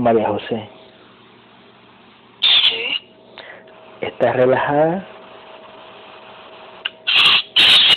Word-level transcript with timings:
María 0.00 0.28
José, 0.28 0.66
Sí. 2.40 3.12
¿estás 4.00 4.34
relajada? 4.34 5.06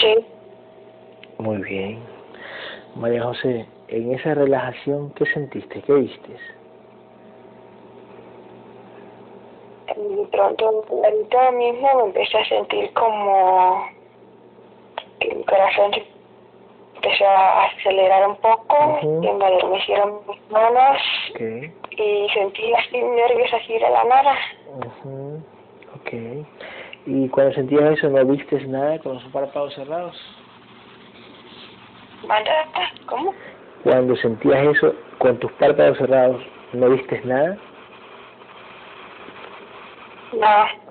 Sí. 0.01 0.25
Muy 1.37 1.57
bien. 1.63 1.99
María 2.95 3.23
José, 3.23 3.65
en 3.87 4.13
esa 4.13 4.33
relajación, 4.33 5.11
¿qué 5.13 5.25
sentiste? 5.27 5.81
¿Qué 5.81 5.93
viste? 5.93 6.35
De 9.95 10.27
pronto, 10.31 10.83
ahorita 10.89 11.51
mismo 11.51 11.87
me 11.99 12.03
empecé 12.07 12.37
a 12.37 12.45
sentir 12.49 12.91
como 12.93 13.87
que 15.21 15.33
mi 15.35 15.43
corazón 15.45 15.91
empezó 16.95 17.25
a 17.27 17.65
acelerar 17.67 18.27
un 18.29 18.35
poco 18.37 18.99
y 19.01 19.07
me 19.31 19.45
adormecieron 19.45 20.19
mis 20.27 20.51
manos 20.51 20.97
Ok. 21.35 21.82
Y 21.97 22.27
sentí 22.33 22.73
así 22.73 22.97
nervios 23.01 23.53
así 23.53 23.73
de 23.73 23.79
la 23.89 24.03
nada. 24.05 24.35
Ujú, 24.67 25.43
Ok. 25.95 26.13
¿Y 27.05 27.27
cuando 27.29 27.53
sentías 27.53 27.97
eso 27.97 28.09
no 28.09 28.25
viste 28.25 28.65
nada 28.65 28.97
con 28.99 29.15
los 29.15 29.23
párpados 29.25 29.73
cerrados? 29.75 30.15
¿Cómo? 33.05 33.33
Cuando 33.83 34.15
sentías 34.15 34.75
eso 34.75 34.95
con 35.17 35.37
tus 35.39 35.51
párpados 35.53 35.97
cerrados, 35.97 36.41
¿no 36.71 36.89
viste 36.89 37.21
nada? 37.25 37.57
No, 40.31 40.83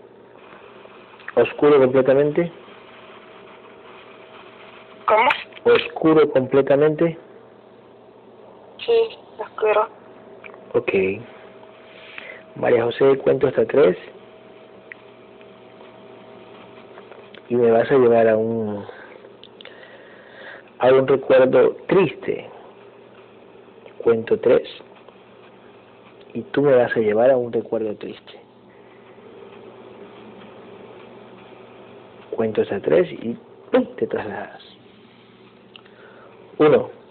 ¿Oscuro 1.34 1.78
completamente? 1.78 2.53
¿cómo? 5.06 5.28
¿Oscuro 5.64 6.31
completamente? 6.31 7.19
Sí, 8.84 9.19
oscuro. 9.39 9.89
Ok. 10.75 10.93
María 12.56 12.84
José, 12.84 13.19
cuento 13.19 13.47
hasta 13.47 13.66
tres. 13.66 13.97
Y 17.49 17.56
me 17.56 17.71
vas 17.71 17.91
a 17.91 17.99
llevar 17.99 18.28
a 18.28 18.37
un 18.37 18.84
a 20.78 20.93
un 20.93 21.06
recuerdo 21.06 21.77
triste. 21.87 22.49
Cuento 23.99 24.38
tres. 24.41 24.69
Y 26.34 26.43
tú 26.43 26.62
me 26.62 26.75
vas 26.75 26.97
a 26.97 27.00
llevar 27.00 27.31
a 27.31 27.37
un 27.37 27.53
recuerdo 27.53 27.94
triste. 27.97 28.33
Cuento 32.31 32.62
hasta 32.62 32.81
tres 32.81 33.12
y 33.12 33.37
¡pum! 33.71 33.84
te 33.97 34.06
trasladas. 34.06 34.62
Uno. 36.59 37.02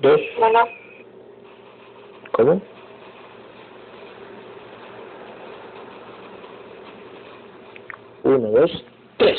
Dos. 0.00 0.20
No, 0.38 0.50
no. 0.50 0.68
¿Cómo? 2.32 2.62
Uno, 8.24 8.50
dos, 8.50 8.84
tres. 9.16 9.38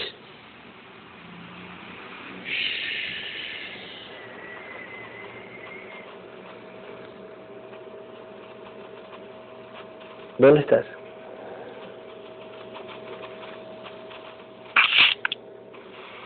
¿Dónde 10.38 10.62
estás? 10.62 10.86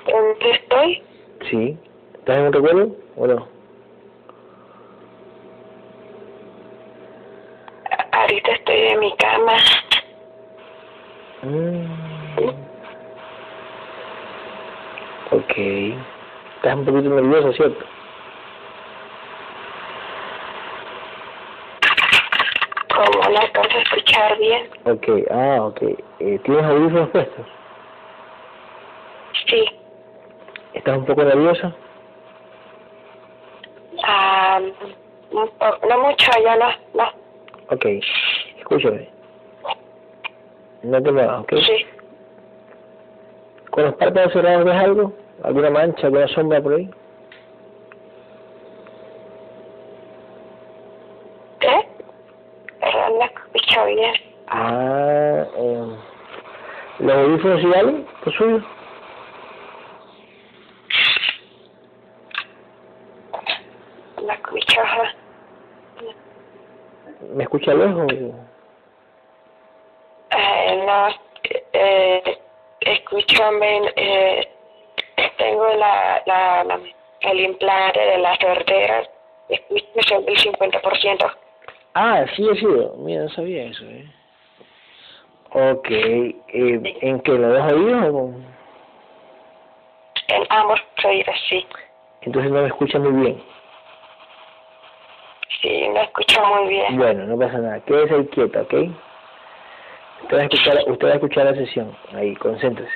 ¿Dónde 0.07 0.51
estoy? 0.51 1.01
Sí. 1.49 1.77
¿Estás 2.19 2.37
en 2.37 2.43
un 2.47 2.53
recuerdo 2.53 2.95
o 3.17 3.27
no? 3.27 3.47
A- 7.91 8.21
Ahorita 8.21 8.51
estoy 8.51 8.75
en 8.75 8.99
mi 8.99 9.15
cama. 9.17 9.53
Mm. 11.43 11.85
Ok. 15.31 15.53
Estás 16.63 16.77
un 16.77 16.85
poquito 16.85 17.09
nervioso, 17.09 17.51
¿cierto? 17.51 17.85
Como 22.95 23.29
no 23.31 23.37
alcanzo 23.37 23.77
a 23.77 23.81
escuchar 23.81 24.37
bien. 24.37 24.69
Ok, 24.85 25.29
ah, 25.29 25.57
ok. 25.63 25.81
Eh, 25.81 26.39
¿Tienes 26.45 26.63
audífonos 26.63 27.09
puestos? 27.09 27.45
Sí. 29.47 29.65
¿Estás 30.71 30.99
un 30.99 31.05
poco 31.05 31.25
nerviosa? 31.25 31.75
Ah, 34.05 34.61
no 35.33 35.97
mucho, 35.99 36.31
ya 36.45 36.55
no, 36.55 36.69
no. 36.93 37.09
Ok. 37.71 37.85
Escúchame. 38.59 39.09
No 40.83 41.03
te 41.03 41.11
muevas, 41.11 41.41
¿ok? 41.41 41.55
Sí. 41.57 41.85
¿Con 43.69 43.83
los 43.83 43.95
párpados 43.95 44.31
cerrados 44.31 44.63
ves 44.63 44.75
algo? 44.75 45.22
¿Alguna 45.43 45.69
mancha, 45.69 46.07
alguna 46.07 46.27
sombra 46.29 46.61
por 46.61 46.73
ahí? 46.73 46.89
¿Qué? 51.59 51.87
Perdón, 52.79 53.19
no 53.19 53.25
escucho 53.25 53.85
bien. 53.85 54.13
Ah, 54.47 55.45
eh, 55.57 55.95
¿los 56.99 57.15
audífonos 57.15 57.61
y 57.61 57.73
algo? 57.73 58.05
¿Los 58.25 58.35
suyos? 58.35 58.63
No 64.25 64.31
escucho. 64.31 64.81
¿Me 67.35 67.43
escucha 67.43 67.73
lejos? 67.73 68.13
Eh, 70.31 70.83
no, 70.85 71.07
eh, 71.73 72.39
escúchame, 72.79 73.91
eh, 73.97 74.52
la, 75.75 76.21
la, 76.25 76.63
la- 76.63 76.79
el 77.21 77.39
implante 77.39 77.99
de 77.99 78.17
la 78.17 78.35
sordera, 78.37 79.03
escucho 79.49 80.01
sobre 80.09 80.33
el 80.33 80.37
50%. 80.39 81.31
Ah, 81.95 82.25
sí 82.35 82.47
he 82.49 82.55
sido. 82.55 82.95
Mira, 82.97 83.23
no 83.23 83.29
sabía 83.29 83.63
eso, 83.65 83.85
¿eh? 83.85 84.05
Ok. 85.51 85.87
Eh, 85.89 86.39
¿En 87.01 87.19
qué? 87.21 87.31
¿Los 87.33 87.53
dos 87.53 87.71
oídos 87.73 88.05
o 88.09 88.11
con...? 88.13 88.53
En 90.29 90.43
ambos 90.49 90.81
oídos, 91.05 91.35
sí. 91.47 91.65
Entonces 92.23 92.51
no 92.51 92.61
me 92.61 92.67
escucha 92.67 92.97
muy 92.99 93.11
bien. 93.23 93.43
Sí, 95.61 95.87
me 95.93 96.01
escucho 96.03 96.43
muy 96.45 96.67
bien. 96.69 96.97
Bueno, 96.97 97.25
no 97.25 97.37
pasa 97.37 97.57
nada. 97.59 97.79
Quédese 97.81 98.15
ahí 98.15 98.25
quieta, 98.27 98.61
¿ok? 98.63 98.73
Usted 100.23 100.37
va 100.37 100.41
a 100.41 100.43
escuchar, 100.43 100.77
usted 100.87 101.07
va 101.07 101.11
a 101.11 101.15
escuchar 101.15 101.45
la 101.45 101.53
sesión. 101.55 101.95
Ahí, 102.15 102.35
concéntrese. 102.35 102.91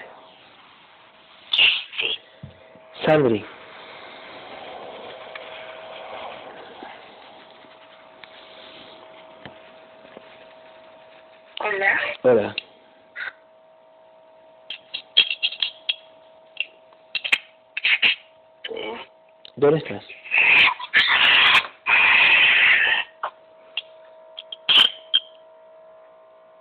Sandri. 3.07 3.45
Hola. 11.61 11.99
Hola. 12.23 12.55
¿Dónde 19.55 19.77
estás? 19.77 20.03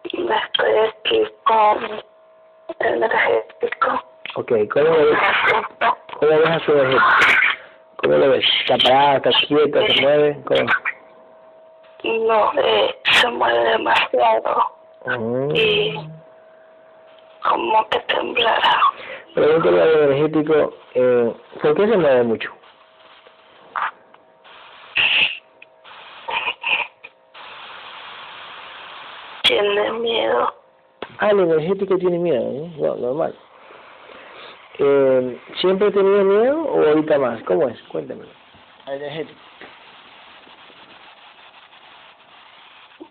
Estoy 0.04 0.78
aquí 0.78 1.26
con 1.42 1.84
el. 2.78 3.04
Ok, 4.36 4.52
¿cómo 4.72 4.90
ves? 4.92 5.18
¿Cómo 6.18 6.30
ves 6.30 6.48
a 6.50 6.60
su 6.60 6.72
energético? 6.72 7.04
¿Cómo 7.96 8.14
lo 8.16 8.30
ves? 8.30 8.44
¿Está 8.60 8.76
parada, 8.88 9.16
está 9.16 9.30
quieta, 9.48 9.86
se 9.86 10.00
mueve? 10.02 10.38
¿Cómo? 10.44 10.70
No, 12.26 12.52
eh, 12.62 12.94
se 13.10 13.28
mueve 13.30 13.58
demasiado 13.70 14.76
Mm. 15.06 15.50
y 15.54 15.94
como 17.42 17.88
que 17.90 18.00
temblará. 18.00 18.80
Pregúntale 19.34 19.82
al 19.82 19.88
energético, 20.10 20.74
eh, 20.94 21.32
¿por 21.62 21.74
qué 21.76 21.86
se 21.88 21.96
mueve 21.96 22.22
mucho? 22.24 22.50
Tiene 29.42 29.92
miedo. 29.92 30.54
Ah, 31.18 31.30
el 31.30 31.40
energético 31.40 31.96
tiene 31.98 32.18
miedo, 32.18 32.42
¿no? 32.42 32.86
No, 32.88 32.96
normal. 32.96 33.34
Eh, 34.78 35.40
¿Siempre 35.60 35.88
ha 35.88 35.90
tenido 35.90 36.24
miedo 36.24 36.62
o 36.62 36.86
ahorita 36.86 37.18
más? 37.18 37.42
¿Cómo 37.44 37.68
es? 37.68 37.80
Cuéntame. 37.84 38.24
El 38.86 39.02
energético. 39.02 39.40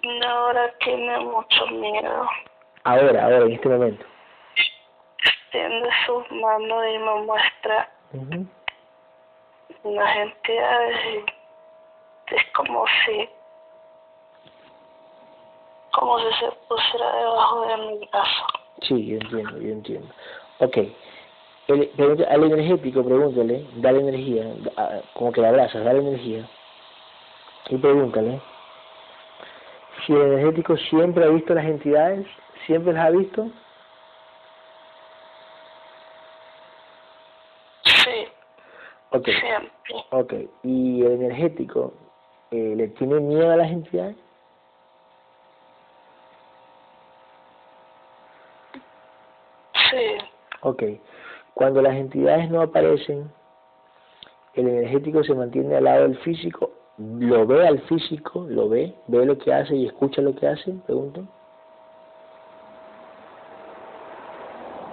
No, 0.04 0.28
ahora 0.28 0.72
tiene 0.84 1.20
mucho 1.20 1.68
miedo. 1.68 2.30
Ahora, 2.84 3.24
ahora, 3.24 3.38
en 3.38 3.54
este 3.54 3.70
momento. 3.70 4.06
Extiende 5.24 5.90
sus 6.06 6.32
manos 6.32 6.84
y 6.88 6.98
me 7.00 7.16
muestra 7.24 7.90
unas 9.84 10.18
entidades 10.18 10.98
y 12.30 12.36
es 12.36 12.44
como 12.54 12.86
si 13.06 13.30
como 15.92 16.20
si 16.20 16.26
se 16.40 16.52
pusiera 16.68 17.16
debajo 17.16 17.68
de 17.68 17.78
mi 17.78 18.10
brazo. 18.12 18.46
Sí, 18.82 19.08
yo 19.08 19.16
entiendo, 19.16 19.58
yo 19.60 19.72
entiendo. 19.72 20.14
Ok. 20.60 20.78
El, 21.68 21.92
al 22.30 22.44
energético, 22.44 23.04
pregúntale, 23.04 23.66
dale 23.78 24.00
energía, 24.00 24.54
como 25.14 25.32
que 25.32 25.42
la 25.42 25.50
abrazas, 25.50 25.84
dale 25.84 26.00
energía. 26.00 26.48
Y 27.70 27.78
pregúntale 27.78 28.40
si 30.06 30.14
el 30.14 30.22
energético 30.22 30.78
siempre 30.78 31.26
ha 31.26 31.30
visto 31.30 31.54
las 31.54 31.66
entidades, 31.66 32.28
siempre 32.66 32.94
las 32.94 33.06
ha 33.06 33.10
visto. 33.10 33.50
Sí. 37.84 38.28
Ok. 39.12 39.26
Siempre. 39.26 40.06
Ok. 40.12 40.34
¿Y 40.64 41.04
el 41.04 41.14
energético 41.14 41.94
eh, 42.52 42.74
le 42.76 42.88
tiene 42.90 43.20
miedo 43.20 43.52
a 43.52 43.58
las 43.58 43.72
entidades? 43.72 44.18
Sí. 49.90 50.18
Ok. 50.62 50.84
Cuando 51.56 51.82
las 51.82 51.96
entidades 51.96 52.52
no 52.52 52.62
aparecen, 52.62 53.32
el 54.56 54.68
energético 54.68 55.24
se 55.24 55.34
mantiene 55.34 55.78
al 55.78 55.86
lado 55.86 56.02
del 56.04 56.18
físico, 56.18 56.70
lo 56.98 57.48
ve 57.48 57.66
al 57.66 57.80
físico, 57.84 58.46
lo 58.50 58.68
ve, 58.68 58.94
ve 59.08 59.26
lo 59.26 59.38
que 59.38 59.54
hace 59.54 59.74
y 59.74 59.86
escucha 59.86 60.22
lo 60.22 60.36
que 60.36 60.50
hace, 60.50 60.74
pregunto. 60.86 61.24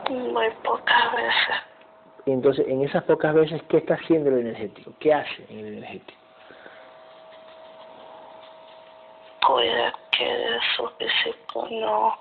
Muy 0.08 0.50
pocas 0.62 1.12
veces. 1.16 1.56
Entonces, 2.26 2.64
en 2.68 2.82
esas 2.82 3.02
pocas 3.04 3.34
veces, 3.34 3.60
¿qué 3.64 3.78
está 3.78 3.94
haciendo 3.94 4.30
el 4.30 4.38
energético? 4.38 4.92
¿Qué 5.00 5.12
hace 5.12 5.44
en 5.48 5.58
el 5.58 5.66
energético? 5.78 6.20
Puede 9.48 9.92
que 10.16 10.58
su 10.76 10.88
físico 10.90 11.66
no, 11.68 12.16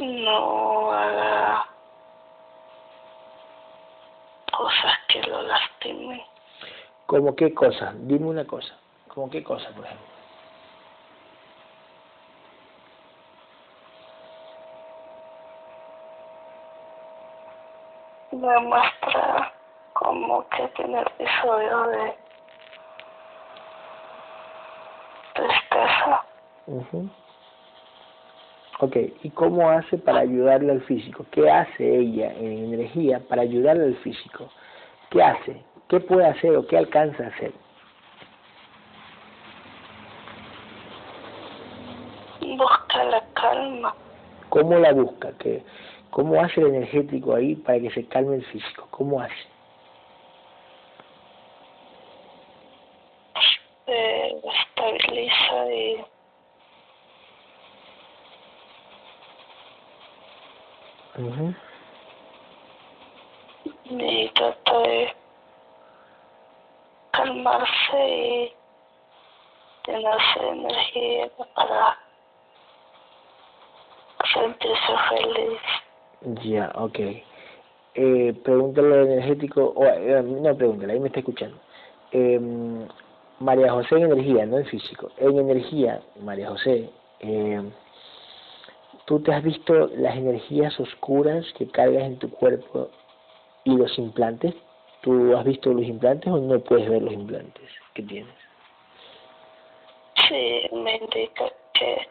no 0.00 0.90
haga 0.90 1.71
cosas 4.62 4.92
que 5.08 5.20
lo 5.22 5.42
lastimen. 5.42 6.22
¿Cómo 7.06 7.34
qué 7.34 7.52
cosa? 7.52 7.92
Dime 7.96 8.26
una 8.26 8.46
cosa. 8.46 8.74
¿Cómo 9.08 9.28
qué 9.28 9.42
cosa, 9.42 9.68
por 9.70 9.84
ejemplo? 9.84 10.06
Me 18.30 18.58
muestra 18.60 19.52
como 19.94 20.48
que 20.48 20.68
tiene 20.68 21.00
episodio 21.00 21.82
de 21.88 22.16
tristeza. 25.34 26.24
Uh 26.66 27.08
Ok, 28.84 28.96
¿y 29.22 29.30
cómo 29.30 29.70
hace 29.70 29.96
para 29.96 30.18
ayudarle 30.18 30.72
al 30.72 30.80
físico? 30.82 31.24
¿Qué 31.30 31.48
hace 31.48 31.98
ella 31.98 32.32
en 32.32 32.74
energía 32.74 33.20
para 33.28 33.42
ayudarle 33.42 33.84
al 33.84 33.96
físico? 33.98 34.50
¿Qué 35.08 35.22
hace? 35.22 35.62
¿Qué 35.88 36.00
puede 36.00 36.26
hacer 36.26 36.56
o 36.56 36.66
qué 36.66 36.78
alcanza 36.78 37.22
a 37.22 37.28
hacer? 37.28 37.52
Busca 42.40 43.04
la 43.04 43.22
calma. 43.34 43.94
¿Cómo 44.48 44.76
la 44.76 44.92
busca? 44.92 45.30
¿Qué, 45.38 45.62
¿Cómo 46.10 46.42
hace 46.42 46.60
el 46.60 46.74
energético 46.74 47.36
ahí 47.36 47.54
para 47.54 47.78
que 47.78 47.90
se 47.92 48.04
calme 48.08 48.34
el 48.34 48.44
físico? 48.46 48.88
¿Cómo 48.90 49.20
hace? 49.20 49.46
Se 53.86 54.28
estabiliza 54.74 55.72
y 55.72 56.04
Uh 61.22 61.52
y 63.84 64.28
trata 64.30 64.78
de 64.78 65.14
calmarse 67.12 68.08
y 68.08 68.52
llenarse 69.86 70.40
de 70.40 70.48
energía 70.48 71.30
para 71.54 71.98
sentirse 74.32 74.92
feliz. 75.08 75.60
Ya, 76.42 76.72
ok. 76.74 76.98
Eh, 77.94 78.32
pregúntale 78.42 78.94
al 78.94 79.08
energético, 79.08 79.72
o, 79.76 79.84
eh, 79.84 80.22
no 80.22 80.56
pregúntale, 80.56 80.94
ahí 80.94 81.00
me 81.00 81.08
está 81.08 81.20
escuchando. 81.20 81.58
Eh, 82.12 82.40
María 83.40 83.72
José 83.72 83.96
en 83.96 84.04
energía, 84.04 84.46
no 84.46 84.58
en 84.58 84.66
físico. 84.66 85.10
En 85.18 85.38
energía, 85.38 86.00
María 86.20 86.48
José, 86.48 86.90
eh, 87.20 87.62
¿tú 89.06 89.20
te 89.20 89.32
has 89.32 89.42
visto 89.42 89.74
las 89.94 90.16
energías 90.16 90.78
oscuras 90.78 91.44
que 91.56 91.68
cargas 91.68 92.04
en 92.04 92.18
tu 92.18 92.30
cuerpo 92.30 92.88
y 93.64 93.76
los 93.76 93.98
implantes? 93.98 94.54
¿Tú 95.02 95.36
has 95.36 95.44
visto 95.44 95.72
los 95.72 95.84
implantes 95.84 96.32
o 96.32 96.38
no 96.38 96.60
puedes 96.60 96.88
ver 96.88 97.02
los 97.02 97.12
implantes 97.12 97.68
que 97.94 98.02
tienes? 98.02 98.34
Sí, 100.28 100.68
me 100.72 100.96
indica 100.96 101.44
que 101.74 102.08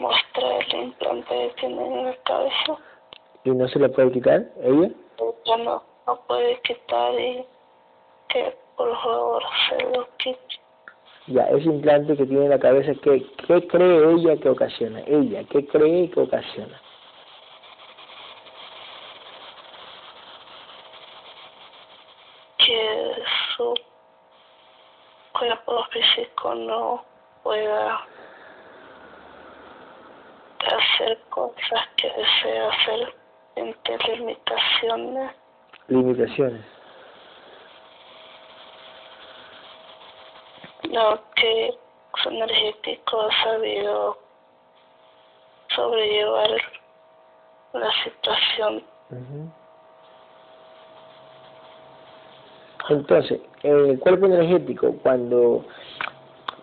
muestra 0.00 0.58
el 0.58 0.82
implante 0.84 1.34
que 1.34 1.54
tiene 1.60 1.86
en 1.86 2.04
la 2.06 2.16
cabeza. 2.24 2.78
¿Y 3.44 3.50
no 3.50 3.68
se 3.68 3.78
lo 3.78 3.92
puede 3.92 4.12
quitar 4.12 4.44
ella? 4.62 4.90
No 5.46 5.82
lo 6.06 6.20
puede 6.26 6.60
quitar 6.62 7.14
y 7.14 7.44
que 8.28 8.56
por 8.76 8.90
favor 9.02 9.42
se 9.68 9.82
lo 9.84 10.08
quite. 10.18 10.61
Ya, 11.28 11.44
ese 11.44 11.68
implante 11.68 12.16
que 12.16 12.26
tiene 12.26 12.44
en 12.44 12.50
la 12.50 12.58
cabeza, 12.58 12.92
¿qué, 13.02 13.24
¿qué 13.46 13.66
cree 13.68 14.12
ella 14.12 14.36
que 14.36 14.48
ocasiona? 14.48 15.00
Ella, 15.06 15.44
¿qué 15.50 15.66
cree 15.66 16.10
que 16.10 16.20
ocasiona? 16.20 16.80
que 22.64 23.14
su 23.56 23.74
cuerpo 25.32 25.84
físico 25.90 26.54
no 26.54 27.04
pueda 27.42 28.06
hacer 30.60 31.18
cosas 31.30 31.88
que 31.96 32.08
desea 32.08 32.68
hacer 32.68 33.14
entre 33.56 34.16
limitaciones. 34.16 35.32
Limitaciones. 35.88 36.64
No, 40.92 41.18
que 41.36 41.74
su 42.22 42.28
energético 42.28 43.22
ha 43.22 43.44
sabido 43.44 44.18
sobrellevar 45.74 46.50
la 47.72 47.90
situación. 48.04 48.84
Ujú. 49.10 49.52
Entonces, 52.90 53.40
en 53.62 53.90
el 53.90 53.98
cuerpo 54.00 54.26
energético, 54.26 54.94
cuando 55.02 55.64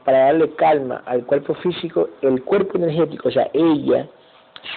para 0.03 0.25
darle 0.25 0.53
calma 0.55 1.01
al 1.05 1.25
cuerpo 1.25 1.55
físico, 1.55 2.09
el 2.21 2.43
cuerpo 2.43 2.77
energético, 2.77 3.29
o 3.29 3.31
sea, 3.31 3.50
ella 3.53 4.07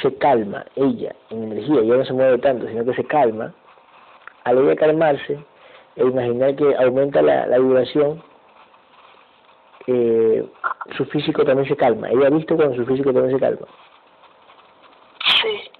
se 0.01 0.15
calma, 0.17 0.65
ella 0.77 1.15
en 1.29 1.45
energía, 1.45 1.81
ella 1.81 1.97
no 1.97 2.05
se 2.07 2.13
mueve 2.15 2.39
tanto, 2.39 2.67
sino 2.69 2.85
que 2.85 2.95
se 2.95 3.05
calma. 3.05 3.53
Al 4.45 4.59
ella 4.59 4.77
calmarse, 4.77 5.45
imaginar 5.97 6.57
que 6.57 6.75
aumenta 6.77 7.21
la, 7.21 7.47
la 7.47 7.59
vibración, 7.59 8.23
eh, 9.87 10.47
su 10.97 11.05
físico 11.07 11.45
también 11.45 11.69
se 11.69 11.77
calma. 11.77 12.09
Ella 12.09 12.27
ha 12.27 12.31
visto 12.31 12.57
cuando 12.57 12.77
su 12.77 12.87
físico 12.87 13.13
también 13.13 13.35
se 13.35 13.41
calma. 13.41 13.67
Sí. 15.41 15.71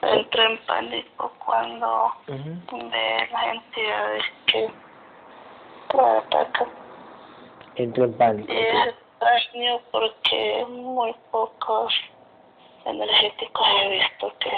Entra 0.00 0.44
en 0.44 0.58
pánico 0.66 1.32
cuando 1.44 2.12
de 2.26 3.28
las 3.32 3.46
entidades 3.54 4.24
que 4.46 4.70
la 5.94 6.18
atacan. 6.18 6.68
Entra 7.74 8.04
en 8.04 8.12
pánico. 8.14 8.52
Y 8.52 8.56
es 8.56 8.86
extraño 8.86 9.80
porque 9.90 10.66
muy 10.68 11.14
pocos 11.30 11.92
energéticos 12.84 13.66
he 13.82 13.88
visto 13.90 14.32
que 14.38 14.50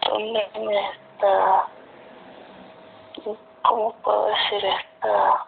tomen 0.00 0.70
esta, 0.70 1.66
¿cómo 3.62 3.94
puedo 4.02 4.26
decir? 4.26 4.70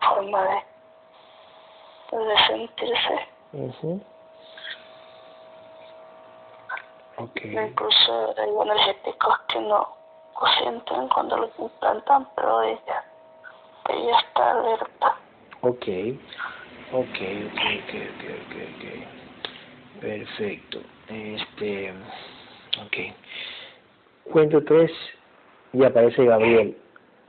Forma 0.01 0.43
de, 0.43 2.17
de 2.19 2.37
sentirse. 2.47 3.29
Okay. 7.19 7.57
Incluso 7.57 8.35
hay 8.37 8.51
energéticos 8.51 9.39
que 9.49 9.61
no 9.61 9.97
lo 10.41 10.47
sienten 10.59 11.09
cuando 11.09 11.39
los 11.39 11.51
implantan, 11.59 12.29
pero 12.37 12.63
ella, 12.63 13.05
ella 13.89 14.19
está 14.19 14.51
alerta. 14.51 15.17
Ok, 15.63 15.87
ok, 16.93 17.19
ok, 17.43 17.61
ok, 17.81 17.93
ok, 18.13 18.25
ok, 18.43 18.55
ok. 18.77 20.01
Perfecto. 20.01 20.79
Este, 21.09 21.95
ok. 22.85 24.31
Cuento 24.31 24.63
tres 24.65 24.93
y 25.73 25.85
aparece 25.85 26.25
Gabriel. 26.27 26.77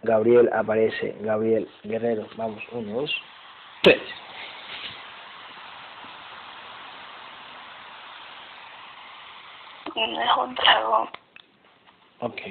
Gabriel 0.07 0.49
aparece, 0.53 1.15
Gabriel 1.19 1.67
Guerrero, 1.83 2.27
vamos, 2.37 2.63
uno, 2.71 3.01
dos, 3.01 3.13
tres. 3.83 4.01
Es 9.85 10.37
un 10.37 10.55
dragón. 10.55 11.09
Ok. 12.19 12.41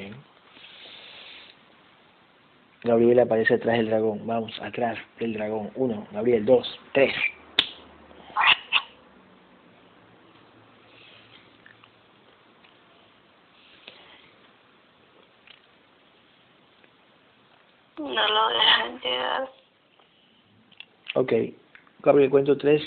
Gabriel 2.82 3.20
aparece 3.20 3.54
atrás 3.54 3.78
del 3.78 3.88
dragón, 3.88 4.26
vamos, 4.26 4.52
atrás 4.60 4.98
del 5.18 5.32
dragón, 5.32 5.70
uno, 5.76 6.06
Gabriel, 6.12 6.44
dos, 6.44 6.78
tres. 6.92 7.14
No 17.98 18.28
lo 18.28 18.48
dejan 18.48 19.00
llegar. 19.00 19.50
Ok, 21.16 21.32
Gabriel, 22.00 22.28
cuento 22.28 22.58
tres 22.58 22.82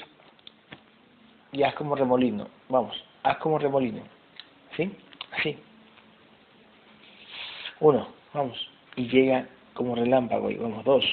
y 1.52 1.64
haz 1.64 1.74
como 1.74 1.96
remolino. 1.96 2.48
Vamos, 2.70 3.04
haz 3.24 3.38
como 3.38 3.58
remolino. 3.58 4.04
¿Sí? 4.78 4.96
Así. 5.32 5.58
Uno, 7.80 8.08
vamos. 8.32 8.70
Y 8.96 9.08
llega 9.08 9.48
como 9.74 9.96
relámpago 9.96 10.52
y 10.52 10.58
vamos, 10.58 10.86
dos. 10.86 11.04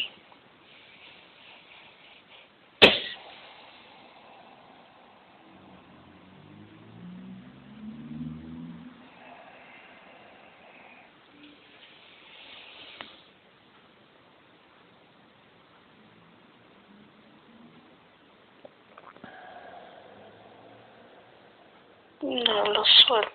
No 22.26 22.64
lo 22.73 22.84
suelto. 23.06 23.30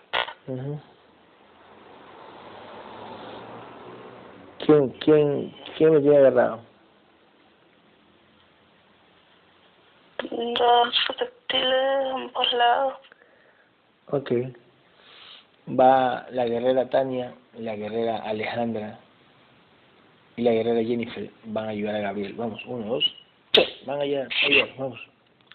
Ujú. 0.47 0.81
¿Quién, 4.99 5.55
quién 5.81 5.93
me 5.95 5.99
tiene 5.99 6.17
agarrado? 6.17 6.61
Dos 10.29 11.07
reptiles 11.17 11.69
de 11.69 12.09
ambos 12.11 12.53
lados. 12.53 12.93
Ok. 14.11 14.31
Va 15.67 16.27
la 16.29 16.45
guerrera 16.45 16.87
Tania, 16.87 17.33
la 17.57 17.75
guerrera 17.75 18.17
Alejandra 18.17 18.99
y 20.35 20.43
la 20.43 20.51
guerrera 20.51 20.87
Jennifer. 20.87 21.31
Van 21.45 21.65
a 21.65 21.69
ayudar 21.69 21.95
a 21.95 22.01
Gabriel. 22.01 22.33
Vamos, 22.33 22.61
uno, 22.67 22.85
dos, 22.85 23.15
tres. 23.49 23.83
Van 23.87 23.97
a 23.97 24.03
ayudar, 24.03 24.27
ayudar, 24.45 24.69
vamos. 24.77 24.99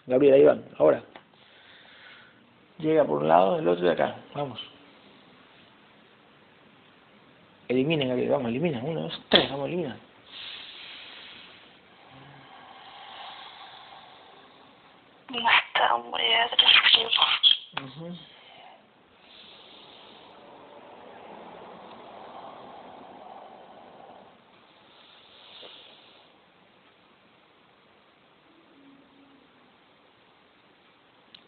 Gabriel, 0.07 0.33
ahí 0.33 0.43
van, 0.43 0.65
ahora. 0.77 1.03
Llega 2.79 3.05
por 3.05 3.19
un 3.19 3.29
lado, 3.29 3.59
el 3.59 3.67
otro 3.69 3.85
de 3.85 3.93
acá. 3.93 4.17
Vamos. 4.35 4.59
Eliminen, 7.69 8.09
Gabriel, 8.09 8.31
vamos, 8.31 8.49
elimina. 8.49 8.81
Uno, 8.83 9.03
dos, 9.03 9.21
tres, 9.29 9.49
vamos, 9.49 9.67
elimina. 9.67 9.97
No 15.29 15.39
está 15.39 15.97
muy 15.97 16.21
agresivo. 16.21 17.09
Ujú. 17.83 18.17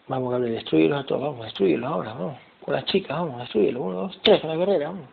Vamos, 0.10 0.32
Gabriel, 0.32 0.56
destruyelos 0.56 1.00
a 1.00 1.06
todos, 1.06 1.22
vamos, 1.22 1.46
destruyelos 1.46 1.88
ahora, 1.88 2.14
vamos. 2.14 2.38
Con 2.66 2.74
las 2.74 2.84
chicas, 2.86 3.16
vamos, 3.16 3.40
destruyelos. 3.42 3.82
Uno, 3.82 3.94
dos, 3.94 4.20
tres, 4.24 4.42
con 4.42 4.50
la 4.50 4.56
guerrera, 4.56 4.90
vamos. 4.90 5.08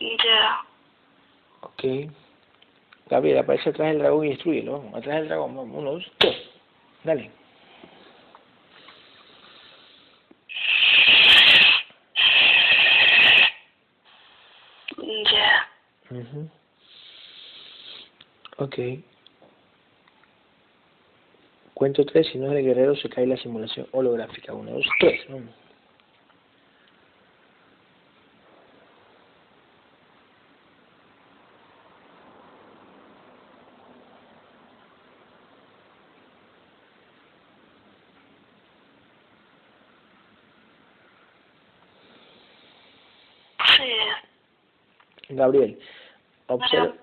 Ya. 0.00 0.64
Ok. 1.60 2.10
Gabriel, 3.10 3.38
aparece 3.38 3.68
atrás 3.68 3.88
del 3.88 3.98
dragón 3.98 4.24
y 4.24 4.30
destruyelo, 4.30 4.72
vamos, 4.72 4.94
atrás 4.94 5.16
del 5.16 5.28
dragón, 5.28 5.54
vamos. 5.54 5.76
Uno, 5.76 5.92
dos, 5.92 6.10
tres. 6.16 6.36
Dale. 7.04 7.30
Ujú. 16.10 16.48
Ok. 18.58 18.78
Cuento 21.74 22.04
tres, 22.04 22.26
si 22.28 22.38
no 22.38 22.50
es 22.50 22.58
el 22.58 22.64
guerrero 22.64 22.96
se 22.96 23.08
cae 23.08 23.26
la 23.26 23.36
simulación 23.36 23.86
holográfica. 23.92 24.52
Uno, 24.52 24.72
dos, 24.72 24.86
tres. 24.98 25.20
Vamos. 25.28 25.54
Gabriel, 45.30 45.78
observa. 46.48 46.94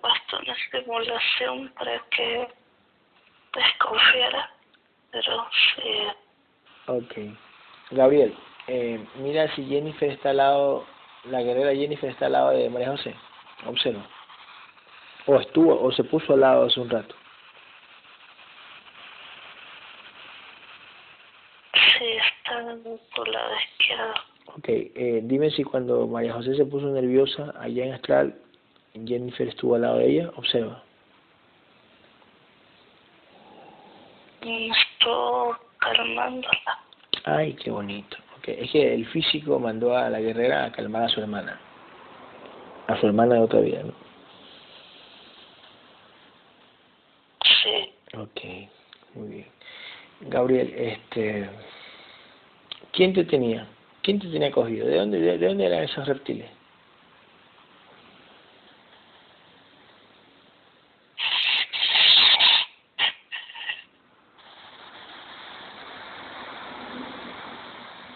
una 0.41 0.55
simulación 0.71 1.69
para 1.69 1.99
que 2.11 2.47
desconfiara. 3.53 4.51
Pero 5.11 5.47
sí. 5.75 6.07
Ok. 6.87 7.13
Gabriel, 7.91 8.35
eh, 8.67 9.03
mira 9.15 9.53
si 9.55 9.65
Jennifer 9.65 10.09
está 10.09 10.31
al 10.31 10.37
lado, 10.37 10.85
la 11.25 11.41
guerrera 11.41 11.73
Jennifer 11.73 12.09
está 12.09 12.25
al 12.25 12.33
lado 12.33 12.49
de 12.51 12.69
María 12.69 12.89
José. 12.89 13.15
Observa. 13.65 14.05
O 15.27 15.39
estuvo, 15.39 15.81
o 15.81 15.91
se 15.91 16.03
puso 16.03 16.33
al 16.33 16.41
lado 16.41 16.65
hace 16.65 16.79
un 16.79 16.89
rato. 16.89 17.15
Sí, 21.73 22.05
está 22.05 22.59
en 22.59 22.83
tu 22.83 23.25
lado 23.25 23.51
izquierdo. 23.55 24.13
Ok, 24.57 24.67
eh, 24.67 25.19
dime 25.23 25.49
si 25.51 25.63
cuando 25.63 26.07
María 26.07 26.33
José 26.33 26.55
se 26.55 26.65
puso 26.65 26.87
nerviosa 26.87 27.53
allá 27.59 27.85
en 27.85 27.93
Astral, 27.93 28.35
Jennifer 29.03 29.47
estuvo 29.47 29.75
al 29.75 29.81
lado 29.81 29.97
de 29.97 30.09
ella. 30.09 30.31
Observa. 30.35 30.81
Y 34.41 34.71
estuvo 34.71 35.57
calmándola. 35.79 36.79
Ay, 37.25 37.53
qué 37.55 37.71
bonito. 37.71 38.17
Okay. 38.39 38.57
Es 38.59 38.71
que 38.71 38.93
el 38.93 39.05
físico 39.07 39.59
mandó 39.59 39.97
a 39.97 40.09
la 40.09 40.19
guerrera 40.19 40.65
a 40.65 40.71
calmar 40.71 41.03
a 41.03 41.09
su 41.09 41.19
hermana. 41.19 41.59
A 42.87 42.99
su 42.99 43.07
hermana 43.07 43.35
de 43.35 43.41
otra 43.41 43.59
vida, 43.59 43.81
¿no? 43.83 43.93
Sí. 47.63 47.93
Ok, 48.15 48.41
muy 49.15 49.27
bien. 49.29 49.47
Gabriel, 50.21 50.71
este, 50.77 51.49
¿quién 52.93 53.13
te 53.13 53.25
tenía? 53.25 53.67
¿Quién 54.03 54.19
te 54.19 54.27
tenía 54.27 54.51
cogido? 54.51 54.87
¿De 54.87 54.97
dónde, 54.97 55.19
de, 55.19 55.37
de 55.39 55.47
dónde 55.47 55.65
eran 55.65 55.83
esos 55.83 56.07
reptiles? 56.07 56.49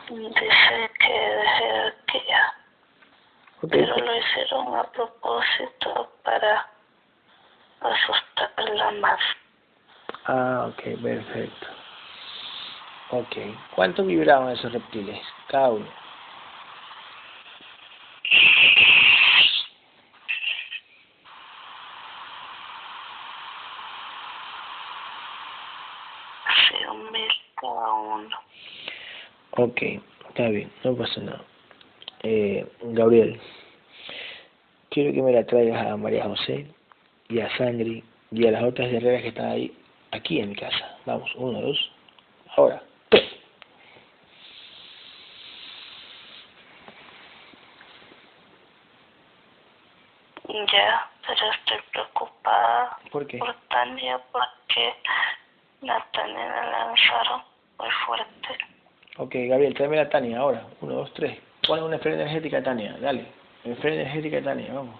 Dice 0.09 0.91
que 0.99 1.13
de 1.13 1.47
jerarquía. 1.47 2.53
Ok, 3.61 3.69
Pero 3.69 3.97
lo 3.97 4.17
hicieron 4.17 4.75
a 4.75 4.83
propósito 4.91 6.11
para 6.23 6.67
asustarla 7.81 8.91
más. 8.93 9.19
Ah, 10.25 10.69
ok, 10.69 11.01
perfecto. 11.01 11.67
Ok, 13.11 13.37
¿cuánto 13.79 14.03
vibraban 14.03 14.51
esos 14.51 14.73
reptiles? 14.73 15.21
Cada 15.47 15.69
uno. 15.69 15.87
Cada 27.61 27.93
uno. 27.93 28.37
Ok, 29.51 29.81
está 30.27 30.49
bien, 30.49 30.69
no 30.83 30.95
pasa 30.97 31.21
nada. 31.21 31.41
Eh, 32.23 32.67
Gabriel, 32.81 33.39
quiero 34.89 35.13
que 35.13 35.21
me 35.21 35.31
la 35.31 35.45
traigas 35.45 35.87
a 35.87 35.95
María 35.95 36.25
José 36.25 36.67
y 37.29 37.39
a 37.39 37.49
Sandri 37.55 38.03
y 38.31 38.45
a 38.45 38.51
las 38.51 38.63
otras 38.63 38.91
guerreras 38.91 39.21
que 39.21 39.29
están 39.29 39.51
ahí, 39.51 39.73
aquí 40.11 40.41
en 40.41 40.49
mi 40.49 40.55
casa. 40.57 40.97
Vamos, 41.05 41.31
uno, 41.35 41.61
dos, 41.61 41.91
ahora, 42.57 42.83
tres. 43.07 43.39
Ya, 50.49 51.07
pero 51.27 51.51
estoy 51.51 51.77
preocupada 51.91 52.97
¿Por 53.19 53.27
qué? 53.27 53.37
por 53.37 53.53
Tania 53.67 54.17
porque 54.31 54.95
la 55.81 55.99
Tania 56.13 56.45
la 56.45 56.65
lanzaron 56.87 57.41
muy 57.77 57.89
fuerte. 58.05 58.57
Ok, 59.17 59.35
Gabriel, 59.49 59.73
tráeme 59.73 59.97
la 59.97 60.07
Tania 60.07 60.39
ahora. 60.39 60.65
Uno, 60.79 60.93
dos, 60.93 61.13
tres. 61.15 61.37
Pon 61.67 61.83
una 61.83 61.97
esfera 61.97 62.15
energética 62.15 62.63
Tania, 62.63 62.95
dale. 63.01 63.25
Esfera 63.65 63.95
energética 63.95 64.41
Tania, 64.41 64.71
vamos. 64.73 64.95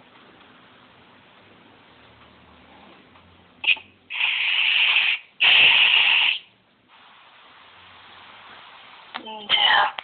Ya, 9.24 9.96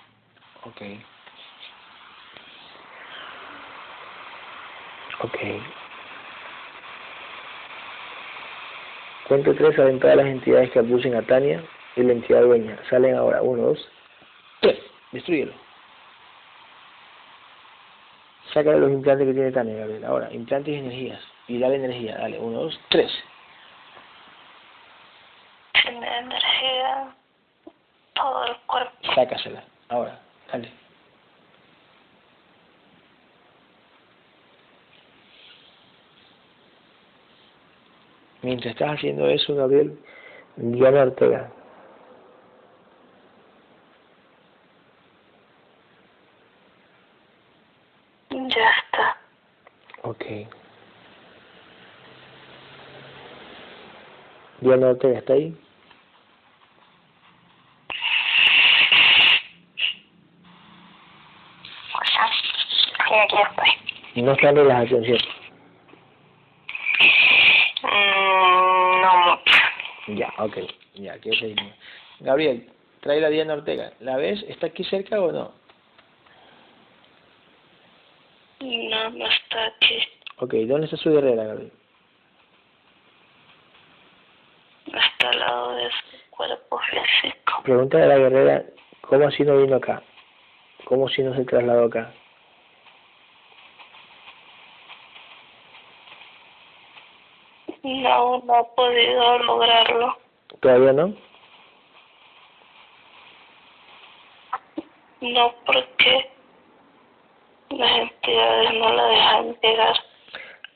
Ok. 0.64 0.82
Ok. 5.20 5.38
Cuento 9.36 9.54
tres, 9.54 9.76
salen 9.76 10.00
todas 10.00 10.16
las 10.16 10.28
entidades 10.28 10.72
que 10.72 10.80
abusen 10.80 11.14
a 11.14 11.22
Tania 11.22 11.62
y 11.98 12.04
la 12.04 12.14
entidad 12.14 12.42
dueña. 12.44 12.80
Salen 12.90 13.18
ahora. 13.18 13.42
Uno, 13.42 13.64
dos, 13.64 13.90
tres. 14.62 14.80
Destruyelo. 15.12 15.52
Sácale 18.54 18.80
los 18.80 18.92
implantes 18.92 19.28
que 19.28 19.34
tiene 19.34 19.52
Tania, 19.52 19.76
Gabriel. 19.76 20.06
Ahora, 20.06 20.32
implantes 20.32 20.74
y 20.74 20.78
energías. 20.78 21.20
Y 21.50 21.60
dale 21.60 21.76
energía. 21.76 22.18
Dale. 22.18 22.40
Uno, 22.40 22.62
dos, 22.62 22.80
tres. 22.88 23.12
tiene 25.84 26.18
energía 26.18 27.14
todo 28.14 28.46
el 28.46 28.56
cuerpo. 28.68 29.14
Sácasela. 29.16 29.66
Ahora. 29.90 30.18
Dale. 30.50 30.72
Mientras 38.56 38.74
estás 38.74 38.92
haciendo 38.94 39.28
eso, 39.28 39.54
Gabriel, 39.54 40.00
Diana 40.56 41.02
Ortega. 41.02 41.52
Ya 48.30 48.70
está. 48.78 49.18
Ok. 50.04 50.26
Diana 54.62 54.88
Ortega, 54.88 55.20
¿está 55.20 55.34
ahí? 55.34 55.58
Sí, 63.06 63.16
aquí 63.16 63.36
estoy. 63.36 64.24
No 64.24 64.32
está 64.32 64.50
en 64.50 64.56
relajación, 64.56 65.04
¿cierto? 65.04 65.36
Mm, 67.86 69.02
no 69.02 69.18
mucho. 69.18 69.62
Ya, 70.08 70.25
ok. 70.38 70.58
Ya, 70.96 71.20
que 71.20 71.32
seguimos. 71.32 71.74
Gabriel, 72.20 72.70
trae 73.02 73.22
la 73.22 73.30
Diana 73.30 73.54
Ortega. 73.54 73.92
¿La 74.00 74.18
ves? 74.18 74.44
¿Está 74.48 74.68
aquí 74.68 74.84
cerca 74.84 75.20
o 75.22 75.32
no? 75.32 75.52
No, 78.60 79.10
no 79.12 79.28
está 79.28 79.66
aquí. 79.66 80.00
Ok, 80.38 80.54
¿dónde 80.68 80.86
está 80.86 80.98
su 80.98 81.12
guerrera, 81.12 81.44
Gabriel? 81.44 81.72
Está 84.88 85.30
al 85.30 85.40
lado 85.40 85.76
de 85.76 85.90
su 85.90 86.30
cuerpo 86.30 86.80
físico. 86.80 87.62
Pregúntale 87.64 88.04
a 88.04 88.08
la 88.08 88.18
guerrera, 88.18 88.64
¿cómo 89.02 89.28
así 89.28 89.44
no 89.44 89.58
vino 89.58 89.76
acá? 89.76 90.02
¿Cómo 90.86 91.10
si 91.10 91.24
no 91.24 91.36
se 91.36 91.46
trasladó 91.46 91.86
acá? 91.86 92.14
No, 97.84 98.40
no 98.40 98.56
ha 98.56 98.76
podido 98.76 99.40
lograrlo. 99.40 100.25
¿Todavía 100.60 100.94
no? 100.94 101.14
No 105.22 105.56
porque 105.66 106.30
las 107.70 107.98
entidades 107.98 108.74
no 108.76 108.94
la 108.94 109.06
dejan 109.08 109.58
llegar. 109.62 109.96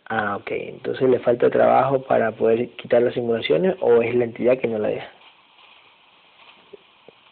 Ah, 0.10 0.38
ok. 0.38 0.52
Entonces 0.52 1.08
le 1.10 1.20
falta 1.20 1.50
trabajo 1.50 2.02
para 2.02 2.32
poder 2.32 2.70
quitar 2.78 3.02
las 3.02 3.14
simulaciones 3.14 3.76
o 3.80 4.02
es 4.02 4.16
la 4.16 4.26
entidad 4.26 4.58
que 4.58 4.68
no 4.68 4.80
la 4.80 4.90
deja. 4.90 5.12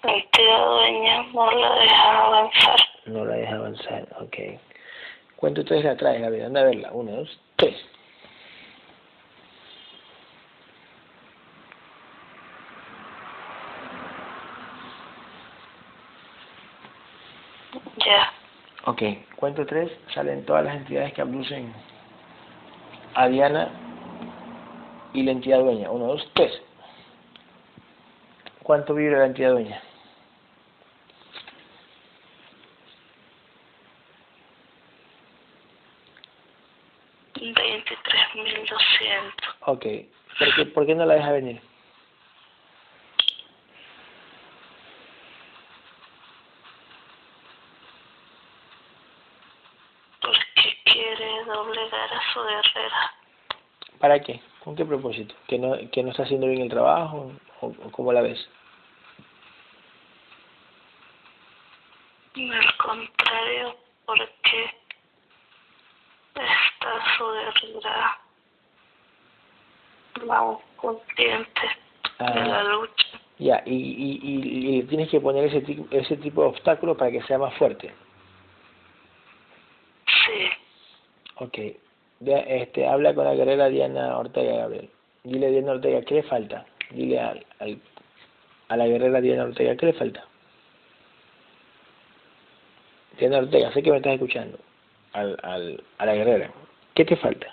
La 0.03 0.13
entidad 0.13 0.65
dueña 0.65 1.23
no 1.33 1.51
la 1.51 1.75
deja 1.79 2.25
avanzar. 2.25 2.79
No 3.05 3.25
la 3.25 3.35
deja 3.35 3.55
avanzar, 3.55 4.07
ok. 4.19 4.37
¿Cuánto 5.37 5.61
ustedes 5.61 5.85
la 5.85 5.97
traes, 5.97 6.21
Gabriel? 6.21 6.45
Anda 6.45 6.61
a 6.61 6.65
verla. 6.65 6.91
Uno, 6.91 7.11
dos, 7.11 7.39
tres. 7.57 7.75
Ya, 18.05 18.31
Ok. 18.97 19.35
Cuento 19.35 19.63
tres, 19.67 19.91
salen 20.11 20.43
todas 20.43 20.65
las 20.65 20.75
entidades 20.75 21.13
que 21.13 21.21
abducen 21.21 21.71
a 23.13 23.27
Diana 23.27 23.69
y 25.13 25.21
la 25.21 25.33
entidad 25.33 25.59
dueña. 25.59 25.91
Uno, 25.91 26.07
dos, 26.07 26.27
tres. 26.33 26.51
¿Cuánto 28.63 28.95
vibra 28.95 29.19
la 29.19 29.25
entidad 29.27 29.51
dueña? 29.51 29.83
veintitrés 37.39 38.35
mil 38.35 38.65
doscientos. 38.65 39.55
Ok. 39.67 39.85
¿Por 40.39 40.55
qué, 40.55 40.65
¿Por 40.65 40.85
qué 40.87 40.95
no 40.95 41.05
la 41.05 41.13
deja 41.13 41.31
venir? 41.31 41.61
Porque 50.19 50.77
quiere 50.83 51.45
doblegar 52.37 52.65
a 52.65 52.69
su 52.69 52.73
guerrera. 52.75 53.13
¿Para 53.99 54.19
qué? 54.21 54.39
¿Con 54.63 54.75
qué 54.75 54.85
propósito? 54.85 55.33
¿Que 55.47 55.57
no, 55.57 55.75
que 55.91 56.03
no 56.03 56.11
está 56.11 56.23
haciendo 56.23 56.47
bien 56.47 56.61
el 56.61 56.69
trabajo? 56.69 57.31
¿O, 57.61 57.67
o 57.67 57.91
cómo 57.91 58.13
la 58.13 58.21
ves? 58.21 58.47
Al 62.35 62.77
contrario, 62.77 63.75
porque 64.05 64.71
está 66.35 67.17
su 67.17 67.25
guerrera 67.31 68.19
más 70.25 70.57
consciente 70.75 71.61
de 72.19 72.25
la 72.25 72.59
Ah, 72.59 72.63
lucha. 72.63 73.07
ya, 73.39 73.63
y, 73.65 73.73
y, 73.75 74.77
y, 74.79 74.83
tienes 74.83 75.09
que 75.09 75.19
poner 75.21 75.45
ese, 75.45 75.61
ti- 75.61 75.85
ese 75.91 76.17
tipo 76.17 76.41
de 76.41 76.47
obstáculo 76.49 76.95
para 76.97 77.11
que 77.11 77.21
sea 77.23 77.37
más 77.39 77.53
fuerte. 77.55 77.93
Sí, 80.25 80.49
Ok. 81.39 81.57
Este, 82.25 82.87
habla 82.87 83.13
con 83.13 83.25
la 83.25 83.35
guerrera 83.35 83.67
Diana 83.69 84.17
Ortega, 84.17 84.57
Gabriel. 84.57 84.89
Dile 85.23 85.47
a 85.47 85.49
Diana 85.49 85.71
Ortega, 85.73 86.01
¿qué 86.01 86.15
le 86.15 86.23
falta? 86.23 86.65
Dile 86.91 87.19
al, 87.19 87.45
al- 87.59 87.81
a 88.69 88.77
la 88.77 88.87
guerrera 88.87 89.21
Diana 89.21 89.43
Ortega, 89.43 89.75
¿qué 89.75 89.85
le 89.87 89.93
falta? 89.93 90.23
Diana 93.19 93.37
Ortega, 93.39 93.71
sé 93.73 93.81
que 93.83 93.91
me 93.91 93.97
estás 93.97 94.13
escuchando. 94.13 94.57
Al, 95.13 95.37
al, 95.43 95.83
a 95.97 96.05
la 96.05 96.13
guerrera, 96.15 96.51
¿qué 96.93 97.05
te 97.05 97.15
falta? 97.17 97.47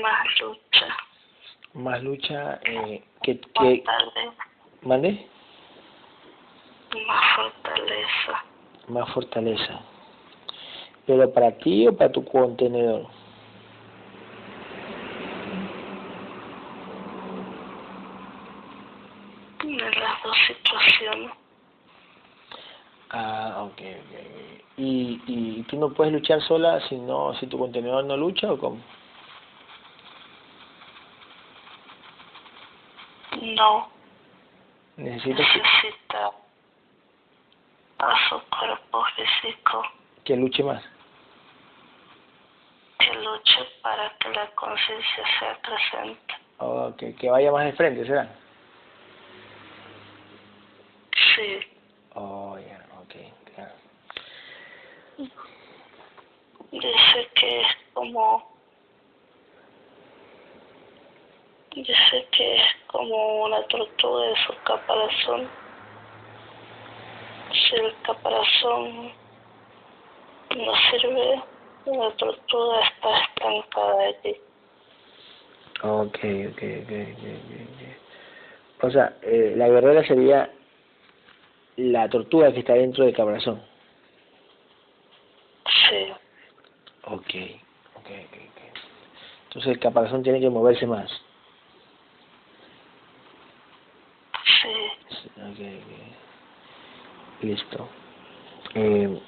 más 0.00 0.40
lucha, 0.40 0.96
Más 1.74 2.02
lucha, 2.02 2.60
eh, 2.64 3.02
que, 3.22 3.38
que, 3.38 3.84
¿mande? 4.82 5.26
más 7.06 7.36
fortaleza. 7.36 8.44
Más 8.88 9.12
fortaleza. 9.12 9.80
¿Pero 11.06 11.32
para 11.32 11.52
ti 11.52 11.86
o 11.86 11.96
para 11.96 12.10
tu 12.10 12.24
contenedor? 12.24 13.06
En 19.62 19.78
las 19.78 20.22
dos 20.22 20.36
situaciones. 20.46 21.30
Ah, 23.10 23.64
ok, 23.66 23.80
ok. 23.80 24.62
¿Y, 24.76 25.20
¿Y 25.26 25.62
tú 25.64 25.78
no 25.78 25.90
puedes 25.90 26.12
luchar 26.12 26.40
sola 26.42 26.80
si, 26.88 26.96
no, 26.96 27.34
si 27.34 27.46
tu 27.46 27.58
contenedor 27.58 28.04
no 28.04 28.16
lucha 28.16 28.50
o 28.52 28.58
cómo? 28.58 28.78
No 33.40 33.88
Necesitas 34.96 35.46
necesita 35.56 36.30
a 37.98 38.28
su 38.28 38.40
cuerpo 38.48 39.04
físico 39.16 39.82
que 40.24 40.36
luche 40.36 40.62
más. 40.62 40.93
Que 43.04 43.10
que 43.10 43.18
luche 43.18 43.64
para 43.82 44.10
que 44.18 44.28
la 44.30 44.46
conciencia 44.54 45.24
sea 45.38 45.58
presente. 45.62 46.34
Ok, 46.58 47.02
que 47.18 47.30
vaya 47.30 47.52
más 47.52 47.64
de 47.66 47.72
frente, 47.72 48.06
¿será? 48.06 48.28
Sí. 51.34 51.60
Oh, 52.14 52.56
ya, 52.58 52.78
ok, 53.00 53.14
claro. 53.54 53.74
Dice 56.70 57.28
que 57.34 57.60
es 57.60 57.68
como... 57.92 58.54
Dice 61.74 62.28
que 62.30 62.56
es 62.56 62.62
como 62.86 63.44
una 63.44 63.62
tortuga 63.64 64.26
de 64.26 64.36
su 64.46 64.54
caparazón. 64.62 65.48
Si 67.52 67.74
el 67.74 67.94
caparazón 68.02 69.12
no 70.56 70.72
sirve, 70.90 71.42
la 71.86 72.10
tortuga 72.16 72.80
está 72.80 73.20
estancada 73.22 74.02
allí. 74.02 74.36
Ok, 75.82 76.18
ok, 76.50 76.62
ok, 76.82 76.92
ok, 77.14 77.24
ok. 77.70 78.84
O 78.84 78.90
sea, 78.90 79.16
eh, 79.22 79.54
la 79.56 79.68
guerrera 79.68 80.04
sería 80.06 80.50
la 81.76 82.08
tortuga 82.08 82.52
que 82.52 82.60
está 82.60 82.74
dentro 82.74 83.04
del 83.04 83.14
caparazón. 83.14 83.62
Sí, 85.88 86.12
Ok, 87.06 87.34
ok, 87.96 88.06
ok, 88.06 88.36
ok. 88.50 88.60
Entonces 89.48 89.72
el 89.72 89.78
caparazón 89.78 90.22
tiene 90.22 90.40
que 90.40 90.48
moverse 90.50 90.86
más. 90.86 91.10
sí. 94.62 94.68
Sí, 95.08 95.28
Ok, 95.36 95.60
ok. 95.82 97.44
Listo. 97.44 97.88
Eh, 98.74 99.20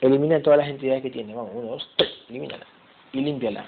elimina 0.00 0.42
todas 0.42 0.58
las 0.58 0.68
entidades 0.68 1.02
que 1.02 1.10
tiene. 1.10 1.34
Vamos, 1.34 1.52
uno, 1.54 1.70
dos, 1.72 1.90
tres. 1.96 2.10
Elimínala. 2.28 2.66
Y 3.12 3.20
límpiala. 3.20 3.64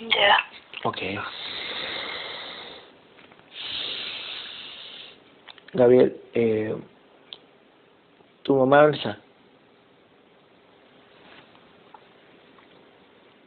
Ya. 0.00 0.38
Ok. 0.84 0.98
Gabriel, 5.72 6.16
eh, 6.34 6.76
¿tu 8.42 8.54
mamá 8.54 8.90
está? 8.90 9.18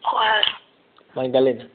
¿Cuál? 0.10 0.44
Magdalena. 1.16 1.68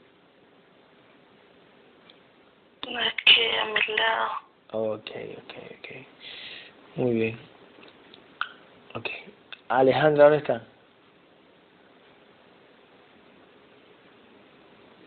Que 3.25 3.59
a 3.59 3.65
mi 3.65 3.95
lado. 3.95 4.29
Ok, 4.71 5.11
ok, 5.37 5.53
ok. 5.77 5.87
Muy 6.95 7.13
bien. 7.13 7.39
Ok. 8.95 9.09
Alejandra, 9.69 10.23
¿dónde 10.23 10.39
está? 10.39 10.63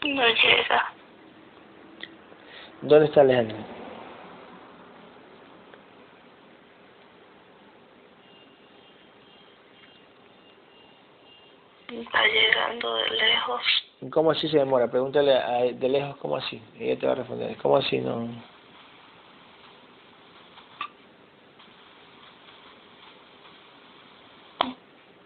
No 0.02 0.26
llega. 0.28 0.92
¿Dónde 2.82 3.06
está 3.06 3.22
Alejandra? 3.22 3.56
Está 11.88 12.26
llegando 12.26 12.94
de 12.94 13.10
lejos. 13.10 13.89
¿Cómo 14.08 14.30
así 14.30 14.48
se 14.48 14.58
demora? 14.58 14.90
Pregúntale 14.90 15.34
a, 15.34 15.58
de 15.64 15.88
lejos, 15.88 16.16
¿cómo 16.16 16.36
así? 16.36 16.62
Ella 16.78 16.98
te 16.98 17.06
va 17.06 17.12
a 17.12 17.16
responder. 17.16 17.56
¿Cómo 17.58 17.76
así 17.76 17.98
no? 17.98 18.16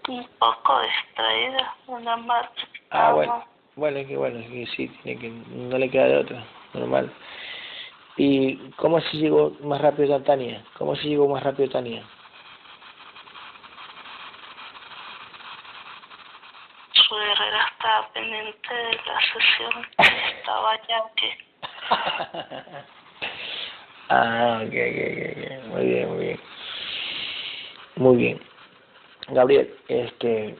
Un 0.08 0.28
poco 0.38 0.80
distraída. 0.82 1.74
Una 1.86 2.16
marcha. 2.16 2.66
Ah, 2.90 3.12
bueno. 3.12 3.54
Bueno, 3.76 3.98
es 3.98 4.06
que 4.06 4.16
bueno, 4.16 4.38
es 4.38 4.46
que 4.46 4.66
sí, 4.76 4.88
tiene 5.02 5.20
que, 5.20 5.28
no 5.28 5.78
le 5.78 5.90
queda 5.90 6.04
de 6.04 6.16
otra, 6.18 6.44
normal. 6.74 7.12
¿Y 8.16 8.70
cómo 8.76 8.98
así 8.98 9.18
llegó 9.18 9.50
más 9.62 9.80
rápido 9.80 10.20
Tania? 10.22 10.64
¿Cómo 10.78 10.92
así 10.92 11.08
llegó 11.08 11.26
más 11.26 11.42
rápido 11.42 11.70
Tania? 11.70 12.04
Su 16.92 17.16
guerrera 17.16 17.66
estaba 17.72 18.08
pendiente 18.12 18.74
Estaba 20.38 20.80
ya 20.88 21.02
que. 21.16 21.30
ah, 24.08 24.62
ok, 24.62 24.68
ok, 24.68 24.72
ok. 25.30 25.38
Muy 25.68 25.84
bien, 25.86 26.08
muy 26.08 26.18
bien. 26.24 26.40
Muy 27.96 28.16
bien. 28.16 28.40
Gabriel, 29.28 29.72
este, 29.88 30.56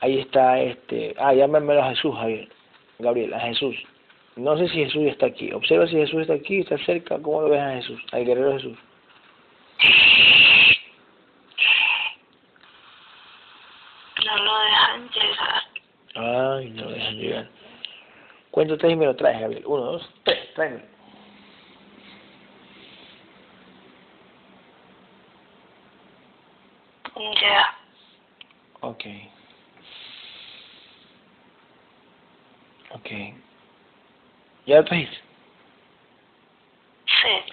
ahí 0.00 0.20
está, 0.20 0.60
este, 0.60 1.14
ah, 1.18 1.32
llámamelo 1.32 1.82
a 1.82 1.90
Jesús, 1.90 2.14
Javier. 2.16 2.48
Gabriel, 2.98 3.34
a 3.34 3.40
Jesús. 3.40 3.76
No 4.36 4.56
sé 4.56 4.68
si 4.68 4.84
Jesús 4.84 5.02
está 5.06 5.26
aquí. 5.26 5.52
Observa 5.52 5.86
si 5.86 5.96
Jesús 5.96 6.22
está 6.22 6.34
aquí, 6.34 6.60
está 6.60 6.78
cerca. 6.78 7.20
¿Cómo 7.20 7.42
lo 7.42 7.48
ves 7.48 7.60
a 7.60 7.74
Jesús? 7.74 8.00
Al 8.12 8.24
guerrero 8.24 8.52
Jesús. 8.52 8.78
No 14.24 14.36
lo 14.36 14.58
dejan 14.60 15.10
llegar. 15.10 15.62
Ay, 16.14 16.70
no 16.70 16.84
lo 16.84 16.90
dejan 16.90 17.16
llegar. 17.16 17.48
Cuento 18.50 18.76
tres 18.76 18.92
y 18.92 18.96
me 18.96 19.06
lo 19.06 19.14
traes, 19.14 19.40
Gabriel. 19.40 19.64
Uno, 19.66 19.82
dos, 19.82 20.10
tres, 20.24 20.52
tráeme. 20.54 20.82
Ya. 27.40 27.78
Ok. 28.80 29.04
Ok. 32.92 33.10
¿Ya 34.66 34.76
lo 34.76 34.84
trajiste? 34.84 35.16
Sí. 37.06 37.52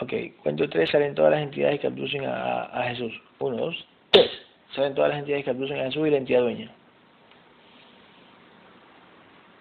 Ok, 0.00 0.12
cuento 0.42 0.68
tres, 0.68 0.90
salen 0.90 1.14
todas 1.14 1.32
las 1.32 1.42
entidades 1.42 1.80
que 1.80 1.86
abducen 1.86 2.24
a, 2.24 2.64
a 2.64 2.82
Jesús. 2.88 3.12
Uno, 3.38 3.56
dos, 3.56 3.86
tres. 4.10 4.30
Salen 4.74 4.94
todas 4.94 5.10
las 5.10 5.20
entidades 5.20 5.44
que 5.44 5.50
abducen 5.50 5.80
a 5.80 5.84
Jesús 5.84 6.06
y 6.06 6.10
la 6.10 6.16
entidad 6.16 6.40
dueña. 6.40 6.70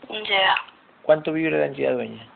Ya. 0.10 0.56
¿Cuánto 1.06 1.32
vibra 1.34 1.60
la 1.60 1.68
entidad 1.68 1.94
dueña? 1.94 2.28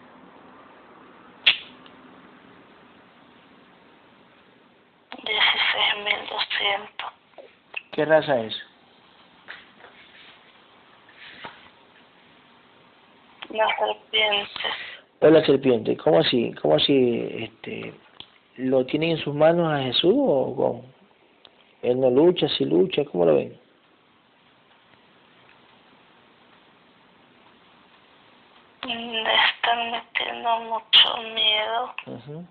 Dieciséis 5.17 5.95
mil 6.05 6.29
doscientos. 6.29 7.11
¿Qué 7.91 8.05
raza 8.05 8.41
es? 8.41 8.55
Una 13.49 13.65
serpiente. 13.77 14.49
Es 15.21 15.31
la 15.31 15.45
serpiente. 15.45 15.97
¿Cómo 15.97 16.19
así? 16.19 16.53
¿Cómo 16.61 16.75
así? 16.75 17.27
Este, 17.31 17.93
¿Lo 18.57 18.85
tienen 18.85 19.11
en 19.11 19.17
sus 19.17 19.33
manos 19.33 19.71
a 19.73 19.81
Jesús 19.83 20.13
o 20.15 20.55
cómo? 20.55 20.85
Él 21.81 21.99
no 21.99 22.09
lucha, 22.09 22.47
si 22.49 22.65
lucha, 22.65 23.03
¿cómo 23.05 23.25
lo 23.25 23.35
ven? 23.35 23.57
Le 28.83 29.35
están 29.35 29.91
metiendo 29.91 30.59
mucho 30.99 31.17
miedo 31.33 31.95
Ujú, 32.07 32.45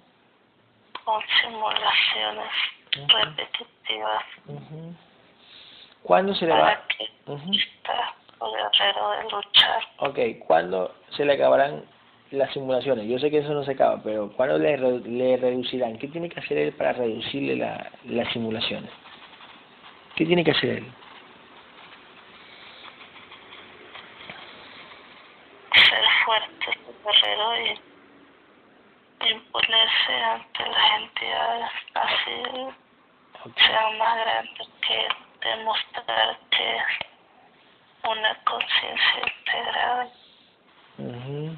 con 1.04 1.22
simulaciones 1.42 2.50
repetitivas 2.92 4.24
ujú. 4.46 4.94
¿Cuándo 6.02 6.34
se 6.34 6.46
le 6.46 6.52
va? 6.52 6.60
para 6.60 6.86
que 6.88 7.04
está 7.04 8.14
el 8.40 8.50
guerrero 8.52 9.10
de 9.10 9.22
luchar. 9.30 9.82
Ok, 9.98 10.18
¿cuándo 10.46 10.94
se 11.10 11.24
le 11.24 11.34
acabarán 11.34 11.84
las 12.30 12.52
simulaciones? 12.52 13.08
Yo 13.08 13.18
sé 13.18 13.30
que 13.30 13.38
eso 13.38 13.52
no 13.52 13.64
se 13.64 13.72
acaba, 13.72 14.00
pero 14.02 14.30
¿cuándo 14.32 14.58
le, 14.58 14.76
re- 14.76 15.00
le 15.00 15.36
reducirán? 15.36 15.98
¿Qué 15.98 16.08
tiene 16.08 16.28
que 16.28 16.40
hacer 16.40 16.56
él 16.58 16.72
para 16.72 16.92
reducirle 16.92 17.56
la, 17.56 17.90
las 18.04 18.32
simulaciones? 18.32 18.90
¿Qué 20.14 20.24
tiene 20.24 20.44
que 20.44 20.52
hacer 20.52 20.70
él? 20.70 20.92
Ser 25.74 26.04
fuerte, 26.24 26.78
guerrero 27.04 27.60
y 27.66 27.87
imponerse 29.30 30.12
ante 30.12 30.62
las 30.68 31.00
entidades 31.00 31.70
así 31.94 32.42
Ok, 33.44 33.56
sean 33.56 33.98
más 33.98 34.16
grandes 34.18 34.68
que 34.86 35.48
demostrar 35.48 36.38
que 36.50 36.76
es 36.76 36.82
una 38.04 38.34
conciencia 38.44 39.22
integrada. 39.38 40.08
ujú. 40.98 41.56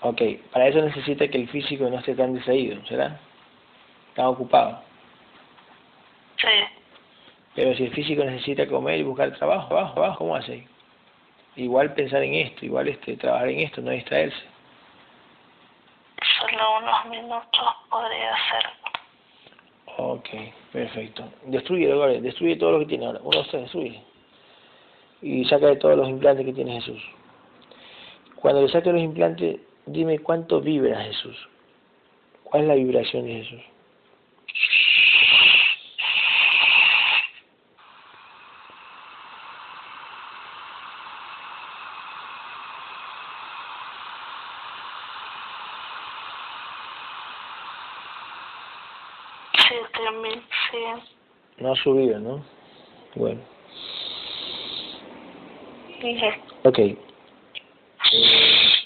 Ok, 0.00 0.22
para 0.52 0.68
eso 0.68 0.80
necesita 0.82 1.28
que 1.28 1.38
el 1.38 1.48
físico 1.48 1.88
no 1.88 1.98
esté 1.98 2.14
tan 2.14 2.34
distraído, 2.34 2.84
¿será? 2.86 3.18
Está 4.08 4.28
ocupado. 4.28 4.82
Sí, 6.38 6.46
Pero 7.54 7.74
si 7.74 7.84
el 7.84 7.92
físico 7.94 8.22
necesita 8.24 8.66
comer 8.66 9.00
y 9.00 9.04
buscar 9.04 9.32
trabajo, 9.38 9.68
trabajo, 9.68 9.94
trabajo, 9.94 10.18
¿cómo 10.18 10.36
hace? 10.36 10.66
Igual 11.56 11.94
pensar 11.94 12.22
en 12.22 12.34
esto, 12.34 12.66
igual 12.66 12.88
este 12.88 13.16
trabajar 13.16 13.48
en 13.48 13.60
esto, 13.60 13.80
no 13.80 13.90
distraerse. 13.90 14.55
Unos 16.56 17.06
minutos 17.06 17.66
podría 17.90 18.34
hacerlo. 18.34 18.70
Ok, 19.98 20.28
perfecto. 20.72 21.24
Destruye, 21.44 21.86
Gabriel, 21.88 22.22
destruye 22.22 22.56
todo 22.56 22.72
lo 22.72 22.78
que 22.80 22.86
tiene 22.86 23.06
ahora. 23.06 23.20
Uno, 23.22 23.44
tres, 23.50 23.62
destruye. 23.62 24.02
Y 25.22 25.44
saca 25.46 25.66
de 25.66 25.76
todos 25.76 25.96
los 25.96 26.08
implantes 26.08 26.46
que 26.46 26.52
tiene 26.52 26.80
Jesús. 26.80 27.02
Cuando 28.36 28.62
le 28.62 28.68
saque 28.68 28.92
los 28.92 29.02
implantes, 29.02 29.60
dime 29.86 30.18
cuánto 30.18 30.60
vibra 30.60 31.02
Jesús. 31.02 31.36
¿Cuál 32.44 32.62
es 32.62 32.68
la 32.68 32.74
vibración 32.74 33.24
de 33.24 33.42
Jesús? 33.42 33.62
No 51.66 51.72
ha 51.72 51.76
subido, 51.82 52.20
¿no? 52.20 52.44
Bueno, 53.16 53.40
ok. 56.62 56.78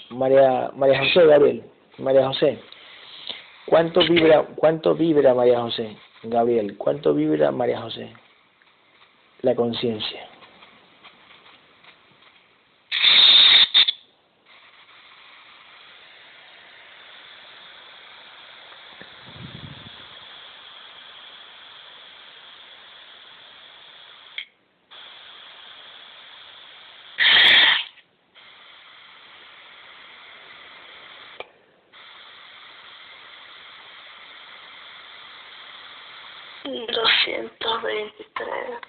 María, 0.09 0.71
María 0.75 0.97
José, 0.97 1.27
Gabriel. 1.27 1.63
María 1.99 2.25
José. 2.25 2.57
¿Cuánto 3.67 3.99
vibra, 3.99 4.47
cuánto 4.55 4.95
vibra 4.95 5.35
María 5.35 5.61
José? 5.61 5.95
Gabriel, 6.23 6.75
¿cuánto 6.75 7.13
vibra 7.13 7.51
María 7.51 7.79
José? 7.81 8.11
La 9.43 9.53
conciencia. 9.53 10.30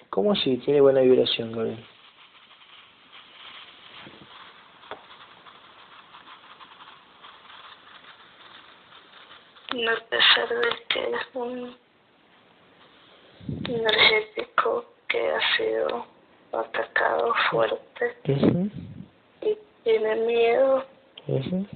¿Cómo 0.09 0.31
así? 0.33 0.57
Tiene 0.57 0.81
buena 0.81 1.01
vibración, 1.01 1.51
Gabriel. 1.51 1.85
A 9.73 10.09
pesar 10.09 10.49
de 10.49 10.69
que 10.87 10.99
es 10.99 11.21
un 11.33 11.75
energético 13.67 14.85
que 15.07 15.31
ha 15.31 15.57
sido 15.57 16.05
atacado 16.51 17.33
fuerte 17.49 18.15
y 19.41 19.57
tiene 19.83 20.15
miedo, 20.27 20.85
ujú. 21.27 21.67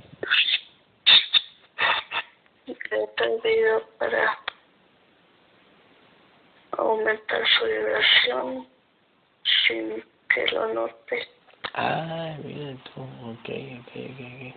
le 2.68 3.04
he 3.04 3.08
pedido 3.42 3.82
para 3.98 4.38
aumentar 6.78 7.42
su 7.48 7.66
vibración 7.66 8.68
sin 9.68 10.04
que 10.34 10.48
lo 10.54 10.74
note. 10.74 11.28
Ah, 11.74 12.36
mira 12.44 12.76
tú, 12.84 13.02
ok, 13.02 13.50
ok, 13.80 13.92
ok. 13.96 14.56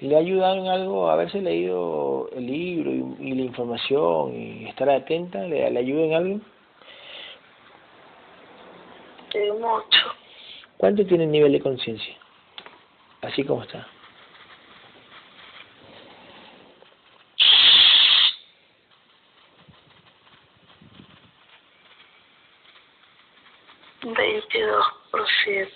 ¿Le 0.00 0.16
ha 0.16 0.18
ayudado 0.18 0.56
en 0.56 0.68
algo 0.68 1.08
haberse 1.08 1.40
leído 1.40 2.28
el 2.34 2.46
libro 2.46 2.90
y, 2.90 3.28
y 3.28 3.34
la 3.34 3.42
información 3.42 4.34
y 4.34 4.68
estar 4.68 4.90
atenta? 4.90 5.40
¿Le, 5.40 5.70
le 5.70 5.78
ayuda 5.78 6.04
en 6.04 6.14
algo? 6.14 6.40
De 9.32 9.52
mucho. 9.52 10.14
¿Cuánto 10.76 11.06
tiene 11.06 11.24
el 11.24 11.30
nivel 11.30 11.52
de 11.52 11.60
conciencia? 11.60 12.14
Así 13.22 13.44
como 13.44 13.62
está. 13.62 13.86
Veintidós 24.02 24.86
por 25.10 25.26
ciento. 25.42 25.72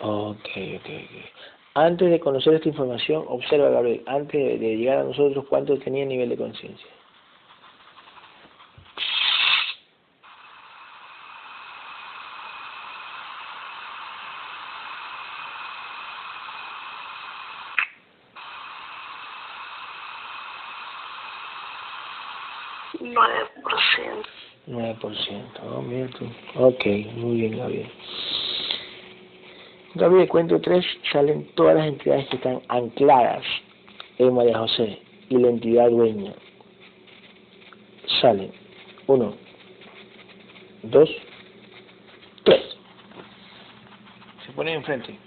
Ok, 0.00 0.48
ok, 0.76 0.86
ok. 0.86 1.32
Antes 1.80 2.10
de 2.10 2.18
conocer 2.18 2.54
esta 2.54 2.68
información, 2.68 3.24
observa, 3.28 3.70
Gabriel, 3.70 4.02
antes 4.06 4.58
de, 4.58 4.76
llegar 4.76 4.98
a 4.98 5.04
nosotros, 5.04 5.44
¿cuánto 5.48 5.78
tenía 5.78 6.02
el 6.02 6.08
nivel 6.08 6.28
de 6.28 6.36
conciencia? 6.36 6.88
Nueve 22.98 23.46
por 23.62 23.80
ciento. 23.94 24.28
9%. 24.66 25.60
Oh, 25.62 25.80
mira 25.80 26.08
tú. 26.08 26.26
Ok, 26.56 26.84
muy 27.14 27.36
bien, 27.36 27.56
Gabriel. 27.56 27.88
Cuento 30.28 30.60
tres, 30.60 30.84
salen 31.10 31.48
todas 31.56 31.74
las 31.74 31.88
entidades 31.88 32.28
que 32.28 32.36
están 32.36 32.62
ancladas 32.68 33.42
en 34.18 34.32
María 34.32 34.56
José 34.58 35.02
y 35.28 35.36
la 35.36 35.48
entidad 35.48 35.90
dueña. 35.90 36.32
Salen. 38.20 38.52
Uno, 39.08 39.34
dos, 40.84 41.10
tres. 42.44 42.76
Se 44.46 44.52
ponen 44.52 44.74
enfrente. 44.74 45.18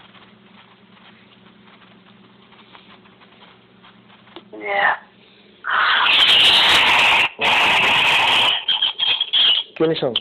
¿Quiénes 9.75 9.99
son? 9.99 10.13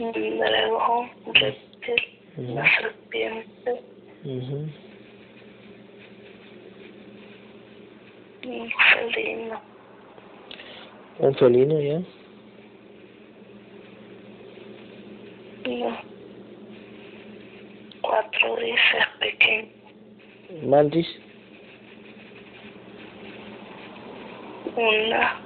Un 0.00 1.10
una 2.36 2.64
serpiente, 2.76 3.82
Ujú. 4.24 4.68
un 8.44 8.70
felino, 8.92 9.60
Un 11.18 11.34
felino, 11.34 11.80
¿ya? 11.80 12.02
unos 15.66 15.98
cuatro 18.00 18.54
grises 18.56 19.06
pequeños, 19.20 19.68
Mantis. 20.64 21.06
una 24.76 25.40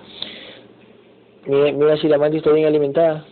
Mira, 1.46 1.72
mira 1.72 1.96
si 1.96 2.06
la 2.06 2.18
mantis 2.18 2.38
está 2.38 2.52
bien 2.52 2.66
alimentada. 2.66 3.26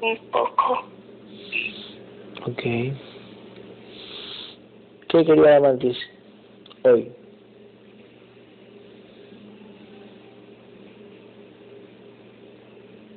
un 0.00 0.16
poco, 0.30 0.84
Ok. 2.46 2.62
¿Qué 5.16 5.24
quería 5.24 5.52
la 5.52 5.60
mantis 5.60 5.96
hoy? 6.82 7.10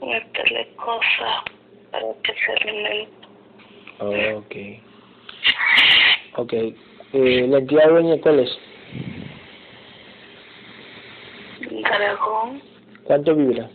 meterle 0.02 0.68
cosas 0.78 1.44
para 1.92 2.06
que 2.24 2.34
se 2.34 2.52
alimente. 2.70 3.28
Ok. 4.00 4.56
Ok. 6.38 6.54
Eh, 6.54 7.48
¿La 7.50 7.58
entidad 7.58 7.90
dueña 7.90 8.22
cuál 8.22 8.40
es? 8.40 8.58
Dragón, 11.84 12.62
¿Cuánto 13.04 13.36
vibra? 13.36 13.70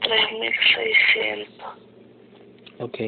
tres 0.00 0.32
mil 0.32 0.52
seiscientos, 0.74 1.66
Ok, 2.78 2.98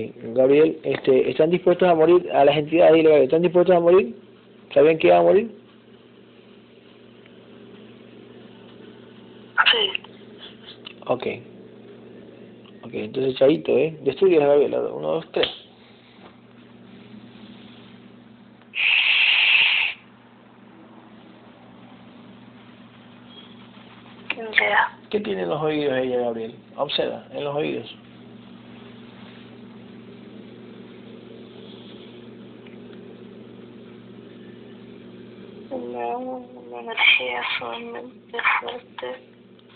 Gabriel, 0.58 0.80
este, 0.82 1.30
¿están 1.30 1.50
dispuestos 1.50 1.88
a 1.88 1.94
morir 1.94 2.28
a 2.32 2.44
las 2.44 2.56
entidades? 2.56 2.94
Dile, 2.94 3.24
¿están 3.24 3.42
dispuestos 3.42 3.76
a 3.76 3.80
morir? 3.80 4.14
¿Sabían 4.74 4.98
que 4.98 5.06
iban 5.06 5.20
a 5.20 5.22
morir? 5.22 5.50
Sí. 9.70 10.02
Ok. 11.06 11.26
Ok, 12.84 12.94
entonces 12.94 13.34
Chaito, 13.36 13.76
¿eh? 13.76 13.98
Destruye 14.02 14.42
a 14.42 14.46
Gabriel. 14.46 14.74
Uno, 14.74 15.08
dos, 15.14 15.32
tres. 15.32 15.48
¿Qué 25.10 25.20
tiene 25.20 25.42
en 25.42 25.48
los 25.48 25.62
oídos 25.62 25.96
ella, 25.96 26.18
Gabriel? 26.18 26.54
Observa, 26.76 27.24
en 27.32 27.44
los 27.44 27.56
oídos. 27.56 27.96
Una, 35.70 36.16
una 36.16 36.80
energía 36.80 37.42
sumamente 37.58 38.38
fuerte. 38.60 39.28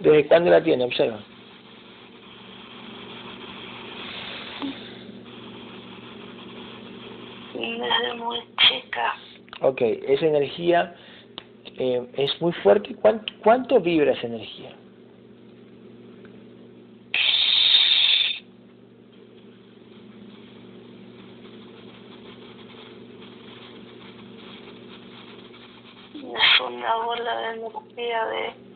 ¿Desde 0.02 0.26
cuándo 0.26 0.50
la 0.50 0.60
tiene? 0.60 0.84
Observa. 0.84 1.20
Desde 7.54 8.14
muy 8.14 8.40
chica. 8.68 9.14
Ok, 9.60 9.80
esa 9.80 10.26
energía 10.26 10.96
eh, 11.78 12.04
es 12.14 12.40
muy 12.40 12.52
fuerte. 12.52 12.96
¿Cuánto, 12.96 13.32
¿Cuánto 13.44 13.80
vibra 13.80 14.12
esa 14.12 14.26
energía? 14.26 14.70
Es 26.14 26.60
una 26.60 26.96
bola 26.96 27.36
de 27.36 27.46
energía 27.54 28.26
de 28.26 28.71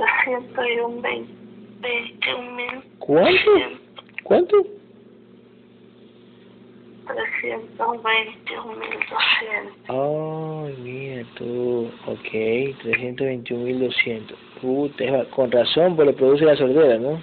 trescientos 0.00 0.64
y 0.66 0.80
un 0.80 1.02
veinte, 1.02 1.32
veintiún 1.80 2.56
mil 2.56 2.82
¿Cuánto? 2.98 3.50
¿Cuánto? 4.24 4.56
trescientos 7.06 8.02
veintiún 8.02 8.78
mil 8.78 8.98
doscientos. 9.10 9.88
Ay, 9.88 10.76
mira 10.82 11.24
tú. 11.34 11.90
Ok, 12.06 12.30
321.200. 12.84 14.34
Puta, 14.60 15.24
con 15.30 15.50
razón, 15.50 15.96
pues 15.96 16.06
le 16.08 16.12
produce 16.14 16.44
la 16.44 16.54
sordera, 16.56 16.98
¿no? 16.98 17.20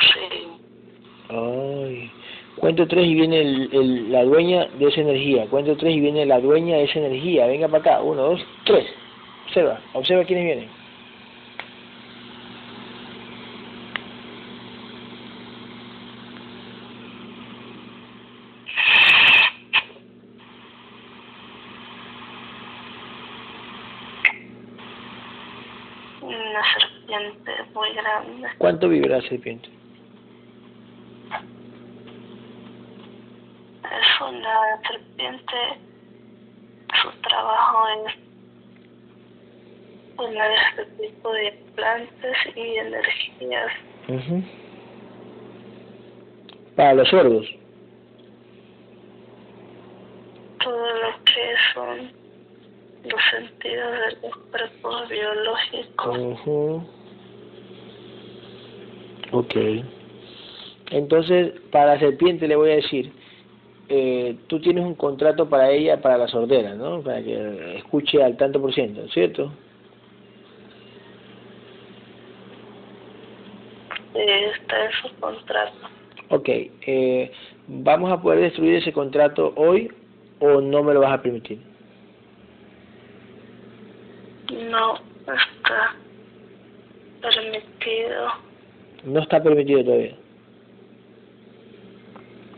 Sí. 0.00 0.48
Ay. 1.28 2.10
Cuento 2.56 2.86
tres 2.88 3.06
y 3.06 3.14
viene 3.14 3.40
el, 3.40 3.68
el- 3.72 4.12
la 4.12 4.24
dueña 4.24 4.66
de 4.78 4.86
esa 4.88 5.00
energía. 5.02 5.46
Cuento 5.46 5.76
tres 5.76 5.94
y 5.94 6.00
viene 6.00 6.24
la 6.24 6.40
dueña 6.40 6.76
de 6.76 6.84
esa 6.84 6.98
energía. 6.98 7.46
Venga 7.46 7.68
para 7.68 7.78
acá. 7.80 8.02
Uno, 8.02 8.22
dos, 8.22 8.40
tres. 8.64 8.86
Observa. 9.54 9.78
Observa 9.92 10.24
quiénes 10.24 10.44
vienen. 10.46 10.68
Una 26.20 26.62
serpiente 26.76 27.52
muy 27.72 27.92
grande. 27.92 28.48
¿Cuánto 28.58 28.88
vibra 28.88 29.18
la 29.18 29.28
serpiente? 29.28 29.68
Es 33.84 34.20
una 34.20 34.82
serpiente. 34.82 35.56
Su 37.00 37.10
trabajo 37.20 37.86
es 38.08 38.33
poner 40.16 40.50
este 40.70 41.06
tipo 41.06 41.32
de 41.32 41.52
plantas 41.74 42.36
y 42.54 42.76
energías. 42.76 43.72
Ujú. 44.08 44.42
Para 46.76 46.94
los 46.94 47.08
sordos. 47.08 47.46
todo 50.64 50.86
lo 50.86 51.24
que 51.24 51.54
son 51.74 52.12
los 53.04 53.20
sentidos 53.30 53.92
de 53.92 54.28
los 54.28 54.36
cuerpos 54.50 55.08
biológicos. 55.08 56.18
Ujú. 56.18 56.82
Ok. 59.32 59.54
Entonces, 60.90 61.52
para 61.70 61.94
la 61.94 61.98
serpiente 61.98 62.48
le 62.48 62.56
voy 62.56 62.70
a 62.70 62.76
decir, 62.76 63.12
eh, 63.88 64.36
tú 64.46 64.60
tienes 64.60 64.84
un 64.84 64.94
contrato 64.94 65.48
para 65.48 65.70
ella, 65.70 66.00
para 66.00 66.16
la 66.16 66.28
sordera, 66.28 66.74
¿no? 66.74 67.02
Para 67.02 67.22
que 67.22 67.76
escuche 67.76 68.22
al 68.22 68.36
tanto 68.36 68.60
por 68.60 68.72
ciento, 68.72 69.06
¿cierto? 69.08 69.52
En 74.68 74.92
su 75.02 75.14
contrato. 75.20 75.72
Ok. 76.30 76.48
Eh, 76.48 77.30
¿Vamos 77.66 78.10
a 78.12 78.20
poder 78.20 78.40
destruir 78.40 78.74
ese 78.74 78.92
contrato 78.92 79.52
hoy 79.56 79.90
o 80.40 80.60
no 80.60 80.82
me 80.82 80.94
lo 80.94 81.00
vas 81.00 81.12
a 81.12 81.22
permitir? 81.22 81.58
No 84.70 84.94
está 85.26 85.94
permitido. 87.20 88.28
No 89.04 89.20
está 89.20 89.42
permitido 89.42 89.84
todavía. 89.84 90.16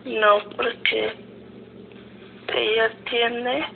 No, 0.05 0.39
porque 0.57 1.13
ella 2.55 2.91
tiene 3.11 3.67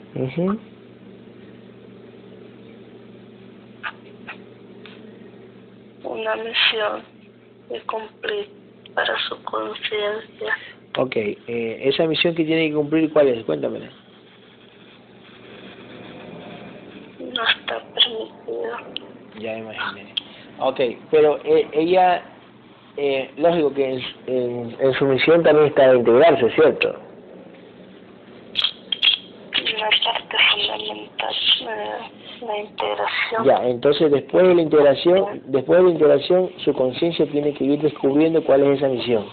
una 6.03 6.35
misión 6.35 7.10
de 7.71 7.79
cumplir 7.81 8.49
para 8.93 9.17
su 9.27 9.41
conciencia. 9.43 10.57
Ok. 10.97 11.15
Eh, 11.15 11.81
¿Esa 11.83 12.05
misión 12.05 12.35
que 12.35 12.43
tiene 12.43 12.69
que 12.69 12.75
cumplir 12.75 13.11
cuál 13.13 13.29
es? 13.29 13.43
Cuéntamela. 13.45 13.89
No 17.19 17.47
está 17.47 17.81
permitido. 17.93 18.77
Ya 19.39 19.53
me 19.53 19.59
imaginé. 19.59 20.13
Ok, 20.59 20.79
pero 21.09 21.39
eh, 21.43 21.67
ella, 21.71 22.23
eh, 22.97 23.31
lógico 23.37 23.73
que 23.73 23.93
en, 23.93 24.01
en, 24.27 24.77
en 24.79 24.93
su 24.93 25.05
misión 25.05 25.41
también 25.43 25.67
está 25.67 25.91
de 25.91 25.97
integrarse, 25.97 26.51
¿cierto? 26.51 26.99
La 32.41 32.57
integración. 32.59 33.45
Ya, 33.45 33.67
entonces 33.67 34.11
después 34.11 34.47
de 34.47 34.55
la 34.55 34.61
integración, 34.61 35.41
después 35.45 35.79
de 35.79 35.85
la 35.85 35.91
integración, 35.91 36.51
su 36.57 36.73
conciencia 36.73 37.25
tiene 37.27 37.53
que 37.53 37.63
ir 37.63 37.81
descubriendo 37.81 38.43
cuál 38.43 38.63
es 38.63 38.77
esa 38.77 38.87
misión. 38.87 39.25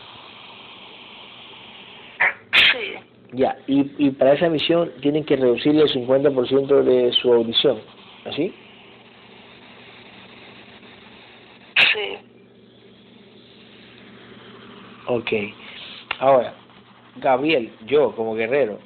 Sí, 2.53 2.95
Ya, 3.33 3.57
y, 3.67 3.91
y 3.99 4.11
para 4.11 4.35
esa 4.35 4.49
misión 4.49 4.93
tienen 5.01 5.25
que 5.25 5.37
reducirle 5.37 5.83
el 5.83 5.89
50% 5.89 6.83
de 6.83 7.13
su 7.13 7.33
audición, 7.33 7.79
¿así? 8.25 8.55
sí. 11.93 12.19
Ok. 15.07 15.33
Ahora, 16.21 16.55
Gabriel, 17.17 17.71
yo 17.87 18.13
como 18.15 18.35
guerrero, 18.35 18.79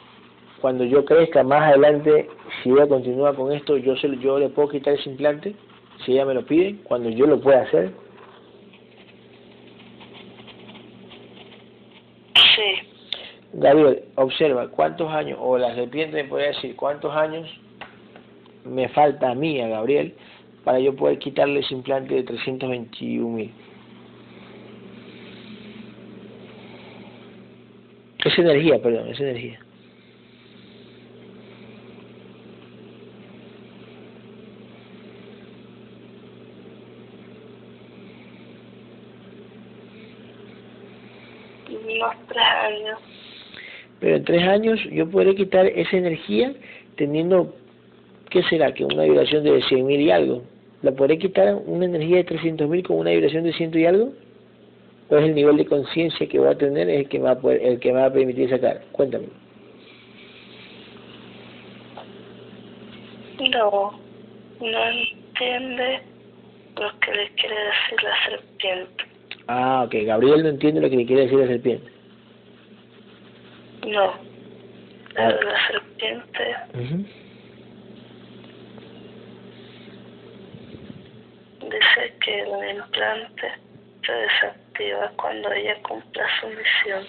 cuando 0.63 0.85
yo 0.85 1.05
crezca 1.05 1.43
más 1.43 1.61
adelante, 1.71 2.29
si 2.63 2.71
ella 2.71 2.87
continúa 2.87 3.35
con 3.35 3.51
esto, 3.51 3.77
yo, 3.77 3.97
se, 3.97 4.17
yo 4.19 4.39
le 4.39 4.49
puedo 4.49 4.69
quitar 4.69 4.95
ese 4.95 5.11
implante, 5.11 5.57
si 6.05 6.13
ella 6.13 6.25
me 6.25 6.35
lo 6.35 6.47
pide, 6.47 6.77
cuando 6.85 7.11
yo 7.11 7.27
lo 7.27 7.41
pueda 7.41 7.63
hacer. 7.63 7.91
Sí, 12.37 12.89
Gabriel, 13.55 14.05
observa 14.15 14.69
cuántos 14.69 15.11
años, 15.11 15.37
o 15.43 15.59
la 15.59 15.75
serpiente 15.75 16.23
me 16.23 16.29
puede 16.29 16.47
decir 16.47 16.77
cuántos 16.77 17.13
años 17.13 17.51
me 18.65 18.89
falta 18.91 19.31
a 19.31 19.35
mí, 19.35 19.61
a 19.61 19.67
Gabriel, 19.67 20.15
para 20.63 20.79
yo 20.79 20.95
poder 20.95 21.19
quitarle 21.19 21.59
ese 21.59 21.75
implante 21.75 22.15
de 22.15 22.23
321 22.23 23.29
mil. 23.29 23.51
Es 28.25 28.39
energía, 28.39 28.81
perdón, 28.81 29.09
es 29.09 29.19
energía. 29.19 29.59
Unos 42.03 42.26
tres 42.28 42.44
años. 42.44 42.98
Pero 44.00 44.16
en 44.16 44.24
tres 44.24 44.42
años 44.42 44.80
yo 44.90 45.09
podré 45.09 45.34
quitar 45.34 45.66
esa 45.66 45.96
energía 45.96 46.53
teniendo, 46.96 47.55
¿qué 48.30 48.42
será? 48.44 48.72
Que 48.72 48.84
una 48.84 49.05
vibración 49.05 49.44
de 49.44 49.62
100 49.62 49.86
mil 49.86 50.00
y 50.00 50.11
algo. 50.11 50.42
¿La 50.82 50.90
podré 50.90 51.16
quitar 51.16 51.55
una 51.64 51.84
energía 51.84 52.16
de 52.16 52.26
300.000 52.26 52.82
con 52.84 52.98
una 52.98 53.11
vibración 53.11 53.44
de 53.44 53.53
ciento 53.53 53.78
y 53.78 53.86
algo? 53.86 54.12
¿O 55.11 55.16
es 55.16 55.24
el 55.24 55.34
nivel 55.34 55.57
de 55.57 55.66
conciencia 55.66 56.28
que 56.28 56.38
voy 56.40 56.48
a 56.48 56.59
tener 56.59 56.90
el 56.90 57.09
que, 57.09 57.18
me 57.18 57.26
va 57.26 57.30
a 57.32 57.38
poder, 57.38 57.62
el 57.62 57.78
que 57.78 57.92
me 57.92 58.00
va 58.00 58.07
a 58.07 58.12
permitir 58.12 58.50
sacar? 58.50 58.82
Cuéntame. 58.90 59.26
No, 63.38 63.92
no 64.61 64.88
entiende 64.88 66.00
lo 66.76 66.98
que 66.98 67.12
le 67.12 67.28
quiere 67.34 67.55
decir 67.55 68.03
la 68.03 68.24
serpiente. 68.24 69.05
Ah, 69.46 69.84
ok. 69.86 69.94
Gabriel 70.05 70.42
no 70.42 70.48
entiende 70.48 70.80
lo 70.80 70.90
que 70.90 70.96
le 70.96 71.07
quiere 71.07 71.22
decir 71.22 71.38
la 71.38 71.46
serpiente. 71.46 71.91
No, 73.87 74.14
pero 75.14 75.43
la 75.43 75.66
serpiente 75.66 76.57
dice 81.61 82.14
que 82.24 82.41
el 82.41 82.76
implante 82.76 83.53
se 84.07 84.12
desactiva 84.12 85.11
cuando 85.16 85.53
ella 85.53 85.76
cumpla 85.83 86.24
su 86.41 86.47
misión. 86.49 87.05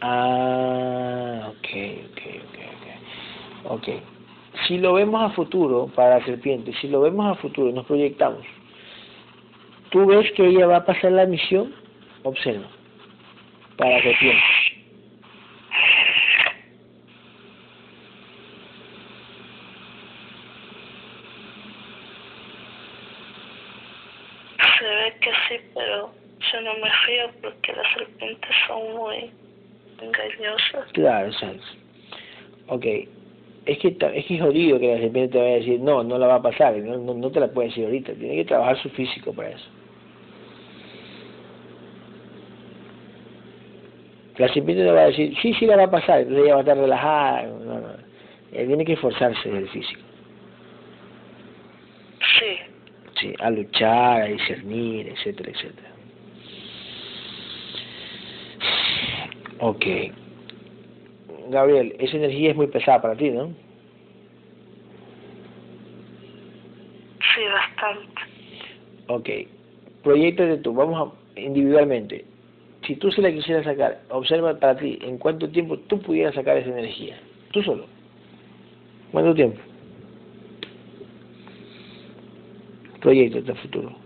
Ah, 0.00 1.48
ok, 1.48 1.68
ok, 2.10 2.20
ok, 2.44 2.58
ok. 2.74 3.70
Ok. 3.72 3.88
Si 4.66 4.78
lo 4.78 4.94
vemos 4.94 5.22
a 5.22 5.34
futuro 5.34 5.88
para 5.94 6.18
la 6.18 6.24
serpiente, 6.24 6.72
si 6.80 6.88
lo 6.88 7.00
vemos 7.00 7.26
a 7.26 7.40
futuro, 7.40 7.72
nos 7.72 7.86
proyectamos. 7.86 8.44
¿Tú 9.90 10.06
ves 10.06 10.30
que 10.32 10.46
ella 10.46 10.66
va 10.66 10.78
a 10.78 10.84
pasar 10.84 11.12
la 11.12 11.26
misión? 11.26 11.74
Observa. 12.22 12.66
Para 13.76 13.96
la 13.96 14.02
serpiente. 14.02 14.42
Se 24.78 24.84
ve 24.84 25.16
que 25.20 25.30
sí, 25.48 25.64
pero 25.74 26.12
yo 26.52 26.60
porque 27.42 27.72
las 27.72 27.92
serpientes 27.94 28.50
son 28.66 28.96
muy 28.96 29.30
engañosas. 30.00 30.92
Claro, 30.92 31.28
exacto. 31.28 31.64
Ok. 32.68 32.86
Es 33.66 33.78
que, 33.78 33.88
es 33.88 34.26
que 34.26 34.34
es 34.34 34.42
jodido 34.42 34.78
que 34.78 34.94
la 34.94 35.00
serpiente 35.00 35.32
te 35.32 35.38
vaya 35.38 35.54
a 35.54 35.58
decir, 35.58 35.80
no, 35.80 36.02
no 36.04 36.18
la 36.18 36.26
va 36.26 36.34
a 36.34 36.42
pasar, 36.42 36.76
no, 36.76 36.98
no, 36.98 37.14
no 37.14 37.30
te 37.30 37.40
la 37.40 37.48
puede 37.48 37.68
decir 37.68 37.86
ahorita, 37.86 38.12
tiene 38.12 38.36
que 38.36 38.44
trabajar 38.44 38.76
su 38.82 38.90
físico 38.90 39.32
para 39.32 39.50
eso. 39.50 39.66
La 44.36 44.52
serpiente 44.52 44.84
no 44.84 44.92
va 44.92 45.02
a 45.02 45.06
decir, 45.06 45.34
sí, 45.40 45.54
sí 45.54 45.64
la 45.64 45.76
va 45.76 45.84
a 45.84 45.90
pasar, 45.90 46.20
entonces 46.20 46.44
ella 46.44 46.54
va 46.54 46.60
a 46.60 46.62
estar 46.62 46.76
relajada, 46.76 47.42
no, 47.46 47.80
no. 47.80 47.88
Ella 48.52 48.66
tiene 48.66 48.84
que 48.84 48.92
esforzarse 48.92 49.48
del 49.48 49.68
físico, 49.68 50.00
Sí, 52.38 52.56
sí, 53.20 53.34
a 53.38 53.50
luchar, 53.50 54.22
a 54.22 54.26
discernir, 54.26 55.08
etcétera, 55.08 55.50
etcétera. 55.50 55.93
Ok. 59.60 59.84
Gabriel, 61.50 61.94
esa 61.98 62.16
energía 62.16 62.50
es 62.50 62.56
muy 62.56 62.66
pesada 62.66 63.02
para 63.02 63.16
ti, 63.16 63.30
¿no? 63.30 63.52
sí, 67.34 67.40
bastante. 67.52 68.22
Ok. 69.08 69.28
Proyectate 70.02 70.58
tú, 70.58 70.74
vamos 70.74 71.12
a, 71.36 71.40
individualmente. 71.40 72.24
Si 72.86 72.96
tú 72.96 73.10
se 73.10 73.22
la 73.22 73.32
quisieras 73.32 73.64
sacar, 73.64 74.02
observa 74.10 74.58
para 74.58 74.76
ti 74.76 74.98
en 75.02 75.18
cuánto 75.18 75.48
tiempo 75.48 75.78
tú 75.78 75.98
pudieras 76.00 76.34
sacar 76.34 76.56
esa 76.58 76.70
energía. 76.70 77.18
Tú 77.52 77.62
solo. 77.62 77.86
¿Cuánto 79.10 79.34
tiempo? 79.34 79.58
Proyectate 83.00 83.52
a 83.52 83.54
futuro. 83.54 84.03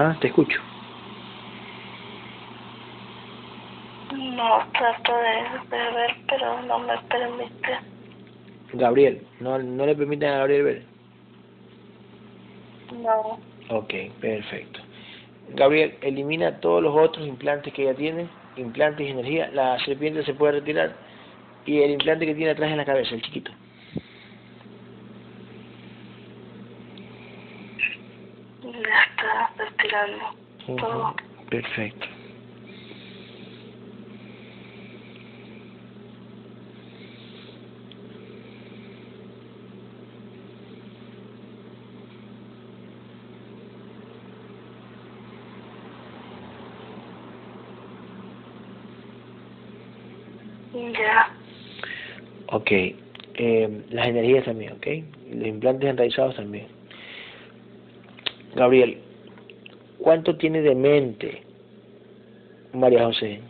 Ajá, 0.00 0.18
te 0.18 0.28
escucho. 0.28 0.58
No, 4.14 4.64
trato 4.72 5.12
de, 5.12 5.76
de 5.76 5.92
ver, 5.92 6.16
pero 6.26 6.62
no 6.62 6.78
me 6.78 6.96
permite. 7.10 7.78
Gabriel, 8.72 9.26
¿no, 9.40 9.58
no 9.58 9.84
le 9.84 9.94
permiten 9.94 10.30
a 10.30 10.38
Gabriel 10.38 10.62
ver? 10.62 10.84
No, 13.02 13.38
Ok, 13.68 13.92
perfecto. 14.20 14.80
Gabriel, 15.50 15.98
elimina 16.00 16.60
todos 16.60 16.82
los 16.82 16.96
otros 16.96 17.26
implantes 17.26 17.74
que 17.74 17.82
ella 17.82 17.94
tiene, 17.94 18.26
implantes 18.56 19.06
y 19.06 19.10
energía. 19.10 19.50
La 19.52 19.78
serpiente 19.84 20.24
se 20.24 20.32
puede 20.32 20.52
retirar. 20.52 20.94
Y 21.66 21.82
el 21.82 21.90
implante 21.90 22.24
que 22.24 22.34
tiene 22.34 22.52
atrás 22.52 22.70
en 22.70 22.78
la 22.78 22.86
cabeza, 22.86 23.14
el 23.14 23.20
chiquito. 23.20 23.52
ya 28.62 29.02
está 29.04 30.40
todo. 30.66 31.02
Ujú, 31.10 31.14
Perfecto. 31.50 32.06
Ya, 50.72 51.26
Ok. 52.46 52.70
Eh, 53.34 53.84
las 53.90 54.08
energías 54.08 54.44
también, 54.44 54.72
ok. 54.72 54.86
Los 55.30 55.46
implantes 55.46 55.88
enraizados 55.90 56.36
también. 56.36 56.68
Gabriel, 58.54 59.00
¿cuánto 60.02 60.36
tiene 60.36 60.62
de 60.62 60.74
mente 60.74 61.42
María 62.72 63.04
José? 63.04 63.40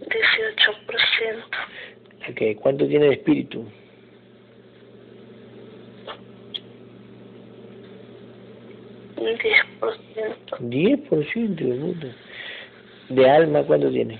dieciocho 0.00 0.72
por 0.86 0.96
ciento. 1.18 1.58
Ok, 2.30 2.60
¿cuánto 2.60 2.86
tiene 2.88 3.06
de 3.06 3.12
espíritu? 3.12 3.64
Un 9.16 9.38
diez 9.38 9.64
por 9.78 9.96
ciento. 10.14 10.56
10% 10.58 11.54
de 11.54 11.74
puta. 11.74 12.06
¿De 13.10 13.30
alma 13.30 13.62
cuánto 13.64 13.90
tiene? 13.90 14.18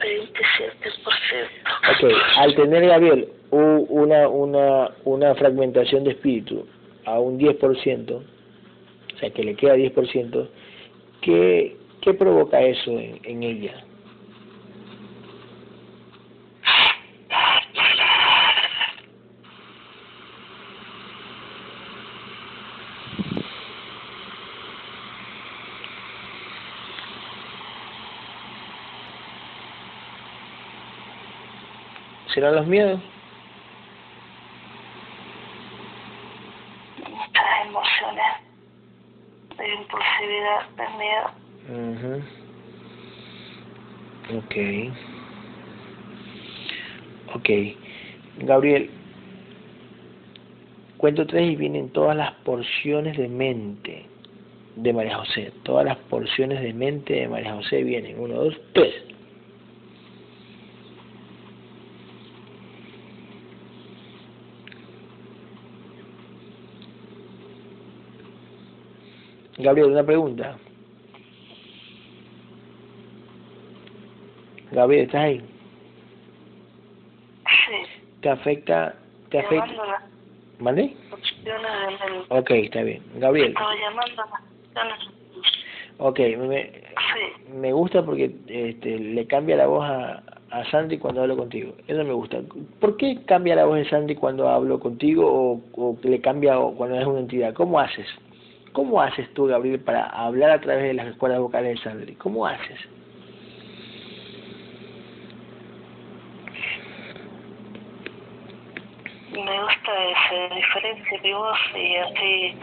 veintisiete 0.00 0.90
por 1.04 1.14
ciento. 1.28 1.70
Ok, 1.90 2.12
al 2.36 2.47
tener 2.58 2.88
Gabriel 2.88 3.28
una, 3.52 4.28
una, 4.28 4.90
una 5.04 5.34
fragmentación 5.36 6.02
de 6.02 6.10
espíritu 6.10 6.66
a 7.04 7.20
un 7.20 7.38
10%, 7.38 8.10
o 8.16 9.18
sea 9.20 9.30
que 9.30 9.44
le 9.44 9.54
queda 9.54 9.76
10%, 9.76 10.48
¿qué, 11.20 11.76
qué 12.00 12.14
provoca 12.14 12.60
eso 12.60 12.98
en 12.98 13.42
ella? 13.44 13.84
¿Serán 32.38 32.54
los 32.54 32.68
miedos? 32.68 33.00
Muchas 37.10 37.66
emociones 37.66 38.26
de 39.56 39.74
impulsividad, 39.74 40.68
de 40.76 40.86
miedo. 40.98 41.26
mhm 41.68 42.22
Ok. 44.38 44.54
Ok. 47.34 47.48
Gabriel, 48.46 48.88
cuento 50.96 51.26
tres 51.26 51.50
y 51.50 51.56
vienen 51.56 51.90
todas 51.90 52.16
las 52.16 52.34
porciones 52.44 53.16
de 53.16 53.26
mente 53.26 54.06
de 54.76 54.92
María 54.92 55.16
José. 55.16 55.52
Todas 55.64 55.86
las 55.86 55.96
porciones 55.96 56.62
de 56.62 56.72
mente 56.72 57.14
de 57.14 57.26
María 57.26 57.54
José 57.54 57.82
vienen. 57.82 58.20
Uno, 58.20 58.34
dos, 58.44 58.54
tres. 58.74 58.94
Gabriel, 69.58 69.90
una 69.90 70.04
pregunta. 70.04 70.56
Gabriel, 74.70 75.06
¿estás 75.06 75.22
ahí? 75.22 75.38
Sí. 77.46 78.02
¿Te 78.20 78.28
afecta? 78.30 78.94
¿Te 79.30 79.40
afecta? 79.40 80.02
¿Vale? 80.60 80.94
Ok, 82.28 82.50
está 82.50 82.82
bien. 82.82 83.02
Gabriel, 83.16 83.48
Estaba 83.48 83.74
llamando 83.74 84.22
ok, 85.98 86.20
me, 87.54 87.72
gusta 87.72 88.04
porque 88.04 88.30
este, 88.46 88.98
le 88.98 89.26
cambia 89.26 89.56
la 89.56 89.66
voz 89.66 89.84
a, 89.84 90.22
a 90.50 90.70
Sandy 90.70 90.98
cuando 90.98 91.22
hablo 91.22 91.36
contigo. 91.36 91.74
Eso 91.88 92.04
me 92.04 92.12
gusta. 92.12 92.40
¿Por 92.80 92.96
qué 92.96 93.18
cambia 93.26 93.56
la 93.56 93.64
voz 93.64 93.78
de 93.78 93.88
Sandy 93.88 94.14
cuando 94.14 94.48
hablo 94.48 94.78
contigo 94.78 95.26
o, 95.26 95.60
o 95.74 95.98
le 96.02 96.20
cambia 96.20 96.58
o 96.60 96.74
cuando 96.74 96.98
es 97.00 97.06
una 97.06 97.20
entidad? 97.20 97.54
¿Cómo 97.54 97.80
haces? 97.80 98.06
¿Cómo 98.78 99.02
haces 99.02 99.28
tú, 99.34 99.46
Gabriel, 99.46 99.80
para 99.80 100.04
hablar 100.04 100.52
a 100.52 100.60
través 100.60 100.84
de 100.84 100.94
las 100.94 101.08
escuelas 101.08 101.40
vocales 101.40 101.74
de 101.74 101.82
Sandy? 101.82 102.14
¿Cómo 102.14 102.46
haces? 102.46 102.78
Me 109.32 109.62
gusta 109.62 110.04
esa 110.04 110.54
diferencia 110.54 111.20
de 111.20 111.34
voz 111.34 111.58
y 111.74 111.96
así 111.96 112.54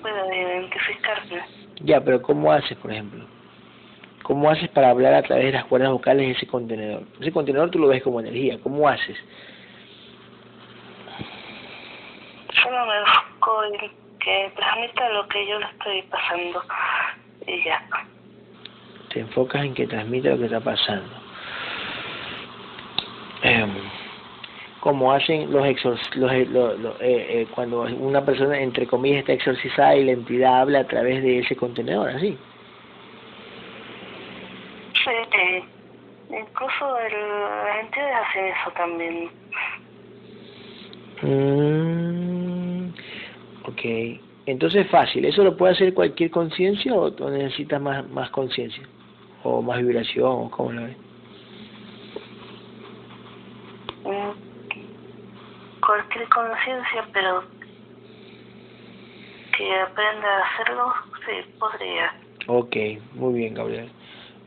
puedo 0.00 0.32
identificarme. 0.32 1.42
Ya, 1.82 2.00
pero 2.02 2.22
¿cómo 2.22 2.50
haces, 2.50 2.78
por 2.78 2.90
ejemplo? 2.90 3.26
¿Cómo 4.22 4.48
haces 4.48 4.70
para 4.70 4.88
hablar 4.88 5.12
a 5.12 5.22
través 5.24 5.44
de 5.44 5.52
las 5.52 5.66
cuerdas 5.66 5.92
vocales 5.92 6.26
de 6.26 6.32
ese 6.32 6.46
contenedor? 6.46 7.02
Ese 7.20 7.32
contenedor 7.32 7.70
tú 7.70 7.78
lo 7.78 7.88
ves 7.88 8.02
como 8.02 8.20
energía. 8.20 8.58
¿Cómo 8.62 8.88
haces? 8.88 9.18
Solo 12.62 12.86
me 12.86 12.96
enfoco 12.96 13.64
en 13.64 14.09
que 14.20 14.52
transmita 14.56 15.08
lo 15.10 15.26
que 15.28 15.46
yo 15.46 15.58
le 15.58 15.66
estoy 15.66 16.02
pasando 16.02 16.62
y 17.46 17.64
ya. 17.64 17.80
Te 19.12 19.20
enfocas 19.20 19.64
en 19.64 19.74
que 19.74 19.86
transmite 19.86 20.30
lo 20.30 20.38
que 20.38 20.44
está 20.44 20.60
pasando. 20.60 21.10
Em, 23.42 23.74
como 24.80 25.12
hacen 25.12 25.50
los 25.52 25.66
exor 25.66 25.98
los, 26.14 26.32
eh, 26.32 26.46
lo- 26.46 26.74
lo- 26.76 27.00
eh, 27.00 27.42
eh, 27.42 27.46
cuando 27.54 27.82
una 27.82 28.24
persona 28.24 28.58
entre 28.60 28.86
comillas 28.86 29.20
está 29.20 29.32
exorcizada 29.32 29.96
y 29.96 30.04
la 30.04 30.12
entidad 30.12 30.60
habla 30.62 30.80
a 30.80 30.86
través 30.86 31.22
de 31.22 31.38
ese 31.40 31.56
contenedor, 31.56 32.10
así. 32.10 32.38
Sí, 35.04 35.10
eh, 35.10 35.64
incluso 36.28 36.98
el, 36.98 37.12
las 37.64 37.80
entidades 37.80 38.16
hacen 38.28 38.46
eso 38.46 38.70
también. 38.76 39.30
Mm, 41.22 41.79
ok. 43.80 44.20
Entonces 44.46 44.88
fácil. 44.88 45.24
¿Eso 45.24 45.44
lo 45.44 45.56
puede 45.56 45.72
hacer 45.72 45.94
cualquier 45.94 46.30
conciencia 46.30 46.94
o 46.94 47.10
necesitas 47.30 47.80
más, 47.80 48.08
más 48.10 48.30
conciencia? 48.30 48.82
¿O 49.42 49.62
más 49.62 49.78
vibración? 49.78 50.26
¿O 50.26 50.50
cómo 50.50 50.72
lo 50.72 50.82
ves? 50.82 50.96
Mm, 54.04 54.50
Cualquier 55.86 56.28
conciencia, 56.28 57.08
pero 57.12 57.42
que 59.56 59.80
aprenda 59.80 60.28
a 60.28 60.46
hacerlo, 60.46 60.92
sí, 61.26 61.52
podría. 61.58 62.14
Ok, 62.46 62.76
muy 63.14 63.34
bien, 63.34 63.54
Gabriel. 63.54 63.90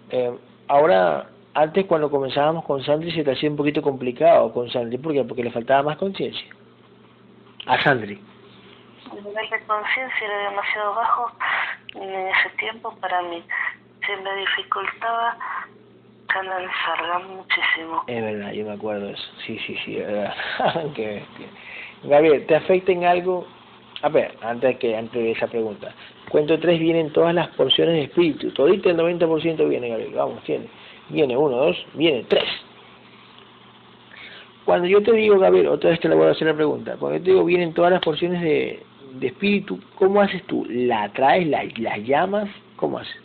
Eh, 0.10 0.36
ahora, 0.68 1.30
antes 1.54 1.86
cuando 1.86 2.10
comenzábamos 2.10 2.66
con 2.66 2.84
Sandri 2.84 3.12
se 3.12 3.24
te 3.24 3.32
hacía 3.32 3.50
un 3.50 3.56
poquito 3.56 3.82
complicado 3.82 4.52
con 4.54 4.70
Sandri. 4.70 4.98
¿Por 4.98 5.14
qué? 5.14 5.24
Porque 5.24 5.44
le 5.44 5.52
faltaba 5.52 5.84
más 5.84 5.98
conciencia. 5.98 6.48
A 7.66 7.82
Sandri. 7.82 8.20
El 9.24 9.30
nivel 9.30 9.50
de 9.50 9.60
conciencia 9.66 10.26
era 10.26 10.50
demasiado 10.50 10.96
bajo 10.96 11.32
en 11.96 12.28
ese 12.28 12.50
tiempo 12.60 12.94
para 13.00 13.22
mí. 13.22 13.42
Se 14.06 14.18
me 14.18 14.36
dificultaba 14.36 15.38
canalizarla 16.28 17.20
muchísimo. 17.20 18.04
Es 18.08 18.22
verdad, 18.22 18.52
yo 18.52 18.66
me 18.66 18.74
acuerdo 18.74 19.10
eso. 19.10 19.24
Sí, 19.46 19.58
sí, 19.66 19.78
sí, 19.86 19.96
verdad. 19.96 20.34
Qué. 20.96 21.24
Gabriel, 22.04 22.46
¿te 22.48 22.56
afecta 22.56 22.92
en 22.92 23.06
algo? 23.06 23.48
A 24.02 24.10
ver, 24.10 24.36
antes 24.42 24.78
que 24.80 24.98
antes 24.98 25.14
de 25.14 25.32
esa 25.32 25.48
pregunta. 25.48 25.94
Cuento 26.30 26.60
tres, 26.60 26.78
vienen 26.80 27.14
todas 27.14 27.34
las 27.34 27.48
porciones 27.50 27.96
de 27.96 28.04
espíritu. 28.04 28.52
Todito 28.52 28.90
el 28.90 28.98
90% 28.98 29.70
viene, 29.70 29.88
Gabriel. 29.88 30.14
Vamos, 30.16 30.44
tiene. 30.44 30.68
Viene 31.08 31.38
uno, 31.38 31.56
dos, 31.56 31.86
viene 31.94 32.26
tres. 32.28 32.50
Cuando 34.66 34.88
yo 34.88 35.02
te 35.02 35.14
digo, 35.14 35.40
Gabriel, 35.40 35.68
otra 35.68 35.92
vez 35.92 36.02
te 36.02 36.10
le 36.10 36.16
voy 36.16 36.28
a 36.28 36.32
hacer 36.32 36.48
la 36.48 36.56
pregunta. 36.56 36.98
Cuando 36.98 37.20
yo 37.20 37.24
te 37.24 37.30
digo, 37.32 37.46
vienen 37.46 37.74
todas 37.74 37.92
las 37.92 38.02
porciones 38.02 38.42
de, 38.42 38.84
de 39.14 39.28
espíritu, 39.28 39.80
¿cómo 39.95 40.22
haces 40.22 40.45
tú? 40.47 40.66
¿La 40.70 41.03
atraes, 41.03 41.47
la, 41.47 41.64
las 41.78 41.99
llamas? 41.99 42.49
¿Cómo 42.76 42.97
haces? 42.97 43.16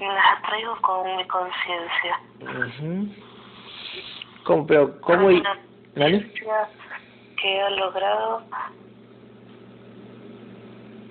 Las 0.00 0.38
atraigo 0.38 0.76
con 0.80 1.16
mi 1.16 1.24
conciencia. 1.26 2.20
¿Cómo, 4.44 4.66
pero, 4.66 5.00
cómo? 5.00 5.30
Y- 5.30 5.42
conciencia 5.94 6.68
que 7.40 7.60
ha 7.60 7.70
logrado 7.70 8.42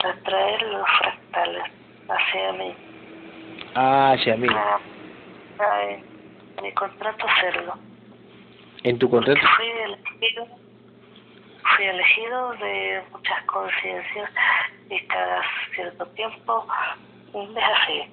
atraer 0.03 0.61
los 0.61 0.87
fractales 0.99 1.63
hacia 2.07 2.53
mí. 2.53 2.75
Ah, 3.75 4.11
hacia 4.13 4.37
mí. 4.37 4.47
Para, 4.47 4.79
para 5.57 5.91
en 5.91 6.03
mi 6.61 6.71
contrato 6.73 7.25
hacerlo. 7.27 7.86
En 8.83 8.97
tu 8.99 9.09
contrato. 9.09 9.39
Fui 9.55 9.69
elegido, 9.69 10.47
fui 11.75 11.85
elegido 11.85 12.51
de 12.53 13.03
muchas 13.13 13.43
conciencias 13.45 14.29
y 14.89 14.99
cada 15.07 15.41
cierto 15.75 16.05
tiempo 16.07 16.65
es 17.33 17.63
así. 17.63 18.03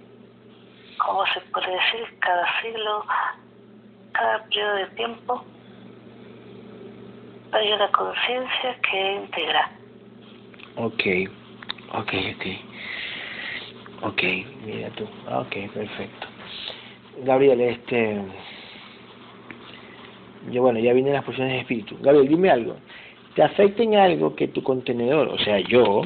Como 0.99 1.27
se 1.27 1.41
puede 1.53 1.71
decir, 1.71 2.09
cada 2.21 2.61
siglo, 2.61 3.07
cada 4.12 4.45
periodo 4.47 4.75
de 4.77 4.87
tiempo 4.89 5.45
hay 7.53 7.73
una 7.73 7.91
conciencia 7.93 8.79
que 8.91 9.12
integra. 9.12 9.71
Ok, 10.77 11.03
ok, 11.93 12.12
ok. 12.35 12.47
Ok, 14.03 14.23
mira 14.61 14.91
tú. 14.91 15.05
Ok, 15.31 15.73
perfecto. 15.73 16.27
Gabriel, 17.19 17.61
este... 17.61 18.21
Yo, 20.51 20.62
bueno, 20.62 20.78
ya 20.78 20.92
vienen 20.92 21.14
las 21.14 21.24
porciones 21.24 21.55
de 21.55 21.61
espíritu. 21.61 21.97
Gabriel, 22.01 22.28
dime 22.28 22.51
algo. 22.51 22.76
¿Te 23.34 23.42
afecta 23.42 23.82
en 23.82 23.97
algo 23.97 24.36
que 24.36 24.49
tu 24.49 24.62
contenedor, 24.62 25.28
o 25.28 25.38
sea, 25.38 25.59
yo, 25.59 26.03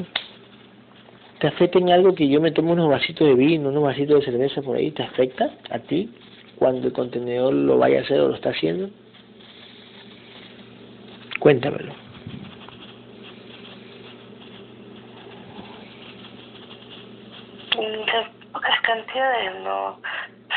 te 1.39 1.47
afecta 1.47 1.77
en 1.77 1.91
algo 1.91 2.15
que 2.15 2.27
yo 2.27 2.41
me 2.41 2.51
tomo 2.51 2.73
unos 2.73 2.89
vasitos 2.89 3.27
de 3.27 3.35
vino, 3.35 3.69
unos 3.69 3.83
vasitos 3.83 4.19
de 4.19 4.31
cerveza 4.31 4.61
por 4.61 4.77
ahí? 4.77 4.91
¿Te 4.91 5.03
afecta 5.03 5.51
a 5.69 5.79
ti 5.79 6.09
cuando 6.57 6.87
el 6.87 6.93
contenedor 6.93 7.53
lo 7.53 7.77
vaya 7.77 7.99
a 7.99 8.01
hacer 8.01 8.19
o 8.19 8.29
lo 8.29 8.35
está 8.35 8.49
haciendo? 8.49 8.89
Cuéntamelo. 11.39 11.93
De 17.77 18.51
pocas 18.51 18.81
cantidades 18.81 19.61
no 19.63 19.99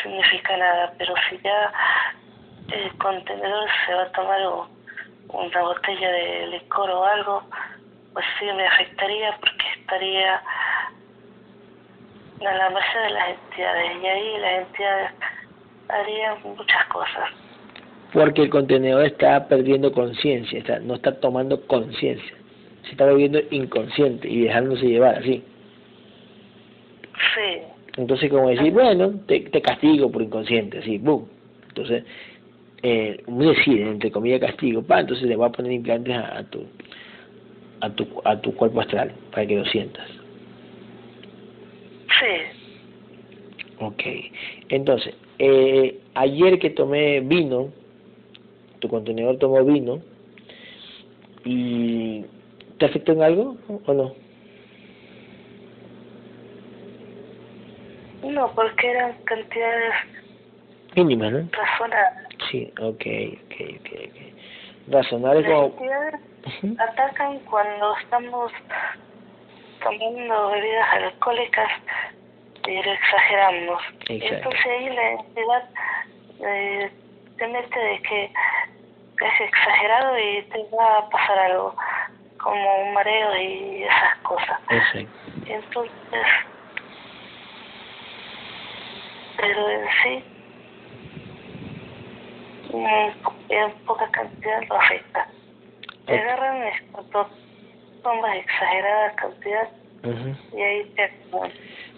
significa 0.02 0.56
nada, 0.56 0.94
pero 0.98 1.14
si 1.28 1.38
ya 1.44 1.72
el 2.72 2.92
contenedor 2.98 3.68
se 3.86 3.94
va 3.94 4.02
a 4.02 4.12
tomar 4.12 4.42
o- 4.46 4.68
una 5.32 5.62
botella 5.62 6.10
de 6.12 6.46
licor 6.48 6.90
o 6.90 7.04
algo, 7.04 7.42
pues 8.12 8.24
sí 8.38 8.46
me 8.46 8.66
afectaría 8.66 9.36
porque 9.40 9.64
estaría 9.80 10.42
a 12.40 12.54
la 12.54 12.70
merced 12.70 13.02
de 13.04 13.10
las 13.10 13.28
entidades 13.30 13.90
y 14.02 14.06
ahí 14.06 14.38
las 14.40 14.66
entidades 14.66 15.10
harían 15.88 16.36
muchas 16.44 16.84
cosas. 16.86 17.30
Porque 18.12 18.42
el 18.42 18.50
contenedor 18.50 19.04
está 19.06 19.48
perdiendo 19.48 19.90
conciencia, 19.92 20.58
está, 20.58 20.78
no 20.80 20.94
está 20.94 21.18
tomando 21.18 21.66
conciencia. 21.66 22.36
Se 22.84 22.90
está 22.90 23.06
volviendo 23.06 23.40
inconsciente 23.50 24.28
y 24.28 24.42
dejándose 24.42 24.84
llevar 24.86 25.16
así. 25.16 25.42
Sí, 27.34 27.62
Entonces, 27.96 28.30
como 28.30 28.48
decir, 28.48 28.72
bueno, 28.72 29.12
te, 29.26 29.40
te 29.40 29.62
castigo 29.62 30.10
por 30.10 30.20
inconsciente, 30.22 30.78
así, 30.80 30.98
boom. 30.98 31.28
Entonces, 31.68 32.04
eh, 32.82 33.22
decir, 33.26 33.82
entre 33.82 34.10
comillas, 34.10 34.40
castigo, 34.40 34.82
pa, 34.82 35.00
entonces 35.00 35.28
le 35.28 35.36
voy 35.36 35.46
a 35.46 35.52
poner 35.52 35.72
implantes 35.72 36.16
a, 36.16 36.38
a 36.38 36.44
tu 36.44 36.66
a 37.82 37.90
tu, 37.90 38.06
a 38.24 38.40
tu 38.40 38.54
cuerpo 38.54 38.80
astral, 38.80 39.12
para 39.32 39.46
que 39.46 39.56
lo 39.56 39.64
sientas. 39.66 40.08
Sí. 42.20 42.60
Ok. 43.80 44.02
Entonces, 44.68 45.14
eh, 45.40 45.98
ayer 46.14 46.60
que 46.60 46.70
tomé 46.70 47.20
vino, 47.20 47.72
tu 48.78 48.88
contenedor 48.88 49.38
tomó 49.38 49.64
vino, 49.64 50.00
y 51.44 52.24
¿te 52.78 52.86
afectó 52.86 53.12
en 53.12 53.22
algo 53.22 53.56
o 53.86 53.92
no? 53.92 54.14
No, 58.22 58.52
porque 58.54 58.88
eran 58.88 59.14
cantidades 59.24 59.94
Mínimas, 60.94 61.32
¿no? 61.32 61.48
razonables. 61.50 62.21
Sí, 62.52 62.70
ok, 62.78 62.84
ok, 62.84 63.54
ok. 63.80 63.86
okay. 63.86 64.34
Razonable 64.88 65.40
Las 65.40 65.50
como... 65.50 66.76
atacan 66.78 67.38
cuando 67.40 67.96
estamos 67.96 68.52
tomando 69.82 70.50
bebidas 70.50 70.88
alcohólicas 70.92 71.70
y 72.68 72.82
lo 72.82 72.92
exageramos. 72.92 73.82
Exacto. 74.06 74.34
Entonces 74.36 74.66
ahí 74.66 74.90
la 74.90 75.10
entidad 75.12 75.70
eh, 76.40 76.90
te 77.38 77.48
mete 77.48 77.78
de 77.78 78.02
que 78.02 78.24
es 78.24 79.40
exagerado 79.40 80.18
y 80.18 80.42
te 80.42 80.76
va 80.76 80.98
a 80.98 81.08
pasar 81.08 81.38
algo, 81.38 81.74
como 82.38 82.82
un 82.82 82.92
mareo 82.92 83.34
y 83.34 83.84
esas 83.84 84.18
cosas. 84.24 84.60
Exacto. 84.68 85.08
Entonces, 85.46 86.26
pero 89.38 89.70
en 89.70 89.86
sí, 90.02 90.31
en 92.70 93.72
poca 93.86 94.08
cantidad 94.10 94.62
lo 94.68 94.76
afecta. 94.76 95.26
Te 96.06 96.18
agarran 96.18 96.62
cuando 96.92 97.30
tomas 98.02 98.36
exagerada 98.36 99.14
cantidad 99.14 99.68
Ujú. 100.04 100.56
y 100.56 100.62
ahí 100.62 100.84
te. 100.96 101.10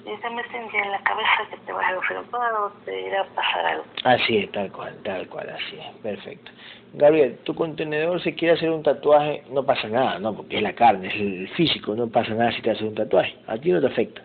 Y 0.06 0.20
te 0.20 0.28
meten 0.28 0.70
ya 0.70 0.80
en 0.80 0.90
la 0.90 1.02
cabeza 1.02 1.48
que 1.50 1.56
te 1.64 1.72
vas 1.72 1.86
a 1.86 1.94
enfermar 1.94 2.52
o 2.56 2.70
te 2.84 3.00
irá 3.06 3.22
a 3.22 3.26
pasar 3.28 3.64
algo. 3.64 3.84
Así 4.04 4.36
es, 4.36 4.52
tal 4.52 4.70
cual, 4.70 4.94
tal 5.02 5.26
cual, 5.28 5.48
así 5.48 5.78
es, 5.78 5.86
perfecto. 6.02 6.50
Gabriel, 6.92 7.38
tu 7.44 7.54
contenedor 7.54 8.22
se 8.22 8.34
quiere 8.34 8.54
hacer 8.54 8.68
un 8.68 8.82
tatuaje, 8.82 9.42
no 9.48 9.64
pasa 9.64 9.88
nada, 9.88 10.18
no, 10.18 10.36
porque 10.36 10.56
es 10.56 10.62
la 10.62 10.74
carne, 10.74 11.08
es 11.08 11.14
el 11.14 11.48
físico, 11.56 11.94
no 11.94 12.08
pasa 12.08 12.34
nada 12.34 12.52
si 12.52 12.60
te 12.60 12.72
haces 12.72 12.82
un 12.82 12.94
tatuaje, 12.94 13.34
a 13.46 13.56
ti 13.56 13.70
no 13.70 13.80
te 13.80 13.86
afecta. 13.86 14.20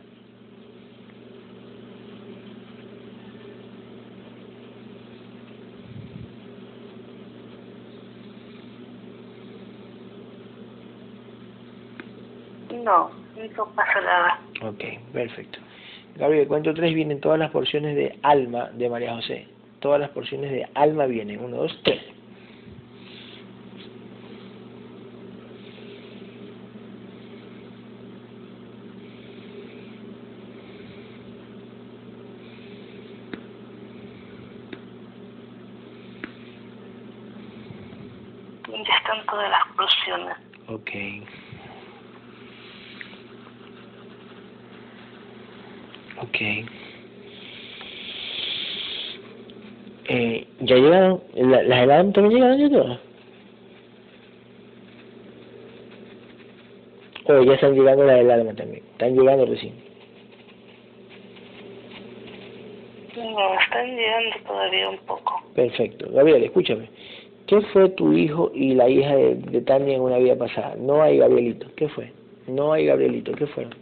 No 13.39 13.73
pasa 13.73 14.01
nada. 14.01 14.39
Ok, 14.63 14.83
perfecto. 15.13 15.59
Gabriel, 16.15 16.47
cuento 16.47 16.73
tres 16.73 16.93
vienen 16.93 17.21
todas 17.21 17.39
las 17.39 17.51
porciones 17.51 17.95
de 17.95 18.19
alma 18.21 18.69
de 18.73 18.89
María 18.89 19.15
José. 19.15 19.47
Todas 19.79 20.01
las 20.01 20.09
porciones 20.09 20.51
de 20.51 20.67
alma 20.75 21.05
vienen. 21.05 21.39
Uno, 21.39 21.55
dos, 21.55 21.79
tres. 21.83 22.03
Ya 38.67 38.95
están 38.95 39.25
todas 39.27 39.49
las 39.49 39.63
porciones. 39.77 40.37
Ok. 40.67 40.91
Ok. 46.39 46.69
Eh, 50.11 50.47
¿Ya 50.61 50.75
llegaron? 50.75 51.21
¿La- 51.35 51.63
¿Las 51.63 51.83
heladas 51.83 52.13
también 52.13 52.35
llegaron 52.35 52.57
ya 52.59 52.69
todas? 52.69 52.99
O 57.25 57.43
ya 57.43 57.53
están 57.53 57.75
llegando 57.75 58.05
las 58.05 58.19
alma 58.19 58.55
también. 58.55 58.83
Están 58.91 59.15
llegando 59.15 59.45
recién. 59.45 59.73
No, 63.17 63.59
están 63.59 63.95
llegando 63.97 64.35
todavía 64.47 64.89
un 64.89 64.97
poco. 64.99 65.43
Perfecto. 65.53 66.09
Gabriel, 66.11 66.43
escúchame. 66.45 66.89
¿Qué 67.47 67.61
fue 67.73 67.89
tu 67.89 68.13
hijo 68.13 68.51
y 68.55 68.75
la 68.75 68.87
hija 68.89 69.13
de, 69.15 69.35
de 69.35 69.61
Tania 69.61 69.95
en 69.95 70.01
una 70.01 70.17
vida 70.17 70.37
pasada? 70.37 70.75
No 70.77 71.03
hay 71.03 71.17
Gabrielito. 71.17 71.67
¿Qué 71.75 71.89
fue? 71.89 72.13
No 72.47 72.71
hay 72.73 72.85
Gabrielito. 72.85 73.33
¿Qué 73.33 73.45
fueron? 73.47 73.73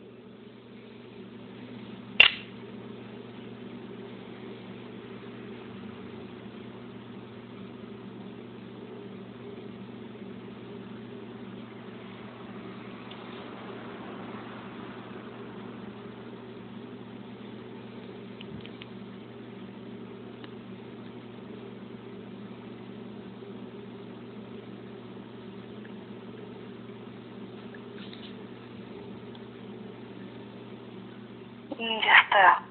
Mm, 31.77 31.99
Ya 32.01 32.15
está. 32.23 32.63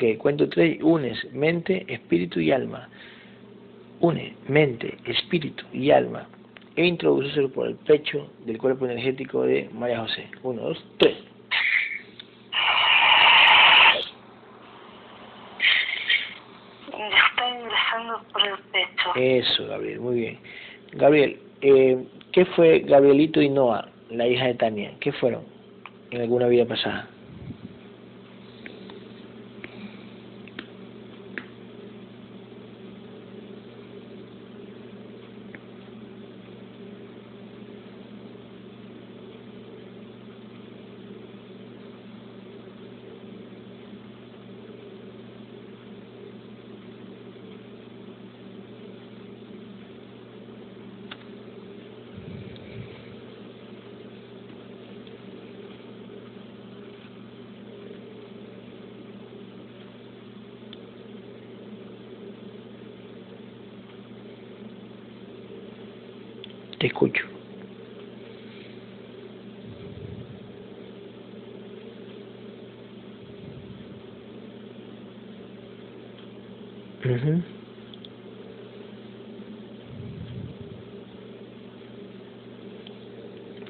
Ok, 0.00 0.16
cuento 0.16 0.48
tres. 0.48 0.78
Unes 0.80 1.30
mente, 1.34 1.84
espíritu 1.86 2.40
y 2.40 2.52
alma. 2.52 2.88
Une 3.98 4.34
mente, 4.48 4.96
espíritu 5.04 5.62
y 5.74 5.90
alma. 5.90 6.26
E 6.74 6.86
introducíselo 6.86 7.52
por 7.52 7.66
el 7.66 7.76
pecho 7.76 8.32
del 8.38 8.56
cuerpo 8.56 8.86
energético 8.86 9.42
de 9.42 9.68
María 9.74 10.00
José. 10.00 10.30
Uno, 10.42 10.62
dos, 10.62 10.82
tres. 10.96 11.18
Está 16.86 17.48
ingresando 17.50 18.22
por 18.32 18.42
el 18.46 18.56
pecho. 18.72 19.10
Eso, 19.16 19.66
Gabriel, 19.66 20.00
muy 20.00 20.14
bien. 20.14 20.40
Gabriel, 20.92 21.42
eh, 21.60 22.06
¿qué 22.32 22.46
fue 22.46 22.78
Gabrielito 22.78 23.42
y 23.42 23.50
Noah, 23.50 23.92
la 24.08 24.26
hija 24.26 24.46
de 24.46 24.54
Tania? 24.54 24.96
¿Qué 24.98 25.12
fueron 25.12 25.44
en 26.10 26.22
alguna 26.22 26.46
vida 26.46 26.64
pasada? 26.64 27.10
Te 66.80 66.86
escucho. 66.86 67.22
Ujú. 77.04 77.42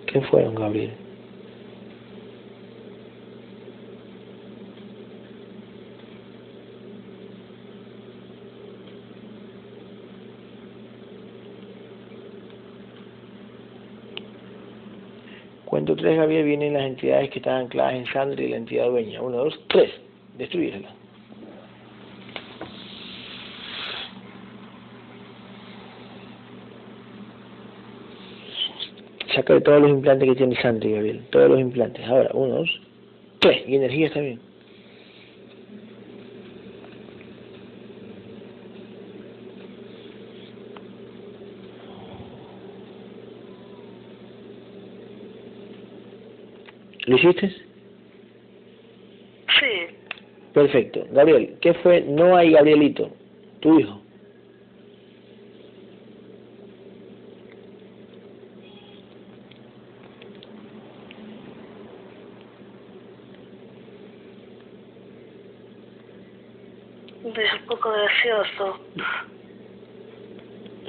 ¿Qué 0.07 0.20
fueron, 0.31 0.55
Gabriel? 0.55 0.91
Cuento 15.67 15.95
tres, 15.95 16.17
Gabriel, 16.17 16.45
vienen 16.45 16.73
las 16.75 16.83
entidades 16.83 17.31
que 17.31 17.39
están 17.39 17.63
ancladas 17.63 17.95
en 17.95 18.07
Sandra 18.07 18.43
y 18.43 18.49
la 18.49 18.57
entidad 18.57 18.87
dueña. 18.87 19.23
Uno, 19.23 19.39
dos, 19.39 19.61
tres. 19.69 19.91
Sacar 29.51 29.65
todos 29.65 29.83
los 29.83 29.91
implantes 29.91 30.29
que 30.29 30.37
tiene 30.37 30.55
Santi, 30.63 30.93
Gabriel. 30.93 31.23
Todos 31.31 31.51
los 31.51 31.59
implantes. 31.59 32.07
Ahora, 32.07 32.31
uno, 32.35 32.59
dos, 32.59 32.81
tres. 33.41 33.65
Y 33.67 33.75
energía 33.75 34.07
está 34.07 34.21
bien. 34.21 34.39
¿Lo 47.07 47.17
hiciste? 47.17 47.49
Sí. 49.59 49.97
Perfecto. 50.55 51.09
Gabriel, 51.11 51.57
¿qué 51.61 51.75
fue? 51.75 52.03
No 52.03 52.37
hay 52.37 52.53
Gabrielito, 52.53 53.11
tu 53.59 53.81
hijo. 53.81 54.01
Es 67.41 68.10
gracioso. 68.21 68.79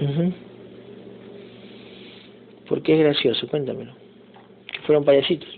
Ujú. 0.02 0.34
¿Por 2.68 2.82
qué 2.84 2.94
es 2.94 3.00
gracioso? 3.00 3.48
Cuéntamelo. 3.48 3.94
Que 4.72 4.80
fueron 4.82 5.06
payasitos. 5.06 5.50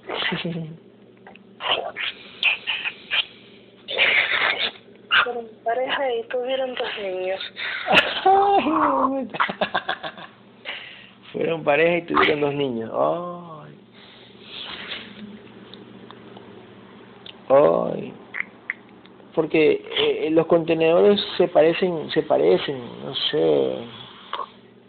Fueron 5.23 5.47
pareja 5.63 6.13
y 6.13 6.23
tuvieron 6.27 6.75
dos 6.75 6.89
niños. 7.01 7.39
fueron 11.31 11.63
pareja 11.63 11.97
y 11.97 12.01
tuvieron 12.03 12.41
dos 12.41 12.53
niños. 12.53 12.91
Ay. 12.93 13.77
Ay. 17.49 18.13
Porque 19.33 19.85
eh, 20.23 20.29
los 20.29 20.47
contenedores 20.47 21.19
se 21.37 21.47
parecen, 21.49 22.09
se 22.11 22.23
parecen, 22.23 22.79
no 23.03 23.13
sé. 23.13 23.75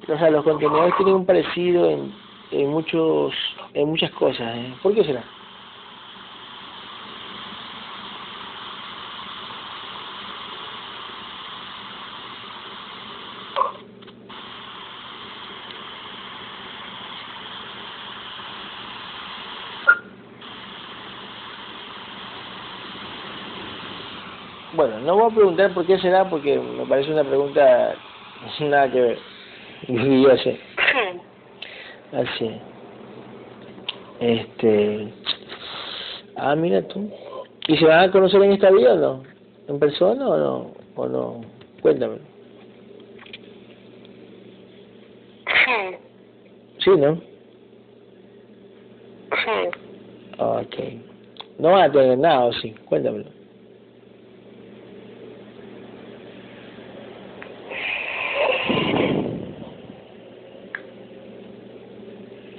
O 0.09 0.19
sea, 0.19 0.31
los 0.31 0.45
contenedores 0.45 0.95
tienen 0.97 1.15
un 1.15 1.27
parecido 1.27 1.91
en, 1.91 2.13
en 2.53 2.69
muchos, 2.69 3.35
en 3.73 3.89
muchas 3.89 4.11
cosas. 4.13 4.57
¿eh? 4.57 4.75
¿Por 4.83 4.95
qué 4.95 5.03
será? 5.05 5.25
Bueno, 24.77 24.94
no 25.05 25.17
voy 25.17 25.31
a 25.31 25.35
preguntar 25.35 25.75
por 25.75 25.87
qué 25.87 25.99
será, 25.99 26.29
porque 26.29 26.59
me 26.59 26.87
parece 26.87 27.13
una 27.13 27.25
pregunta 27.25 27.95
nada 28.61 28.91
que 28.91 29.01
ver. 29.01 29.19
Y 29.89 30.23
yo 30.23 30.37
sé. 30.39 30.59
Así. 32.13 32.51
Este. 34.21 35.13
Ah, 36.37 36.55
mira 36.57 36.83
tú. 36.89 37.11
¿Y 37.69 37.77
se 37.77 37.85
van 37.85 38.09
a 38.09 38.13
conocer 38.13 38.43
en 38.43 38.53
esta 38.53 38.71
vida 38.71 38.95
o 38.95 38.97
no? 38.97 39.23
¿En 39.69 39.79
persona 39.79 40.27
o 40.29 40.37
no? 40.37 40.73
¿O 40.97 41.09
no? 41.09 41.41
Cuéntame. 41.83 42.19
Sí, 46.79 46.91
¿no? 46.91 47.19
Ok. 50.37 50.77
No 51.59 51.71
van 51.71 51.83
a 51.89 51.93
tener 51.93 52.19
nada, 52.19 52.45
¿o 52.45 52.53
sí? 52.53 52.75
Cuéntamelo. 52.87 53.31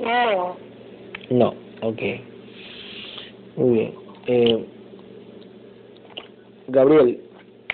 No. 0.02 0.56
No, 1.30 1.54
ok. 1.96 2.02
Muy 3.58 3.74
bien. 3.74 3.94
Eh, 4.28 4.66
Gabriel, 6.68 7.20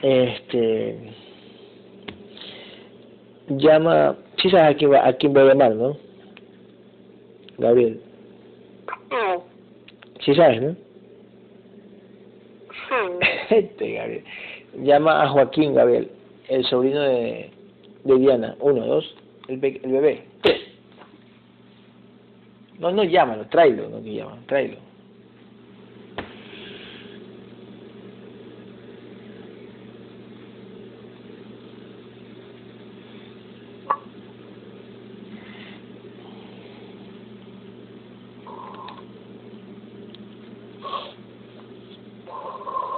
este. 0.01 0.97
Llama. 3.47 4.15
Sí 4.41 4.49
sabes 4.49 4.75
a 4.75 4.77
quién, 4.77 4.91
va, 4.91 5.07
a 5.07 5.13
quién 5.13 5.33
voy 5.33 5.43
a 5.43 5.45
llamar, 5.47 5.75
¿no? 5.75 5.97
Gabriel. 7.57 8.01
Sí 10.21 10.33
sabes, 10.35 10.61
¿no? 10.61 10.75
Este, 13.49 13.93
Gabriel. 13.93 14.23
Llama 14.83 15.23
a 15.23 15.29
Joaquín, 15.29 15.73
Gabriel, 15.73 16.09
el 16.47 16.63
sobrino 16.65 17.01
de, 17.01 17.49
de 18.03 18.15
Diana. 18.17 18.55
Uno, 18.59 18.85
dos, 18.85 19.15
el, 19.47 19.63
el 19.63 19.91
bebé. 19.91 20.30
No, 22.81 22.89
no 22.89 23.03
llámalo, 23.03 23.45
tráelo, 23.47 23.89
no 23.89 24.01
que 24.01 24.15
llama, 24.15 24.43
tráelo. 24.47 24.79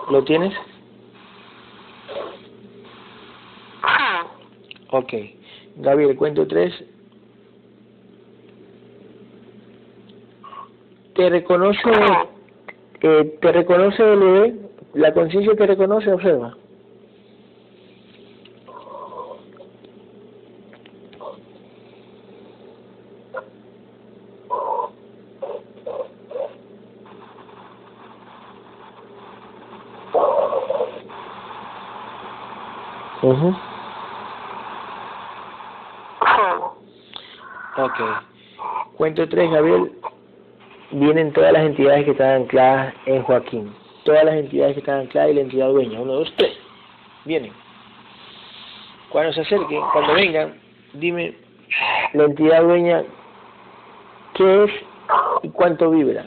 ¿Lo 0.09 0.23
tienes? 0.23 0.53
Ok. 4.91 5.13
Gabriel, 5.75 6.15
cuento 6.15 6.47
tres. 6.47 6.73
¿Te 11.23 11.29
reconoce, 11.29 11.89
eh, 12.99 13.37
te 13.41 13.51
reconoce 13.53 14.03
el 14.03 14.19
bebé? 14.19 14.55
¿La 14.93 15.13
conciencia 15.13 15.55
te 15.55 15.67
reconoce? 15.67 16.11
Observa. 16.11 16.53
Ujú. 33.21 33.55
Ok. 37.77 37.99
Cuento 38.97 39.29
tres, 39.29 39.49
Gabriel. 39.49 40.02
Vienen 40.93 41.33
todas 41.33 41.51
las 41.51 41.65
entidades 41.65 42.05
que 42.05 42.11
están 42.11 42.43
ancladas 42.43 42.93
en 43.07 43.23
Joaquín. 43.23 43.73
Todas 44.05 44.25
las 44.25 44.35
entidades 44.35 44.75
que 44.75 44.81
están 44.81 44.99
ancladas 45.01 45.31
y 45.31 45.33
la 45.33 45.41
entidad 45.41 45.69
dueña. 45.69 45.99
Uno, 45.99 46.13
dos, 46.13 46.31
tres. 46.37 46.55
Vienen. 47.25 47.51
Cuando 49.09 49.33
se 49.33 49.41
acerquen, 49.41 49.81
cuando 49.91 50.13
vengan, 50.13 50.53
dime 50.93 51.35
la 52.13 52.25
entidad 52.25 52.61
dueña 52.61 53.03
qué 54.35 54.65
es 54.65 54.71
y 55.41 55.49
cuánto 55.49 55.89
vibra. 55.89 56.25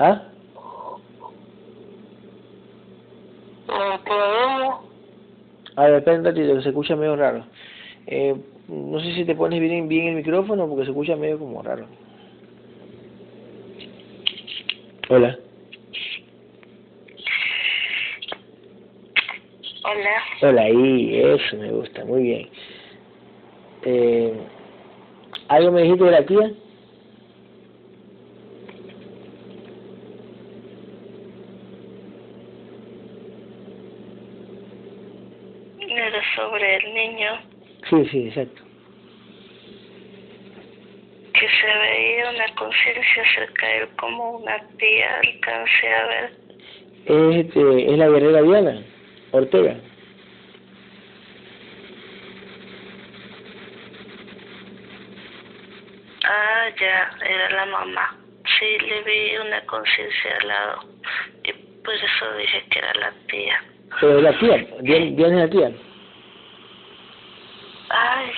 ¿Ah? 0.00 0.22
La 3.68 3.98
tuya. 3.98 4.88
A 5.78 5.84
ver, 5.84 5.94
espera 5.94 6.18
un 6.18 6.24
ratito, 6.24 6.56
que 6.56 6.62
se 6.62 6.70
escucha 6.70 6.96
medio 6.96 7.14
raro. 7.14 7.44
Eh, 8.08 8.34
no 8.66 8.98
sé 8.98 9.14
si 9.14 9.24
te 9.24 9.36
pones 9.36 9.60
bien, 9.60 9.86
bien 9.86 10.08
el 10.08 10.16
micrófono 10.16 10.66
porque 10.66 10.86
se 10.86 10.90
escucha 10.90 11.14
medio 11.14 11.38
como 11.38 11.62
raro. 11.62 11.86
Hola. 15.08 15.38
Hola. 19.84 20.22
Hola, 20.42 20.62
ahí, 20.62 21.16
eso 21.16 21.56
me 21.56 21.70
gusta, 21.70 22.04
muy 22.04 22.22
bien. 22.24 22.48
Eh, 23.84 24.34
¿Algo 25.46 25.70
me 25.70 25.82
dijiste 25.82 26.02
de 26.02 26.10
la 26.10 26.26
tía? 26.26 26.50
Era 36.08 36.22
Sí, 37.88 38.04
sí, 38.10 38.28
exacto. 38.28 38.68
que 41.38 41.46
se 41.48 41.78
veía 41.78 42.30
una 42.30 42.54
conciencia 42.56 43.22
cerca 43.34 43.66
de 43.66 43.78
él 43.78 43.88
como 43.98 44.38
una 44.38 44.58
tía 44.76 45.20
alcancé 45.22 45.94
a 45.94 46.06
ver. 46.06 46.32
Es, 47.06 47.46
este, 47.46 47.92
es 47.92 47.98
la 47.98 48.08
guerrera 48.08 48.42
Diana. 48.42 48.82
Ortega. 49.30 49.76
Ah, 56.24 56.68
ya, 56.80 57.10
era 57.24 57.50
la 57.50 57.66
mamá. 57.66 58.16
Sí, 58.58 58.84
le 58.84 59.02
vi 59.02 59.36
una 59.46 59.60
conciencia 59.66 60.36
al 60.40 60.48
lado 60.48 60.80
y 61.44 61.52
por 61.84 61.94
eso 61.94 62.36
dije 62.36 62.64
que 62.70 62.78
era 62.80 62.94
la 62.94 63.12
tía. 63.28 63.62
Pero 64.00 64.20
la 64.20 64.38
tía, 64.38 64.66
¿viene, 64.82 65.10
viene 65.12 65.36
la 65.36 65.48
tía? 65.48 65.72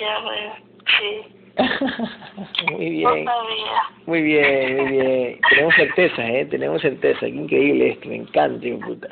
Ya, 0.00 0.56
sí. 0.98 1.40
muy 2.72 2.90
bien. 2.90 3.24
No 3.24 3.32
sabía. 3.32 3.82
Muy 4.06 4.22
bien, 4.22 4.76
muy 4.76 4.90
bien. 4.92 5.40
Tenemos 5.50 5.74
certeza, 5.74 6.26
¿eh? 6.26 6.46
Tenemos 6.46 6.80
certeza. 6.80 7.20
Qué 7.20 7.28
increíble 7.28 7.90
esto, 7.90 8.08
me 8.08 8.16
encanta, 8.16 8.66
hijo 8.66 8.80
puta. 8.80 9.08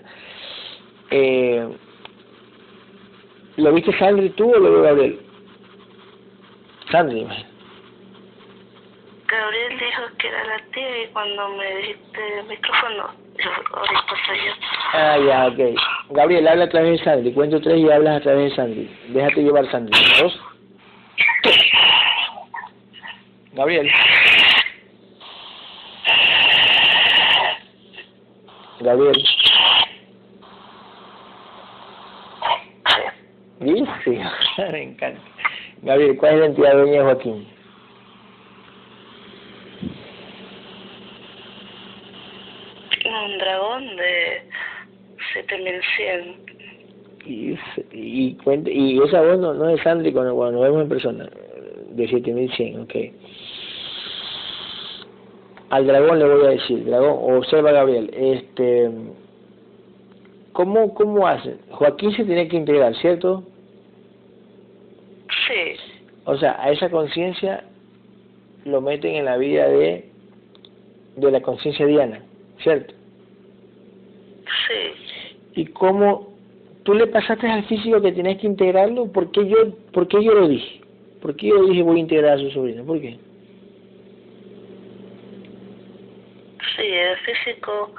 Eh, 1.10 1.68
¿Lo 3.56 3.72
viste 3.72 3.96
Sandri 3.98 4.30
tú 4.30 4.50
o 4.50 4.58
lo 4.58 4.70
vio 4.70 4.82
Gabriel? 4.82 5.20
Sandri. 6.90 7.26
Gabriel 9.26 9.78
dijo 9.78 10.02
que 10.18 10.28
era 10.28 10.44
la 10.44 10.58
tía 10.72 11.02
y 11.02 11.06
cuando 11.08 11.48
me 11.50 11.76
dijiste 11.76 12.38
el 12.38 12.46
micrófono, 12.46 13.10
yo, 13.36 13.50
ahorita 13.74 14.14
soy 14.26 14.38
yo. 14.38 14.52
Ah, 14.94 15.18
ya, 15.18 15.46
ok. 15.48 16.14
Gabriel, 16.16 16.48
habla 16.48 16.64
a 16.64 16.68
través 16.68 16.98
de 16.98 17.04
Sandri. 17.04 17.32
Cuento 17.32 17.60
tres 17.60 17.78
y 17.78 17.90
hablas 17.90 18.16
a 18.16 18.20
través 18.20 18.50
de 18.50 18.56
Sandri. 18.56 18.96
Déjate 19.08 19.42
llevar, 19.42 19.70
Sandri. 19.70 20.00
Dos. 20.18 20.40
Gabriel. 23.52 23.90
Gabriel. 28.80 29.24
Dice, 33.60 34.24
me 34.72 34.82
encanta. 34.82 35.20
Gabriel, 35.82 36.16
¿cuál 36.18 36.34
es 36.34 36.40
la 36.40 36.46
entidad 36.46 36.72
dueña 36.74 36.98
de 36.98 37.02
Joaquín? 37.02 37.48
Un 43.04 43.38
dragón 43.38 43.96
de 43.96 44.42
7100. 45.34 46.57
Y, 47.24 47.58
y, 47.92 48.34
cuente, 48.36 48.72
y 48.72 48.98
esa 49.02 49.20
voz 49.20 49.38
no, 49.38 49.54
no 49.54 49.68
es 49.68 49.82
Sandri 49.82 50.12
cuando, 50.12 50.34
cuando 50.34 50.60
nos 50.60 50.68
vemos 50.68 50.82
en 50.82 50.88
persona, 50.88 51.28
de 51.90 52.08
7100, 52.08 52.80
ok. 52.80 52.94
Al 55.70 55.86
dragón 55.86 56.18
le 56.18 56.24
voy 56.24 56.46
a 56.46 56.50
decir, 56.50 56.84
dragón, 56.84 57.36
observa 57.36 57.72
Gabriel, 57.72 58.10
este, 58.14 58.90
¿cómo, 60.52 60.94
cómo 60.94 61.26
hacen? 61.26 61.58
Joaquín 61.70 62.12
se 62.12 62.24
tiene 62.24 62.48
que 62.48 62.56
integrar, 62.56 62.94
¿cierto? 62.96 63.44
Sí, 65.46 65.76
O 66.24 66.36
sea, 66.36 66.56
a 66.62 66.70
esa 66.70 66.90
conciencia 66.90 67.64
lo 68.64 68.80
meten 68.80 69.14
en 69.16 69.24
la 69.24 69.36
vida 69.36 69.68
de, 69.68 70.10
de 71.16 71.30
la 71.30 71.40
conciencia 71.40 71.86
diana, 71.86 72.22
¿cierto? 72.62 72.94
sí. 74.66 75.60
¿Y 75.60 75.66
cómo 75.66 76.27
tú 76.88 76.94
le 76.94 77.06
pasaste 77.06 77.46
al 77.46 77.64
físico 77.64 78.00
que 78.00 78.12
tenías 78.12 78.38
que 78.38 78.46
integrarlo? 78.46 79.12
¿Por 79.12 79.30
qué 79.30 79.46
yo, 79.46 79.74
por 79.92 80.08
qué 80.08 80.24
yo 80.24 80.32
lo 80.32 80.48
dije? 80.48 80.80
¿Por 81.20 81.36
qué 81.36 81.48
yo 81.48 81.66
dije 81.66 81.82
voy 81.82 81.98
a 81.98 82.00
integrar 82.00 82.38
a 82.38 82.40
su 82.40 82.50
sobrino? 82.50 82.82
¿Por 82.82 82.98
qué? 82.98 83.18
Sí, 86.74 86.82
el 86.86 87.16
físico 87.18 87.92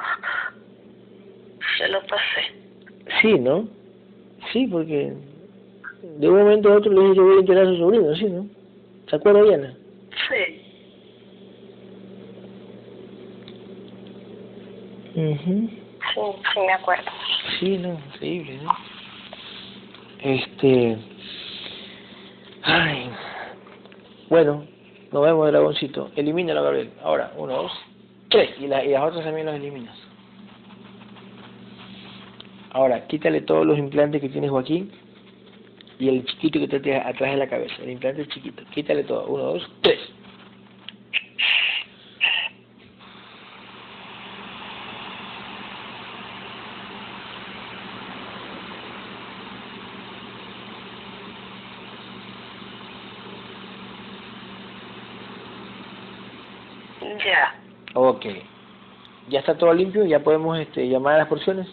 se 1.77 1.87
lo 1.89 1.99
pasé. 2.07 3.21
Sí, 3.21 3.37
¿no? 3.37 3.67
Sí, 4.51 4.65
porque 4.65 5.13
de 6.17 6.27
un 6.27 6.39
momento 6.39 6.73
a 6.73 6.77
otro 6.77 6.91
le 6.91 7.01
dije 7.01 7.15
yo 7.15 7.25
voy 7.25 7.37
a 7.37 7.39
integrar 7.41 7.67
a 7.67 7.69
su 7.69 7.77
sobrino, 7.77 8.15
¿sí, 8.15 8.25
no? 8.25 8.47
¿Se 9.07 9.17
acuerda, 9.17 9.43
Diana? 9.43 9.77
Sí, 10.29 10.61
mhm 15.13 15.78
Sí, 16.13 16.21
sí, 16.53 16.59
me 16.59 16.73
acuerdo. 16.73 17.03
Sí, 17.59 17.77
no, 17.77 17.93
increíble, 18.13 18.59
¿no? 18.63 18.71
Este. 20.21 20.97
Ay. 22.63 23.09
Bueno, 24.29 24.65
nos 25.11 25.23
vemos, 25.23 25.47
dragoncito. 25.51 26.11
Elimínalo, 26.15 26.63
Gabriel. 26.63 26.91
Ahora, 27.03 27.31
uno, 27.37 27.53
dos, 27.63 27.71
tres. 28.29 28.51
Y, 28.59 28.67
la- 28.67 28.83
y 28.83 28.89
las 28.89 29.03
otras 29.03 29.23
también 29.23 29.45
las 29.47 29.55
eliminas. 29.55 29.95
Ahora, 32.71 33.07
quítale 33.07 33.41
todos 33.41 33.65
los 33.65 33.77
implantes 33.77 34.21
que 34.21 34.29
tiene 34.29 34.47
Joaquín 34.49 34.91
y 35.97 36.07
el 36.09 36.23
chiquito 36.25 36.59
que 36.59 36.67
te 36.67 36.95
atrás 36.97 37.31
de 37.31 37.37
la 37.37 37.47
cabeza. 37.49 37.75
El 37.81 37.89
implante 37.91 38.27
chiquito. 38.27 38.63
Quítale 38.71 39.03
todo. 39.03 39.25
Uno, 39.27 39.43
dos, 39.43 39.69
tres. 39.81 39.99
Ok. 58.01 58.25
¿Ya 59.27 59.39
está 59.39 59.57
todo 59.57 59.73
limpio? 59.73 60.05
¿Ya 60.05 60.23
podemos 60.23 60.57
este, 60.57 60.87
llamar 60.87 61.15
a 61.15 61.17
las 61.19 61.27
porciones? 61.27 61.67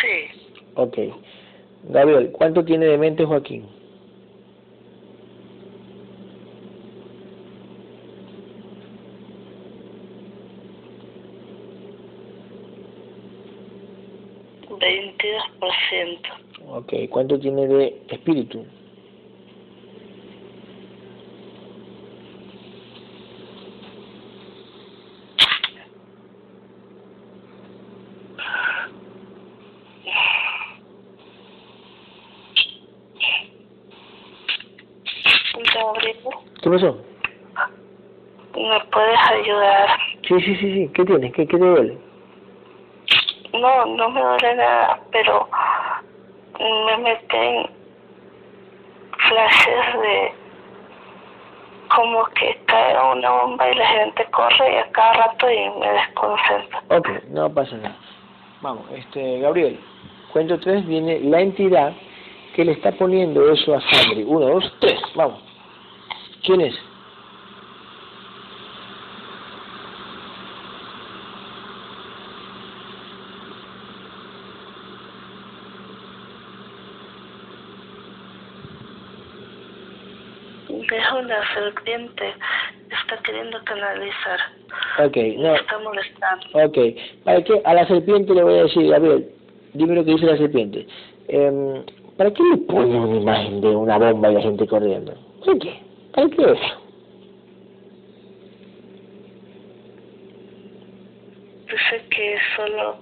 Sí, 0.00 0.50
Ok. 0.74 0.98
Gabriel, 1.84 2.32
¿cuánto 2.32 2.64
tiene 2.64 2.86
de 2.86 2.98
mente 2.98 3.24
Joaquín? 3.24 3.68
veintidós 14.80 15.50
por 15.60 15.70
ciento. 15.88 16.28
Ok. 16.66 16.92
¿Cuánto 17.10 17.38
tiene 17.38 17.68
de 17.68 18.02
espíritu? 18.08 18.66
Gabriel, 35.74 36.16
¿Qué 36.62 36.65
pasó? 36.76 36.98
¿me 38.54 38.80
puedes 38.90 39.18
ayudar? 39.30 39.88
Sí, 40.26 40.40
sí, 40.40 40.56
sí, 40.56 40.72
sí. 40.74 40.90
¿Qué 40.94 41.04
tienes? 41.04 41.32
¿Qué, 41.32 41.46
qué 41.46 41.58
te 41.58 41.64
duele? 41.64 41.98
No, 43.52 43.86
no 43.86 44.10
me 44.10 44.20
duele 44.20 44.56
nada, 44.56 45.00
pero 45.12 45.48
me 46.58 46.96
meten 46.98 47.70
flashes 49.28 50.00
de 50.02 50.32
como 51.94 52.24
que 52.34 52.58
cae 52.66 52.94
una 53.12 53.30
bomba 53.30 53.70
y 53.70 53.74
la 53.76 53.86
gente 53.86 54.24
corre 54.32 54.72
y 54.72 54.76
a 54.76 54.90
cada 54.90 55.12
rato 55.12 55.50
y 55.50 55.70
me 55.78 55.92
desconcentro. 55.92 56.78
Ok, 56.88 57.08
no 57.30 57.52
pasa 57.52 57.76
nada. 57.76 57.96
Vamos, 58.62 58.86
este, 58.92 59.40
Gabriel, 59.40 59.78
cuento 60.32 60.58
tres, 60.58 60.86
viene 60.86 61.20
la 61.20 61.40
entidad 61.40 61.92
que 62.54 62.64
le 62.64 62.72
está 62.72 62.92
poniendo 62.92 63.50
eso 63.50 63.74
a 63.74 63.80
Sandri. 63.80 64.24
Uno, 64.26 64.46
dos, 64.46 64.76
tres, 64.80 65.00
vamos. 65.14 65.45
¿Quién 66.46 66.60
es? 66.60 66.76
Es 80.68 81.12
una 81.12 81.54
serpiente, 81.54 82.24
está 82.90 83.16
queriendo 83.22 83.58
canalizar, 83.64 84.40
Ok, 85.04 85.16
no, 85.38 85.54
está 85.54 85.78
molestando. 85.78 86.46
ok. 86.54 86.78
¿Para 87.24 87.42
qué? 87.42 87.60
A 87.64 87.74
la 87.74 87.86
serpiente 87.86 88.34
le 88.34 88.42
voy 88.42 88.58
a 88.58 88.62
decir, 88.62 88.88
Gabriel, 88.88 89.28
dime 89.74 89.94
lo 89.94 90.04
que 90.04 90.12
dice 90.12 90.26
la 90.26 90.36
serpiente. 90.38 90.86
Em, 91.28 91.82
¿Para 92.16 92.32
qué 92.32 92.42
le 92.50 92.56
ponen 92.58 92.96
una 92.96 93.16
imagen 93.20 93.60
de 93.60 93.68
una 93.68 93.98
bomba 93.98 94.30
y 94.30 94.34
la 94.34 94.40
gente 94.40 94.66
corriendo? 94.66 95.14
¿Para 95.44 95.58
qué? 95.58 95.85
¿Para 96.16 96.28
qué 96.30 96.42
eso? 96.42 96.82
Dice 101.70 102.04
que 102.10 102.34
es 102.34 102.40
solo 102.56 102.98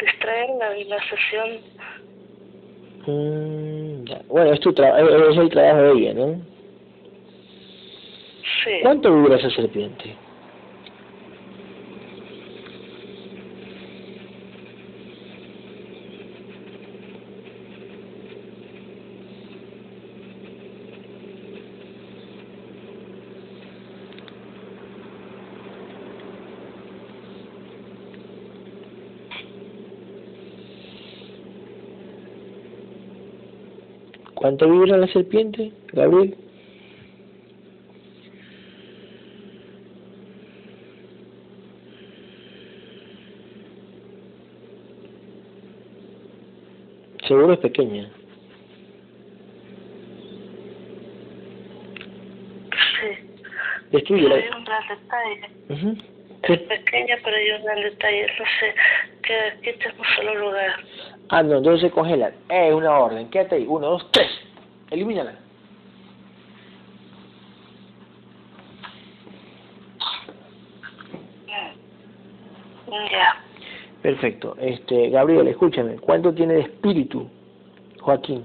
distraerla 0.00 0.78
y 0.78 0.84
la 0.84 0.98
sesión, 1.08 1.60
Mm. 3.06 4.04
Bueno, 4.28 4.52
es, 4.54 4.60
tu 4.60 4.72
tra- 4.72 4.98
es 4.98 5.36
el 5.38 5.50
trabajo 5.50 5.82
de 5.82 5.92
ella, 5.92 6.14
¿no? 6.14 6.40
sí, 8.64 8.70
¿Cuánto 8.82 9.10
dura 9.10 9.36
esa 9.36 9.50
serpiente? 9.50 10.16
¿Cuánto 34.44 34.70
vibra 34.70 34.98
la 34.98 35.06
serpiente, 35.06 35.72
Gabriel? 35.94 36.36
Seguro 47.26 47.54
es 47.54 47.58
pequeña. 47.60 48.12
Sí. 53.00 53.30
Destruyela. 53.92 54.34
Hay 54.34 54.48
un 54.54 54.64
gran 54.64 54.88
detalle. 54.88 55.40
Ujú. 55.70 55.96
Es 56.42 56.60
pequeña, 56.60 57.16
pero 57.24 57.34
hay 57.34 57.50
un 57.50 57.64
gran 57.64 57.80
detalle. 57.80 58.26
No 58.38 58.44
sé, 58.60 58.74
que 59.22 59.70
aquí 59.70 59.70
es 59.70 59.98
un 59.98 60.04
solo 60.16 60.34
lugar. 60.34 60.84
Ah, 61.28 61.42
no, 61.42 61.56
entonces 61.56 61.80
se 61.80 61.90
congela. 61.90 62.32
Es 62.48 62.74
una 62.74 62.98
orden. 62.98 63.28
Quédate 63.30 63.56
ahí. 63.56 63.66
Uno, 63.66 63.88
dos, 63.88 64.10
tres. 64.12 64.30
Elimínala. 64.90 65.34
Perfecto. 74.02 74.54
Este, 74.60 75.08
Gabriel, 75.08 75.48
escúchame. 75.48 75.96
¿Cuánto 75.96 76.34
tiene 76.34 76.54
de 76.54 76.60
espíritu, 76.60 77.26
Joaquín? 78.00 78.44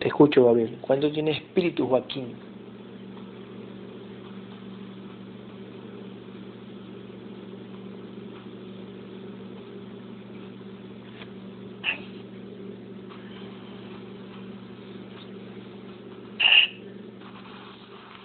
Te 0.00 0.10
escucho, 0.24 0.44
Gabriel. 0.44 0.78
¿Cuánto 0.80 1.10
tiene 1.12 1.32
espíritu, 1.32 1.86
Joaquín? 1.86 2.34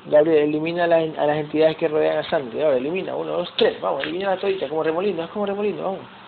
Gabriel, 0.06 0.50
elimina 0.50 0.86
a 0.86 0.88
las, 0.88 1.18
a 1.18 1.26
las 1.28 1.38
entidades 1.38 1.78
que 1.78 1.88
rodean 1.88 2.18
a 2.18 2.30
Sandy. 2.30 2.62
Ahora, 2.62 2.78
elimina. 2.78 3.16
Uno, 3.16 3.34
dos, 3.34 3.50
tres. 3.58 3.80
Vamos, 3.82 4.04
elimina 4.04 4.32
la 4.32 4.39
todita, 4.39 4.68
como 4.68 4.84
remolino. 4.84 5.24
Es 5.24 5.30
como 5.30 5.45
remolino, 5.45 5.84
vamos. 5.84 6.18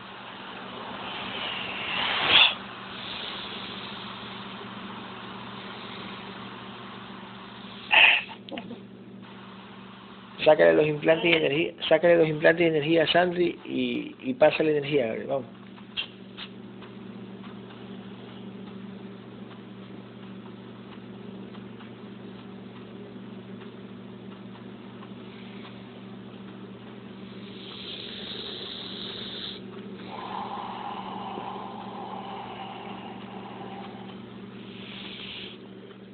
Sácale 10.44 10.74
los 10.74 10.88
implantes 10.88 11.32
de 11.32 11.38
energía, 11.38 11.74
sácale 11.88 12.18
los 12.18 12.28
implantes 12.28 12.66
de 12.66 12.78
energía 12.78 13.04
a 13.04 13.08
Sandri 13.08 13.60
y, 13.64 14.16
y 14.20 14.34
pásale 14.34 14.72
energía, 14.72 15.08
Gabriel, 15.08 15.28
vamos. 15.28 15.50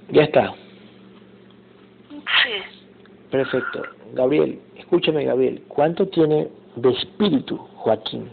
Ya 0.10 0.24
está. 0.24 0.54
Sí. 2.10 2.18
Perfecto. 3.30 3.97
Gabriel, 4.18 4.60
escúchame, 4.76 5.26
Gabriel. 5.26 5.64
¿Cuánto 5.68 6.08
tiene 6.08 6.50
de 6.76 6.90
espíritu 6.90 7.56
Joaquín? 7.76 8.32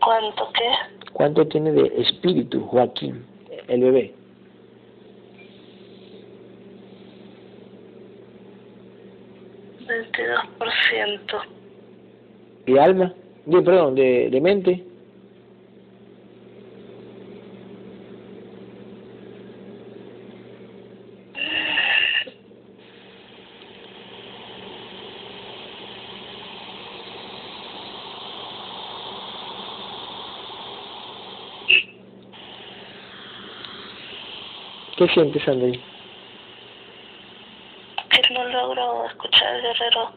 ¿Cuánto 0.00 0.48
qué? 0.54 1.10
¿Cuánto 1.12 1.46
tiene 1.46 1.72
de 1.72 1.92
espíritu 2.00 2.60
Joaquín, 2.64 3.22
el 3.68 3.80
bebé? 3.82 4.14
Veintidós 9.86 10.40
¿De 12.66 12.80
alma? 12.80 13.12
De, 13.46 13.62
perdón, 13.62 13.94
de, 13.94 14.30
de 14.30 14.40
mente. 14.40 14.84
¿Qué 34.96 35.08
sientes, 35.08 35.46
André? 35.48 35.80
Que 38.10 38.32
no 38.32 38.44
logro 38.44 39.06
escuchar 39.06 39.56
el 39.56 39.62
guerrero. 39.62 40.12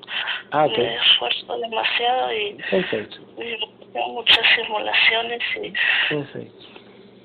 Ah, 0.52 0.66
ok. 0.66 0.78
Me 0.78 0.96
esfuerzo 0.96 1.58
demasiado 1.60 2.34
y, 2.34 2.54
Perfecto, 2.70 3.18
y 3.38 3.58
tengo 3.92 4.08
muchas 4.14 4.46
simulaciones 4.56 5.42
y 5.56 5.74
perfecto. 6.10 6.66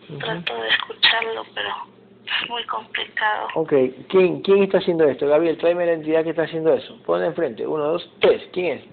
Ujú. 0.08 0.18
trato 0.18 0.60
de 0.60 0.68
escucharlo, 0.68 1.46
pero 1.54 1.68
es 1.68 2.50
muy 2.50 2.64
complicado. 2.64 3.48
Ok, 3.54 3.72
¿Quién, 4.08 4.42
¿quién 4.42 4.64
está 4.64 4.78
haciendo 4.78 5.04
esto? 5.04 5.26
Gabriel, 5.28 5.58
tráeme 5.58 5.86
la 5.86 5.92
entidad 5.92 6.24
que 6.24 6.30
está 6.30 6.42
haciendo 6.42 6.74
eso. 6.74 7.00
Pon 7.04 7.22
enfrente. 7.22 7.66
Uno, 7.66 7.84
dos, 7.84 8.16
tres. 8.20 8.42
¿Quién 8.52 8.78
es? 8.78 8.84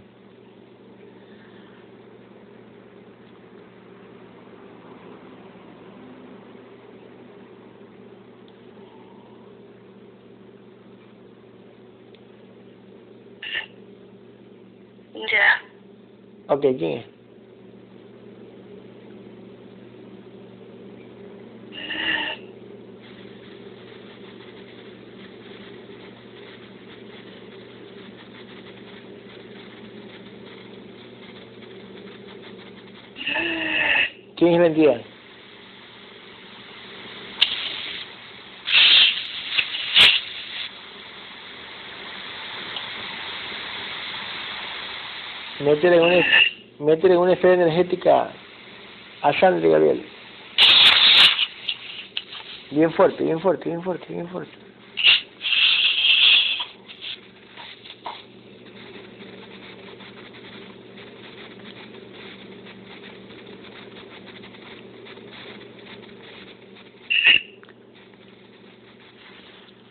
Ya. 15.32 15.62
Ok, 16.50 16.62
¿quién 16.80 17.00
es? 17.00 17.08
¿Quién 34.36 34.54
es 34.54 34.60
Métele 45.70 45.98
en 45.98 46.02
una, 46.02 46.26
métele 46.80 47.14
en 47.14 47.20
una 47.20 47.34
esfera 47.34 47.54
energética 47.54 48.32
a 49.22 49.34
Sandra 49.40 49.70
Gabriel. 49.70 50.04
Bien 52.72 52.92
fuerte, 52.92 53.24
bien 53.24 53.40
fuerte, 53.40 53.70
bien 53.70 53.84
fuerte, 53.84 54.06
bien 54.12 54.28
fuerte. 54.30 54.52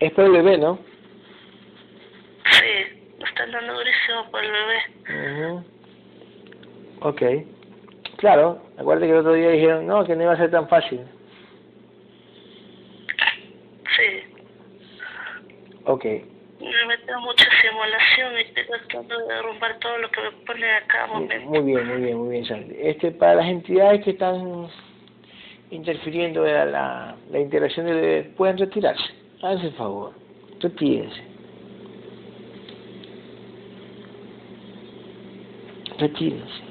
Es 0.00 0.12
por 0.12 0.24
el 0.24 0.32
bebé, 0.32 0.58
¿no? 0.58 0.80
Sí, 2.50 3.14
me 3.16 3.24
están 3.24 3.52
dando 3.52 3.74
durísimo 3.74 4.28
por 4.32 4.44
el 4.44 4.50
bebé. 4.50 4.77
Ok. 7.00 7.22
Claro, 8.16 8.60
acuérdate 8.76 9.06
que 9.06 9.12
el 9.12 9.18
otro 9.18 9.32
día 9.34 9.50
dijeron, 9.50 9.86
no, 9.86 10.04
que 10.04 10.16
no 10.16 10.24
iba 10.24 10.32
a 10.32 10.36
ser 10.36 10.50
tan 10.50 10.68
fácil. 10.68 11.00
Sí. 13.96 14.34
Ok. 15.84 16.04
me 16.04 16.86
meto 16.86 17.20
mucha 17.20 17.46
simulación 17.62 18.34
y 18.34 18.40
estoy 18.42 18.64
tratando 18.66 19.18
de 19.18 19.34
derrumbar 19.34 19.78
todo 19.78 19.98
lo 19.98 20.10
que 20.10 20.20
me 20.20 20.30
pone 20.44 20.70
acá 20.70 21.06
momento. 21.06 21.48
Muy 21.48 21.62
bien, 21.62 21.86
muy 21.86 22.02
bien, 22.02 22.18
muy 22.18 22.28
bien, 22.30 22.44
Sandy. 22.44 22.76
Este, 22.80 23.12
para 23.12 23.36
las 23.36 23.46
entidades 23.46 24.04
que 24.04 24.10
están 24.10 24.68
interfiriendo 25.70 26.44
en 26.46 26.72
la, 26.72 27.16
la 27.30 27.38
integración 27.38 27.86
de 27.86 28.32
pueden 28.36 28.58
retirarse. 28.58 29.04
Háganse 29.42 29.66
el 29.66 29.74
favor, 29.74 30.12
retírense. 30.60 31.22
Retírense. 35.98 36.68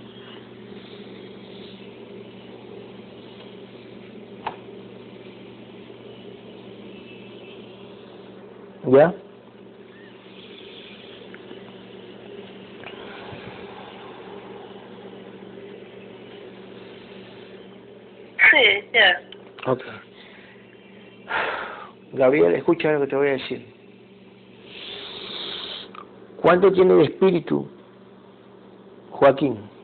¿Ya? 8.87 9.13
Sí, 18.49 18.89
ya. 18.93 19.21
Ok. 19.65 19.83
Gabriel, 22.13 22.55
escucha 22.55 22.93
lo 22.93 23.01
que 23.01 23.07
te 23.07 23.15
voy 23.17 23.27
a 23.27 23.31
decir. 23.31 23.65
¿Cuánto 26.37 26.71
tiene 26.71 26.93
de 26.93 27.03
espíritu 27.03 27.69
Joaquín? 29.09 29.76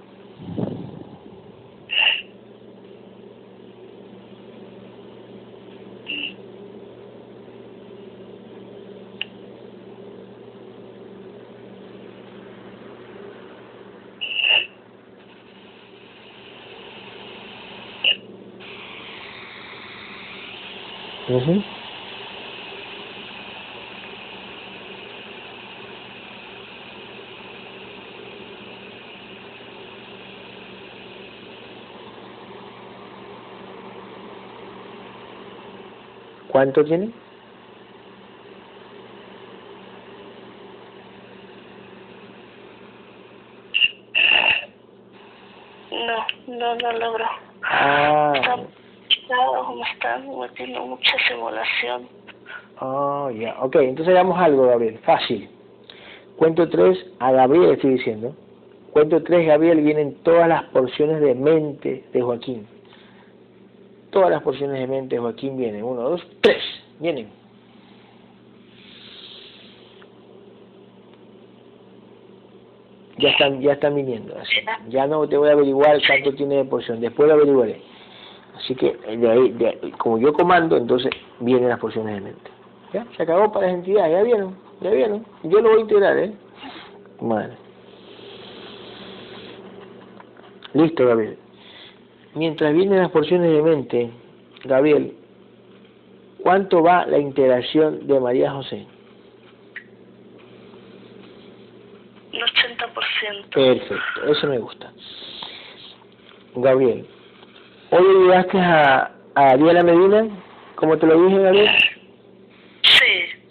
¿Cuánto 36.63 36.85
tiene? 36.85 37.11
No, 45.91 46.55
no, 46.57 46.75
no 46.75 46.91
logro. 46.99 47.25
Ah, 47.63 48.33
Está 48.35 48.55
como 49.65 49.85
está 49.85 50.17
metiendo 50.19 50.85
mucha 50.85 51.11
simulación. 51.27 52.07
oh, 52.79 53.29
ya. 53.31 53.55
Ok, 53.61 53.75
entonces 53.75 54.13
hagamos 54.13 54.39
algo, 54.39 54.67
Gabriel. 54.67 54.99
Fácil. 54.99 55.49
Cuento 56.37 56.69
tres, 56.69 56.97
a 57.19 57.31
Gabriel 57.31 57.71
estoy 57.73 57.91
diciendo. 57.91 58.35
Cuento 58.91 59.21
tres, 59.23 59.47
Gabriel, 59.47 59.81
vienen 59.81 60.15
todas 60.23 60.47
las 60.47 60.63
porciones 60.65 61.19
de 61.21 61.35
mente 61.35 62.03
de 62.13 62.21
Joaquín. 62.21 62.67
Todas 64.13 64.29
las 64.29 64.43
porciones 64.43 64.79
de 64.79 64.85
mente 64.85 65.17
Joaquín 65.17 65.57
vienen. 65.57 65.83
Uno, 65.83 66.03
dos, 66.03 66.21
tres. 66.41 66.61
Vienen. 66.99 67.27
Ya 73.17 73.29
están, 73.29 73.59
ya 73.59 73.73
están 73.73 73.95
viniendo. 73.95 74.37
así. 74.37 74.53
Ya 74.89 75.07
no 75.07 75.27
te 75.27 75.35
voy 75.35 75.49
a 75.49 75.53
averiguar 75.53 75.99
cuánto 76.05 76.31
tiene 76.35 76.57
de 76.57 76.65
porción. 76.65 77.01
Después 77.01 77.27
lo 77.27 77.33
averiguaré. 77.33 77.81
Así 78.55 78.75
que 78.75 78.93
de 78.93 79.31
ahí, 79.31 79.49
de 79.49 79.67
ahí, 79.67 79.91
como 79.97 80.19
yo 80.19 80.31
comando, 80.31 80.77
entonces 80.77 81.11
vienen 81.39 81.69
las 81.69 81.79
porciones 81.79 82.13
de 82.13 82.21
mente. 82.21 82.51
¿Ya? 82.93 83.07
Se 83.17 83.23
acabó 83.23 83.51
para 83.51 83.65
las 83.65 83.75
entidades, 83.77 84.11
ya 84.11 84.21
vieron, 84.21 84.55
ya 84.79 84.91
vieron. 84.91 85.25
Yo 85.41 85.59
lo 85.59 85.69
voy 85.69 85.79
a 85.79 85.81
integrar, 85.81 86.17
¿eh? 86.19 86.31
Vale. 87.19 87.53
Listo, 90.73 91.07
Gabriel. 91.07 91.37
Mientras 92.35 92.73
vienen 92.73 92.99
las 92.99 93.11
porciones 93.11 93.51
de 93.51 93.61
mente, 93.61 94.09
Gabriel, 94.65 95.13
¿cuánto 96.41 96.81
va 96.81 97.05
la 97.05 97.19
integración 97.19 98.07
de 98.07 98.19
María 98.19 98.51
José? 98.51 98.85
Un 102.33 102.39
80%. 102.39 103.49
Perfecto, 103.53 104.31
eso 104.31 104.47
me 104.47 104.57
gusta. 104.57 104.91
Gabriel, 106.55 107.05
¿hoy 107.91 108.03
llegaste 108.23 108.57
a, 108.59 109.11
a 109.35 109.49
Ariela 109.51 109.83
Medina? 109.83 110.27
Como 110.75 110.97
te 110.97 111.07
lo 111.07 111.21
dije, 111.25 111.39
Gabriel. 111.39 111.69
Sí, 112.81 113.43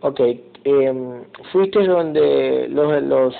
Ok, 0.00 0.20
eh, 0.20 1.22
fuiste 1.52 1.84
donde 1.84 2.66
los, 2.68 3.02
los, 3.04 3.34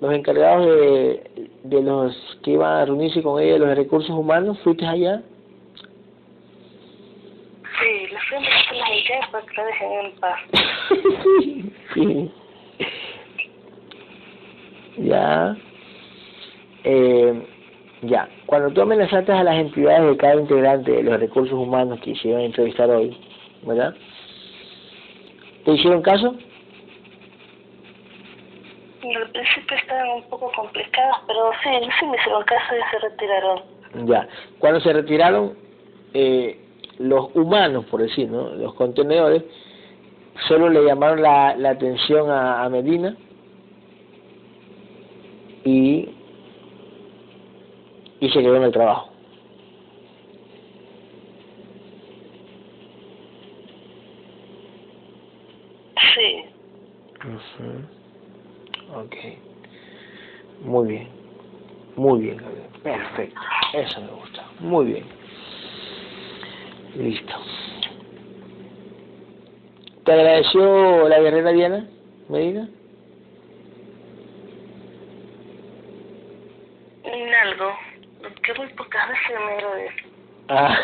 los 0.00 0.12
encargados 0.12 0.66
de, 0.66 1.47
de 1.64 1.82
los 1.82 2.16
que 2.42 2.52
iban 2.52 2.72
a 2.72 2.84
reunirse 2.84 3.22
con 3.22 3.42
ella, 3.42 3.58
los 3.58 3.68
de 3.68 3.74
recursos 3.74 4.10
humanos, 4.10 4.58
fuiste 4.62 4.86
allá. 4.86 5.22
sí, 7.80 8.06
le 8.12 8.18
fui 8.28 8.36
a 8.36 8.40
meter 8.40 8.76
las 8.76 8.90
ideas 8.90 9.28
para 9.30 9.46
que 9.46 9.56
la 9.56 9.64
dejen 9.64 9.92
en 9.92 10.12
paz. 10.20 10.40
sí. 11.94 12.30
Ya. 14.98 15.56
Eh, 16.84 17.46
ya. 18.02 18.28
Cuando 18.46 18.70
tú 18.70 18.82
amenazaste 18.82 19.32
a 19.32 19.44
las 19.44 19.56
entidades 19.56 20.10
de 20.10 20.16
cada 20.16 20.40
integrante 20.40 20.90
de 20.90 21.02
los 21.02 21.20
recursos 21.20 21.54
humanos 21.58 22.00
que 22.00 22.14
se 22.16 22.28
iban 22.28 22.40
a 22.40 22.44
entrevistar 22.46 22.90
hoy, 22.90 23.16
¿verdad? 23.62 23.94
¿Te 25.64 25.72
hicieron 25.72 26.02
caso? 26.02 26.34
Al 29.16 29.30
principio 29.30 29.76
estaban 29.76 30.08
un 30.10 30.22
poco 30.28 30.50
complicados, 30.54 31.16
pero 31.26 31.50
sí, 31.62 31.70
sí 31.98 32.06
me 32.06 32.16
hicieron 32.16 32.42
caso 32.44 32.74
y 32.74 32.90
se 32.90 32.98
retiraron. 32.98 33.62
Ya. 34.06 34.28
Cuando 34.58 34.80
se 34.80 34.92
retiraron, 34.92 35.56
eh, 36.14 36.58
los 36.98 37.34
humanos, 37.34 37.84
por 37.86 38.02
decir, 38.02 38.28
¿no? 38.28 38.50
Los 38.50 38.74
contenedores, 38.74 39.44
solo 40.46 40.68
le 40.68 40.84
llamaron 40.84 41.22
la, 41.22 41.56
la 41.56 41.70
atención 41.70 42.30
a, 42.30 42.64
a 42.64 42.68
Medina 42.68 43.16
y, 45.64 46.08
y 48.20 48.30
se 48.30 48.40
quedó 48.40 48.56
en 48.56 48.64
el 48.64 48.72
trabajo. 48.72 49.10
Sí, 56.14 56.44
Ujú. 57.24 57.97
Ok. 58.94 59.16
Muy 60.62 60.88
bien. 60.88 61.08
Muy 61.96 62.20
bien, 62.20 62.36
Gabriel. 62.36 62.68
Perfecto. 62.82 63.40
Eso 63.74 64.00
me 64.00 64.08
gusta. 64.08 64.44
Muy 64.60 64.86
bien. 64.86 65.04
Listo. 66.96 67.34
¿Te 70.04 70.12
agradeció 70.12 71.08
la 71.08 71.20
guerrera 71.20 71.52
Diana 71.52 71.86
Medina? 72.28 72.68
algo, 77.42 77.72
que 78.42 78.54
muy 78.54 78.68
pocas 78.68 79.08
veces 79.08 79.40
me 79.46 79.52
agradece. 79.52 80.02
Ah. 80.48 80.76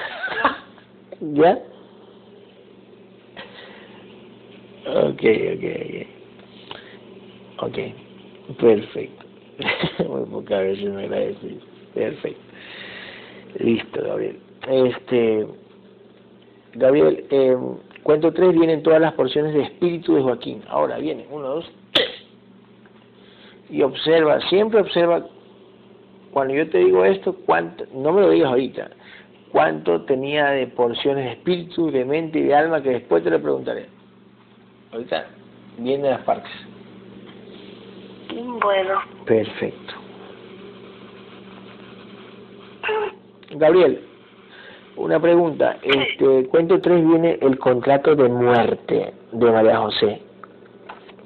¿Ya? 1.20 1.59
Ok, 4.86 5.22
ok, 5.55 5.64
ok. 5.85 6.23
Ok, 7.64 7.78
perfecto. 8.58 9.24
Muy 10.08 10.24
pocas 10.26 10.60
veces 10.60 10.92
me 10.92 11.04
agradeces. 11.04 11.62
Perfecto. 11.94 12.40
Listo, 13.58 14.02
Gabriel. 14.02 14.38
Este, 14.68 15.46
Gabriel, 16.74 17.24
eh, 17.30 17.56
cuento 18.02 18.32
tres, 18.32 18.52
vienen 18.52 18.82
todas 18.82 19.00
las 19.00 19.14
porciones 19.14 19.54
de 19.54 19.62
espíritu 19.62 20.14
de 20.14 20.22
Joaquín. 20.22 20.62
Ahora 20.68 20.98
vienen, 20.98 21.26
uno, 21.30 21.48
dos, 21.48 21.72
tres. 21.92 22.10
Y 23.70 23.80
observa, 23.82 24.40
siempre 24.48 24.80
observa, 24.80 25.24
cuando 26.32 26.52
yo 26.52 26.68
te 26.68 26.78
digo 26.78 27.04
esto, 27.04 27.34
cuánto, 27.46 27.86
no 27.94 28.12
me 28.12 28.20
lo 28.20 28.30
digas 28.30 28.50
ahorita, 28.50 28.90
cuánto 29.52 30.02
tenía 30.02 30.50
de 30.50 30.66
porciones 30.66 31.24
de 31.24 31.32
espíritu, 31.32 31.90
de 31.90 32.04
mente 32.04 32.40
y 32.40 32.42
de 32.42 32.54
alma, 32.54 32.82
que 32.82 32.90
después 32.90 33.24
te 33.24 33.30
lo 33.30 33.40
preguntaré. 33.40 33.86
Ahorita 34.92 35.26
vienen 35.78 36.10
las 36.10 36.20
partes. 36.22 36.52
Bueno, 38.35 39.01
Perfecto. 39.27 39.94
Gabriel, 43.52 44.01
una 44.97 45.20
pregunta. 45.20 45.78
Este, 45.82 46.48
cuento 46.48 46.81
tres 46.81 47.06
viene 47.06 47.39
el 47.40 47.59
contrato 47.59 48.15
de 48.16 48.28
muerte 48.28 49.15
de 49.32 49.51
María 49.51 49.78
José. 49.78 50.20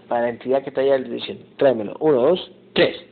para 0.09 0.23
la 0.23 0.29
entidad 0.31 0.63
que 0.63 0.69
está 0.71 0.81
allá 0.83 0.99
diciendo. 0.99 1.45
Tráemelo. 1.57 1.97
Uno, 2.01 2.21
dos, 2.21 2.53
tres. 2.75 3.05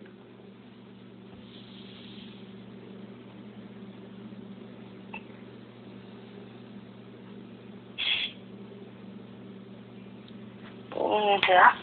Ya. 11.48 11.74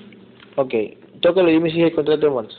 Ok, 0.57 0.73
tócalo 1.23 1.49
y 1.49 1.53
dime 1.53 1.71
si 1.71 1.81
es 1.81 1.87
el 1.87 1.95
contrato 1.95 2.25
de 2.25 2.31
muerte. 2.31 2.53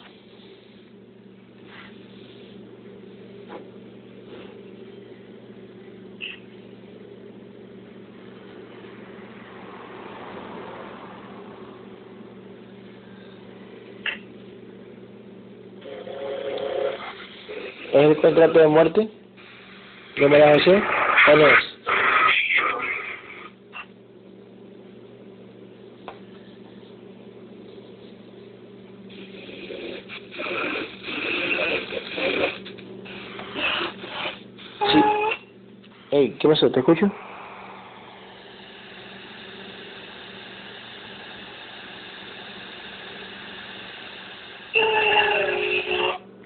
¿Es 17.93 18.03
el 18.03 18.17
contrato 18.17 18.59
de 18.59 18.67
muerte? 18.67 19.09
¿Qué 20.17 20.29
me 20.29 20.41
vas 20.41 20.49
a 20.49 20.53
decir? 20.53 20.83
¿O 21.33 21.37
no 21.37 21.47
es? 21.47 21.74
¿Qué 36.45 36.49
pasó? 36.51 36.71
¿Te 36.71 36.81
escucho? 36.81 37.11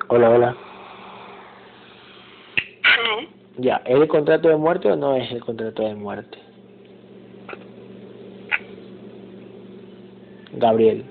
Hola, 0.07 0.31
hola. 0.31 0.57
Sí. 2.85 3.29
Ya, 3.57 3.83
¿es 3.87 3.97
el 3.97 4.07
contrato 4.07 4.49
de 4.49 4.57
muerte 4.57 4.89
o 4.89 4.95
no 4.95 5.17
es 5.17 5.33
el 5.33 5.41
contrato 5.41 5.83
de 5.83 5.97
muerte? 5.97 6.39
Gabriel. 10.53 11.05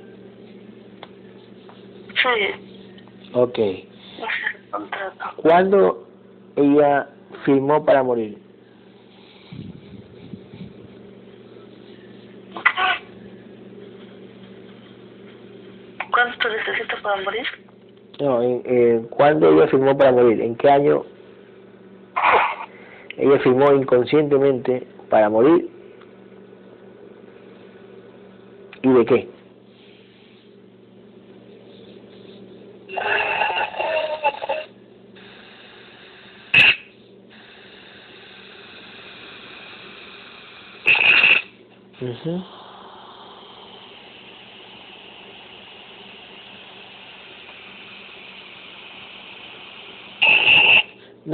Sí. 2.16 3.34
Ok. 3.34 3.58
Ese 3.58 3.84
es 3.84 4.64
el 4.64 4.70
contrato. 4.70 5.26
¿Cuándo 5.42 6.08
ella 6.56 7.10
firmó 7.44 7.84
para 7.84 8.02
morir? 8.02 8.48
¿Cuánto 16.18 16.50
necesitas 16.50 16.88
para 17.08 17.22
morir? 17.22 17.48
No, 18.20 18.42
eh, 18.42 19.02
¿cuándo 19.12 19.50
ella 19.50 19.68
firmó 19.68 19.98
para 19.98 20.12
morir? 20.12 20.42
¿En 20.42 20.56
qué 20.56 20.70
año 20.70 21.04
ella 23.18 23.40
firmó 23.40 23.72
inconscientemente 23.72 24.86
para 25.10 25.30
morir? 25.30 25.70
¿Y 28.82 28.90
de 28.90 29.06
qué? 29.06 29.30
Ujú. 42.02 42.44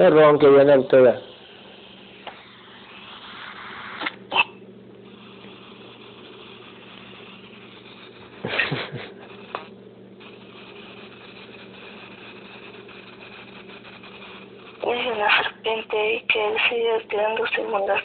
No 0.04 0.12
ronque, 0.14 0.50
Diana 0.50 0.76
Ortega. 0.76 1.22
Es 14.86 15.06
una 15.16 15.44
serpiente 15.44 15.98
ahí 15.98 16.20
que 16.28 16.48
él 16.48 16.56
sigue 16.70 17.08
creando 17.08 17.46
simula- 17.48 18.04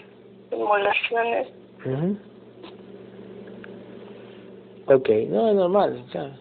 simulaciones. 0.50 1.48
Ujú. 1.84 2.18
Ok, 4.86 5.08
no 5.28 5.48
es 5.48 5.54
normal. 5.56 6.04
sea, 6.12 6.38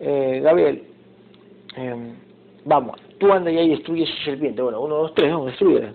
eh, 0.00 0.40
Gabriel, 0.42 0.82
eh, 1.76 2.14
vamos, 2.64 2.96
tú 3.18 3.32
anda 3.32 3.50
ya 3.50 3.62
y 3.62 3.70
destruye 3.70 4.04
esa 4.04 4.24
serpiente. 4.24 4.62
Bueno, 4.62 4.80
uno, 4.80 4.96
dos, 4.96 5.14
tres, 5.14 5.30
vamos, 5.30 5.46
destruyela. 5.46 5.92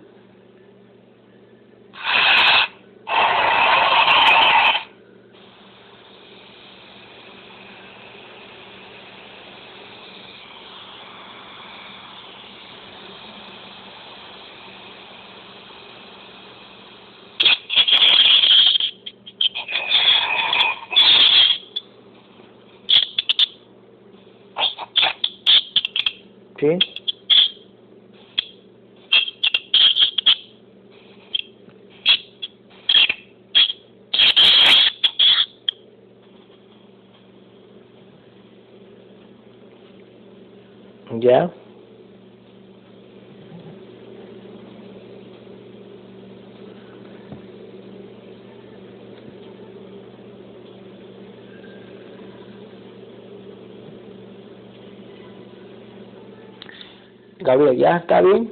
Gabriel, 57.54 57.78
¿ya 57.78 57.98
está 57.98 58.20
bien? 58.22 58.52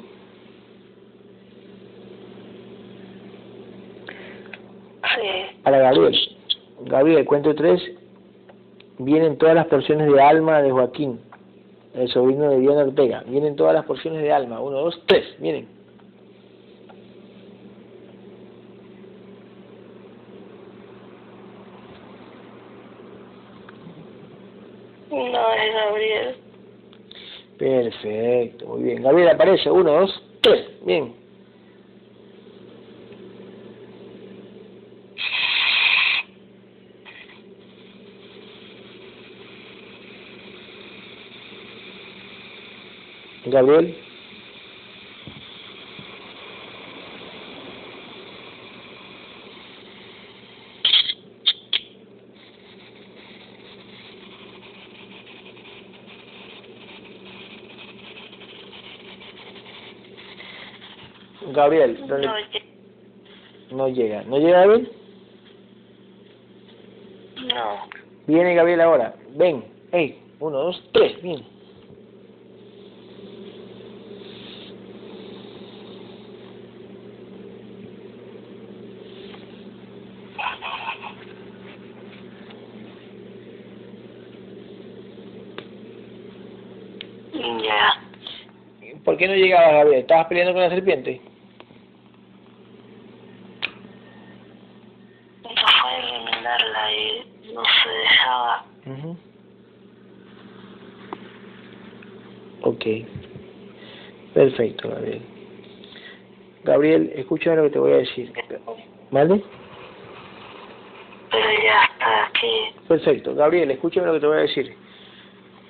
Sí. 5.02 5.58
Para 5.64 5.80
Gabriel. 5.80 6.16
Gabriel, 6.82 7.26
cuento 7.26 7.56
tres. 7.56 7.82
Vienen 9.00 9.40
todas 9.40 9.56
las 9.56 9.66
porciones 9.66 10.12
de 10.12 10.22
alma 10.22 10.62
de 10.62 10.70
Joaquín, 10.70 11.20
el 11.96 12.08
sobrino 12.10 12.52
de 12.52 12.60
Diana 12.60 12.84
Ortega. 12.84 13.24
Vienen 13.26 13.56
todas 13.56 13.74
las 13.74 13.86
porciones 13.86 14.22
de 14.22 14.32
alma. 14.32 14.60
Uno, 14.60 14.78
dos, 14.78 15.02
tres. 15.08 15.26
Vienen. 15.40 15.68
No 25.10 25.54
es 25.54 25.74
Gabriel. 25.74 26.36
Perfecto, 27.62 28.02
muy 28.66 28.84
bien. 28.84 29.04
Gabriel 29.04 29.30
aparece. 29.30 29.70
Uno, 29.70 29.92
dos, 30.02 30.24
tres. 30.42 30.68
Bien. 30.86 31.16
Gabriel. 43.46 44.01
Gabriel. 61.72 61.98
No, 63.72 63.88
llega. 63.88 64.24
¿No 64.24 64.38
llega 64.38 64.60
Gabriel? 64.60 64.92
No. 67.46 67.88
Viene 68.28 68.56
Gabriel 68.56 68.82
ahora. 68.82 69.16
Ven. 69.36 69.64
Ey. 69.94 70.20
Uno, 70.40 70.58
dos, 70.58 70.84
tres. 70.92 71.22
Bien. 71.22 71.44
Ya. 87.64 88.02
¿Por 89.06 89.18
qué 89.18 89.28
no 89.28 89.36
llegabas, 89.36 89.72
Gabriel? 89.74 90.02
¿Estabas 90.02 90.28
peleando 90.28 90.54
con 90.54 90.62
la 90.64 90.70
serpiente? 90.70 91.31
Perfecto, 104.52 104.90
Gabriel. 104.90 105.22
Gabriel, 106.64 107.12
escucha 107.16 107.56
lo 107.56 107.64
que 107.64 107.70
te 107.70 107.80
voy 107.80 107.94
a 107.94 107.98
decir. 107.98 108.32
¿Vale? 109.10 109.42
Pero 111.32 111.50
ya 111.64 111.84
está 111.86 112.26
aquí. 112.26 112.86
Perfecto. 112.88 113.34
Gabriel, 113.34 113.72
escúchame 113.72 114.08
lo 114.08 114.14
que 114.14 114.20
te 114.20 114.28
voy 114.28 114.38
a 114.38 114.42
decir. 114.42 114.76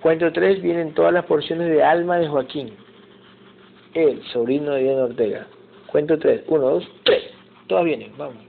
Cuento 0.01 0.31
tres, 0.33 0.61
vienen 0.63 0.93
todas 0.93 1.13
las 1.13 1.25
porciones 1.25 1.69
de 1.69 1.83
alma 1.83 2.17
de 2.17 2.27
Joaquín. 2.27 2.73
El 3.93 4.23
sobrino 4.27 4.71
de 4.71 4.83
Diana 4.83 5.03
Ortega. 5.03 5.47
Cuento 5.87 6.17
tres. 6.17 6.43
Uno, 6.47 6.71
dos, 6.71 6.91
tres. 7.03 7.23
Todas 7.67 7.85
vienen, 7.85 8.11
vamos. 8.17 8.43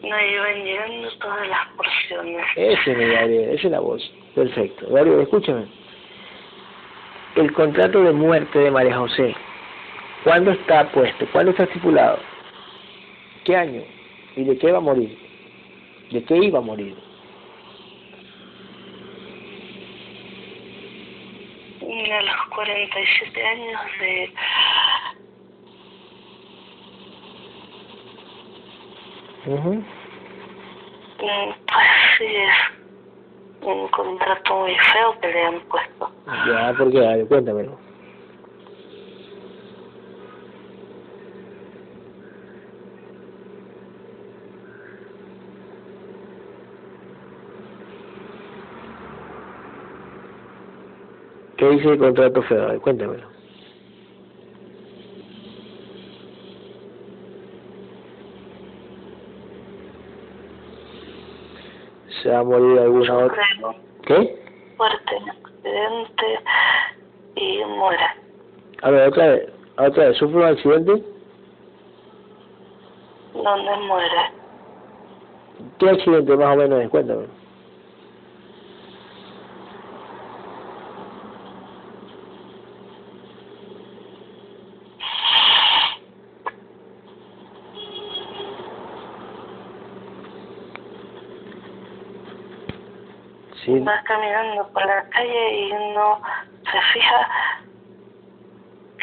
No 0.00 0.08
iban 0.08 0.64
llegando 0.64 1.08
todas 1.20 1.48
las 1.48 1.68
porciones. 1.76 2.46
Ese 2.56 2.92
es 2.92 2.98
mi 2.98 3.04
Gabriel, 3.04 3.50
esa 3.50 3.66
es 3.66 3.70
la 3.72 3.80
voz. 3.80 4.12
Perfecto. 4.34 4.86
Gabriel, 4.88 5.20
escúchame. 5.20 5.81
El 7.34 7.52
contrato 7.54 8.02
de 8.02 8.12
muerte 8.12 8.58
de 8.58 8.70
María 8.70 8.98
José, 8.98 9.34
¿cuándo 10.22 10.50
está 10.50 10.90
puesto? 10.90 11.26
¿Cuándo 11.32 11.50
está 11.52 11.64
estipulado? 11.64 12.18
¿Qué 13.44 13.56
año? 13.56 13.82
¿Y 14.36 14.44
de 14.44 14.58
qué 14.58 14.70
va 14.70 14.78
a 14.78 14.82
morir? 14.82 15.18
¿De 16.10 16.22
qué 16.24 16.36
iba 16.36 16.58
a 16.58 16.62
morir? 16.62 16.94
A 22.12 22.22
los 22.22 22.46
47 22.54 23.46
años 23.46 23.80
de... 24.00 24.34
Mm, 29.46 29.82
Pues 31.18 31.86
sí, 32.18 32.24
es 32.26 33.66
un 33.66 33.88
contrato 33.88 34.56
muy 34.56 34.76
feo 34.76 35.18
que 35.20 35.28
le 35.28 35.42
han 35.42 35.60
puesto. 35.60 36.11
Ya, 36.26 36.74
¿por 36.78 36.90
qué? 36.90 37.00
Gabriel? 37.00 37.28
Cuéntamelo. 37.28 37.78
¿Qué 51.56 51.68
dice 51.70 51.88
el 51.90 51.98
contrato? 51.98 52.42
A 52.50 52.54
ver, 52.54 52.80
Cuéntamelo. 52.80 53.28
¿Se 62.22 62.28
va 62.28 62.38
a 62.38 62.44
morir 62.44 62.78
alguna 62.78 63.16
otra? 63.16 63.42
¿Qué? 64.06 64.42
Accidente 65.72 66.40
y 67.36 67.64
muere. 67.64 68.04
A 68.82 68.90
ver, 68.90 69.08
otra 69.08 69.26
vez. 69.28 69.52
Otra 69.78 70.08
vez. 70.08 70.16
¿Sufre 70.18 70.36
un 70.36 70.44
accidente? 70.44 71.02
¿Dónde 73.34 73.76
muere? 73.86 74.32
¿Qué 75.78 75.90
accidente 75.90 76.36
más 76.36 76.54
o 76.54 76.56
menos 76.56 76.82
es? 76.82 76.90
Cuéntame. 76.90 77.41
Sí. 93.64 93.78
Va 93.80 94.02
caminando 94.04 94.66
por 94.72 94.84
la 94.84 95.08
calle 95.10 95.58
y 95.68 95.72
no 95.94 96.20
se 96.64 96.80
fija 96.92 97.28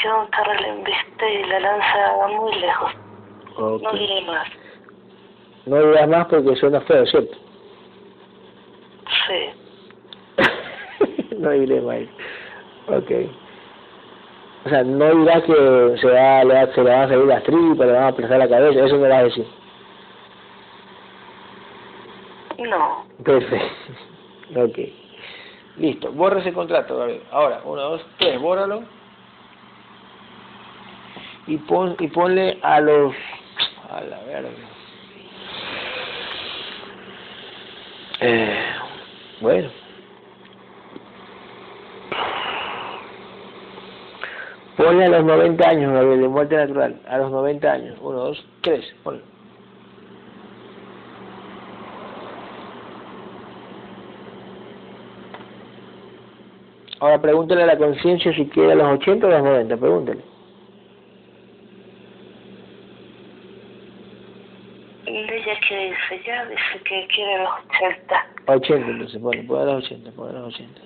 que 0.02 0.08
un 0.10 0.28
carro 0.28 0.54
le 0.54 0.68
embiste 0.70 1.34
y 1.34 1.44
la 1.46 1.60
lanza 1.60 2.28
muy 2.28 2.56
lejos. 2.56 2.92
No 3.58 3.92
diré 3.94 4.22
más. 4.26 4.48
No 5.66 5.82
digas 5.82 6.08
más 6.08 6.28
porque 6.28 6.56
suena 6.56 6.82
feo, 6.82 7.06
¿cierto? 7.06 7.38
Sí. 9.28 9.50
no 11.38 11.50
diré 11.52 11.82
más. 11.82 12.00
Ok. 12.88 13.12
O 14.66 14.70
sea, 14.70 14.84
no 14.84 15.16
dirás 15.16 15.44
que 15.44 15.98
se, 16.02 16.08
va, 16.10 16.44
le, 16.44 16.54
va- 16.54 16.74
se 16.74 16.84
le 16.84 16.90
van 16.90 17.02
a 17.02 17.08
salir 17.08 17.26
las 17.26 17.44
tripas, 17.44 17.88
le 17.88 17.94
van 17.94 18.04
a 18.04 18.08
aplastar 18.08 18.40
la 18.40 18.50
cabeza, 18.50 18.86
eso 18.86 18.98
me 18.98 19.08
vas 19.08 19.18
a 19.20 19.24
decir. 19.24 19.48
No. 22.60 23.06
Perfecto. 23.24 23.94
Ok. 24.56 24.80
Listo. 25.78 26.12
Borra 26.12 26.40
ese 26.40 26.54
contrato, 26.54 26.98
Gabriel. 26.98 27.24
Ahora, 27.32 27.62
uno, 27.64 27.82
dos, 27.82 28.06
tres, 28.18 28.40
bórralo. 28.42 28.84
Y, 31.48 31.58
pon, 31.58 31.96
y 32.00 32.08
ponle 32.08 32.60
a 32.62 32.80
los... 32.80 33.14
A 33.90 34.02
la 34.02 34.20
verga. 34.24 34.50
Eh, 38.22 38.60
bueno. 39.42 39.70
Ponle 44.78 45.06
a 45.06 45.10
los 45.10 45.24
90 45.24 45.70
años, 45.70 45.94
Gabriel, 45.94 46.22
de 46.22 46.28
muerte 46.28 46.56
natural. 46.56 47.02
A 47.08 47.18
los 47.18 47.32
90 47.32 47.72
años. 47.72 47.98
Uno, 48.02 48.20
dos, 48.20 48.46
tres. 48.62 48.86
Ponle. 49.04 49.22
Ahora 57.00 57.22
pregúntale 57.22 57.64
a 57.64 57.68
la 57.68 57.78
conciencia 57.78 58.34
si 58.34 58.46
quiere 58.48 58.74
a 58.74 58.76
los 58.76 59.00
80 59.00 59.26
o 59.26 59.30
a 59.30 59.34
los 59.34 59.44
90, 59.44 59.78
pregúntale. 59.78 60.22
Y 65.06 65.18
ella 65.18 65.60
que 65.68 65.78
dice, 65.90 66.24
ya 66.26 66.46
dice 66.46 66.84
que 66.84 67.08
quiere 67.08 67.38
los 67.40 67.50
80. 67.70 68.26
A 68.48 68.52
80 68.52 68.88
entonces, 68.88 69.22
pone, 69.22 69.44
pone 69.44 69.62
a 69.62 69.66
los 69.76 69.86
80, 69.86 70.12
pone 70.12 70.30
a 70.30 70.42
los 70.42 70.54
80. 70.54 70.82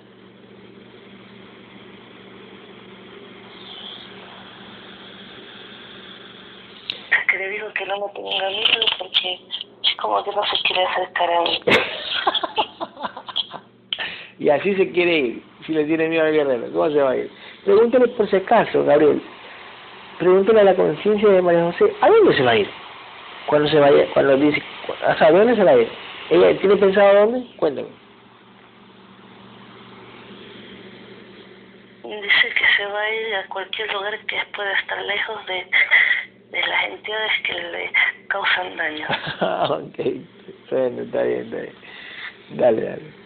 Es 7.10 7.28
que 7.28 7.38
le 7.38 7.50
digo 7.50 7.74
que 7.74 7.86
no 7.88 8.06
me 8.06 8.14
tenga 8.14 8.50
miedo 8.50 8.86
porque 9.00 9.34
es 9.34 9.96
como 10.00 10.24
que 10.24 10.32
no 10.32 10.44
se 10.46 10.62
quiere 10.64 10.86
acercar 10.86 11.32
a 11.32 11.42
mí. 11.42 11.60
y 14.40 14.50
así 14.50 14.76
se 14.76 14.92
quiere 14.92 15.18
ir, 15.18 15.53
si 15.66 15.74
le 15.74 15.86
tiene 15.86 16.08
miedo 16.10 16.26
al 16.26 16.34
guerrero, 16.34 16.68
¿cómo 16.72 16.90
se 16.90 17.02
va 17.02 17.12
a 17.12 17.18
ir? 17.18 17.30
Pregúntale 17.64 18.08
por 18.10 18.30
si 18.30 18.36
acaso, 18.36 18.84
Gabriel. 18.84 19.22
Pregúntale 20.20 20.62
a 20.62 20.64
la 20.64 20.76
conciencia 20.76 21.30
de 21.30 21.42
María 21.42 21.64
José, 21.72 21.94
¿a 22.02 22.10
dónde 22.10 22.36
se 22.36 22.44
va 22.44 22.52
a 22.52 22.58
ir? 22.58 22.70
Cuando 23.48 23.68
se 23.68 23.80
vaya, 23.80 24.06
cuando 24.14 24.38
dice, 24.38 24.62
¿a 25.06 25.32
dónde 25.32 25.56
se 25.56 25.64
va 25.64 25.72
a 25.72 25.78
ir? 25.78 25.90
¿Ella 26.30 26.60
tiene 26.60 26.76
pensado 26.78 27.08
a 27.08 27.14
dónde? 27.26 27.48
Cuéntame. 27.58 27.88
Dice 32.04 32.50
que 32.56 32.66
se 32.78 32.86
va 32.86 33.02
a 33.02 33.14
ir 33.14 33.36
a 33.36 33.48
cualquier 33.48 33.92
lugar 33.94 34.18
que 34.28 34.38
pueda 34.56 34.72
estar 34.80 35.02
lejos 35.04 35.46
de, 35.48 35.66
de 36.52 36.68
las 36.68 36.84
entidades 36.86 37.32
que 37.46 37.54
le 37.54 37.92
causan 38.28 38.78
daño. 38.78 39.08
ok, 39.70 40.00
bueno, 40.70 41.02
está 41.02 41.24
bien, 41.24 41.42
está 41.42 41.58
bien. 41.58 41.74
Dale, 42.52 42.82
dale. 42.82 43.23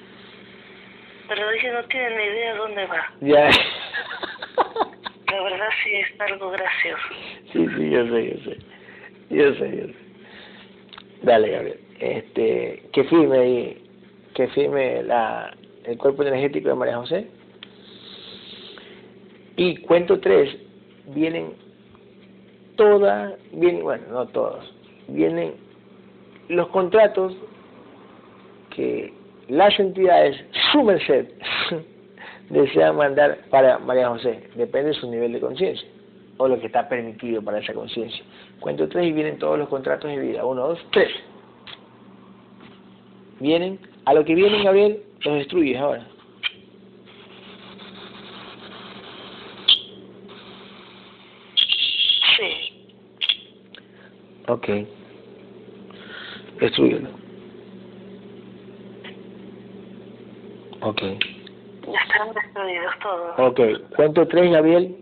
Pero 1.28 1.52
ella 1.52 1.74
no 1.74 1.88
tiene 1.88 2.10
ni 2.16 2.24
idea 2.24 2.56
dónde 2.56 2.86
va. 2.86 3.14
Ya. 3.22 3.50
La 5.32 5.44
verdad 5.44 5.68
sí 5.84 5.94
es 5.94 6.22
algo 6.22 6.52
gracioso. 6.52 7.04
Sí, 7.52 7.68
sí, 7.76 7.90
yo 7.90 8.08
sé, 8.08 8.30
yo 8.30 8.44
sé. 8.44 8.58
Yo 9.30 9.54
sé, 9.56 9.78
yo 9.78 9.88
sé. 9.88 9.96
Dale, 11.24 11.50
Gabriel. 11.50 11.80
Este, 12.00 12.84
que 12.94 13.04
firme 13.06 13.40
ahí, 13.40 13.84
que 14.36 14.48
firme 14.50 15.04
la, 15.04 15.56
el 15.84 15.98
cuerpo 15.98 16.24
energético 16.24 16.70
de 16.70 16.76
María 16.76 16.98
José. 16.98 17.28
Y 19.58 19.78
cuento 19.78 20.20
tres, 20.20 20.56
vienen 21.08 21.54
todas, 22.76 23.34
vienen, 23.52 23.84
bueno, 23.84 24.04
no 24.12 24.28
todos, 24.28 24.72
vienen 25.08 25.56
los 26.48 26.68
contratos 26.68 27.36
que 28.70 29.14
las 29.50 29.80
entidades 29.80 30.38
su 30.72 30.84
merced 30.84 31.28
desean 32.50 32.96
mandar 32.96 33.40
para 33.50 33.78
María 33.80 34.10
José, 34.10 34.50
depende 34.56 34.90
de 34.90 34.96
su 34.96 35.10
nivel 35.10 35.34
de 35.34 35.40
conciencia 35.40 35.88
o 36.38 36.48
lo 36.48 36.60
que 36.60 36.68
está 36.68 36.88
permitido 36.88 37.42
para 37.42 37.60
esa 37.60 37.74
conciencia. 37.74 38.24
Cuento 38.60 38.88
tres 38.88 39.08
y 39.08 39.12
vienen 39.12 39.40
todos 39.40 39.58
los 39.58 39.70
contratos 39.70 40.10
de 40.10 40.20
vida. 40.20 40.46
Uno, 40.46 40.68
dos, 40.68 40.80
tres. 40.92 41.10
Vienen, 43.40 43.80
a 44.06 44.14
lo 44.14 44.24
que 44.24 44.36
vienen, 44.36 44.64
Gabriel, 44.64 45.02
los 45.24 45.36
destruyes 45.36 45.78
ahora. 45.80 46.08
Sí. 52.38 52.86
Ok. 54.48 54.70
Destruyelo. 56.60 57.27
Ok. 60.88 61.02
Ya 61.02 62.00
están 62.00 62.34
destruidos 62.34 62.94
todos. 63.02 63.40
Ok. 63.40 63.60
Cuento 63.96 64.26
tres, 64.26 64.50
Gabriel. 64.52 64.96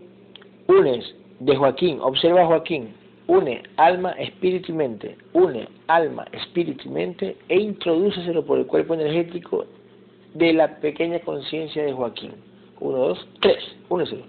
Unes 0.66 1.14
de 1.38 1.56
Joaquín. 1.56 2.00
Observa 2.00 2.42
a 2.42 2.46
Joaquín. 2.46 2.92
Une 3.28 3.62
alma, 3.76 4.10
espíritu 4.12 4.72
y 4.72 4.74
mente. 4.74 5.16
Une 5.32 5.68
alma, 5.86 6.26
espíritu 6.32 6.88
y 6.88 6.90
mente 6.90 7.36
e 7.48 7.60
introdúceselo 7.60 8.44
por 8.44 8.58
el 8.58 8.66
cuerpo 8.66 8.94
energético 8.94 9.66
de 10.34 10.54
la 10.54 10.76
pequeña 10.80 11.20
conciencia 11.20 11.84
de 11.84 11.92
Joaquín. 11.92 12.32
Uno, 12.80 12.98
dos, 12.98 13.28
tres. 13.40 13.62
Úneselo. 13.88 14.24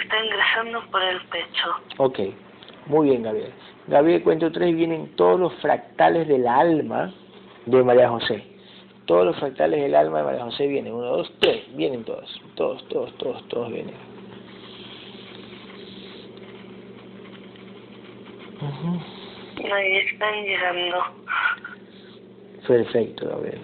Está 0.00 0.24
ingresando 0.24 0.80
por 0.92 1.02
el 1.02 1.20
pecho. 1.22 1.68
Ok, 1.98 2.20
muy 2.86 3.08
bien, 3.08 3.22
Gabriel. 3.22 3.52
Gabriel, 3.88 4.22
cuento 4.22 4.50
tres, 4.52 4.74
vienen 4.74 5.14
todos 5.16 5.38
los 5.38 5.54
fractales 5.54 6.28
del 6.28 6.46
alma 6.46 7.12
de 7.66 7.82
María 7.82 8.08
José. 8.08 8.44
Todos 9.06 9.26
los 9.26 9.36
fractales 9.36 9.80
del 9.80 9.94
alma 9.94 10.18
de 10.18 10.24
María 10.24 10.44
José 10.44 10.66
vienen. 10.66 10.92
Uno, 10.92 11.06
dos, 11.06 11.32
tres, 11.40 11.64
vienen 11.76 12.04
todos. 12.04 12.40
Todos, 12.54 12.86
todos, 12.88 13.12
todos, 13.18 13.46
todos 13.48 13.72
vienen. 13.72 13.94
Ahí 19.72 19.96
están 19.96 20.42
llegando. 20.44 20.98
Perfecto, 22.66 23.28
Gabriel. 23.28 23.60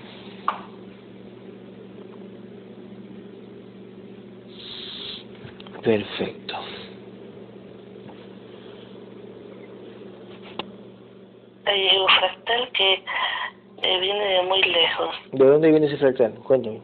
Perfecto. 5.83 6.55
Un 11.65 12.09
fractal 12.09 12.69
que 12.73 13.05
eh, 13.83 14.01
viene 14.01 14.25
de 14.25 14.43
muy 14.43 14.63
lejos. 14.63 15.15
¿De 15.33 15.47
dónde 15.47 15.71
viene 15.71 15.87
ese 15.87 15.97
fractal? 15.97 16.35
Cuéntame. 16.45 16.81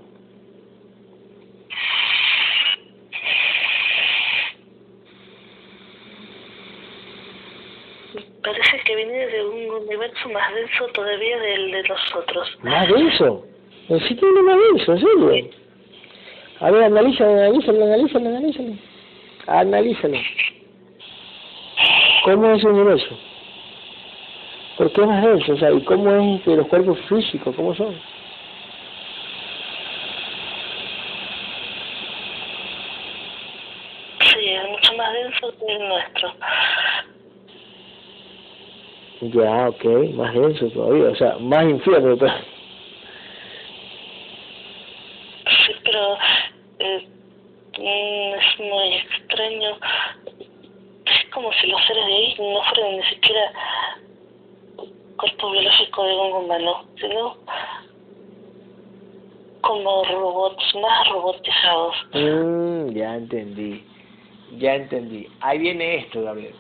Parece 8.43 8.79
que 8.85 8.97
viene 8.97 9.27
de 9.27 9.45
un 9.45 9.71
universo 9.83 10.29
más 10.31 10.55
denso 10.55 10.87
todavía 10.95 11.39
del 11.39 11.73
de 11.73 11.83
nosotros. 11.83 12.59
¿Más 12.63 12.89
denso? 12.89 13.45
¿En 13.89 14.01
sí 14.01 14.15
tiene 14.15 14.43
más 14.43 14.57
denso? 14.73 14.93
¿En 14.93 15.01
serio? 15.01 15.51
A 16.61 16.71
ver, 16.71 16.85
analízalo, 16.85 17.31
analízalo, 17.33 17.85
analízalo, 17.85 18.29
analízalo. 18.29 18.73
Analízalo. 19.47 20.19
¿Cómo 22.25 22.51
es 22.53 22.59
ese 22.59 22.69
universo? 22.69 23.28
¿Por 24.79 24.93
qué 24.93 25.01
es 25.01 25.07
más 25.09 25.25
denso? 25.25 25.53
O 25.55 25.57
sea, 25.57 25.73
¿y 25.73 25.83
cómo 25.83 26.09
es 26.15 26.45
de 26.45 26.57
los 26.57 26.69
cuerpos 26.69 26.97
físicos? 27.09 27.55
¿Cómo 27.57 27.75
son? 27.75 28.01
Sí, 34.21 34.51
es 34.51 34.69
mucho 34.69 34.95
más 34.95 35.13
denso 35.15 35.55
que 35.59 35.73
el 35.75 35.89
nuestro. 35.89 36.33
Ya, 39.21 39.69
ok, 39.69 39.85
más 40.15 40.33
denso 40.33 40.71
todavía, 40.71 41.09
o 41.09 41.17
sea, 41.17 41.37
más 41.41 41.65
infierno 41.65 42.17
todavía. 42.17 42.45
Sí, 45.67 45.73
pero 45.83 46.19
eh, 46.79 47.09
mm, 47.79 48.35
es 48.39 48.61
muy 48.61 48.95
extraño. 48.95 49.77
Es 51.05 51.31
como 51.31 51.53
si 51.55 51.67
los 51.67 51.85
seres 51.85 52.07
de 52.07 52.15
ahí 52.15 52.37
no 52.39 52.63
fueran 52.63 52.97
ni 52.97 53.03
siquiera 53.09 53.53
cuerpo 55.39 55.51
biológico 55.53 56.05
de 56.05 56.15
un 56.15 56.45
humano, 56.45 56.85
sino 57.01 57.37
como 59.61 60.05
robots, 60.05 60.75
más 60.81 61.09
robotizados. 61.11 61.95
Mm, 62.15 62.91
ya 62.91 63.17
entendí, 63.17 63.85
ya 64.59 64.75
entendí. 64.77 65.29
Ahí 65.41 65.59
viene 65.59 65.97
esto, 65.97 66.23
Gabriel. 66.23 66.55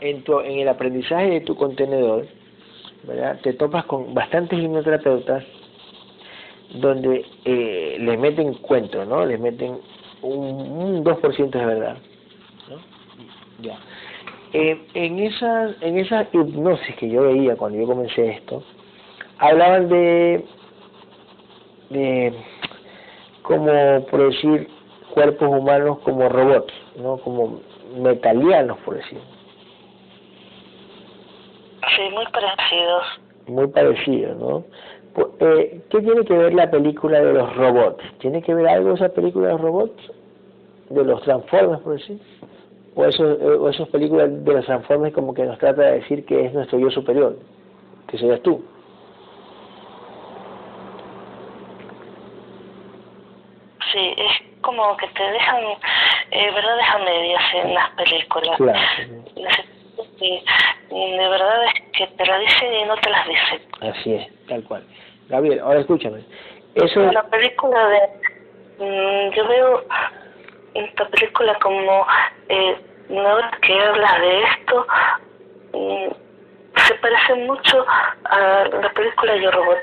En, 0.00 0.24
tu, 0.24 0.40
en 0.40 0.58
el 0.58 0.68
aprendizaje 0.68 1.30
de 1.30 1.40
tu 1.42 1.54
contenedor, 1.56 2.26
¿verdad? 3.04 3.38
Te 3.42 3.52
topas 3.52 3.84
con 3.84 4.12
bastantes 4.12 4.58
hipnoterapeutas 4.58 5.44
donde 6.74 7.24
eh, 7.44 7.96
les 8.00 8.18
meten 8.18 8.54
cuentos, 8.54 9.06
¿no? 9.06 9.24
Les 9.24 9.38
meten 9.38 9.78
un, 10.22 10.46
un 10.46 11.04
2% 11.04 11.50
de 11.50 11.64
verdad, 11.66 11.96
¿no? 12.68 12.76
Ya. 13.62 13.78
Eh, 14.52 14.80
en 14.94 15.18
esa 15.18 15.74
en 15.82 15.98
esa 15.98 16.26
hipnosis 16.32 16.96
que 16.96 17.08
yo 17.08 17.22
veía 17.22 17.56
cuando 17.56 17.78
yo 17.78 17.86
comencé 17.86 18.30
esto, 18.30 18.62
hablaban 19.38 19.88
de 19.88 20.44
de 21.90 22.34
como 23.42 24.06
por 24.10 24.30
decir 24.30 24.68
cuerpos 25.12 25.48
humanos 25.48 25.98
como 26.00 26.28
robots, 26.28 26.72
¿no? 26.96 27.18
Como 27.18 27.60
metalianos 27.98 28.78
por 28.78 28.96
decir, 28.96 29.18
Sí, 31.96 32.02
muy 32.14 32.24
parecidos. 32.26 33.04
muy 33.48 33.66
parecidos, 33.68 34.36
¿no? 34.38 34.64
Eh, 35.40 35.80
¿Qué 35.90 36.00
tiene 36.00 36.24
que 36.24 36.34
ver 36.34 36.54
la 36.54 36.70
película 36.70 37.20
de 37.20 37.32
los 37.32 37.56
robots? 37.56 38.04
¿Tiene 38.18 38.40
que 38.42 38.54
ver 38.54 38.68
algo 38.68 38.94
esa 38.94 39.08
película 39.08 39.48
de 39.48 39.52
los 39.54 39.60
robots? 39.62 40.12
¿De 40.90 41.04
los 41.04 41.20
Transformers, 41.22 41.82
por 41.82 41.94
decir? 41.94 42.20
¿O, 42.98 43.04
eso, 43.06 43.24
eh, 43.30 43.56
o 43.56 43.68
esas 43.68 43.88
películas 43.90 44.28
de 44.44 44.52
los 44.52 44.64
Transformers 44.66 45.14
como 45.14 45.32
que 45.32 45.44
nos 45.44 45.56
trata 45.58 45.82
de 45.82 46.00
decir 46.00 46.26
que 46.26 46.46
es 46.46 46.52
nuestro 46.52 46.80
yo 46.80 46.90
superior? 46.90 47.36
Que 48.08 48.18
serías 48.18 48.42
tú. 48.42 48.60
Sí, 53.92 54.14
es 54.16 54.60
como 54.62 54.96
que 54.96 55.06
te 55.06 55.22
dejan 55.22 55.62
eh, 56.32 56.50
verdades 56.52 56.86
a 56.92 56.98
medias 56.98 57.42
en 57.54 57.74
las 57.74 57.90
películas. 57.90 58.56
Claro. 58.56 58.80
Mm, 60.90 61.18
de 61.18 61.28
verdad 61.28 61.64
es 61.66 61.74
que 61.92 62.06
te 62.08 62.26
la 62.26 62.38
dicen 62.40 62.74
y 62.74 62.84
no 62.84 62.96
te 62.96 63.10
las 63.10 63.28
dicen. 63.28 63.60
Así 63.80 64.14
es, 64.14 64.46
tal 64.48 64.64
cual. 64.64 64.84
Gabriel, 65.28 65.60
ahora 65.60 65.78
escúchame. 65.78 66.24
Eso 66.74 67.00
la 67.12 67.22
película 67.28 67.78
de... 67.90 68.00
mm, 68.84 69.34
yo 69.36 69.46
veo 69.46 69.84
esta 70.84 71.08
película 71.08 71.56
como... 71.60 72.06
Eh, 72.48 72.76
que 73.62 73.80
hablas 73.80 74.20
de 74.20 74.42
esto, 74.42 74.86
mm, 75.72 76.08
se 76.86 76.94
parece 76.96 77.34
mucho 77.46 77.86
a 78.24 78.64
la 78.82 78.92
película 78.92 79.36
Yo 79.36 79.50
Robot. 79.50 79.78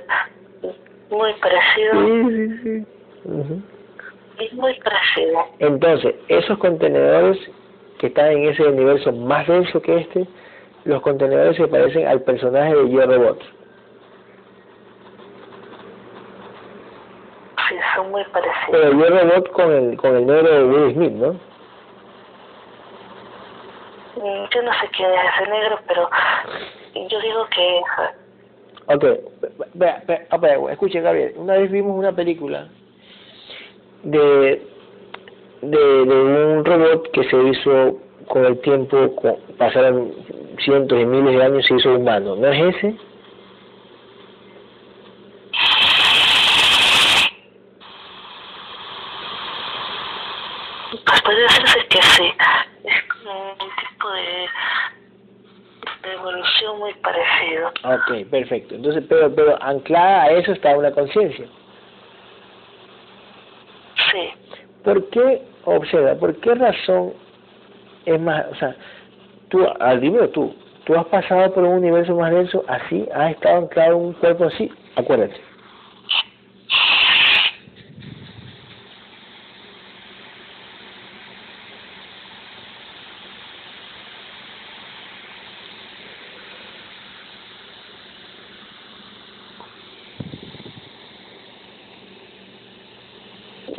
Muy 1.10 1.34
parecido. 1.34 1.94
Sí, 1.94 2.24
sí, 2.30 2.60
sí. 2.64 2.86
Ujú. 3.26 3.62
Es 4.40 4.54
muy 4.54 4.80
parecido. 4.80 5.46
Entonces, 5.60 6.16
esos 6.28 6.58
contenedores 6.60 7.38
que 8.00 8.08
están 8.08 8.32
en 8.32 8.50
ese 8.50 8.64
universo 8.64 9.12
más 9.12 9.48
denso 9.48 9.82
que 9.82 9.98
este, 9.98 10.28
los 10.84 11.02
contenedores 11.02 11.56
se 11.56 11.68
parecen 11.68 12.08
al 12.08 12.22
personaje 12.22 12.76
de 12.76 12.92
Yo 12.92 13.06
Robot. 13.06 13.42
Sí, 17.70 17.76
son 17.96 18.12
muy 18.12 18.24
parecidos. 18.26 18.70
Pero 18.72 18.92
Yo 18.94 19.10
Robot 19.10 19.52
con 19.52 19.72
el, 19.72 19.98
con 19.98 20.16
el 20.16 20.26
negro 20.26 20.50
de 20.50 20.64
Will 20.66 20.94
Smith, 20.94 21.12
¿no? 21.14 21.34
Mm, 24.18 24.46
Yo 24.54 24.62
no 24.62 24.72
sé 24.80 24.90
quién 24.96 25.10
es 25.12 25.20
ese 25.36 25.50
negro, 25.50 25.80
pero 25.88 26.10
yo 27.10 27.20
digo 27.22 27.46
que 27.54 27.82
Ok, 28.88 29.04
vea, 29.74 30.04
vea, 30.06 30.28
ah, 30.30 30.38
vea, 30.38 30.58
escuche 30.72 31.02
Gabriel, 31.02 31.34
una 31.38 31.54
vez 31.56 31.72
vimos 31.72 31.98
una 31.98 32.12
película 32.12 32.68
de, 34.04 34.62
de, 35.62 35.78
de 36.06 36.14
un 36.14 36.64
robot 36.64 37.10
que 37.12 37.24
se 37.28 37.36
hizo 37.36 37.98
con 38.28 38.46
el 38.46 38.60
tiempo, 38.62 39.16
con- 39.16 39.38
pasaron 39.58 40.14
cientos 40.60 41.00
y 41.00 41.06
miles 41.06 41.36
de 41.36 41.44
años, 41.44 41.66
se 41.66 41.74
hizo 41.76 41.96
humano, 41.96 42.36
¿no 42.36 42.48
es 42.48 42.76
ese? 42.76 42.96
pues 51.06 51.22
puede 51.24 51.42
decirse 51.42 51.80
que 51.96 52.02
sí. 52.02 52.34
Es 52.84 53.04
como 53.14 53.52
un 53.52 53.58
tipo 53.58 54.12
de, 54.12 54.48
de 56.04 56.14
evolución 56.14 56.80
muy 56.80 56.94
parecido. 56.96 57.70
Ok, 57.84 58.30
perfecto. 58.30 58.76
Entonces, 58.76 59.04
pero, 59.08 59.34
pero 59.34 59.64
anclada 59.64 60.24
a 60.24 60.32
eso 60.32 60.52
está 60.52 60.78
una 60.78 60.92
conciencia. 60.92 61.46
Sí. 64.12 64.30
¿Por 64.84 65.10
qué, 65.10 65.42
observa, 65.64 66.16
por 66.16 66.36
qué 66.42 66.54
razón 66.56 67.14
es 68.06 68.20
más, 68.20 68.46
o 68.52 68.56
sea, 68.56 68.76
tú, 69.50 69.66
ah, 69.80 69.96
dímelo 69.96 70.30
tú, 70.30 70.56
tú 70.86 70.96
has 70.96 71.06
pasado 71.08 71.52
por 71.54 71.64
un 71.64 71.78
universo 71.80 72.16
más 72.16 72.32
denso 72.32 72.64
así, 72.68 73.08
has 73.16 73.32
estado 73.32 73.58
anclado 73.58 73.94
en 73.94 74.06
un 74.06 74.14
cuerpo 74.14 74.46
así, 74.46 74.72
acuérdate. 74.96 75.42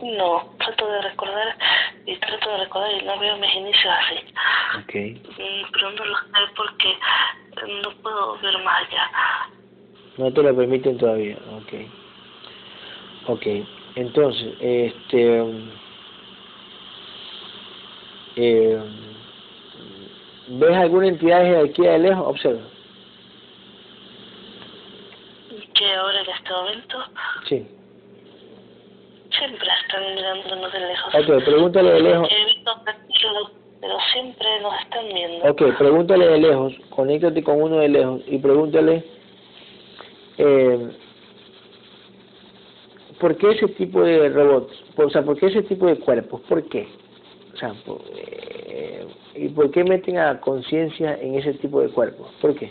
No, 0.02 0.55
trato 0.59 0.88
de 0.88 1.02
recordar 1.02 1.56
y 2.06 2.16
trato 2.16 2.51
de 2.51 2.59
recordar 2.59 2.93
y 2.93 2.95
no 3.07 3.19
veo 3.19 3.37
mis 3.39 3.55
inicios 3.55 3.95
así. 4.01 4.16
Ok. 4.78 4.95
Mm, 5.39 5.70
Pero 5.73 5.91
no 5.93 6.05
lo 6.05 6.16
sé 6.16 6.53
porque 6.57 6.99
no 7.83 7.91
puedo 8.03 8.39
ver 8.41 8.59
más 8.65 8.87
allá. 8.87 9.11
No 10.19 10.33
te 10.33 10.43
lo 10.43 10.57
permiten 10.57 10.99
todavía. 10.99 11.37
Ok. 11.53 11.73
Ok. 13.28 13.47
Entonces, 13.95 14.55
este... 14.61 15.45
Eh, 18.37 18.78
¿Ves 20.49 20.77
alguna 20.77 21.09
entidad 21.09 21.41
desde 21.43 21.70
aquí 21.70 21.83
de 21.83 21.99
lejos? 21.99 22.27
Observa. 22.27 22.62
Que 25.74 25.95
ahora 25.95 26.20
en 26.20 26.31
este 26.31 26.51
momento 26.51 27.05
Sí. 27.49 27.66
Siempre 29.39 29.69
están 29.85 30.15
mirándonos 30.15 30.73
de 30.73 30.81
lejos. 30.81 31.15
Ok, 31.15 31.45
pregúntale 31.45 31.93
de 31.93 32.01
lejos. 32.01 32.29
He 32.31 32.45
visto 32.47 32.71
pero, 32.85 33.51
pero 33.81 33.95
siempre 34.13 34.47
nos 34.63 34.75
están 34.83 35.09
viendo. 35.09 35.51
Ok, 35.51 35.63
pregúntale 35.79 36.27
de 36.29 36.39
lejos, 36.39 36.75
conéctate 36.91 37.43
con 37.43 37.63
uno 37.63 37.77
de 37.79 37.89
lejos 37.89 38.23
y 38.27 38.39
pregúntale 38.39 39.05
eh, 40.39 40.89
¿por 43.21 43.37
qué 43.37 43.51
ese 43.53 43.69
tipo 43.69 44.03
de 44.03 44.29
robots? 44.29 44.73
O 44.97 45.11
sea, 45.11 45.23
¿por 45.23 45.39
qué 45.39 45.47
ese 45.47 45.63
tipo 45.63 45.87
de 45.87 45.97
cuerpos? 45.99 46.41
¿Por 46.49 46.69
qué? 46.69 46.89
O 47.55 47.57
sea, 47.57 47.73
por- 47.87 48.03
eh, 48.17 49.07
¿y 49.35 49.49
por 49.49 49.71
qué 49.71 49.83
meten 49.85 50.19
a 50.19 50.39
conciencia 50.41 51.15
en 51.21 51.37
ese 51.37 51.55
tipo 51.55 51.81
de 51.81 51.89
cuerpos? 51.89 52.29
¿Por 52.41 52.55
qué? 52.55 52.71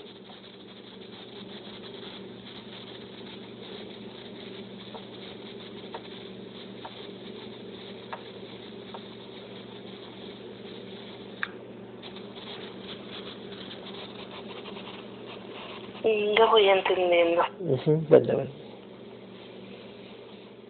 Yo 16.15 16.49
voy 16.49 16.69
entendiendo. 16.69 17.43
Ujú, 17.59 18.05
cuéntame. 18.07 18.47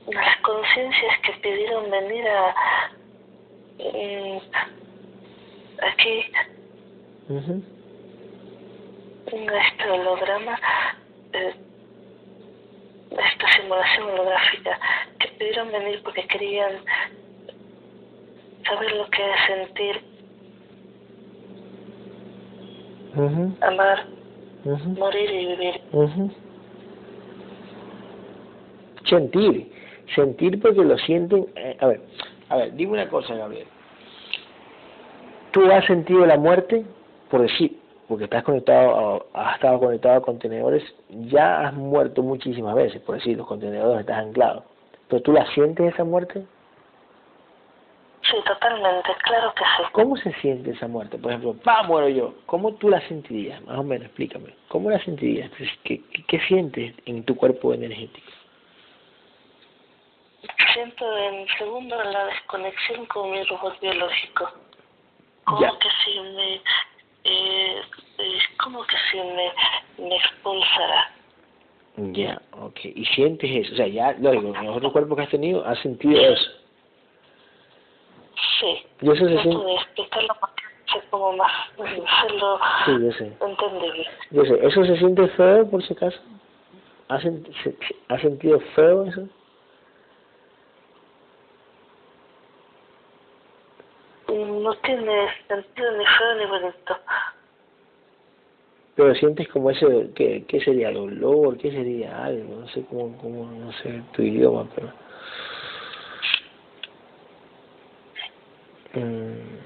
Las 0.08 0.38
conciencias 0.42 1.20
que 1.24 1.34
pidieron 1.34 1.92
venir 1.92 2.28
a 2.28 2.56
mm, 3.80 4.38
aquí 5.82 6.26
a 9.34 9.68
este 9.68 9.90
holograma, 9.90 10.60
eh, 11.34 11.54
esta 13.12 13.54
simulación 13.56 14.10
holográfica, 14.10 14.80
que 15.20 15.28
pidieron 15.30 15.72
venir 15.72 16.02
porque 16.04 16.26
querían 16.28 16.74
saber 18.68 18.92
lo 18.94 19.10
que 19.10 19.32
es 19.32 19.38
sentir, 19.48 20.04
amar, 23.62 24.15
morir 24.98 25.30
y 25.32 25.46
vivir. 25.48 25.82
Sentir, 29.06 29.72
sentir 30.16 30.60
porque 30.62 30.84
lo 30.84 30.98
sienten. 31.00 31.46
eh, 31.56 31.78
a 31.80 31.88
ver, 31.88 32.02
a 32.50 32.58
ver, 32.58 32.74
dime 32.76 32.94
una 32.94 33.08
cosa, 33.08 33.36
Gabriel. 33.36 33.68
¿Tú 35.52 35.64
has 35.72 35.86
sentido 35.86 36.26
la 36.26 36.38
muerte? 36.38 36.84
Por 37.30 37.42
decir, 37.44 37.78
porque 38.08 38.26
estás 38.26 38.44
conectado, 38.44 39.26
a- 39.34 39.48
has 39.50 39.56
estado 39.56 39.80
conectado 39.80 40.16
a 40.18 40.22
contenedores, 40.22 40.84
ya 41.30 41.68
has 41.68 41.74
muerto 41.74 42.22
muchísimas 42.24 42.76
veces, 42.76 43.02
por 43.02 43.16
decir, 43.16 43.38
los 43.38 43.48
contenedores 43.48 44.02
estás 44.02 44.18
anclado. 44.18 44.64
¿Pero 45.08 45.22
tú 45.22 45.32
la 45.34 45.46
sientes 45.54 45.94
esa 45.94 46.04
muerte? 46.04 46.44
Sí, 48.30 48.38
totalmente, 48.46 49.10
claro 49.24 49.54
que 49.54 49.64
sí. 49.64 49.84
¿Cómo 49.92 50.18
se 50.18 50.34
siente 50.42 50.72
esa 50.72 50.88
muerte? 50.88 51.18
Por 51.18 51.32
ejemplo, 51.32 51.54
¡pah! 51.64 51.84
muero 51.84 52.10
yo. 52.10 52.34
¿Cómo 52.48 52.74
tú 52.74 52.90
la 52.90 53.00
sentirías? 53.08 53.62
Más 53.66 53.78
o 53.78 53.84
menos, 53.84 54.08
explícame. 54.08 54.54
¿Cómo 54.70 54.90
la 54.90 55.00
sentirías? 55.04 55.52
¿Qué, 55.84 56.02
qué, 56.12 56.24
qué 56.28 56.40
sientes 56.48 56.96
en 57.06 57.24
tu 57.24 57.36
cuerpo 57.36 57.74
energético? 57.74 58.28
Siento 60.74 61.18
en 61.18 61.48
segundo 61.58 61.96
la 62.04 62.26
desconexión 62.26 63.06
con 63.06 63.32
mi 63.32 63.44
robot 63.44 63.80
biológico. 63.80 64.50
Como 65.46 65.62
Ya. 65.62 65.72
que 65.80 65.88
si 66.04 66.20
me... 66.20 66.56
Eh, 67.28 67.82
eh, 68.18 68.40
como 68.64 68.84
que 68.86 68.96
si 69.12 69.18
me, 69.18 70.08
me 70.10 70.16
expulsara. 70.16 71.12
Ya, 71.98 72.42
ok. 72.52 72.80
Y 72.84 73.06
sientes 73.06 73.50
eso. 73.50 73.74
O 73.74 73.78
sea, 73.78 73.88
ya, 73.88 74.14
lógico, 74.20 74.56
en 74.56 74.66
los 74.66 74.78
otros 74.78 74.92
cuerpos 74.92 75.16
que 75.18 75.24
has 75.24 75.30
tenido, 75.30 75.66
has 75.66 75.80
sentido 75.80 76.20
eso. 76.20 76.52
Sí. 78.60 78.86
Y 79.02 79.12
eso 79.12 79.28
se 79.28 79.42
siente... 79.42 79.74
explicarlo 79.76 80.36
porque 80.40 80.64
como 81.10 81.34
más 81.34 81.52
Sí, 82.86 82.92
yo 83.02 83.12
sé. 83.12 83.34
entendible. 83.42 84.08
Yo 84.32 84.46
sé. 84.46 84.66
¿Eso 84.66 84.86
se 84.86 84.98
siente 84.98 85.28
feo, 85.30 85.70
por 85.70 85.84
si 85.84 85.94
acaso? 85.94 86.20
¿Has, 87.10 87.24
sen- 87.24 87.46
se- 87.64 87.72
se- 87.72 87.96
¿has 88.08 88.22
sentido 88.22 88.60
feo 88.76 89.06
eso? 89.06 89.28
No 94.28 94.74
tiene 94.78 95.28
sentido 95.48 95.92
ni 95.98 96.06
feo 96.06 96.36
ni 96.40 96.46
bonito. 96.46 96.98
Pero 98.96 99.14
sientes 99.16 99.48
como 99.50 99.70
ese, 99.72 100.10
¿qué, 100.16 100.46
qué 100.48 100.60
sería? 100.62 100.92
¿Dolor? 100.92 101.58
¿Qué 101.58 101.70
sería? 101.72 102.24
Algo, 102.26 102.62
no 102.62 102.68
sé 102.70 102.84
cómo, 102.90 103.18
cómo, 103.18 103.46
no 103.52 103.72
sé 103.74 104.02
tu 104.14 104.22
idioma, 104.22 104.68
pero... 104.74 104.92
Mm, 108.94 109.58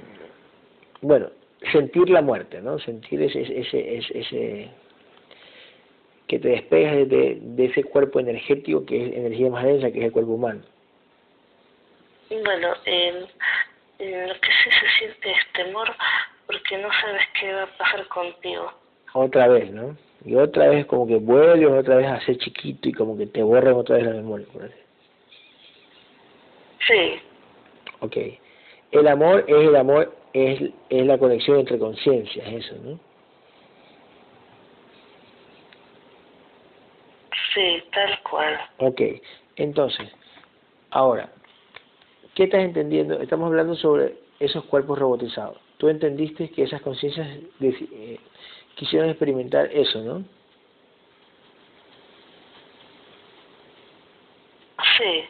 bueno, 1.01 1.29
sentir 1.71 2.09
la 2.09 2.21
muerte, 2.21 2.61
¿no? 2.61 2.79
Sentir 2.79 3.21
ese, 3.21 3.41
ese, 3.41 3.97
ese, 3.97 4.19
ese 4.19 4.69
que 6.27 6.39
te 6.39 6.49
despegas 6.49 7.09
de, 7.09 7.39
de 7.41 7.65
ese 7.65 7.83
cuerpo 7.83 8.19
energético 8.19 8.85
que 8.85 9.03
es 9.03 9.13
energía 9.13 9.49
más 9.49 9.63
densa, 9.63 9.91
que 9.91 9.99
es 9.99 10.05
el 10.05 10.11
cuerpo 10.11 10.33
humano. 10.33 10.61
Bueno, 12.29 12.73
en, 12.85 13.15
en 13.99 14.27
lo 14.27 14.33
que 14.35 14.49
sí 14.63 14.69
se 14.69 14.99
siente 14.99 15.31
es 15.31 15.53
temor 15.53 15.89
porque 16.45 16.77
no 16.77 16.89
sabes 17.01 17.23
qué 17.39 17.53
va 17.53 17.63
a 17.63 17.77
pasar 17.77 18.07
contigo. 18.07 18.71
Otra 19.13 19.47
vez, 19.47 19.71
¿no? 19.71 19.97
Y 20.23 20.35
otra 20.35 20.69
vez 20.69 20.85
como 20.85 21.07
que 21.07 21.15
vuelves 21.15 21.71
otra 21.71 21.95
vez 21.95 22.07
a 22.07 22.19
ser 22.21 22.37
chiquito 22.37 22.89
y 22.89 22.93
como 22.93 23.17
que 23.17 23.25
te 23.25 23.41
borran 23.41 23.73
otra 23.73 23.95
vez 23.95 24.05
la 24.05 24.13
memoria. 24.13 24.45
Sí, 26.87 27.19
Ok. 28.01 28.17
El 28.91 29.07
amor 29.07 29.45
es 29.47 29.55
el 29.55 29.75
amor, 29.75 30.15
es, 30.33 30.71
es 30.89 31.05
la 31.05 31.17
conexión 31.17 31.59
entre 31.59 31.79
conciencias, 31.79 32.47
eso, 32.47 32.75
¿no? 32.83 32.99
sí, 37.53 37.83
tal 37.91 38.19
cual. 38.23 38.59
Ok. 38.77 39.01
Entonces, 39.55 40.09
ahora, 40.91 41.29
¿qué 42.35 42.43
estás 42.43 42.61
entendiendo? 42.61 43.19
Estamos 43.19 43.47
hablando 43.47 43.75
sobre 43.75 44.15
esos 44.39 44.63
cuerpos 44.65 44.97
robotizados. 44.97 45.57
Tú 45.77 45.89
entendiste 45.89 46.49
que 46.49 46.63
esas 46.63 46.81
conciencias 46.81 47.27
eh, 47.61 48.19
quisieron 48.75 49.09
experimentar 49.09 49.69
eso, 49.71 50.01
¿no? 50.01 50.23
Sí, 54.97 55.23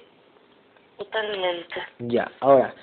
totalmente. 0.97 1.75
Ya. 1.99 2.31
Ahora, 2.39 2.73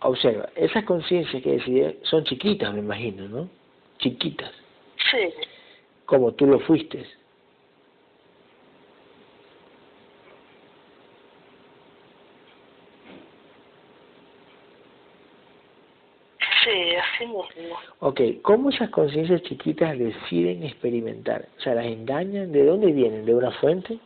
observa, 0.00 0.48
esas 0.56 0.84
conciencias 0.84 1.42
que 1.42 1.52
decidieron 1.52 1.94
son 2.02 2.24
chiquitas, 2.24 2.72
me 2.72 2.80
imagino, 2.80 3.28
¿no? 3.28 3.48
Chiquitas, 3.98 4.52
Sí, 5.10 5.32
como 6.04 6.32
tú 6.32 6.46
lo 6.46 6.58
fuiste. 6.60 7.04
sí, 16.64 16.94
así 16.96 17.26
mismo. 17.26 17.44
Ok, 18.00 18.20
¿cómo 18.42 18.70
esas 18.70 18.90
conciencias 18.90 19.42
chiquitas 19.42 19.98
deciden 19.98 20.64
experimentar? 20.64 21.48
O 21.58 21.60
sea, 21.60 21.74
¿las 21.74 21.86
engañan? 21.86 22.52
¿De 22.52 22.64
dónde 22.64 22.92
vienen? 22.92 23.24
¿De 23.24 23.34
una 23.34 23.50
fuente? 23.52 23.98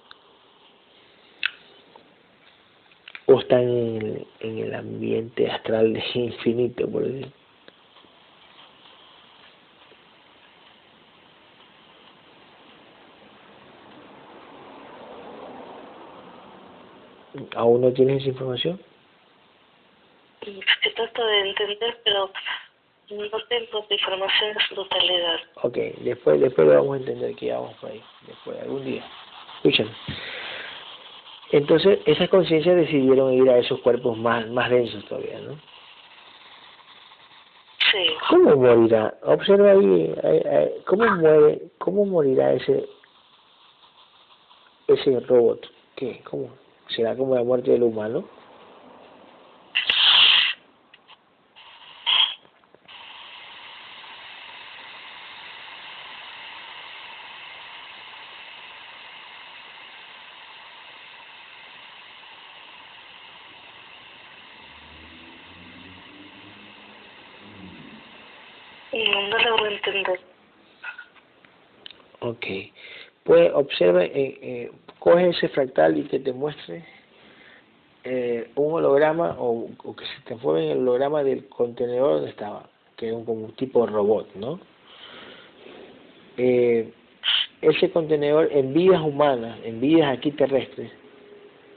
¿O 3.26 3.40
están 3.40 3.62
en 4.40 4.50
el, 4.50 4.58
en 4.58 4.64
el 4.64 4.74
ambiente 4.74 5.50
astral 5.50 5.92
de 5.92 6.02
infinito, 6.14 6.88
por 6.90 7.04
decir? 7.04 7.32
¿Aún 17.56 17.80
no 17.80 17.92
tienes 17.92 18.22
esa 18.22 18.30
información? 18.30 18.80
Que 20.40 20.90
trato 20.90 21.24
de 21.24 21.50
entender, 21.50 22.00
pero 22.04 22.30
no 23.10 23.44
tengo 23.48 23.86
información 23.90 24.50
en 24.50 24.60
su 24.68 24.74
totalidad. 24.74 25.40
Ok, 25.62 25.76
después, 26.00 26.40
después 26.40 26.66
lo 26.66 26.74
vamos 26.74 26.94
a 26.94 27.00
entender 27.00 27.34
que 27.36 27.52
vamos 27.52 27.74
por 27.74 27.90
ahí, 27.90 28.02
después, 28.26 28.60
algún 28.60 28.84
día. 28.84 29.04
Escúchame. 29.56 29.90
Entonces, 31.52 31.98
esas 32.06 32.28
conciencias 32.28 32.76
decidieron 32.76 33.32
ir 33.32 33.50
a 33.50 33.58
esos 33.58 33.80
cuerpos 33.80 34.16
más, 34.16 34.48
más 34.48 34.70
densos 34.70 35.04
todavía, 35.06 35.40
¿no? 35.40 35.54
Sí. 37.90 38.06
¿Cómo 38.28 38.54
morirá? 38.56 39.14
Observa 39.24 39.72
ahí, 39.72 40.14
¿cómo 40.86 41.04
muere, 41.16 41.62
cómo 41.78 42.04
morirá 42.04 42.52
ese 42.52 42.88
ese 44.86 45.20
robot? 45.20 45.66
¿Qué? 45.96 46.20
¿Cómo? 46.24 46.50
¿Será 46.88 47.16
como 47.16 47.34
la 47.34 47.42
muerte 47.42 47.72
del 47.72 47.82
humano? 47.82 48.24
Ok. 72.20 72.46
Pues 73.24 73.52
observa, 73.54 74.04
eh, 74.04 74.10
eh, 74.14 74.72
coge 74.98 75.28
ese 75.28 75.48
fractal 75.48 75.98
y 75.98 76.04
que 76.04 76.18
te 76.18 76.32
muestre 76.32 76.84
eh, 78.04 78.50
un 78.56 78.72
holograma 78.72 79.36
o, 79.38 79.68
que 79.96 80.04
se 80.06 80.22
te 80.24 80.34
en 80.34 80.70
el 80.70 80.78
holograma 80.78 81.22
del 81.22 81.46
contenedor 81.48 82.14
donde 82.14 82.30
estaba, 82.30 82.68
que 82.96 83.08
es 83.08 83.12
un, 83.12 83.24
como 83.24 83.44
un 83.44 83.52
tipo 83.52 83.86
robot, 83.86 84.34
¿no? 84.36 84.58
Eh, 86.38 86.90
ese 87.60 87.90
contenedor 87.90 88.48
en 88.52 88.72
vidas 88.72 89.02
humanas, 89.02 89.58
en 89.64 89.80
vidas 89.80 90.16
aquí 90.16 90.30
terrestres, 90.32 90.90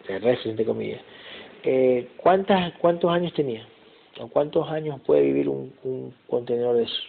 terrestres 0.08 0.52
entre 0.52 0.66
comillas, 0.66 1.02
eh, 1.64 2.08
¿cuántas, 2.18 2.74
¿cuántos 2.78 3.12
años 3.12 3.34
tenía? 3.34 3.68
¿O 4.20 4.28
cuántos 4.30 4.70
años 4.70 5.02
puede 5.02 5.24
vivir 5.24 5.50
un, 5.50 5.74
un 5.84 6.14
contenedor 6.28 6.78
de 6.78 6.84
eso? 6.84 7.02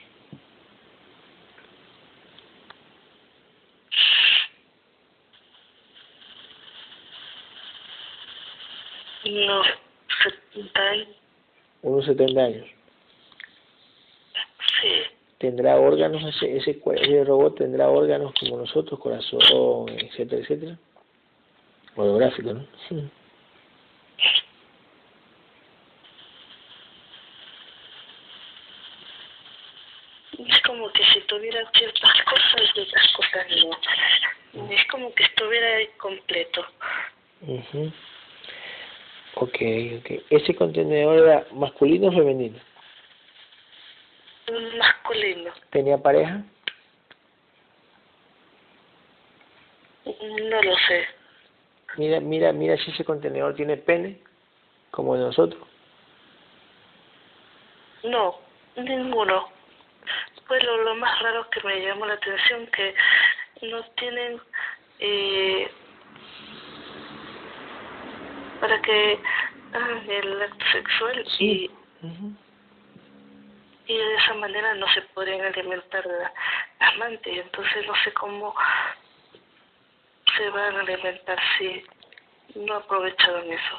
Unos 9.27 9.67
70 10.75 10.81
años. 10.81 11.09
Unos 11.83 12.05
70 12.07 12.41
años. 12.41 12.67
Sí. 14.81 14.89
¿Tendrá 15.39 15.77
órganos 15.77 16.23
ese, 16.23 16.57
ese, 16.57 16.81
ese 16.95 17.25
robot? 17.25 17.59
¿Tendrá 17.59 17.89
órganos 17.89 18.33
como 18.39 18.59
nosotros, 18.59 18.99
corazón, 18.99 19.41
etcétera, 19.89 20.43
etcétera? 20.43 20.79
Holográfico, 21.97 22.55
¿no? 22.55 22.67
Sí. 22.89 23.09
Es 30.39 30.63
como 30.63 30.91
que 30.93 31.05
si 31.13 31.21
tuviera 31.23 31.71
ciertas 31.73 32.25
cosas 32.25 32.71
y 32.75 32.81
otras 32.81 33.13
cosas 33.13 33.47
no. 34.55 34.71
Es 34.71 34.87
como 34.91 35.15
que 35.15 35.25
estuviera 35.25 35.69
completo. 35.99 36.65
mhm 37.43 37.93
Ok, 39.37 39.57
ok. 39.99 40.23
¿Ese 40.31 40.55
contenedor 40.55 41.19
era 41.19 41.47
masculino 41.53 42.09
o 42.09 42.13
femenino? 42.13 42.59
Masculino. 44.79 45.53
¿Tenía 45.71 45.99
pareja? 45.99 46.43
No 50.05 50.63
lo 50.63 50.77
sé. 50.87 51.07
Mira, 51.97 52.21
mira, 52.21 52.53
mira 52.53 52.77
si 52.77 52.91
ese 52.91 53.05
contenedor 53.05 53.55
tiene 53.55 53.77
pene, 53.77 54.21
como 54.91 55.17
nosotros. 55.17 55.63
No, 58.05 58.39
ninguno. 58.77 59.49
Pues 60.47 60.63
lo, 60.63 60.77
lo 60.85 60.95
más 60.97 61.23
raro 61.23 61.49
que 61.51 61.61
me 61.67 61.81
llamó 61.81 62.07
la 62.07 62.15
atención 62.15 62.67
que 62.69 62.95
no 63.63 63.83
tienen 63.97 64.41
eh, 64.99 65.71
para 68.65 68.81
que 68.81 69.19
hagan 69.75 70.09
el 70.09 70.41
acto 70.41 70.65
sexual 70.73 71.23
y, 71.39 71.71
y 73.87 73.95
de 73.95 74.15
esa 74.15 74.33
manera 74.33 74.75
no 74.77 74.87
se 74.95 75.03
podrían 75.13 75.45
alimentar 75.45 76.03
de 76.03 76.19
las 76.81 76.97
mantis. 76.99 77.43
Entonces 77.45 77.87
no 77.87 77.93
sé 78.03 78.13
cómo 78.15 78.55
se 80.35 80.49
van 80.49 80.77
a 80.77 80.81
alimentar 80.81 81.39
si 81.59 81.85
no 82.59 82.77
aprovecharon 82.77 83.53
eso. 83.53 83.77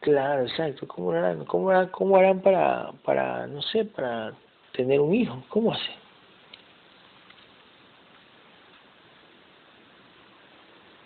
Claro, 0.00 0.44
exacto. 0.44 0.88
¿Cómo 0.88 1.12
harán, 1.12 1.44
cómo 1.44 1.68
harán, 1.68 1.88
cómo 1.88 2.16
harán 2.16 2.40
para, 2.40 2.92
para, 3.04 3.46
no 3.46 3.60
sé, 3.60 3.84
para 3.84 4.32
tener 4.72 5.00
un 5.00 5.14
hijo? 5.14 5.44
¿Cómo 5.50 5.74
hacen? 5.74 6.03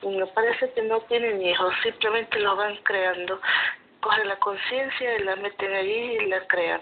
Me 0.02 0.26
parece 0.26 0.70
que 0.72 0.82
no 0.82 1.00
tienen 1.02 1.42
hijos, 1.42 1.72
simplemente 1.82 2.38
los 2.38 2.56
van 2.56 2.76
creando. 2.84 3.40
Cogen 4.00 4.28
la 4.28 4.36
conciencia 4.36 5.18
y 5.18 5.24
la 5.24 5.36
meten 5.36 5.72
allí 5.72 6.18
y 6.20 6.26
la 6.26 6.46
crean. 6.46 6.80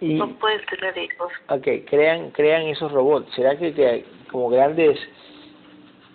Y, 0.00 0.14
no 0.14 0.28
pueden 0.38 0.64
tener 0.66 0.96
hijos. 0.96 1.32
Ok, 1.48 1.66
crean, 1.88 2.30
crean 2.30 2.62
esos 2.62 2.92
robots. 2.92 3.34
¿Será 3.34 3.58
que, 3.58 3.74
que 3.74 4.04
como 4.30 4.48
grandes, 4.50 4.96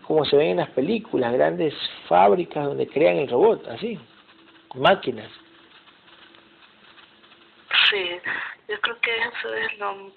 como 0.03 0.24
se 0.24 0.38
ven 0.38 0.52
en 0.52 0.57
las 0.57 0.70
películas, 0.70 1.34
grandes 1.34 1.74
fábricas 2.07 2.64
donde 2.64 2.88
crean 2.88 3.18
el 3.18 3.30
robot, 3.30 3.68
así, 3.68 3.99
máquinas? 4.76 5.30
Sí, 7.90 8.10
yo 8.70 8.80
creo 8.80 8.99
que 9.02 9.18
eso 9.18 9.53
es 9.53 9.78
lo, 9.78 10.11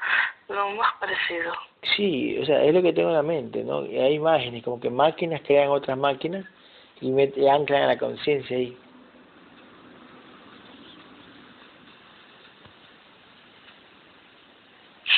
lo 0.49 0.71
más 0.71 0.93
parecido. 1.01 1.53
Sí, 1.95 2.39
o 2.39 2.45
sea, 2.45 2.65
es 2.65 2.75
lo 2.75 2.83
que 2.83 2.93
tengo 2.93 3.11
en 3.11 3.15
la 3.15 3.23
mente, 3.23 3.63
¿no? 3.63 3.81
Hay 3.81 4.15
imágenes, 4.15 4.63
como 4.65 4.81
que 4.81 4.91
máquinas 4.91 5.41
crean 5.47 5.71
otras 5.71 5.97
máquinas 5.97 6.45
y, 7.01 7.11
y 7.11 7.49
anclan 7.49 7.83
a 7.83 7.87
la 7.87 7.99
conciencia 7.99 8.57
ahí. 8.57 8.77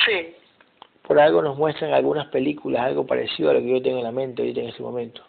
Sí. 0.05 0.35
Por 1.07 1.19
algo 1.19 1.41
nos 1.41 1.57
muestran 1.57 1.93
algunas 1.93 2.27
películas 2.27 2.83
algo 2.83 3.05
parecido 3.05 3.49
a 3.49 3.53
lo 3.53 3.61
que 3.61 3.69
yo 3.69 3.81
tengo 3.81 3.97
en 3.97 4.03
la 4.03 4.11
mente 4.11 4.41
ahorita 4.41 4.61
en 4.61 4.69
ese 4.69 4.83
momento. 4.83 5.23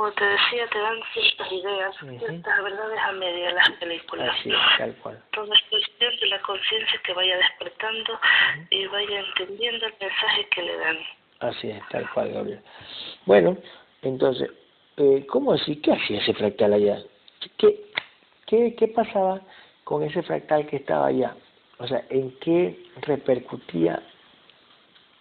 Como 0.00 0.12
te 0.12 0.24
decía, 0.24 0.66
te 0.72 0.78
dan 0.78 0.98
ciertas 1.12 1.52
ideas, 1.52 1.94
ciertas 1.98 2.64
verdades 2.64 3.00
a 3.00 3.12
media 3.12 3.52
las 3.52 3.70
películas. 3.72 4.34
Así 4.34 4.48
es, 4.48 4.78
tal 4.78 4.94
cual. 4.94 5.22
Todo 5.32 5.52
es 5.52 5.60
cuestión 5.68 6.16
de 6.16 6.26
la 6.28 6.40
conciencia 6.40 7.00
que 7.04 7.12
vaya 7.12 7.36
despertando 7.36 8.18
y 8.70 8.86
vaya 8.86 9.20
entendiendo 9.20 9.84
el 9.84 9.94
mensaje 10.00 10.48
que 10.54 10.62
le 10.62 10.76
dan. 10.78 10.98
Así 11.40 11.70
es, 11.70 11.86
tal 11.90 12.10
cual, 12.12 12.32
Gabriel. 12.32 12.62
Bueno, 13.26 13.58
entonces, 14.00 14.50
eh, 14.96 15.26
¿cómo 15.28 15.52
así? 15.52 15.76
¿Qué 15.76 15.92
hacía 15.92 16.20
ese 16.20 16.32
fractal 16.32 16.72
allá? 16.72 17.02
¿Qué, 17.58 17.92
qué, 18.46 18.74
¿Qué 18.76 18.88
pasaba 18.88 19.42
con 19.84 20.02
ese 20.02 20.22
fractal 20.22 20.66
que 20.66 20.76
estaba 20.76 21.08
allá? 21.08 21.36
O 21.78 21.86
sea, 21.86 22.06
¿en 22.08 22.30
qué 22.38 22.86
repercutía 23.02 24.02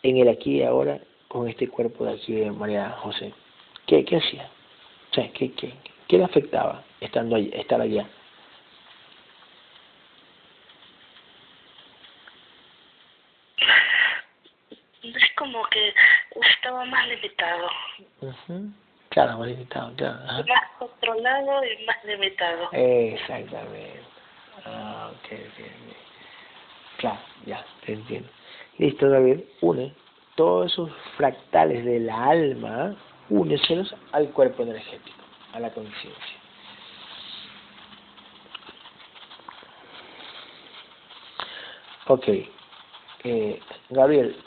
en 0.03 0.17
el 0.19 0.29
aquí 0.29 0.59
y 0.59 0.63
ahora 0.63 1.01
con 1.27 1.49
este 1.49 1.67
cuerpo 1.67 2.05
de 2.05 2.13
aquí 2.13 2.33
de 2.33 2.49
María 2.49 2.91
José? 2.91 3.33
¿Qué, 3.85 4.05
qué 4.05 4.15
hacía? 4.15 4.49
O 5.11 5.13
sea, 5.13 5.31
¿qué, 5.33 5.51
qué, 5.53 5.73
qué 6.07 6.17
le 6.17 6.23
afectaba 6.23 6.83
estando 7.01 7.35
allí, 7.35 7.49
estar 7.53 7.81
allá? 7.81 8.07
Es 15.03 15.35
como 15.35 15.63
que 15.67 15.93
estaba 16.57 16.85
más 16.85 17.07
limitado. 17.07 17.69
Claro, 19.09 19.39
más 19.39 19.47
limitado, 19.47 19.95
claro. 19.95 20.19
Más 20.47 20.71
controlado 20.77 21.63
y 21.63 21.85
más 21.85 22.03
limitado. 22.03 22.69
Exactamente. 22.73 24.01
Ah, 24.65 25.11
ok, 25.11 25.31
ok, 25.33 25.65
Claro, 26.97 27.19
ya, 27.45 27.65
te 27.85 27.93
entiendo. 27.93 28.29
Listo, 28.77 29.09
David, 29.09 29.39
une 29.61 29.93
todos 30.35 30.71
esos 30.71 30.91
fractales 31.17 31.83
de 31.83 31.99
la 31.99 32.25
alma 32.29 32.95
úneselos 33.29 33.95
al 34.11 34.29
cuerpo 34.31 34.63
energético, 34.63 35.23
a 35.53 35.59
la 35.59 35.71
conciencia. 35.71 36.37
Ok, 42.07 42.27
eh, 43.23 43.61
Gabriel, 43.89 44.43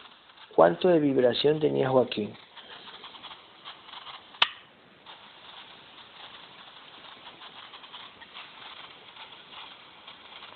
¿cuánto 0.55 0.89
de 0.89 0.99
vibración 0.99 1.61
tenía 1.61 1.89
Joaquín? 1.89 2.37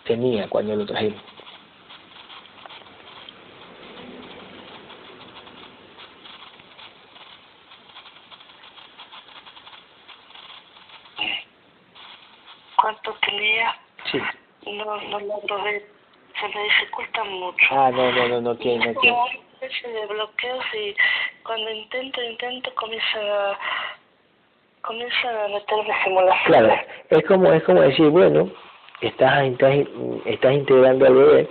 Tenía 0.05 0.49
cuando 0.49 0.75
lo 0.77 0.87
trajimos. 0.87 1.21
cuánto 12.87 13.17
tenía. 13.27 13.75
Sí. 14.13 14.21
No, 14.65 15.01
no 15.03 15.21
logro 15.21 15.63
ver. 15.65 15.91
Se 16.41 16.46
me 16.57 16.65
dificulta 16.65 17.25
mucho. 17.25 17.67
Ah, 17.71 17.91
no, 17.93 18.13
no, 18.13 18.29
no, 18.29 18.41
no 18.41 18.59
quiere, 18.59 18.93
no. 18.93 18.95
Como 18.95 19.25
una 19.25 19.33
especie 19.55 19.89
de 19.91 20.07
bloqueos 20.07 20.65
y 20.75 20.97
cuando 21.43 21.71
intento, 21.71 22.23
intento, 22.23 22.75
comienza 22.75 23.19
a, 23.19 23.59
comienza 24.83 25.45
a 25.45 25.49
meterme 25.49 25.95
simulaciones. 26.05 26.47
Claro, 26.47 26.75
es 27.11 27.25
como, 27.27 27.53
es 27.53 27.63
como 27.65 27.81
decir, 27.83 28.09
bueno, 28.09 28.51
estás, 29.01 29.45
estás, 29.45 29.75
estás 30.25 30.53
integrando 30.53 31.07
al 31.07 31.15
bebé, 31.15 31.51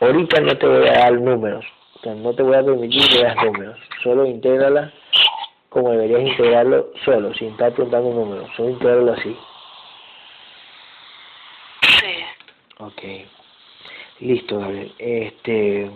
ahorita 0.00 0.40
no 0.40 0.56
te 0.56 0.66
voy 0.66 0.88
a 0.88 0.92
dar 0.92 1.12
números, 1.12 1.64
o 1.96 1.98
sea, 2.00 2.14
no 2.14 2.34
te 2.34 2.42
voy 2.42 2.56
a 2.56 2.64
permitir 2.64 3.08
que 3.08 3.22
veas 3.22 3.36
números, 3.44 3.78
solo 4.02 4.26
intégrala 4.26 4.92
como 5.74 5.90
deberías 5.90 6.20
integrarlo 6.20 6.92
solo, 7.04 7.34
sin 7.34 7.48
estar 7.48 7.72
preguntando 7.72 8.10
números, 8.10 8.48
solo 8.56 8.70
integrarlo 8.70 9.12
así. 9.12 9.36
Sí. 11.82 12.24
Ok. 12.78 13.02
Listo, 14.20 14.58
Gabriel. 14.58 14.94
Este... 14.98 15.90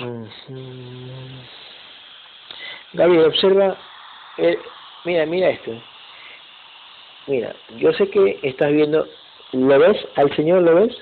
Ujú. 0.00 0.28
Gabriel, 2.92 3.26
observa... 3.26 3.76
eh, 4.38 4.58
mira, 5.04 5.26
mira 5.26 5.50
esto. 5.50 5.72
Mira, 7.26 7.54
yo 7.76 7.92
sé 7.92 8.08
que 8.08 8.38
estás 8.42 8.72
viendo... 8.72 9.06
¿Lo 9.52 9.78
ves? 9.78 9.96
¿Al 10.16 10.34
Señor 10.36 10.62
lo 10.62 10.74
ves? 10.74 10.96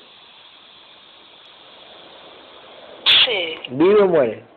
Sí. 3.24 3.56
¿Vive 3.70 4.02
o 4.02 4.06
muere? 4.06 4.55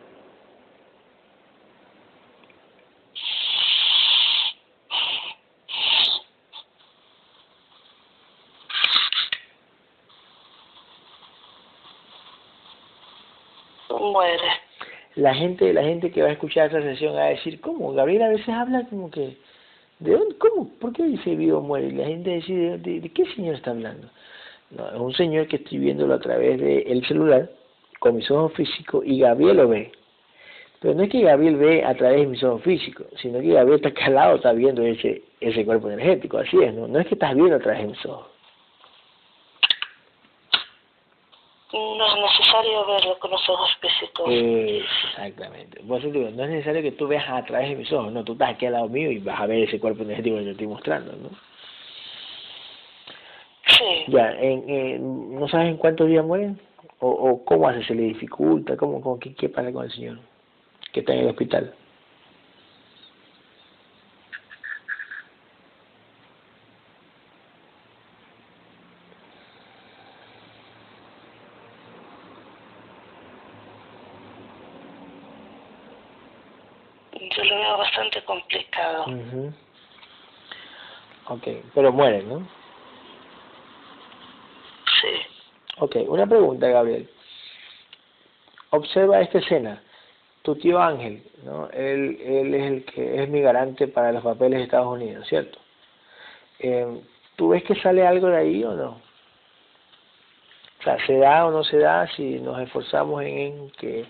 La 15.16 15.34
gente, 15.34 15.72
la 15.72 15.82
gente 15.82 16.10
que 16.10 16.22
va 16.22 16.28
a 16.28 16.32
escuchar 16.32 16.66
esta 16.66 16.82
sesión 16.82 17.14
va 17.14 17.24
a 17.24 17.30
decir, 17.30 17.60
¿cómo? 17.60 17.92
Gabriel 17.92 18.22
a 18.22 18.28
veces 18.28 18.48
habla 18.48 18.86
como 18.88 19.10
que... 19.10 19.36
¿De 19.98 20.12
dónde? 20.12 20.36
¿Cómo? 20.38 20.70
¿Por 20.78 20.92
qué 20.92 21.04
dice 21.04 21.34
vive 21.34 21.52
o 21.52 21.60
muere? 21.60 21.88
Y 21.88 21.92
la 21.92 22.06
gente 22.06 22.30
decide, 22.30 22.78
¿de, 22.78 23.00
de 23.00 23.08
qué 23.10 23.26
señor 23.34 23.56
está 23.56 23.72
hablando? 23.72 24.08
No, 24.70 24.88
es 24.88 25.00
un 25.00 25.12
señor 25.14 25.46
que 25.48 25.56
estoy 25.56 25.78
viéndolo 25.78 26.14
a 26.14 26.20
través 26.20 26.60
del 26.60 27.04
celular, 27.06 27.50
con 27.98 28.16
mis 28.16 28.30
ojos 28.30 28.52
físicos, 28.54 29.02
y 29.04 29.20
Gabriel 29.20 29.56
lo 29.58 29.68
ve. 29.68 29.92
Pero 30.80 30.94
no 30.94 31.02
es 31.02 31.10
que 31.10 31.20
Gabriel 31.20 31.56
ve 31.56 31.84
a 31.84 31.94
través 31.94 32.20
de 32.20 32.26
mis 32.26 32.42
ojos 32.42 32.62
físicos, 32.62 33.06
sino 33.20 33.40
que 33.40 33.52
Gabriel 33.52 33.80
está 33.84 33.92
calado, 33.92 34.36
está 34.36 34.52
viendo 34.52 34.82
ese, 34.82 35.22
ese 35.40 35.64
cuerpo 35.64 35.90
energético, 35.90 36.38
así 36.38 36.56
es, 36.62 36.72
¿no? 36.72 36.88
No 36.88 37.00
es 37.00 37.06
que 37.06 37.14
estás 37.14 37.34
viendo 37.34 37.56
a 37.56 37.58
través 37.58 37.82
de 37.82 37.88
mis 37.88 38.06
ojos. 38.06 38.28
No 41.72 42.04
es 42.04 42.14
necesario 42.32 42.84
verlo 42.84 43.18
con 43.20 43.30
los 43.30 43.48
ojos 43.48 43.70
físicos. 43.80 44.28
Exactamente. 44.28 45.80
Por 45.84 45.98
eso 46.00 46.08
digo, 46.10 46.28
no 46.30 46.42
es 46.44 46.50
necesario 46.50 46.82
que 46.82 46.92
tú 46.92 47.06
veas 47.06 47.28
a 47.28 47.44
través 47.44 47.68
de 47.70 47.76
mis 47.76 47.92
ojos, 47.92 48.12
no, 48.12 48.24
tú 48.24 48.32
estás 48.32 48.50
aquí 48.50 48.66
al 48.66 48.72
lado 48.72 48.88
mío 48.88 49.10
y 49.10 49.18
vas 49.18 49.40
a 49.40 49.46
ver 49.46 49.62
ese 49.68 49.78
cuerpo 49.78 50.02
energético 50.02 50.36
que 50.38 50.42
te 50.44 50.50
estoy 50.50 50.66
mostrando, 50.66 51.12
¿no? 51.12 51.30
Sí. 53.68 54.04
Ya, 54.08 54.32
en, 54.32 54.68
en- 54.68 55.38
¿no 55.38 55.46
sabes 55.48 55.68
en 55.68 55.76
cuántos 55.76 56.08
días 56.08 56.24
mueren? 56.24 56.58
¿O, 56.98 57.08
o 57.08 57.44
cómo 57.44 57.68
hace? 57.68 57.84
¿Se 57.84 57.94
le 57.94 58.02
dificulta? 58.02 58.76
¿Cómo, 58.76 59.00
cómo, 59.00 59.18
qué, 59.20 59.32
¿Qué 59.34 59.48
pasa 59.48 59.72
con 59.72 59.84
el 59.84 59.92
señor 59.92 60.18
que 60.92 61.00
está 61.00 61.12
en 61.14 61.20
el 61.20 61.28
hospital? 61.28 61.72
Yo 77.36 77.44
lo 77.44 77.56
complicado. 78.30 79.04
Ujú. 79.06 79.52
Ok, 81.28 81.48
pero 81.74 81.92
mueren, 81.92 82.28
¿no? 82.28 82.48
Sí. 85.00 85.08
Ok, 85.78 85.96
una 86.08 86.26
pregunta, 86.26 86.68
Gabriel. 86.68 87.08
Observa 88.70 89.20
esta 89.20 89.38
escena. 89.38 89.82
Tu 90.42 90.54
tío 90.56 90.80
Ángel, 90.80 91.22
¿no? 91.44 91.68
Él, 91.70 92.18
él 92.22 92.54
es 92.54 92.72
el 92.72 92.84
que 92.84 93.22
es 93.22 93.28
mi 93.28 93.42
garante 93.42 93.88
para 93.88 94.12
los 94.12 94.22
papeles 94.22 94.58
de 94.58 94.64
Estados 94.64 94.94
Unidos, 94.94 95.26
¿cierto? 95.28 95.58
Eh, 96.60 97.02
¿Tú 97.36 97.50
ves 97.50 97.62
que 97.64 97.74
sale 97.76 98.06
algo 98.06 98.28
de 98.28 98.38
ahí 98.38 98.64
o 98.64 98.72
no? 98.72 99.00
O 100.80 100.82
sea, 100.82 100.96
¿se 101.06 101.18
da 101.18 101.46
o 101.46 101.50
no 101.50 101.62
se 101.62 101.78
da 101.78 102.06
si 102.16 102.40
nos 102.40 102.58
esforzamos 102.60 103.22
en 103.22 103.70
que 103.72 104.06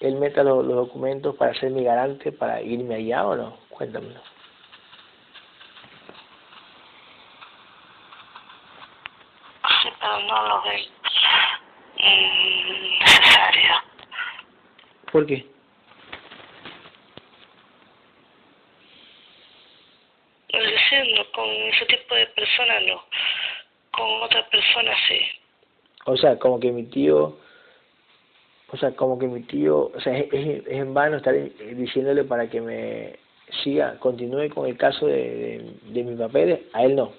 él 0.00 0.14
meta 0.16 0.42
lo- 0.42 0.62
los 0.62 0.76
documentos 0.76 1.36
para 1.36 1.54
ser 1.54 1.70
mi 1.70 1.84
garante 1.84 2.32
para 2.32 2.60
irme 2.62 2.94
allá 2.96 3.26
o 3.26 3.36
no? 3.36 3.56
Cuéntamelo. 3.68 4.20
Sí, 9.82 9.88
pero 10.00 10.18
no 10.20 10.48
lo 10.48 10.62
veo 10.62 10.78
mm, 11.98 12.98
necesario. 13.00 13.70
¿Por 15.12 15.26
qué? 15.26 15.46
Es 20.48 20.62
decir, 20.70 21.14
no, 21.16 21.24
con 21.32 21.48
ese 21.48 21.86
tipo 21.86 22.14
de 22.14 22.26
personas 22.28 22.82
no. 22.86 23.04
Con 23.92 24.22
otra 24.22 24.48
persona 24.48 24.92
sí. 25.08 25.20
O 26.06 26.16
sea, 26.16 26.38
como 26.38 26.58
que 26.58 26.72
mi 26.72 26.84
tío, 26.84 27.38
o 28.72 28.76
sea, 28.76 28.92
como 28.92 29.18
que 29.18 29.26
mi 29.26 29.42
tío, 29.42 29.90
o 29.94 30.00
sea, 30.00 30.16
es, 30.16 30.32
es, 30.32 30.66
es 30.66 30.72
en 30.72 30.94
vano 30.94 31.16
estar 31.16 31.34
eh, 31.34 31.52
diciéndole 31.76 32.24
para 32.24 32.48
que 32.48 32.60
me 32.60 33.18
siga, 33.64 33.98
continúe 33.98 34.48
con 34.50 34.66
el 34.68 34.76
caso 34.76 35.06
de, 35.06 35.14
de, 35.14 35.92
de 35.92 36.04
mis 36.04 36.18
papeles, 36.18 36.60
a 36.72 36.84
él 36.84 36.94
no. 36.94 37.12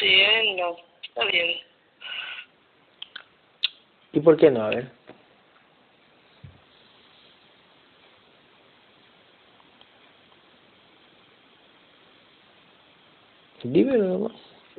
Sí, 0.00 0.06
él 0.06 0.56
no. 0.56 0.76
Está 1.02 1.24
bien. 1.26 1.58
¿Y 4.12 4.20
por 4.20 4.36
qué 4.36 4.50
no? 4.50 4.62
A 4.62 4.70
ver. 4.70 4.90
Dímelo 13.72 14.04
nomás. 14.04 14.32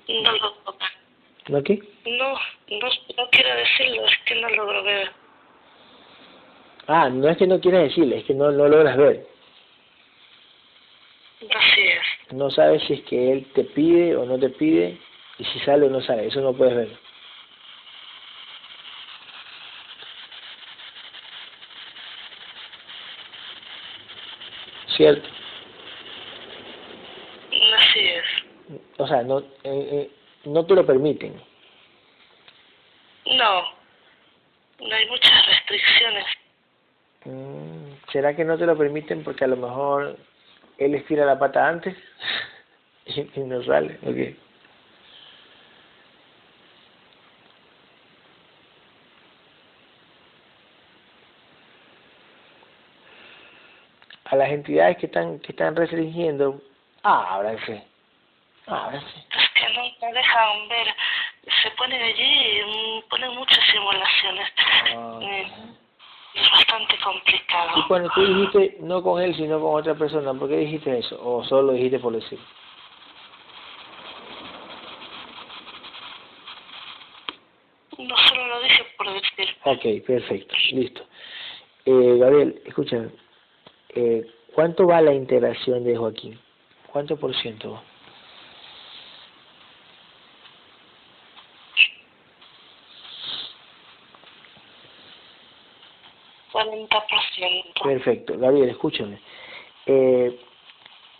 No 0.09 0.31
lo 0.33 0.55
¿No 1.47 1.63
qué? 1.63 1.79
no, 2.05 2.33
no, 2.33 2.87
no 3.17 3.29
quiero 3.31 3.55
decirlo, 3.55 4.05
es 4.05 4.17
que 4.25 4.35
no 4.35 4.49
logro 4.49 4.83
ver. 4.83 5.11
Ah, 6.87 7.09
no 7.09 7.29
es 7.29 7.37
que 7.37 7.47
no 7.47 7.59
quieras 7.61 7.83
decirle, 7.83 8.17
es 8.17 8.25
que 8.25 8.33
no, 8.33 8.51
no 8.51 8.67
logras 8.67 8.97
ver. 8.97 9.25
Así 11.55 11.81
es. 11.81 12.33
No 12.33 12.49
sabes 12.51 12.83
si 12.83 12.93
es 12.93 13.01
que 13.03 13.31
él 13.31 13.45
te 13.53 13.63
pide 13.63 14.15
o 14.17 14.25
no 14.25 14.37
te 14.37 14.49
pide, 14.49 14.99
y 15.39 15.45
si 15.45 15.59
sale 15.59 15.87
o 15.87 15.89
no 15.89 16.01
sale, 16.01 16.27
eso 16.27 16.41
no 16.41 16.53
puedes 16.53 16.75
ver. 16.75 16.89
¿Cierto? 24.97 25.29
Así 27.77 27.99
es. 27.99 28.51
O 29.01 29.07
sea, 29.07 29.23
no, 29.23 29.39
eh, 29.39 29.45
eh, 29.63 30.11
no 30.45 30.63
te 30.63 30.75
lo 30.75 30.85
permiten. 30.85 31.33
No. 33.25 33.63
No 34.79 34.95
hay 34.95 35.07
muchas 35.09 35.45
restricciones. 35.47 36.25
Mm, 37.25 38.11
¿Será 38.11 38.35
que 38.35 38.45
no 38.45 38.59
te 38.59 38.67
lo 38.67 38.77
permiten 38.77 39.23
porque 39.23 39.45
a 39.45 39.47
lo 39.47 39.57
mejor 39.57 40.17
él 40.77 40.93
estira 40.93 41.25
la 41.25 41.39
pata 41.39 41.67
antes 41.67 41.97
y, 43.07 43.21
y 43.21 43.39
no 43.39 43.63
sale? 43.63 43.97
Ok. 44.03 44.37
A 54.25 54.35
las 54.35 54.49
entidades 54.51 54.97
que 54.97 55.07
están 55.07 55.39
que 55.39 55.53
están 55.53 55.75
restringiendo, 55.75 56.61
ábranse, 57.01 57.90
ábranse. 58.71 59.07
Es 59.07 59.49
que 59.55 59.73
nunca 59.73 60.11
dejan 60.11 60.67
ver. 60.69 60.87
Se 61.63 61.71
ponen 61.71 62.01
allí 62.01 62.23
y 62.23 62.63
mm, 62.65 63.09
ponen 63.09 63.35
muchas 63.35 63.59
simulaciones. 63.71 64.47
Ah. 64.95 65.19
Eh, 65.21 65.51
Es 66.33 66.49
bastante 66.51 66.97
complicado. 66.99 67.77
Y 67.77 67.83
cuando 67.87 68.09
tú 68.11 68.25
dijiste 68.25 68.77
no 68.79 69.03
con 69.03 69.21
él, 69.21 69.35
sino 69.35 69.59
con 69.59 69.79
otra 69.79 69.95
persona, 69.95 70.33
¿por 70.33 70.47
qué 70.47 70.57
dijiste 70.57 70.99
eso? 70.99 71.19
¿O 71.21 71.43
solo 71.43 71.63
lo 71.63 71.73
dijiste 71.73 71.99
por 71.99 72.13
decir? 72.13 72.39
no 77.97 78.15
solo 78.27 78.47
lo 78.47 78.61
dije 78.61 78.85
por 78.97 79.13
decir. 79.13 79.55
Ok, 79.63 80.05
perfecto, 80.05 80.55
listo. 80.71 81.01
Eh, 81.85 82.17
Gabriel, 82.19 82.61
escúchame, 82.65 83.09
eh, 83.95 84.25
¿cuánto 84.53 84.87
va 84.87 85.01
la 85.01 85.13
integración 85.13 85.83
de 85.83 85.95
Joaquín? 85.95 86.39
¿Cuánto 86.91 87.17
por 87.17 87.35
ciento 87.35 87.73
va? 87.73 87.83
Perfecto. 97.91 98.37
Gabriel, 98.37 98.69
escúchame. 98.69 99.19
Eh, 99.85 100.39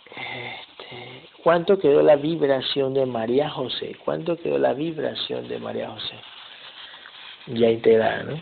este, 0.06 1.28
¿Cuánto 1.42 1.78
quedó 1.78 2.00
la 2.00 2.16
vibración 2.16 2.94
de 2.94 3.04
María 3.04 3.50
José? 3.50 3.94
¿Cuánto 4.02 4.38
quedó 4.38 4.56
la 4.56 4.72
vibración 4.72 5.48
de 5.48 5.58
María 5.58 5.90
José? 5.90 6.14
Ya 7.48 7.68
integrada, 7.68 8.22
¿no 8.22 8.40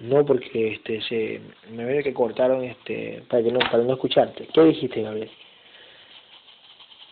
no, 0.00 0.24
porque 0.24 0.77
este 0.88 1.02
se 1.02 1.40
me 1.70 1.84
ve 1.84 2.02
que 2.02 2.14
cortaron 2.14 2.64
este 2.64 3.22
para 3.28 3.42
que 3.42 3.52
no 3.52 3.58
para 3.58 3.82
no 3.82 3.92
escucharte. 3.92 4.48
¿Qué 4.52 4.64
dijiste, 4.64 5.02
Gabriel? 5.02 5.28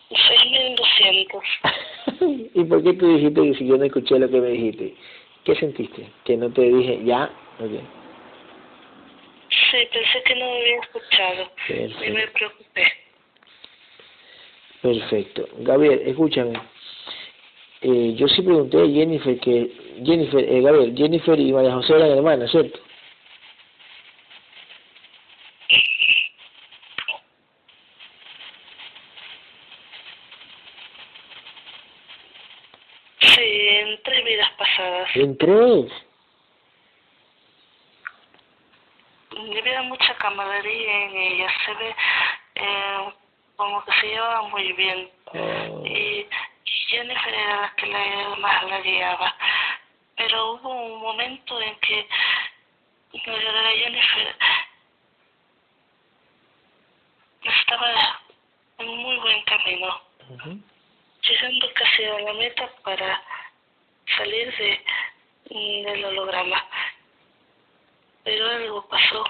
6.200. 0.09 2.49
¿Y 2.55 2.63
por 2.63 2.81
qué 2.83 2.93
tú 2.93 3.15
dijiste 3.15 3.41
que 3.41 3.53
si 3.55 3.67
yo 3.67 3.77
no 3.77 3.83
escuché 3.83 4.17
lo 4.19 4.29
que 4.29 4.41
me 4.41 4.49
dijiste? 4.49 4.95
¿Qué 5.43 5.55
sentiste? 5.55 6.07
¿Que 6.25 6.37
no 6.37 6.51
te 6.51 6.61
dije 6.61 7.01
ya? 7.05 7.29
Okay. 7.59 7.81
Sí, 9.49 9.77
pensé 9.91 10.23
que 10.25 10.35
no 10.35 10.45
me 10.45 10.59
había 10.59 10.79
escuchado 10.79 11.51
Perfecto. 11.67 12.05
y 12.05 12.11
me 12.11 12.27
preocupé. 12.27 12.83
Perfecto. 14.81 15.47
Gabriel, 15.59 16.01
escúchame. 16.05 16.53
Eh, 17.81 18.13
yo 18.15 18.27
sí 18.27 18.41
pregunté 18.41 18.77
a 18.77 18.87
Jennifer 18.87 19.39
que 19.39 19.71
Jennifer, 20.03 20.43
eh, 20.43 20.61
Gabriel, 20.61 20.95
Jennifer 20.97 21.39
y 21.39 21.53
María 21.53 21.73
José 21.73 21.93
eran 21.93 22.09
hermanas, 22.09 22.49
¿cierto? 22.51 22.79
Sí, 33.37 33.43
en 33.43 33.99
tres 34.03 34.25
vidas 34.25 34.49
pasadas. 35.35 35.37
¿En 35.37 35.37
tres? 35.37 36.07
Había 39.59 39.81
mucha 39.83 40.15
camaradería 40.15 41.05
en 41.05 41.15
ella, 41.15 41.47
se 41.65 41.73
ve 41.73 41.95
eh, 42.55 43.13
como 43.55 43.83
que 43.85 43.91
se 43.99 44.07
llevaba 44.07 44.41
muy 44.43 44.73
bien. 44.73 45.09
Oh. 45.25 45.83
Y 45.85 46.27
Jennifer 46.87 47.33
era 47.33 47.61
la 47.61 47.73
que 47.75 47.85
la, 47.87 48.35
más 48.37 48.63
la 48.63 48.81
guiaba. 48.81 49.35
Pero 50.15 50.53
hubo 50.53 50.69
un 50.69 51.01
momento 51.01 51.61
en 51.61 51.75
que 51.79 52.07
la 53.25 53.71
Jennifer 53.71 54.35
estaba 57.43 58.19
en 58.79 58.87
muy 58.97 59.15
buen 59.17 59.41
camino, 59.43 60.01
llegando 61.21 61.73
casi 61.73 62.03
a 62.03 62.19
la 62.19 62.33
meta 62.33 62.69
para 62.83 63.21
salir 64.15 64.55
de 64.57 64.83
del 65.49 66.05
holograma. 66.05 66.63
Pero 68.23 68.45
algo 68.45 68.87
pasó. 68.87 69.23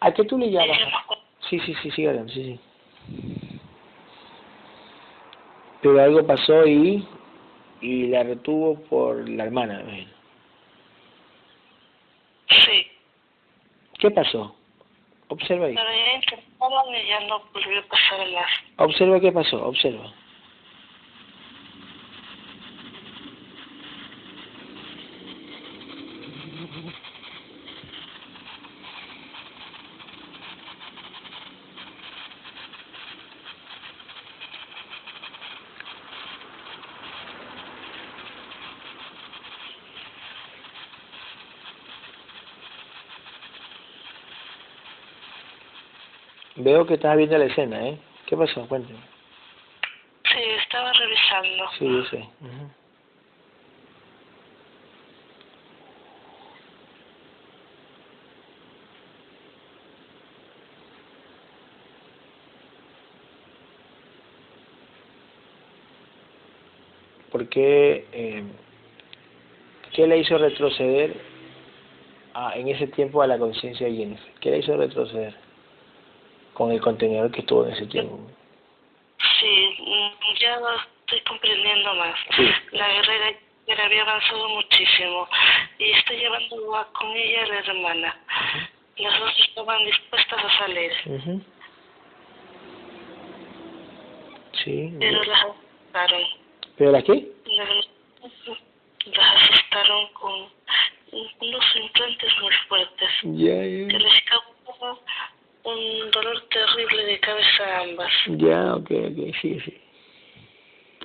¿A 0.00 0.12
qué 0.12 0.24
tú 0.24 0.38
le 0.38 0.50
llamas? 0.50 0.78
Sí, 1.48 1.60
sí, 1.60 1.74
sí, 1.82 1.90
sí, 1.90 2.06
sí, 2.28 2.44
sí. 2.44 2.60
Pero 5.80 6.00
algo 6.00 6.26
pasó 6.26 6.66
y, 6.66 7.06
y 7.80 8.06
la 8.08 8.22
retuvo 8.22 8.80
por 8.84 9.28
la 9.28 9.44
hermana. 9.44 9.82
Sí. 12.48 12.86
¿Qué 13.98 14.10
pasó? 14.10 14.54
Observa 15.28 15.66
ahí. 15.66 15.74
ya 15.74 17.20
no 17.26 17.42
volvió 17.52 17.80
a 17.80 17.82
pasar 17.84 18.30
más. 18.30 18.50
Observa 18.76 19.20
qué 19.20 19.32
pasó, 19.32 19.66
observa. 19.66 20.12
Veo 46.62 46.86
que 46.86 46.94
estás 46.94 47.16
viendo 47.16 47.36
la 47.36 47.46
escena, 47.46 47.88
¿eh? 47.88 47.98
¿Qué 48.26 48.36
pasó? 48.36 48.68
Cuéntame. 48.68 49.00
Sí, 50.32 50.38
estaba 50.62 50.92
revisando. 50.92 51.64
Sí, 51.76 51.86
yo 51.86 52.04
sé. 52.04 52.28
¿Por 67.32 67.48
qué, 67.48 68.06
eh, 68.12 68.44
qué 69.94 70.06
le 70.06 70.18
hizo 70.18 70.38
retroceder 70.38 71.16
a, 72.34 72.56
en 72.56 72.68
ese 72.68 72.86
tiempo 72.86 73.20
a 73.20 73.26
la 73.26 73.38
conciencia 73.38 73.88
de 73.88 73.96
Jennifer? 73.96 74.32
¿Qué 74.40 74.50
le 74.52 74.58
hizo 74.58 74.76
retroceder? 74.76 75.51
Con 76.54 76.70
el 76.72 76.80
contenedor 76.80 77.30
que 77.30 77.40
estuvo 77.40 77.66
en 77.66 77.72
ese 77.72 77.86
tiempo. 77.86 78.18
Sí, 79.40 79.76
ya 80.40 80.58
lo 80.58 80.68
estoy 81.00 81.20
comprendiendo 81.22 81.94
más. 81.94 82.16
La 82.72 82.88
guerrera 82.88 83.38
había 83.84 84.02
avanzado 84.02 84.48
muchísimo 84.50 85.28
y 85.78 85.90
está 85.92 86.12
llevando 86.12 86.76
a, 86.76 86.92
con 86.92 87.08
ella 87.16 87.44
a 87.44 87.46
la 87.46 87.58
hermana. 87.60 88.20
Las 88.98 89.20
dos 89.20 89.32
estaban 89.48 89.84
dispuestas 89.84 90.44
a 90.44 90.58
salir. 90.58 90.92
Sí. 94.64 94.94
Pero 94.98 95.24
las 95.24 95.44
asustaron. 95.44 96.22
¿Pero 96.76 96.92
las 96.92 97.04
qué? 97.04 97.28
Las, 97.46 97.68
asustaron 99.18 100.12
con 100.12 100.48
unos 101.40 101.64
implantes 101.76 102.32
muy 102.40 102.52
fuertes. 102.68 103.10
Ya, 103.22 103.64
ya. 103.64 103.98
Causó 104.28 104.51
un 105.64 106.10
dolor 106.10 106.42
terrible 106.48 107.04
de 107.04 107.20
cabeza 107.20 107.80
ambas. 107.80 108.12
Ya, 108.26 108.74
ok, 108.74 108.90
ok, 108.90 109.34
sí, 109.40 109.60
sí. 109.60 109.80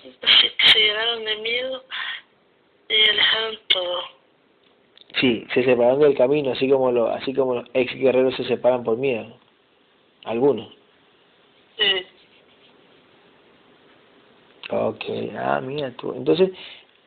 Que 0.02 0.68
se 0.72 0.80
llenaron 0.80 1.26
de 1.26 1.36
miedo 1.38 1.84
y 2.90 3.10
alejaron 3.10 3.58
todo. 3.68 4.18
Sí, 5.20 5.48
se 5.54 5.64
separaron 5.64 6.00
del 6.00 6.16
camino, 6.16 6.52
así 6.52 6.70
como 6.70 6.92
los, 6.92 7.10
así 7.10 7.34
como 7.34 7.56
los 7.56 7.66
ex 7.74 7.94
guerreros 7.96 8.36
se 8.36 8.44
separan 8.44 8.84
por 8.84 8.98
miedo. 8.98 9.38
Algunos. 10.26 10.70
Sí. 11.78 12.06
Ok, 14.70 15.06
ah, 15.38 15.62
mira 15.62 15.92
tú. 15.92 16.14
Entonces, 16.14 16.52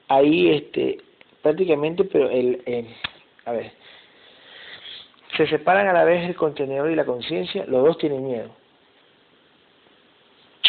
ahí, 0.09 0.51
este, 0.51 0.99
prácticamente, 1.43 2.05
pero 2.05 2.31
el, 2.31 2.63
eh, 2.67 2.87
a 3.45 3.53
ver, 3.53 3.73
se 5.37 5.47
separan 5.47 5.89
a 5.89 5.93
la 5.93 6.05
vez 6.05 6.29
el 6.29 6.35
contenedor 6.35 6.91
y 6.91 6.95
la 6.95 7.05
conciencia, 7.05 7.65
los 7.67 7.85
dos 7.85 7.99
tienen 7.99 8.25
miedo. 8.25 8.51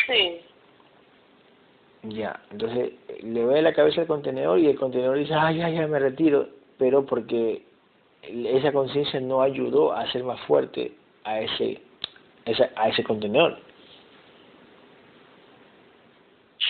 Sí. 0.07 0.41
Ya, 2.03 2.39
entonces 2.51 2.93
le 3.23 3.45
ve 3.45 3.61
la 3.61 3.73
cabeza 3.73 4.01
al 4.01 4.07
contenedor 4.07 4.59
y 4.59 4.67
el 4.67 4.77
contenedor 4.77 5.17
dice, 5.17 5.33
ay, 5.35 5.57
ya, 5.57 5.69
ya 5.69 5.87
me 5.87 5.99
retiro, 5.99 6.47
pero 6.77 7.05
porque 7.05 7.63
esa 8.23 8.71
conciencia 8.71 9.19
no 9.19 9.41
ayudó 9.41 9.93
a 9.93 10.01
hacer 10.01 10.23
más 10.23 10.39
fuerte 10.41 10.93
a 11.23 11.41
ese, 11.41 11.81
a 12.75 12.89
ese 12.89 13.03
contenedor. 13.03 13.59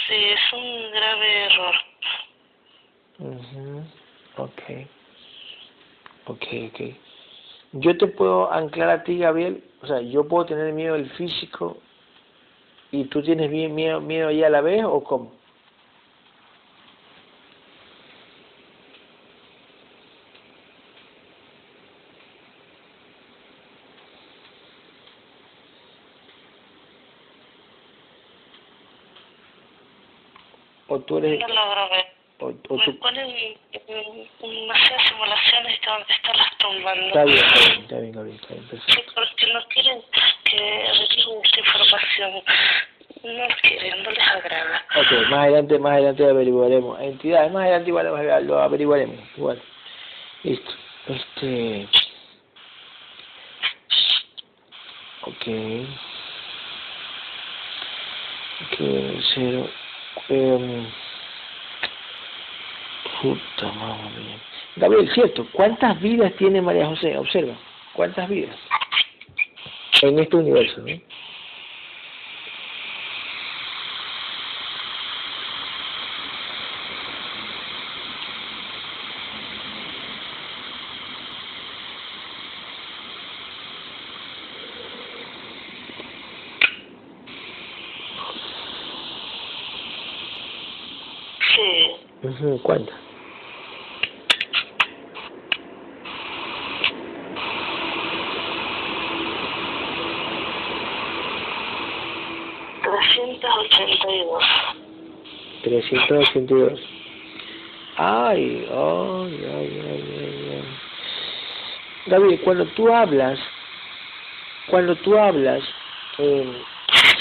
Sí, 0.07 0.15
es 0.15 0.53
un 0.53 0.91
grave 0.91 1.43
error. 1.45 1.75
mhm 3.19 4.01
okay 4.37 4.87
Ok, 6.25 6.45
ok. 6.67 7.10
Yo 7.73 7.97
te 7.97 8.07
puedo 8.07 8.51
anclar 8.51 8.89
a 8.89 9.03
ti, 9.03 9.17
Gabriel, 9.17 9.63
o 9.81 9.87
sea, 9.87 10.01
yo 10.01 10.27
puedo 10.27 10.45
tener 10.45 10.73
miedo 10.73 10.95
del 10.95 11.09
físico 11.11 11.77
y 12.91 13.05
tú 13.05 13.21
tienes 13.21 13.49
miedo, 13.49 14.01
miedo 14.01 14.27
ahí 14.27 14.43
a 14.43 14.49
la 14.49 14.61
vez 14.61 14.83
o 14.83 15.03
cómo? 15.03 15.41
o 30.91 30.99
tú 30.99 31.17
eres... 31.17 31.39
No 31.39 31.47
logro. 31.47 32.10
O, 32.41 32.47
o 32.69 32.77
Me 32.77 32.93
ponen 32.93 33.57
demasiadas 34.41 35.07
simulaciones 35.09 35.75
y 35.75 35.79
que 36.05 36.13
estarlas 36.13 36.57
tumbando. 36.57 37.07
Está 37.07 37.23
bien, 37.23 37.37
está 37.37 37.59
bien, 37.59 37.81
está 37.81 38.21
bien, 38.23 38.35
está 38.35 38.53
bien, 38.53 38.67
perfecto. 38.67 38.91
Sí, 38.93 38.99
porque 39.13 39.53
no 39.53 39.67
quieren 39.67 40.01
que 40.45 40.85
reciban 40.99 41.37
esta 41.45 41.59
información. 41.59 42.31
No 43.23 43.47
quieren, 43.61 44.03
no 44.03 44.09
les 44.11 44.27
agrada. 44.27 44.85
Ok, 44.95 45.11
más 45.29 45.39
adelante, 45.39 45.77
más 45.79 45.91
adelante 45.93 46.25
averiguaremos. 46.25 46.99
Entidades, 47.01 47.51
más 47.51 47.61
adelante 47.63 47.89
igual 47.89 48.07
lo- 48.47 48.59
averiguaremos. 48.59 49.19
Igual. 49.37 49.61
Listo. 50.43 50.71
Este. 51.07 51.87
Ok. 55.23 55.47
Ok, 58.63 58.77
cero. 59.35 59.69
Eh, 60.29 60.87
puta 63.21 63.71
mía. 64.17 64.37
Gabriel, 64.77 65.09
cierto, 65.13 65.45
¿cuántas 65.51 65.99
vidas 66.01 66.33
tiene 66.37 66.61
María 66.61 66.87
José? 66.87 67.17
Observa, 67.17 67.53
¿cuántas 67.93 68.27
vidas? 68.29 68.55
En 70.01 70.17
este 70.19 70.37
universo, 70.37 70.81
¿no? 70.81 70.99
382. 106.51 106.79
Ay, 107.97 108.67
ay, 108.71 109.45
ay, 109.45 109.81
ay. 109.85 110.63
David, 112.07 112.39
cuando 112.43 112.65
tú 112.67 112.91
hablas, 112.93 113.39
cuando 114.67 114.95
tú 114.97 115.17
hablas, 115.17 115.63
eh, 116.17 116.61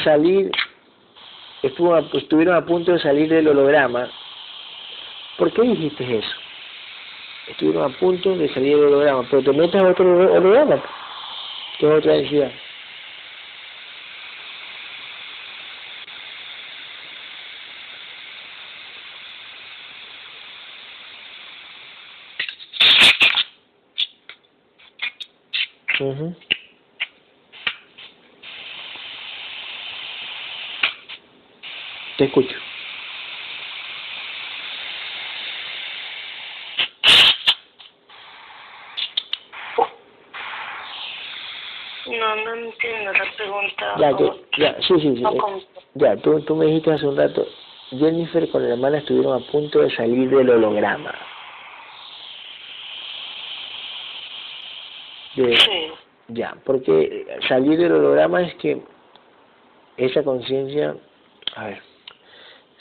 salir, 0.04 0.50
estuvieron 1.62 2.54
a 2.54 2.64
punto 2.64 2.92
de 2.92 2.98
salir 2.98 3.28
del 3.28 3.48
holograma, 3.48 4.08
¿por 5.36 5.52
qué 5.52 5.62
dijiste 5.62 6.18
eso? 6.18 6.36
Estuvieron 7.48 7.92
a 7.92 7.98
punto 7.98 8.36
de 8.36 8.48
salir 8.54 8.76
del 8.76 8.86
holograma, 8.86 9.26
pero 9.30 9.42
te 9.42 9.52
metes 9.52 9.82
a 9.82 9.88
otro 9.88 10.04
holo- 10.04 10.32
holograma, 10.34 10.82
que 11.78 11.86
es 11.86 11.92
otra 11.92 12.12
densidad. 12.14 12.52
Te 32.20 32.26
escucho. 32.26 32.54
No, 42.06 42.36
no 42.36 42.54
entiendo 42.56 43.12
la 43.14 43.24
pregunta. 43.34 43.94
Ya, 43.96 44.14
tú, 44.14 44.36
ya, 44.58 44.76
sí, 44.82 45.00
sí, 45.00 45.16
sí. 45.16 45.22
No 45.22 45.30
eh, 45.30 45.66
Ya, 45.94 46.16
tú, 46.18 46.38
tú 46.42 46.56
me 46.56 46.66
dijiste 46.66 46.92
hace 46.92 47.06
un 47.06 47.16
rato, 47.16 47.46
Jennifer 47.88 48.50
con 48.50 48.64
la 48.64 48.74
hermana 48.74 48.98
estuvieron 48.98 49.42
a 49.42 49.46
punto 49.50 49.78
de 49.78 49.90
salir 49.96 50.28
del 50.28 50.50
holograma. 50.50 51.14
De, 55.36 55.56
Sí, 55.56 55.90
ya, 56.28 56.54
porque 56.66 57.40
salir 57.48 57.78
del 57.78 57.92
holograma 57.92 58.42
es 58.42 58.54
que 58.56 58.82
esa 59.96 60.22
conciencia, 60.22 60.96
a 61.56 61.64
ver, 61.64 61.89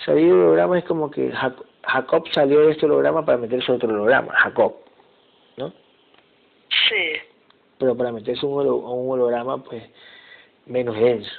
salir 0.10 0.26
del 0.28 0.34
holograma 0.42 0.78
es 0.80 0.86
como 0.86 1.10
que 1.12 1.32
Jac- 1.32 1.64
Jacob 1.84 2.28
salió 2.34 2.62
de 2.62 2.72
este 2.72 2.86
holograma 2.86 3.26
para 3.26 3.38
meterse 3.38 3.72
a 3.72 3.76
otro 3.76 3.90
holograma, 3.90 4.34
Jacob, 4.34 4.76
¿no? 5.58 5.74
sí, 6.90 7.14
Pero 7.78 7.96
para 7.96 8.12
meterse 8.12 8.46
a 8.46 8.50
un, 8.50 8.56
holo- 8.60 8.86
a 8.88 8.92
un 8.94 9.12
holograma, 9.12 9.64
pues, 9.64 9.84
menos 10.66 10.96
denso. 10.96 11.32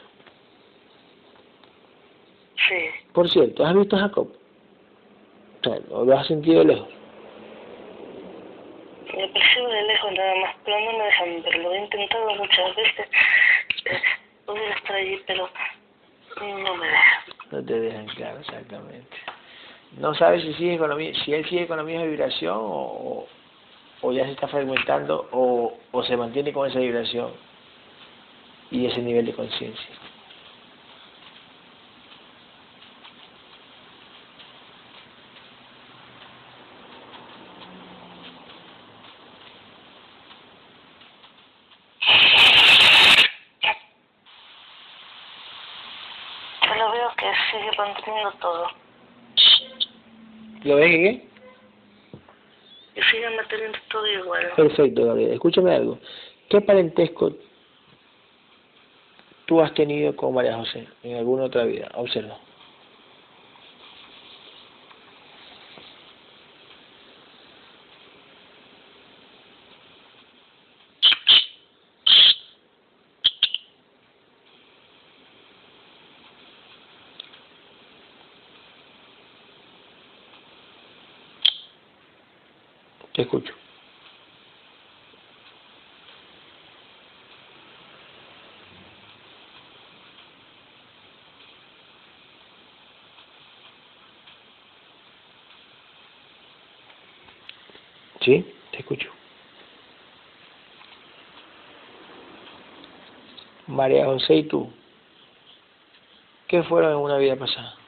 sí. 2.68 2.76
Por 3.12 3.28
cierto, 3.28 3.64
¿has 3.64 3.74
visto 3.74 3.96
a 3.96 4.00
Jacob? 4.00 4.28
O 5.60 5.68
sea, 5.68 5.78
¿o 5.90 6.04
lo 6.04 6.16
has 6.18 6.26
sentido 6.26 6.62
lejos? 6.64 6.88
Me 9.14 9.28
percibo 9.28 9.68
de 9.68 9.82
lejos 9.82 10.12
nada 10.12 10.34
más, 10.42 10.56
pero 10.64 10.80
no 10.80 10.98
me 10.98 11.04
dejan 11.04 11.42
verlo. 11.42 11.62
Lo 11.64 11.72
he 11.74 11.78
intentado 11.80 12.34
muchas 12.36 12.76
veces. 12.76 13.08
Pudiera 14.46 14.74
estar 14.76 14.96
allí, 14.96 15.20
pero 15.26 15.48
no 16.40 16.74
me 16.76 16.86
dejan. 16.86 17.39
No 17.50 17.64
te 17.64 17.80
dejan 17.80 18.06
claro, 18.06 18.38
exactamente. 18.40 19.16
No 19.98 20.14
sabes 20.14 20.42
si 20.42 20.54
sigue 20.54 20.78
mi- 20.94 21.14
si 21.14 21.32
él 21.34 21.44
sigue 21.48 21.66
con 21.66 21.76
la 21.78 21.82
misma 21.82 22.04
vibración 22.04 22.56
o, 22.56 23.26
o 24.02 24.12
ya 24.12 24.24
se 24.24 24.32
está 24.32 24.46
fragmentando 24.48 25.28
o, 25.32 25.76
o 25.90 26.02
se 26.04 26.16
mantiene 26.16 26.52
con 26.52 26.68
esa 26.70 26.78
vibración 26.78 27.32
y 28.70 28.86
ese 28.86 29.00
nivel 29.02 29.26
de 29.26 29.34
conciencia. 29.34 29.94
Solo 46.68 46.92
veo 46.92 47.10
que 47.16 47.26
sigue 47.50 47.76
todo. 48.38 48.68
¿Lo 50.64 50.76
ves, 50.76 50.90
qué? 50.90 51.28
Y 52.96 53.02
sigue 53.02 53.30
manteniendo 53.36 53.78
todo 53.90 54.06
igual. 54.06 54.52
Perfecto, 54.56 55.04
Gabriel. 55.04 55.32
Escúchame 55.32 55.74
algo. 55.74 55.98
¿Qué 56.48 56.60
parentesco 56.60 57.32
tú 59.46 59.60
has 59.60 59.72
tenido 59.74 60.14
con 60.16 60.34
María 60.34 60.56
José 60.56 60.86
en 61.02 61.16
alguna 61.16 61.44
otra 61.44 61.64
vida? 61.64 61.88
Observa. 61.94 62.36
Te 83.20 83.24
escucho. 83.24 83.52
¿Sí? 98.22 98.46
Te 98.70 98.78
escucho. 98.78 99.10
María 103.66 104.06
José 104.06 104.36
y 104.36 104.44
tú, 104.44 104.72
¿qué 106.48 106.62
fueron 106.62 106.92
en 106.92 106.98
una 106.98 107.18
vida 107.18 107.36
pasada? 107.36 107.79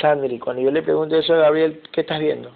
Sandri, 0.00 0.38
cuando 0.38 0.62
yo 0.62 0.70
le 0.70 0.82
pregunto 0.82 1.16
eso 1.16 1.34
a 1.34 1.38
Gabriel, 1.38 1.82
¿qué 1.92 2.02
estás 2.02 2.20
viendo? 2.20 2.52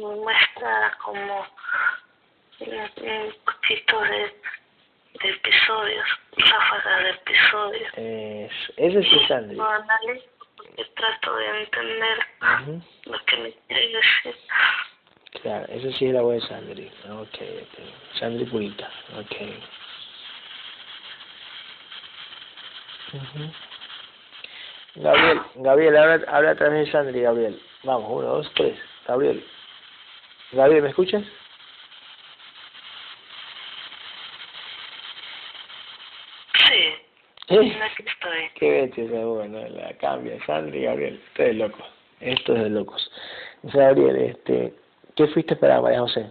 muestra 0.00 0.96
como 1.02 1.46
un 2.60 3.34
poquito 3.44 4.00
de, 4.02 4.34
de 5.22 5.30
episodios, 5.30 6.06
ráfagas 6.36 7.04
de 7.04 7.10
episodios. 7.10 7.92
Es, 7.96 8.52
ese 8.76 9.02
sí 9.02 9.18
es 9.20 9.28
Sandri. 9.28 9.56
Lo 9.56 9.68
analizo 9.68 10.26
porque 10.56 10.84
trato 10.96 11.36
de 11.36 11.62
entender 11.62 12.18
lo 13.04 13.24
que 13.24 13.36
me 13.38 13.52
quiere 13.52 13.88
decir. 13.88 14.36
Claro, 15.42 15.66
esa 15.72 15.98
sí 15.98 16.06
es 16.06 16.12
la 16.12 16.22
voz 16.22 16.34
de 16.34 16.48
Sandri. 16.48 16.92
Ok, 17.08 17.38
ok. 17.62 18.18
Sandri 18.18 18.44
Purita, 18.46 18.90
ok. 19.18 19.36
Gabriel, 24.94 25.40
Gabriel, 25.56 25.96
habla, 25.96 26.24
habla 26.28 26.54
de 26.54 26.90
Sandri, 26.90 27.22
Gabriel. 27.22 27.60
Vamos, 27.84 28.10
uno, 28.10 28.26
dos, 28.26 28.52
tres. 28.54 28.78
Gabriel. 29.06 29.44
Gabriel, 30.52 30.82
¿me 30.82 30.88
escuchas? 30.90 31.22
Sí. 36.54 36.74
¿Eh? 37.48 37.80
Aquí 37.82 38.04
estoy. 38.06 38.50
Qué 38.54 38.70
bestia 38.70 39.04
esa 39.04 39.24
voz, 39.24 39.48
¿no? 39.48 39.66
La 39.68 39.92
cambia, 39.98 40.44
Sandri, 40.46 40.82
Gabriel. 40.82 41.20
Esto 41.28 41.42
es 41.42 41.56
loco. 41.56 41.86
Esto 42.20 42.54
es 42.54 42.62
de 42.62 42.70
locos. 42.70 43.10
Gabriel, 43.62 44.16
este, 44.16 44.74
¿qué 45.16 45.26
fuiste 45.28 45.56
para 45.56 45.80
María 45.80 46.00
José? 46.00 46.30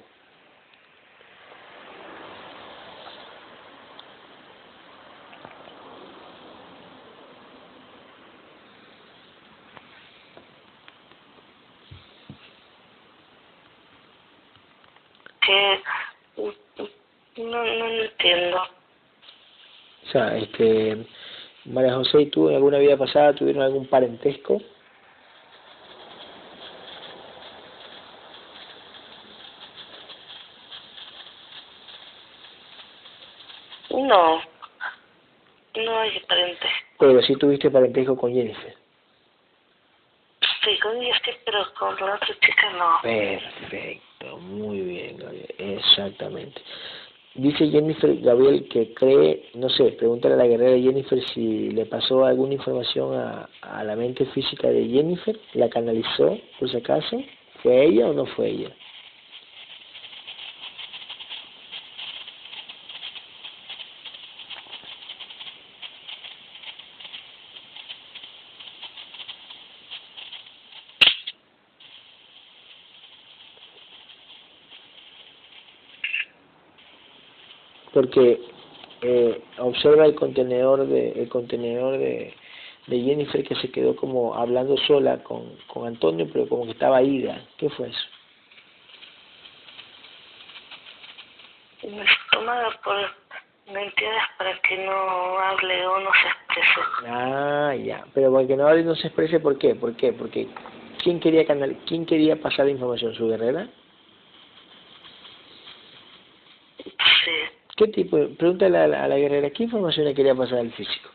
Que 15.41 15.81
no, 17.37 17.63
no 17.63 17.87
entiendo. 17.87 18.61
O 20.09 20.11
sea, 20.11 20.35
este, 20.37 21.05
María 21.65 21.93
José 21.93 22.21
y 22.21 22.25
tú 22.31 22.49
en 22.49 22.55
alguna 22.55 22.79
vida 22.79 22.97
pasada 22.97 23.35
tuvieron 23.35 23.61
algún 23.61 23.85
parentesco. 23.85 24.59
No. 33.91 34.41
No 35.75 35.99
hay 35.99 36.19
parente. 36.21 36.67
Pero 36.97 37.21
sí 37.21 37.35
tuviste 37.35 37.69
parentesco 37.69 38.17
con 38.17 38.33
Jennifer. 38.33 38.75
Sí, 40.63 40.79
con 40.79 40.99
sí, 40.99 41.31
pero 41.45 41.71
con 41.77 41.95
la 41.97 42.15
otra 42.15 42.35
chica 42.41 42.71
no. 42.71 42.99
Perfecto, 43.03 44.37
muy 44.37 44.81
bien, 44.81 45.17
Gabriel, 45.17 45.55
exactamente. 45.59 46.61
Dice 47.35 47.69
Jennifer 47.69 48.19
Gabriel 48.21 48.67
que 48.67 48.93
cree, 48.93 49.43
no 49.53 49.69
sé, 49.69 49.91
pregúntale 49.91 50.33
a 50.33 50.37
la 50.37 50.47
guerrera 50.47 50.81
Jennifer 50.81 51.23
si 51.33 51.69
le 51.69 51.85
pasó 51.85 52.25
alguna 52.25 52.55
información 52.55 53.13
a, 53.13 53.47
a 53.61 53.83
la 53.83 53.95
mente 53.95 54.25
física 54.25 54.69
de 54.69 54.87
Jennifer, 54.87 55.39
la 55.53 55.69
canalizó, 55.69 56.37
por 56.59 56.69
si 56.69 56.77
acaso, 56.77 57.21
¿fue 57.61 57.85
ella 57.85 58.09
o 58.09 58.13
no 58.13 58.25
fue 58.25 58.49
ella? 58.49 58.75
Porque 78.09 78.41
eh, 79.01 79.41
observa 79.59 80.05
el 80.05 80.15
contenedor 80.15 80.87
de 80.87 81.11
el 81.11 81.29
contenedor 81.29 81.97
de, 81.97 82.33
de 82.87 83.01
Jennifer 83.01 83.43
que 83.43 83.55
se 83.55 83.71
quedó 83.71 83.95
como 83.95 84.35
hablando 84.35 84.75
sola 84.77 85.23
con, 85.23 85.55
con 85.67 85.87
Antonio 85.87 86.27
pero 86.31 86.49
como 86.49 86.65
que 86.65 86.71
estaba 86.71 87.01
ida 87.01 87.41
¿qué 87.57 87.69
fue 87.69 87.89
eso? 87.89 88.07
Tomada 92.31 92.69
por 92.83 92.95
mentiras 93.71 94.27
para 94.37 94.59
que 94.61 94.77
no 94.85 95.39
hable 95.39 95.85
o 95.87 95.99
no 95.99 96.09
se 96.11 96.27
exprese. 96.27 97.07
ah 97.07 97.75
ya 97.75 98.05
pero 98.13 98.31
porque 98.31 98.57
no 98.57 98.67
hable 98.67 98.81
y 98.81 98.85
no 98.85 98.95
se 98.95 99.07
exprese 99.07 99.39
¿por 99.39 99.57
qué? 99.57 99.75
¿por 99.75 99.95
qué? 99.95 100.13
porque 100.13 100.47
¿quién 101.03 101.19
quería 101.19 101.45
canal 101.45 101.77
quién 101.87 102.05
quería 102.05 102.35
pasar 102.35 102.65
la 102.65 102.71
información? 102.71 103.13
¿su 103.13 103.27
guerrera? 103.27 103.67
Sí. 107.23 107.59
¿Qué 107.79 107.87
tipo? 107.87 108.17
de- 108.17 108.27
Pregúntale 108.35 108.77
a 108.77 108.87
la, 108.87 109.03
a 109.05 109.07
la 109.07 109.17
guerrera, 109.17 109.49
¿qué 109.51 109.63
información 109.63 110.05
le 110.05 110.13
quería 110.13 110.35
pasar 110.35 110.59
al 110.59 110.71
físico? 110.73 111.09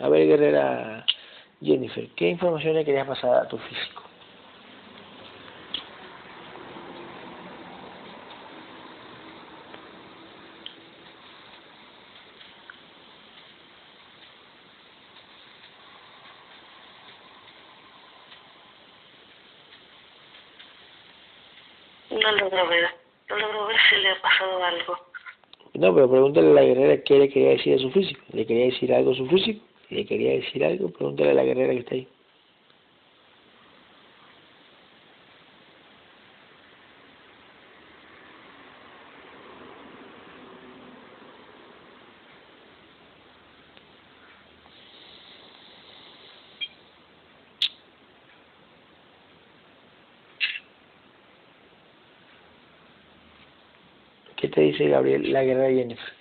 A 0.00 0.08
ver, 0.08 0.26
guerrera 0.26 1.04
Jennifer, 1.60 2.08
¿qué 2.16 2.30
información 2.30 2.74
le 2.74 2.86
querías 2.86 3.06
pasar 3.06 3.34
a 3.34 3.46
tu 3.48 3.58
físico? 3.58 4.02
No 22.10 22.32
logro 22.32 22.68
ver. 22.68 22.88
No 23.28 23.36
logro 23.38 23.66
ver 23.66 23.76
si 23.90 23.96
le 23.96 24.10
ha 24.12 24.22
pasado 24.22 24.64
algo. 24.64 24.98
No, 25.78 25.94
pero 25.94 26.10
pregúntale 26.10 26.48
a 26.48 26.52
la 26.54 26.62
guerrera 26.64 27.02
qué 27.02 27.18
le 27.18 27.28
quería 27.28 27.50
decir 27.50 27.74
a 27.74 27.78
su 27.78 27.90
físico. 27.90 28.20
¿Le 28.32 28.46
quería 28.46 28.66
decir 28.66 28.94
algo 28.94 29.12
a 29.12 29.14
su 29.14 29.26
físico? 29.26 29.62
¿Le 29.90 30.06
quería 30.06 30.32
decir 30.32 30.64
algo? 30.64 30.90
Pregúntale 30.90 31.30
a 31.30 31.34
la 31.34 31.44
guerrera 31.44 31.74
que 31.74 31.80
está 31.80 31.94
ahí. 31.94 32.08
¿Qué 54.36 54.45
te 54.56 54.62
dice 54.62 54.88
Gabriel, 54.88 55.32
la 55.32 55.44
guerrera 55.44 55.68
Jennifer? 55.68 56.12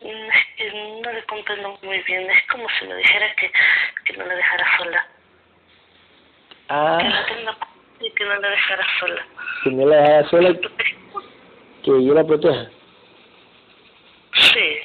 Mm, 0.00 0.28
que 0.56 1.00
no 1.02 1.12
le 1.12 1.22
comprendo 1.24 1.78
muy 1.82 1.98
bien. 2.02 2.30
Es 2.30 2.46
como 2.50 2.66
si 2.78 2.86
me 2.86 2.94
dijera 2.96 3.34
que, 3.36 3.50
que 4.04 4.16
no 4.16 4.26
la 4.26 4.34
dejara 4.34 4.78
sola. 4.78 5.06
Que 6.68 6.74
Ah, 6.74 7.24
tenga 7.28 7.56
y 8.00 8.10
que 8.12 8.24
no 8.24 8.34
la 8.36 8.48
dejara 8.48 8.86
sola. 8.98 9.26
que 9.64 9.70
no 9.70 9.86
la 9.86 9.96
dejara 9.96 10.28
sola, 10.30 10.54
que 11.82 12.04
yo 12.04 12.14
la 12.14 12.24
proteja. 12.24 12.70
Sí. 14.32 14.78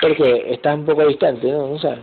Porque 0.00 0.52
estás 0.54 0.76
un 0.76 0.86
poco 0.86 1.06
distante, 1.06 1.46
¿no? 1.48 1.68
No 1.68 1.78
sabes. 1.78 2.00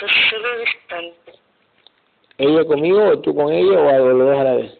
Pues 0.00 0.12
se 0.30 0.38
ve 0.38 0.58
distante. 0.64 1.32
¿Ella 2.42 2.64
conmigo 2.64 2.98
o 3.04 3.20
tú 3.20 3.32
con 3.36 3.52
ella 3.52 3.78
o 3.78 3.88
algo, 3.88 4.08
lo 4.08 4.24
dos 4.24 4.38
a 4.40 4.42
la 4.42 4.54
vez? 4.54 4.78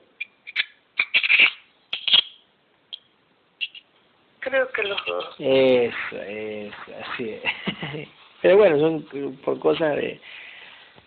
Creo 4.41 4.69
que 4.73 4.83
los 4.83 5.07
dos. 5.07 5.37
Eso, 5.39 6.17
eso, 6.17 6.93
así 7.01 7.31
es. 7.31 8.09
Pero 8.43 8.57
bueno, 8.57 8.81
son 8.81 9.03
por 9.45 9.61
cosas 9.61 9.95
de 9.95 10.21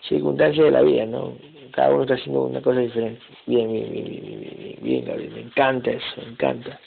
circunstancias 0.08 0.64
de 0.64 0.72
la 0.72 0.82
vida, 0.82 1.06
¿no? 1.06 1.38
Cada 1.74 1.90
uno 1.90 2.04
está 2.04 2.14
haciendo 2.14 2.44
una 2.44 2.62
cosa 2.62 2.80
diferente. 2.80 3.22
Bien, 3.46 3.70
bien, 3.70 3.92
bien, 3.92 4.06
bien, 4.06 4.22
bien, 4.22 4.40
bien, 4.40 4.58
bien, 4.58 4.78
bien, 4.82 5.06
Gabriel, 5.06 5.32
me 5.34 5.42
encanta 5.42 5.92
eso, 5.92 6.22
me 6.22 6.30
encanta. 6.30 6.80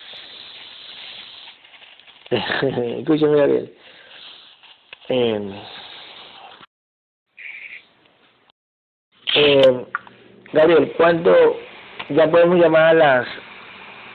Escúchame, 3.00 3.36
Gabriel. 3.36 3.74
Eh, 5.10 5.62
eh, 9.48 9.84
Gabriel, 10.52 10.92
¿cuánto 10.96 11.34
ya 12.10 12.30
podemos 12.30 12.58
llamar 12.58 12.86
a 12.86 12.94
las, 12.94 13.28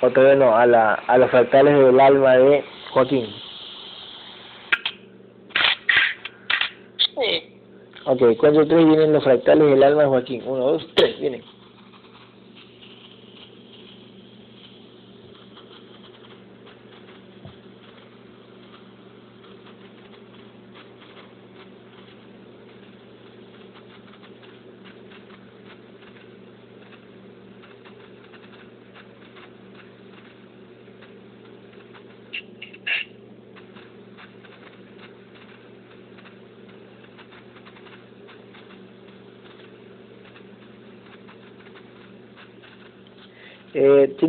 o 0.01 0.10
todavía 0.10 0.35
no, 0.35 0.55
a, 0.55 0.65
la, 0.65 0.93
a 0.93 1.18
los 1.18 1.30
fractales 1.31 1.77
del 1.77 1.99
alma 1.99 2.38
de 2.38 2.64
Joaquín? 2.91 3.27
Sí. 7.15 7.60
Ok, 8.05 8.38
cuando 8.38 8.68
tres 8.68 8.85
vienen 8.85 9.14
los 9.14 9.23
fractales 9.23 9.68
del 9.68 9.84
alma 9.84 10.03
de 10.03 10.07
Joaquín. 10.10 10.43
Uno, 10.45 10.72
dos, 10.73 10.88
tres, 10.95 11.19
vienen. 11.19 11.43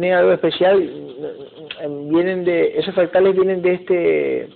¿Tienen 0.05 0.19
algo 0.19 0.33
especial? 0.33 0.81
¿Vienen 2.11 2.45
de, 2.45 2.79
¿Esos 2.79 2.95
fractales 2.95 3.35
vienen 3.35 3.63
de 3.63 3.73
este 3.73 4.49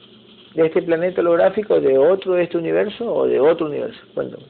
de 0.52 0.66
este 0.66 0.82
planeta 0.82 1.22
holográfico, 1.22 1.80
de 1.80 1.96
otro 1.96 2.34
de 2.34 2.42
este 2.42 2.58
universo 2.58 3.10
o 3.10 3.26
de 3.26 3.40
otro 3.40 3.64
universo? 3.64 3.98
Cuéntame. 4.12 4.44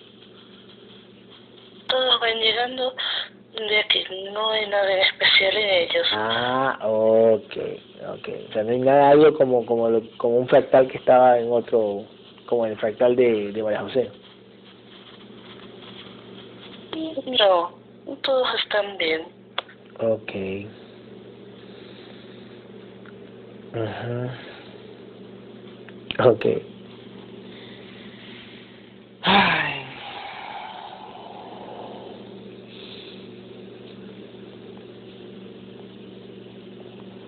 Todos 1.87 2.21
van 2.21 2.37
llegando 2.41 2.93
de 3.55 3.79
aquí, 3.79 4.05
no 4.33 4.51
hay 4.51 4.67
nada 4.67 5.03
especial 5.03 5.57
en 5.57 5.71
ellos. 5.71 6.07
Ah, 6.15 6.79
ok, 6.83 7.57
ok. 8.15 8.29
O 8.49 8.53
sea, 8.53 8.65
no 8.65 8.71
hay 8.71 8.81
nada 8.81 9.11
algo 9.11 9.35
como 9.35 9.65
como 9.67 9.89
lo, 9.91 10.03
como 10.17 10.39
un 10.39 10.49
fractal 10.49 10.89
que 10.89 10.99
estaba 10.99 11.39
en 11.39 11.53
otro, 11.53 12.07
como 12.47 12.67
el 12.67 12.77
fractal 12.77 13.15
de, 13.15 13.53
de 13.53 13.63
María 13.63 13.83
José. 13.83 14.11
No, 17.39 17.71
todos 18.23 18.49
están 18.65 18.99
bien. 18.99 19.23
Ok. 20.01 20.33
Ajá. 23.73 24.39
Ok. 26.21 26.47
Ay. 29.23 29.85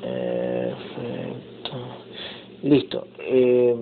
Perfecto. 0.01 1.77
Listo. 2.63 3.07
Eh, 3.19 3.77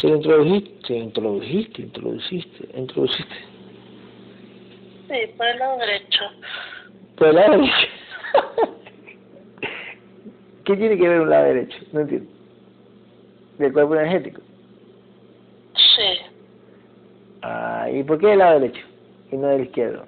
se 0.00 0.08
introdujiste, 0.08 0.94
introdujiste, 0.94 1.82
introduciste, 1.82 2.68
introduciste. 2.78 3.34
Sí, 5.08 5.16
por 5.36 5.46
el 5.46 5.58
lado 5.58 5.78
derecho. 5.78 6.24
Por 7.16 7.28
el 7.28 7.36
lado 7.36 7.52
derecho. 7.52 7.93
¿Qué 10.64 10.76
tiene 10.76 10.96
que 10.96 11.08
ver 11.08 11.20
un 11.20 11.30
lado 11.30 11.44
derecho? 11.44 11.76
No 11.92 12.00
entiendo. 12.00 12.30
¿Del 13.58 13.72
cuerpo 13.72 13.94
energético? 13.94 14.40
Sí. 15.74 16.18
Ah, 17.42 17.88
¿y 17.92 18.02
por 18.02 18.18
qué 18.18 18.32
el 18.32 18.38
lado 18.38 18.60
derecho 18.60 18.84
y 19.30 19.36
no 19.36 19.48
del 19.48 19.64
izquierdo? 19.64 20.04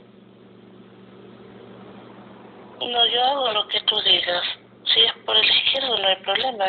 No, 2.81 3.07
yo 3.07 3.23
hago 3.23 3.53
lo 3.53 3.69
que 3.69 3.81
tú 3.81 3.97
digas. 4.05 4.43
Si 4.85 5.01
es 5.01 5.13
por 5.25 5.37
el 5.37 5.45
izquierdo 5.45 5.99
no 5.99 6.07
hay 6.07 6.17
problema. 6.23 6.65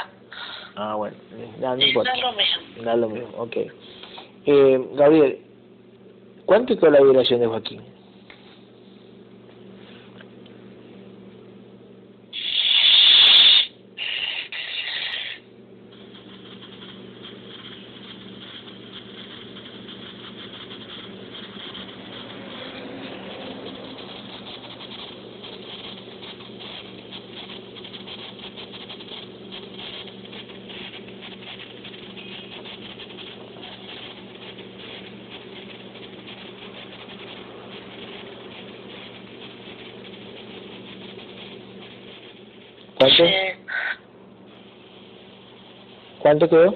Ah, 0.76 0.96
bueno, 0.96 1.16
no, 1.60 1.76
no 1.76 1.82
importa. 1.82 2.12
Da 2.12 2.18
lo 2.18 2.34
mismo. 2.34 2.84
Da 2.84 2.96
lo 2.96 3.10
mismo, 3.10 3.30
ok. 3.38 3.58
Eh, 4.46 4.88
Gabriel, 4.94 5.40
¿cuánto 6.46 6.74
es 6.74 6.82
la 6.82 7.02
vibración 7.02 7.40
de 7.40 7.48
Joaquín? 7.48 7.82
¿Cuánto? 42.98 43.16
Sí. 43.16 43.34
¿Cuánto 46.20 46.50
quedó? 46.50 46.76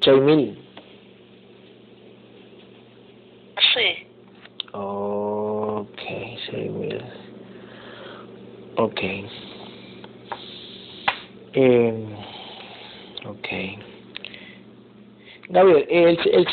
Seis 0.00 0.20
mil. 0.20 0.53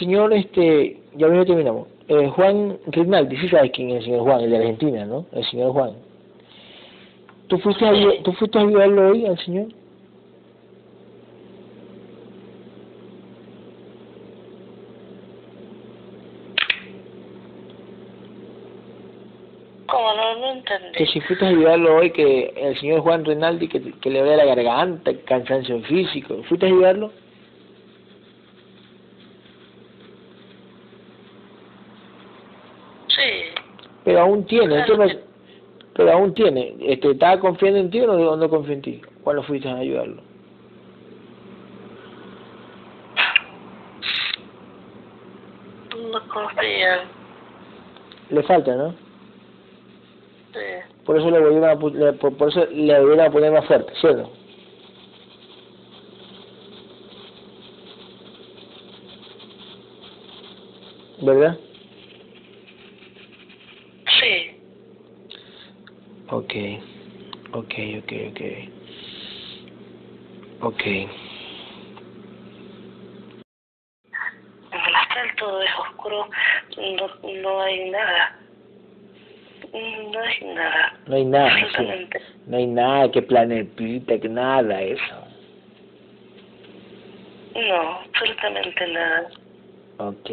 Señor, 0.01 0.33
este, 0.33 0.97
ya 1.15 1.27
mismo 1.27 1.45
terminamos. 1.45 1.87
Eh, 2.07 2.27
Juan 2.35 2.77
Rinaldi, 2.87 3.37
sí 3.37 3.47
sabes 3.49 3.71
quién 3.71 3.91
es 3.91 3.97
el 3.97 4.05
señor 4.05 4.21
Juan, 4.21 4.41
el 4.41 4.49
de 4.49 4.57
Argentina, 4.57 5.05
¿no? 5.05 5.25
El 5.31 5.45
señor 5.45 5.71
Juan. 5.71 5.91
¿Tú 7.47 7.57
fuiste, 7.59 7.85
a, 7.85 7.93
¿tú 8.23 8.33
fuiste 8.33 8.57
a 8.57 8.61
ayudarlo 8.61 9.09
hoy 9.11 9.25
al 9.25 9.37
señor? 9.37 9.67
¿Cómo 19.85 20.13
no, 20.15 20.35
no 20.35 20.63
Que 20.63 20.73
entendí? 20.73 21.05
si 21.11 21.21
fuiste 21.21 21.45
a 21.45 21.49
ayudarlo 21.49 21.97
hoy, 21.97 22.11
que 22.11 22.53
el 22.55 22.79
señor 22.79 23.01
Juan 23.01 23.25
Rinaldi, 23.25 23.67
que, 23.67 23.81
que 23.99 24.09
le 24.09 24.21
duele 24.21 24.37
la 24.37 24.45
garganta, 24.45 25.11
cansancio 25.25 25.81
físico, 25.81 26.41
¿fuiste 26.47 26.65
a 26.65 26.69
ayudarlo? 26.69 27.11
Sí. 33.09 34.10
Pero 34.21 34.29
aún 34.33 34.45
tiene, 34.45 34.75
¿qué 34.85 34.93
Claro? 34.93 35.19
Pero 35.93 36.11
aún 36.11 36.33
tiene, 36.33 36.75
este, 36.81 37.11
¿estaba 37.11 37.39
confiando 37.39 37.79
en 37.79 37.89
ti 37.89 37.99
o 38.01 38.07
no, 38.07 38.35
no 38.35 38.49
confía 38.49 38.75
en 38.75 38.81
ti? 38.81 39.01
¿Cuándo 39.23 39.43
fuiste 39.43 39.67
a 39.67 39.75
ayudarlo? 39.77 40.21
No 46.11 46.27
confían. 46.29 46.99
Le 48.29 48.43
falta, 48.43 48.75
¿no? 48.75 48.91
Sí. 50.53 50.59
Por 51.05 51.17
eso 51.17 51.31
le 51.31 51.39
volvieron 51.39 51.69
a, 51.69 51.75
le- 51.75 52.13
por, 52.13 52.37
por 52.37 52.49
eso 52.49 52.65
le 52.67 52.99
volvieron 52.99 53.25
a 53.25 53.31
poner 53.31 53.51
más 53.51 53.65
fuerte, 53.65 53.91
¿cierto? 53.99 54.31
¿Verdad? 61.21 61.57
Sí. 64.19 64.51
Ok, 66.51 66.57
ok, 67.53 67.73
ok, 67.99 68.11
ok. 68.29 68.41
Ok. 70.63 70.85
En 70.85 71.09
el 74.73 74.95
astral 74.95 75.35
todo 75.37 75.61
es 75.61 75.69
oscuro. 75.79 76.27
No, 76.75 77.07
no 77.41 77.61
hay 77.61 77.89
nada. 77.89 78.37
No 79.71 80.19
hay 80.19 80.53
nada. 80.53 80.99
No 81.07 81.15
hay 81.15 81.23
nada, 81.23 81.55
sí. 81.77 82.09
No 82.47 82.57
hay 82.57 82.67
nada, 82.67 83.09
que 83.11 83.21
planetita, 83.21 84.19
que 84.19 84.27
nada, 84.27 84.81
eso. 84.81 85.15
No, 87.55 87.99
absolutamente 88.01 88.87
nada. 88.87 89.29
Ok. 89.99 90.29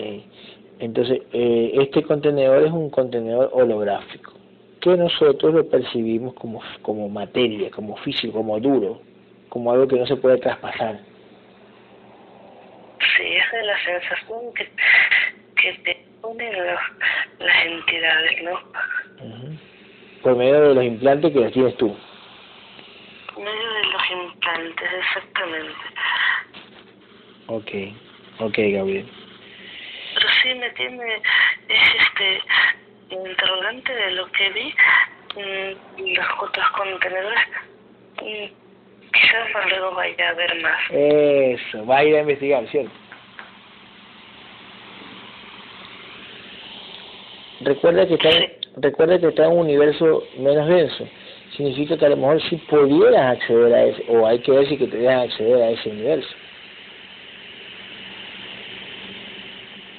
Entonces, 0.80 1.20
eh, 1.32 1.70
este 1.74 2.02
contenedor 2.02 2.64
es 2.64 2.72
un 2.72 2.90
contenedor 2.90 3.50
holográfico, 3.52 4.27
que 4.80 4.90
nosotros 4.96 5.54
lo 5.54 5.68
percibimos 5.68 6.34
como, 6.34 6.62
como 6.82 7.08
materia, 7.08 7.70
como 7.70 7.96
físico, 7.98 8.34
como 8.34 8.60
duro, 8.60 9.00
como 9.48 9.72
algo 9.72 9.88
que 9.88 9.96
no 9.96 10.06
se 10.06 10.16
puede 10.16 10.38
traspasar. 10.38 11.00
Sí, 13.16 13.24
esa 13.24 13.60
es 13.60 13.66
la 13.66 13.84
sensación 13.84 14.54
que, 14.54 14.68
que 15.60 15.72
te 15.84 16.04
ponen 16.20 16.52
los, 16.52 16.80
las 17.40 17.64
entidades, 17.64 18.42
¿no? 18.42 18.60
Por 20.22 20.36
medio 20.36 20.60
de 20.68 20.74
los 20.74 20.84
implantes 20.84 21.32
que 21.32 21.40
los 21.40 21.52
tienes 21.52 21.76
tú. 21.76 21.96
En 23.36 23.44
medio 23.44 23.72
de 23.72 23.84
los 23.84 24.10
implantes, 24.10 24.88
exactamente. 25.00 25.74
Ok, 27.46 27.70
ok, 28.40 28.56
Gabriel. 28.56 29.08
Pero 30.14 30.28
sí 30.42 30.54
me 30.54 30.70
tiene, 30.70 31.14
es 31.68 31.78
este, 32.00 32.40
interrogante 33.10 33.94
de 33.94 34.10
lo 34.12 34.26
que 34.32 34.50
vi, 34.50 34.74
mm, 35.36 36.14
los 36.16 36.26
otros 36.40 36.70
contenedores. 36.70 37.40
Mm, 38.22 38.68
quizás 39.12 39.68
luego 39.70 39.94
vaya 39.94 40.28
a 40.28 40.34
ver 40.34 40.60
más. 40.60 40.80
Eso, 40.90 41.86
va 41.86 41.98
a 41.98 42.04
ir 42.04 42.16
a 42.16 42.20
investigar, 42.20 42.66
¿cierto? 42.68 42.92
Recuerda 47.60 48.06
que 48.06 48.14
está, 48.14 48.30
recuerda 48.76 49.18
que 49.18 49.28
está 49.28 49.46
en 49.46 49.52
un 49.52 49.58
universo 49.58 50.22
menos 50.38 50.68
denso. 50.68 51.08
significa 51.56 51.96
que 51.96 52.06
a 52.06 52.10
lo 52.10 52.16
mejor 52.16 52.40
sí 52.42 52.56
pudieras 52.68 53.36
acceder 53.36 53.74
a 53.74 53.84
ese, 53.84 54.04
o 54.08 54.26
hay 54.26 54.38
que 54.40 54.52
ver 54.52 54.68
si 54.68 54.76
que 54.76 54.86
te 54.86 54.96
dejan 54.96 55.20
acceder 55.20 55.60
a 55.60 55.70
ese 55.70 55.88
universo. 55.88 56.28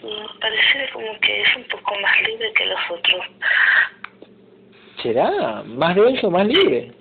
Mm, 0.04 0.29
parece 0.40 0.90
como 0.94 1.20
que 1.20 1.42
es 1.42 1.56
un 1.56 1.64
poco 1.66 1.96
más 2.02 2.22
libre 2.24 2.52
que 2.54 2.66
los 2.66 2.80
otros. 2.90 3.26
¿Será? 5.02 5.64
¿Más 5.66 5.96
denso, 5.96 6.30
más 6.30 6.48
libre? 6.48 6.92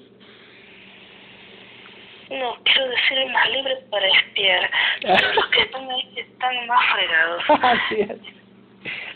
No, 2.31 2.57
quiero 2.65 2.89
decir 2.91 3.33
más 3.33 3.51
libre 3.51 3.77
para 3.91 4.07
espiar. 4.07 4.71
los 5.35 5.47
que 5.47 5.61
están 5.63 5.91
ahí 5.91 6.15
están 6.17 6.67
más 6.67 6.81
fregados. 6.93 7.45
así 7.49 8.01
es. 8.01 8.39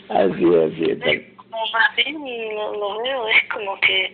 Así 0.09 0.43
es, 0.43 0.73
así 0.73 0.91
es. 0.91 1.37
Como 1.37 1.65
más 1.67 1.95
bien 1.95 2.55
lo, 2.55 2.73
lo 2.73 3.03
veo, 3.03 3.27
es 3.27 3.43
como 3.49 3.79
que 3.79 4.11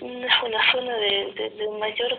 es 0.00 0.42
una 0.42 0.72
zona 0.72 0.96
de, 0.96 1.32
de, 1.34 1.50
de 1.50 1.78
mayor 1.78 2.18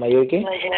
¿Mayor 0.00 0.26
qué? 0.28 0.40
mayor 0.40 0.74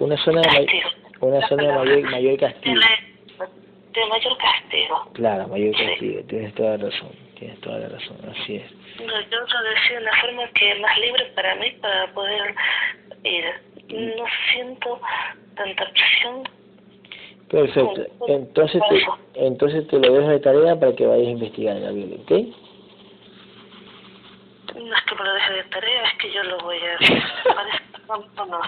Una 0.00 0.16
zona 0.18 0.40
de, 0.42 0.46
castigo. 0.48 0.88
una 1.22 1.48
zona 1.48 1.62
de 1.62 1.72
mayor, 1.72 2.02
mayor 2.10 2.32
De, 2.32 2.38
castigo. 2.38 2.76
la- 2.76 3.48
de 3.92 4.06
mayor 4.06 4.36
castigo. 4.36 5.10
Claro, 5.14 5.48
mayor 5.48 5.74
Sí. 5.76 5.86
castigo. 5.86 6.20
Tienes 6.28 6.54
toda 6.54 6.76
la 6.76 6.84
razón. 6.84 7.08
Tienes 7.38 7.60
toda 7.60 7.78
la 7.78 7.88
razón. 7.88 8.16
Así 8.30 8.56
es. 8.56 8.70
No, 9.00 9.06
yo 9.06 9.38
lo 9.40 9.70
decía 9.70 9.96
de 9.96 10.02
una 10.02 10.20
forma 10.20 10.48
que 10.52 10.72
es 10.72 10.80
más 10.80 10.98
libre 10.98 11.24
para 11.34 11.54
mí 11.56 11.70
para 11.80 12.06
poder 12.12 12.54
ir. 13.24 13.44
No 13.88 14.24
siento 14.52 15.00
tanta 15.56 15.90
presión. 15.90 16.42
Perfecto. 17.48 18.06
Entonces 18.28 18.82
te, 18.90 19.46
entonces 19.46 19.88
te 19.88 19.98
lo 19.98 20.12
dejo 20.12 20.28
de 20.28 20.38
tarea 20.40 20.78
para 20.78 20.94
que 20.94 21.06
vayas 21.06 21.26
a 21.28 21.30
investigar, 21.30 21.80
Gabriel, 21.80 22.20
¿ok? 22.22 22.32
No 24.88 24.96
es 24.96 25.02
que 25.02 25.14
me 25.16 25.24
lo 25.24 25.34
deje 25.34 25.52
de 25.52 25.64
tarea, 25.64 26.02
es 26.04 26.18
que 26.18 26.32
yo 26.32 26.42
lo 26.44 26.58
voy 26.60 26.78
a 26.78 26.94
hacer. 26.94 27.22
Parece 27.54 27.78
que 27.94 28.50
no. 28.50 28.60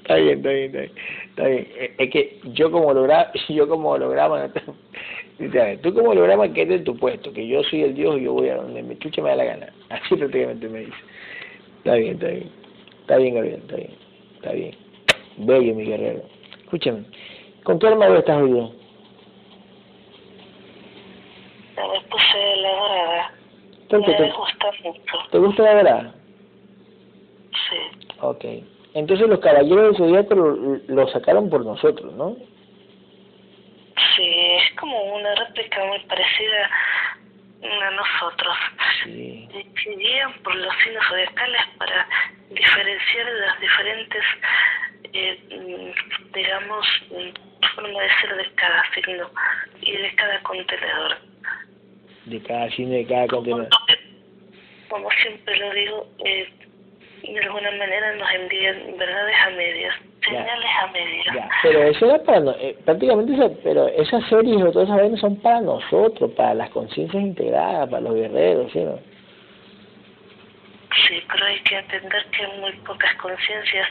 Está 0.00 0.14
bien, 0.16 0.38
está 0.38 0.50
bien, 0.50 0.64
está 0.66 0.78
bien. 0.78 0.92
Está 1.28 1.44
bien. 1.46 1.68
Eh, 1.76 1.94
Es 1.98 2.10
que 2.10 2.40
yo 2.44 2.70
como 2.70 2.88
holograma, 2.88 3.30
yo 3.48 3.68
como 3.68 3.90
holograma, 3.90 4.48
tú 5.82 5.94
como 5.94 6.10
holograma 6.10 6.52
quédate 6.52 6.76
en 6.76 6.84
tu 6.84 6.96
puesto, 6.96 7.32
que 7.32 7.46
yo 7.46 7.62
soy 7.64 7.82
el 7.82 7.94
Dios 7.94 8.18
y 8.18 8.24
yo 8.24 8.32
voy 8.32 8.48
a 8.48 8.56
donde 8.56 8.82
me 8.82 8.98
chuche 8.98 9.20
me 9.20 9.30
da 9.30 9.36
la 9.36 9.44
gana. 9.44 9.72
Así 9.90 10.16
prácticamente 10.16 10.68
me 10.68 10.80
dice. 10.80 10.96
Está 11.78 11.96
bien, 11.96 12.14
está 12.14 12.28
bien. 12.28 12.50
Está 13.00 13.16
bien, 13.18 13.34
Gabriel, 13.34 13.60
está 13.60 13.76
bien. 13.76 13.94
Está 14.36 14.52
bien. 14.52 14.76
Bello, 15.36 15.74
mi 15.74 15.84
guerrero. 15.84 16.22
Escúchame. 16.62 17.04
¿Con 17.64 17.78
qué 17.78 17.86
armadura 17.86 18.20
estás 18.20 18.40
hoy 18.40 18.52
día? 18.52 18.68
Me 21.76 22.00
puse 22.08 22.56
la 22.56 22.70
dorada. 22.70 23.34
¿Por 23.88 24.04
qué 24.04 24.12
te, 24.14 24.32
gusta 24.66 24.88
mucho. 24.88 25.16
te 25.30 25.38
gusta 25.38 25.62
la 25.62 25.74
verdad? 25.74 26.14
Sí. 27.52 28.08
Ok. 28.20 28.44
Entonces 28.94 29.28
los 29.28 29.40
caballeros 29.40 29.84
del 29.86 29.96
zodiaco 29.96 30.34
lo, 30.34 30.56
lo 30.86 31.08
sacaron 31.08 31.50
por 31.50 31.64
nosotros, 31.64 32.12
¿no? 32.14 32.36
Sí, 34.16 34.22
es 34.22 34.78
como 34.78 35.14
una 35.14 35.34
réplica 35.34 35.84
muy 35.84 35.98
parecida 36.00 36.70
a 37.62 37.90
nosotros. 37.90 38.56
Sí. 39.04 39.48
Guían 39.84 40.32
por 40.42 40.54
los 40.54 40.72
signos 40.82 41.04
zodiacales 41.08 41.62
para 41.78 42.06
diferenciar 42.50 43.26
las 43.40 43.60
diferentes, 43.60 44.24
eh, 45.12 45.94
digamos, 46.32 46.86
forma 47.74 48.00
de 48.00 48.08
ser 48.20 48.36
de 48.36 48.54
cada 48.54 48.82
signo 48.94 49.30
y 49.80 49.92
de 49.92 50.14
cada 50.14 50.42
contenedor. 50.42 51.16
De 52.26 52.42
cada 52.42 52.70
cine, 52.70 52.96
de 52.98 53.06
cada 53.06 53.26
contenedor. 53.26 53.68
Como 54.88 55.08
siempre 55.22 55.56
lo 55.56 55.72
digo, 55.72 56.06
eh, 56.24 56.48
de 57.22 57.40
alguna 57.40 57.70
manera 57.72 58.14
nos 58.16 58.30
envían 58.32 58.96
verdades 58.98 59.36
a 59.46 59.50
medias, 59.50 59.94
Ya. 60.22 60.28
señales 60.28 60.70
a 60.82 60.86
medias. 60.88 61.34
Ya, 61.34 61.48
pero 61.62 61.82
eso 61.84 62.06
era 62.06 62.22
para, 62.22 62.40
no- 62.40 62.56
eh, 62.58 62.76
prácticamente, 62.84 63.56
pero 63.62 63.88
esas 63.88 64.26
series 64.28 64.62
o 64.62 64.72
todas 64.72 64.88
esas 64.88 65.00
vainas 65.00 65.20
son 65.20 65.36
para 65.40 65.60
nosotros, 65.62 66.30
para 66.32 66.54
las 66.54 66.70
conciencias 66.70 67.22
integradas, 67.22 67.88
para 67.88 68.02
los 68.02 68.14
guerreros, 68.14 68.70
¿sí 68.72 68.80
no? 68.80 68.98
Sí, 71.08 71.22
pero 71.32 71.44
hay 71.46 71.58
que 71.60 71.76
entender 71.76 72.24
que 72.30 72.46
muy 72.58 72.72
pocas 72.86 73.14
conciencias 73.16 73.88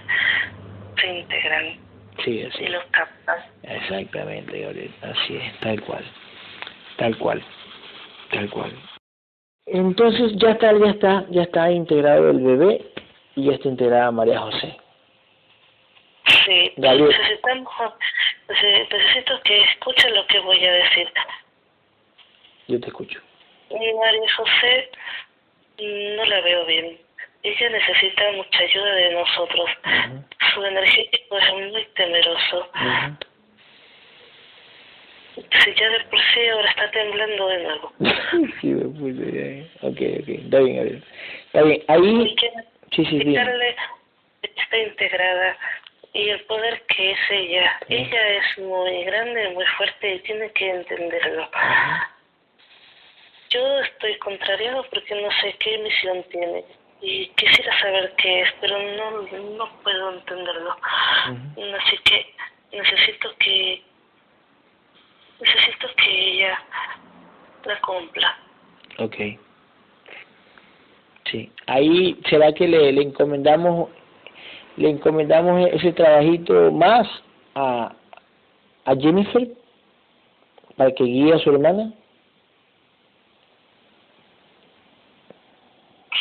se 0.99 1.07
integran 1.07 1.77
Sí, 2.23 2.43
así 2.43 2.63
y 2.63 2.67
los 2.67 2.83
captan. 2.91 3.37
Exactamente, 3.63 4.61
Gabriel, 4.61 4.93
así 5.01 5.35
es, 5.35 5.59
tal 5.59 5.81
cual, 5.81 6.03
tal 6.97 7.17
cual, 7.17 7.43
tal 8.31 8.49
cual. 8.51 8.71
Entonces 9.65 10.33
ya 10.35 10.51
está, 10.51 10.71
ya 10.73 10.85
está, 10.91 11.25
ya 11.29 11.43
está 11.43 11.71
integrado 11.71 12.29
el 12.31 12.39
bebé 12.39 12.81
y 13.35 13.45
ya 13.47 13.53
está 13.53 13.67
integrada 13.69 14.11
María 14.11 14.39
José. 14.39 14.77
Sí, 16.45 16.71
Gabriel. 16.77 17.09
necesitamos, 17.09 17.73
nece- 18.47 18.87
necesito 18.91 19.41
que 19.43 19.61
escuchen 19.61 20.13
lo 20.15 20.25
que 20.27 20.39
voy 20.39 20.65
a 20.65 20.71
decir. 20.71 21.09
Yo 22.67 22.79
te 22.79 22.87
escucho. 22.87 23.19
María 23.71 24.33
José 24.37 24.89
mm, 25.79 26.15
no 26.17 26.25
la 26.25 26.41
veo 26.41 26.65
bien. 26.65 26.97
Ella 27.43 27.69
necesita 27.69 28.23
mucha 28.33 28.59
ayuda 28.59 28.95
de 28.95 29.13
nosotros. 29.15 29.69
Su 30.53 30.63
energético 30.63 31.37
es 31.37 31.53
muy 31.53 31.85
temeroso. 31.95 32.69
Si 35.35 35.73
ya 35.73 35.89
de 35.89 35.99
por 36.05 36.19
sí 36.19 36.47
ahora 36.47 36.69
está 36.69 36.91
temblando 36.91 37.47
de 37.47 37.63
nuevo. 37.63 37.93
sí, 38.61 38.67
me 38.67 38.85
puse 38.85 39.31
bien. 39.31 39.71
Ok, 39.81 39.99
ok, 40.21 40.29
está 40.29 40.59
bien, 40.59 40.75
Gabriel. 40.75 41.03
Está 41.45 41.61
bien, 41.63 41.83
ahí, 41.87 42.35
sí, 42.91 43.05
sí, 43.05 43.21
sí. 43.21 43.35
está 44.41 44.77
integrada 44.77 45.57
y 46.13 46.29
el 46.29 46.41
poder 46.41 46.81
que 46.87 47.11
es 47.11 47.19
ella. 47.31 47.79
Sí. 47.87 47.95
Ella 47.95 48.29
es 48.29 48.57
muy 48.59 49.03
grande, 49.05 49.49
muy 49.49 49.65
fuerte 49.77 50.15
y 50.15 50.19
tiene 50.19 50.51
que 50.51 50.69
entenderlo. 50.69 51.49
Yo 53.49 53.79
estoy 53.81 54.17
contrariado 54.17 54.85
porque 54.91 55.15
no 55.15 55.29
sé 55.41 55.55
qué 55.59 55.77
misión 55.79 56.23
tiene 56.29 56.63
y 57.01 57.27
quisiera 57.29 57.79
saber 57.79 58.13
qué 58.17 58.41
es, 58.41 58.49
pero 58.61 58.77
no, 58.79 59.21
no 59.21 59.81
puedo 59.83 60.13
entenderlo. 60.13 60.77
Ujú. 61.29 61.75
Así 61.75 61.97
que 62.05 62.33
necesito 62.71 63.35
que 63.39 63.83
necesito 65.43 65.87
que 65.97 66.33
ella 66.33 66.59
la 67.65 67.79
cumpla. 67.81 68.37
Ok. 68.99 69.15
Sí. 71.25 71.51
Ahí, 71.67 72.19
¿será 72.29 72.53
que 72.53 72.67
le, 72.67 72.91
le 72.91 73.01
encomendamos 73.01 73.89
le 74.75 74.89
encomendamos 74.89 75.69
ese 75.71 75.93
trabajito 75.93 76.71
más 76.71 77.07
a, 77.55 77.93
a 78.85 78.95
Jennifer 78.95 79.47
para 80.75 80.91
que 80.91 81.03
guíe 81.03 81.33
a 81.33 81.39
su 81.39 81.51
hermana? 81.51 81.93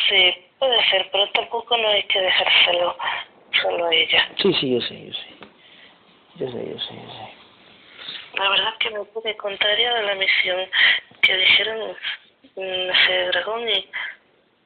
Sí, 0.07 0.33
puede 0.59 0.83
ser, 0.89 1.09
pero 1.11 1.27
tampoco 1.31 1.77
no 1.77 1.87
hay 1.87 2.03
que 2.03 2.21
dejárselo 2.21 2.95
solo 3.61 3.85
a 3.85 3.93
ella. 3.93 4.29
Sí, 4.41 4.53
sí, 4.59 4.73
yo 4.73 4.81
sé, 4.81 5.07
yo 5.07 5.13
sé. 5.13 5.27
Yo 6.35 6.51
sé, 6.51 6.69
yo 6.69 6.79
sé, 6.79 6.93
yo 6.93 7.11
sé. 7.11 7.42
La 8.35 8.49
verdad 8.49 8.73
que 8.79 8.89
me 8.89 9.03
pude 9.05 9.35
contrariada 9.37 10.01
la 10.01 10.15
misión 10.15 10.57
que 11.21 11.37
dijeron 11.37 11.91
mm, 12.55 12.89
ese 12.89 13.25
dragón 13.31 13.67
y, 13.69 13.87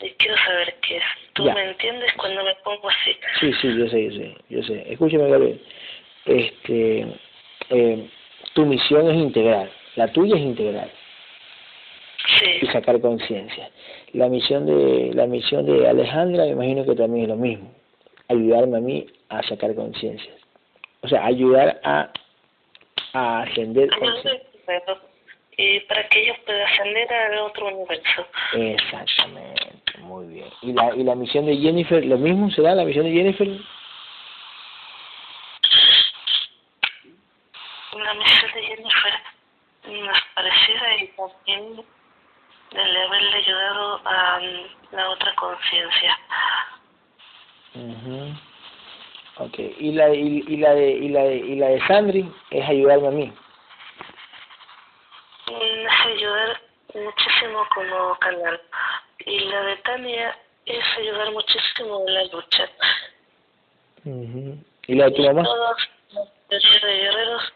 y 0.06 0.10
quiero 0.12 0.38
saber 0.46 0.76
qué 0.88 0.98
es. 0.98 1.04
¿Tú 1.34 1.46
Ya. 1.46 1.54
me 1.54 1.70
entiendes 1.70 2.12
cuando 2.18 2.44
me 2.44 2.56
pongo 2.64 2.90
así? 2.90 3.16
Sí, 3.40 3.54
sí, 3.62 3.78
yo 3.78 3.88
sé, 3.90 4.04
yo 4.06 4.12
sé, 4.12 4.36
yo 4.50 4.64
sé. 4.64 4.92
Escúchame, 4.92 5.30
Gabriel. 5.30 5.62
Este, 6.26 7.08
eh, 7.70 8.10
tu 8.54 8.66
misión 8.66 9.10
es 9.10 9.16
integrar. 9.16 9.70
La 9.96 10.08
tuya 10.12 10.36
es 10.36 10.42
integrar. 10.42 10.90
Sí, 12.40 12.46
y 12.62 12.66
sacar 12.68 13.00
conciencia. 13.00 13.70
La 14.14 14.28
misión 14.28 14.66
de 14.66 15.12
la 15.14 15.26
misión 15.28 15.66
de 15.66 15.88
Alejandra 15.88 16.44
me 16.46 16.52
imagino 16.52 16.86
que 16.86 16.96
también 16.96 17.24
es 17.24 17.30
lo 17.30 17.36
mismo, 17.38 17.74
ayudarme 18.28 18.78
a 18.78 18.82
mí 18.82 19.06
a 19.30 19.42
sacar 19.44 19.74
conciencia. 19.76 20.32
O 21.02 21.08
sea, 21.08 21.26
ayudar 21.26 21.80
a 21.84 22.12
a 23.14 23.42
ascender 23.42 23.90
y 25.58 25.80
para 25.82 26.08
que 26.08 26.22
ellos 26.22 26.38
puedan 26.46 26.62
ascender 26.62 27.12
al 27.12 27.38
otro 27.40 27.68
universo. 27.68 28.28
Exactamente, 28.54 29.98
muy 30.00 30.28
bien. 30.28 30.50
¿Y 30.62 30.74
la 30.74 30.96
y 30.96 31.04
la 31.04 31.16
misión 31.16 31.48
de 31.48 31.58
Jennifer 31.58 32.06
lo 32.06 32.18
mismo 32.18 32.52
será 32.52 32.76
la 32.76 32.86
misión 32.86 33.06
de 33.06 33.12
Jennifer? 33.12 33.48
La 37.94 38.14
misión 38.14 38.52
de 38.54 38.64
Jennifer 38.64 39.14
nos 39.88 40.20
parecida 40.36 40.96
y 40.98 41.08
también 41.08 41.86
de 42.72 43.04
haberle 43.04 43.38
ayudado 43.38 44.02
a 44.06 44.40
la 44.92 45.10
otra 45.10 45.34
conciencia. 45.36 46.20
Ujú. 47.74 48.47
Ok, 49.40 49.60
y 49.60 49.92
la, 49.92 50.14
y, 50.14 50.44
y 50.48 50.58
la 50.58 50.74
de 50.74 50.90
y 50.90 51.10
la 51.10 51.24
de 51.24 51.36
y 51.36 51.56
la 51.56 51.68
de 51.70 51.88
Sandri 51.88 52.32
es 52.52 52.68
ayudarme 52.68 53.08
a 53.08 53.12
mí. 53.12 53.34
Mm, 55.48 55.88
Es 55.88 56.06
ayudar 56.06 56.62
muchísimo 56.96 57.68
como 57.74 58.16
canal. 58.20 58.62
Y 59.26 59.40
la 59.42 59.62
de 59.62 59.76
Tania 59.78 60.38
es 60.66 60.84
ayudar 60.98 61.32
muchísimo 61.32 62.04
en 62.08 62.14
la 62.14 62.24
lucha. 62.26 62.70
Ujú. 64.06 64.58
¿Y 64.88 64.96
la 64.96 65.06
de 65.06 65.12
tu 65.12 65.22
mamá? 65.24 65.44
Todos 65.44 65.90
los 66.50 66.82
de 66.82 66.98
guerreros 66.98 67.54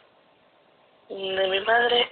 de 1.10 1.48
mi 1.48 1.60
madre, 1.62 2.12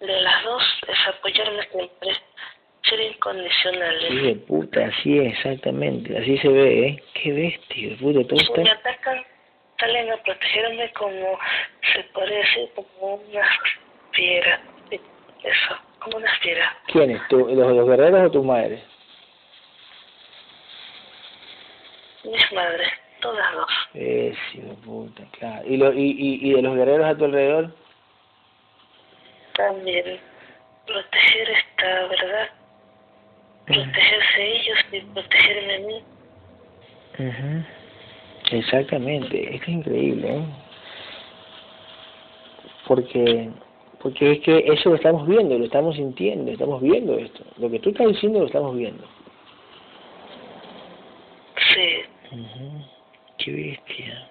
de 0.00 0.20
las 0.20 0.44
dos, 0.44 0.62
es 0.88 1.08
apoyarme 1.08 1.68
siempre, 1.68 2.16
ser 2.84 3.00
incondicionales. 3.00 4.10
Hijo 4.10 4.26
de 4.26 4.34
puta, 4.36 4.86
así 4.86 5.18
es, 5.18 5.34
exactamente, 5.34 6.16
así 6.16 6.38
se 6.38 6.48
ve, 6.48 6.88
¿eh? 6.88 7.02
Qué 7.14 7.32
bestia, 7.32 7.88
de 7.90 7.96
puta, 7.96 8.28
todo 8.28 8.36
Y 8.36 8.44
si 8.44 8.52
me 8.52 8.62
está... 8.62 8.90
atacan, 8.90 9.24
salen 9.78 10.12
a 10.12 10.16
protegerme 10.18 10.92
como, 10.92 11.38
se 11.92 11.98
decir, 11.98 12.70
como 12.74 13.14
una 13.14 13.48
fiera. 14.12 14.60
Sí, 14.90 15.00
Eso, 15.42 15.78
como 16.00 16.16
una 16.18 16.34
fiera. 16.36 16.76
¿Quiénes? 16.86 17.20
¿Tú, 17.28 17.38
los, 17.38 17.72
¿Los 17.74 17.88
guerreros 17.88 18.26
o 18.26 18.30
tu 18.30 18.44
madre? 18.44 18.82
Mis 22.24 22.52
madres, 22.52 22.88
todas 23.20 23.52
dos. 23.52 23.72
Es, 23.94 24.36
hijo 24.54 24.68
de 24.68 24.74
puta, 24.84 25.22
claro. 25.38 25.68
¿Y, 25.68 25.76
lo, 25.76 25.92
y, 25.92 26.10
y, 26.10 26.50
¿Y 26.50 26.54
de 26.54 26.62
los 26.62 26.76
guerreros 26.76 27.06
a 27.06 27.16
tu 27.16 27.24
alrededor? 27.24 27.74
También 29.54 30.20
proteger 30.86 31.50
esta 31.50 32.06
verdad, 32.08 32.50
protegerse 33.66 34.42
ellos 34.42 34.78
y 34.92 35.00
protegerme 35.00 35.74
a 35.74 35.78
mí. 35.78 36.04
Ujú. 37.18 37.64
Exactamente, 38.56 39.54
es 39.56 39.68
increíble, 39.68 40.36
¿eh? 40.36 40.44
Porque, 42.86 43.50
porque 44.00 44.32
es 44.32 44.40
que 44.40 44.58
eso 44.66 44.90
lo 44.90 44.96
estamos 44.96 45.26
viendo, 45.26 45.56
lo 45.58 45.64
estamos 45.64 45.96
sintiendo, 45.96 46.50
estamos 46.52 46.82
viendo 46.82 47.16
esto. 47.18 47.44
Lo 47.58 47.70
que 47.70 47.78
tú 47.78 47.90
estás 47.90 48.08
diciendo 48.08 48.40
lo 48.40 48.46
estamos 48.46 48.76
viendo. 48.76 49.04
Sí, 51.72 52.02
Ujú. 52.32 52.84
Qué 53.38 53.52
bestia. 53.52 54.28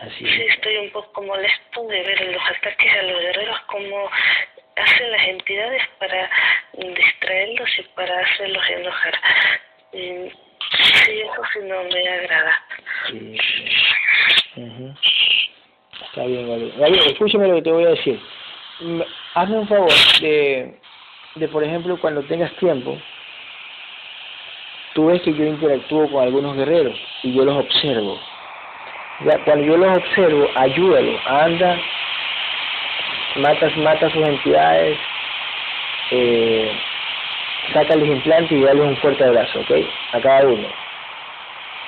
Así 0.00 0.24
sí, 0.24 0.42
es. 0.42 0.54
estoy 0.54 0.76
un 0.78 0.90
poco 0.90 1.22
molesto 1.22 1.82
de 1.88 2.02
ver 2.02 2.32
los 2.32 2.42
ataques 2.42 2.92
a 2.92 3.02
los 3.02 3.20
guerreros, 3.20 3.60
como 3.62 4.08
hacen 4.78 5.10
las 5.10 5.22
entidades 5.28 5.82
para 5.98 6.30
distraerlos 6.74 7.78
y 7.78 7.82
para 7.94 8.20
hacerlos 8.20 8.70
enojar. 8.70 9.14
Y 9.92 9.98
sí, 9.98 11.20
eso 11.20 11.42
sí 11.52 11.58
no 11.64 11.84
me 11.84 12.08
agrada. 12.08 12.62
Sí. 13.10 13.36
Está 16.06 16.24
bien, 16.24 16.48
Gabriel. 16.48 16.72
Gabriel, 16.76 17.06
escúchame 17.06 17.48
lo 17.48 17.54
que 17.56 17.62
te 17.62 17.72
voy 17.72 17.84
a 17.84 17.90
decir. 17.90 18.20
Mm, 18.80 19.00
Hazme 19.34 19.58
un 19.58 19.68
favor 19.68 19.92
de, 20.20 20.74
de, 21.36 21.48
por 21.48 21.62
ejemplo, 21.62 21.98
cuando 22.00 22.22
tengas 22.22 22.52
tiempo, 22.56 22.98
tú 24.94 25.06
ves 25.06 25.22
que 25.22 25.34
yo 25.34 25.44
interactúo 25.44 26.10
con 26.10 26.22
algunos 26.22 26.56
guerreros 26.56 26.98
y 27.22 27.34
yo 27.34 27.44
los 27.44 27.56
observo. 27.56 28.18
Ya, 29.24 29.38
cuando 29.44 29.64
yo 29.64 29.76
los 29.76 29.96
observo, 29.96 30.48
ayúdalo, 30.54 31.20
anda, 31.26 31.78
mata, 33.36 33.68
mata 33.76 34.10
sus 34.10 34.26
entidades, 34.26 34.98
eh, 36.10 36.80
sácales 37.72 38.08
implantes 38.08 38.52
y 38.52 38.62
dale 38.62 38.80
un 38.80 38.96
fuerte 38.98 39.24
abrazo, 39.24 39.60
¿ok? 39.60 39.70
A 40.12 40.20
cada 40.20 40.46
uno. 40.46 40.68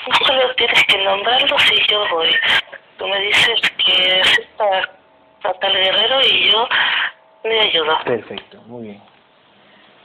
Tú 0.06 0.24
solo 0.24 0.54
tienes 0.54 0.84
que 0.84 0.98
nombrarlos 1.04 1.72
y 1.72 1.90
yo 1.92 2.08
voy. 2.10 2.30
Tú 2.98 3.06
me 3.08 3.20
dices 3.20 3.60
que 3.84 4.20
es 4.20 4.48
tal 4.58 5.72
guerrero 5.72 6.20
y 6.26 6.50
yo 6.50 6.68
me 7.44 7.60
ayudo. 7.60 7.98
Perfecto, 8.04 8.58
muy 8.66 8.82
bien. 8.88 9.02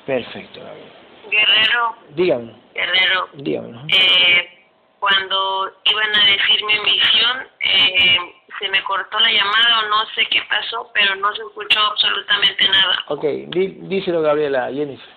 Perfecto, 0.06 0.62
Gabriel. 0.62 0.92
Guerrero, 1.30 1.96
Dígame, 2.10 2.54
Guerrero, 2.74 3.28
dígame. 3.34 3.82
eh, 3.92 4.68
cuando 5.00 5.72
iban 5.86 6.16
a 6.16 6.26
decir 6.26 6.64
mi 6.66 6.80
misión, 6.82 7.48
eh, 7.62 8.18
se 8.60 8.70
me 8.70 8.84
cortó 8.84 9.20
la 9.20 9.32
llamada 9.32 9.80
o 9.80 9.90
no 9.90 10.06
sé 10.16 10.26
qué 10.28 10.42
pasó, 10.50 10.90
pero 10.94 11.16
no 11.16 11.34
se 11.34 11.42
escuchó 11.42 11.80
absolutamente 11.80 12.68
nada. 12.70 13.04
Ok, 13.08 13.24
di, 13.24 13.68
díselo, 13.88 14.22
Gabriela, 14.22 14.70
Jennifer. 14.72 15.10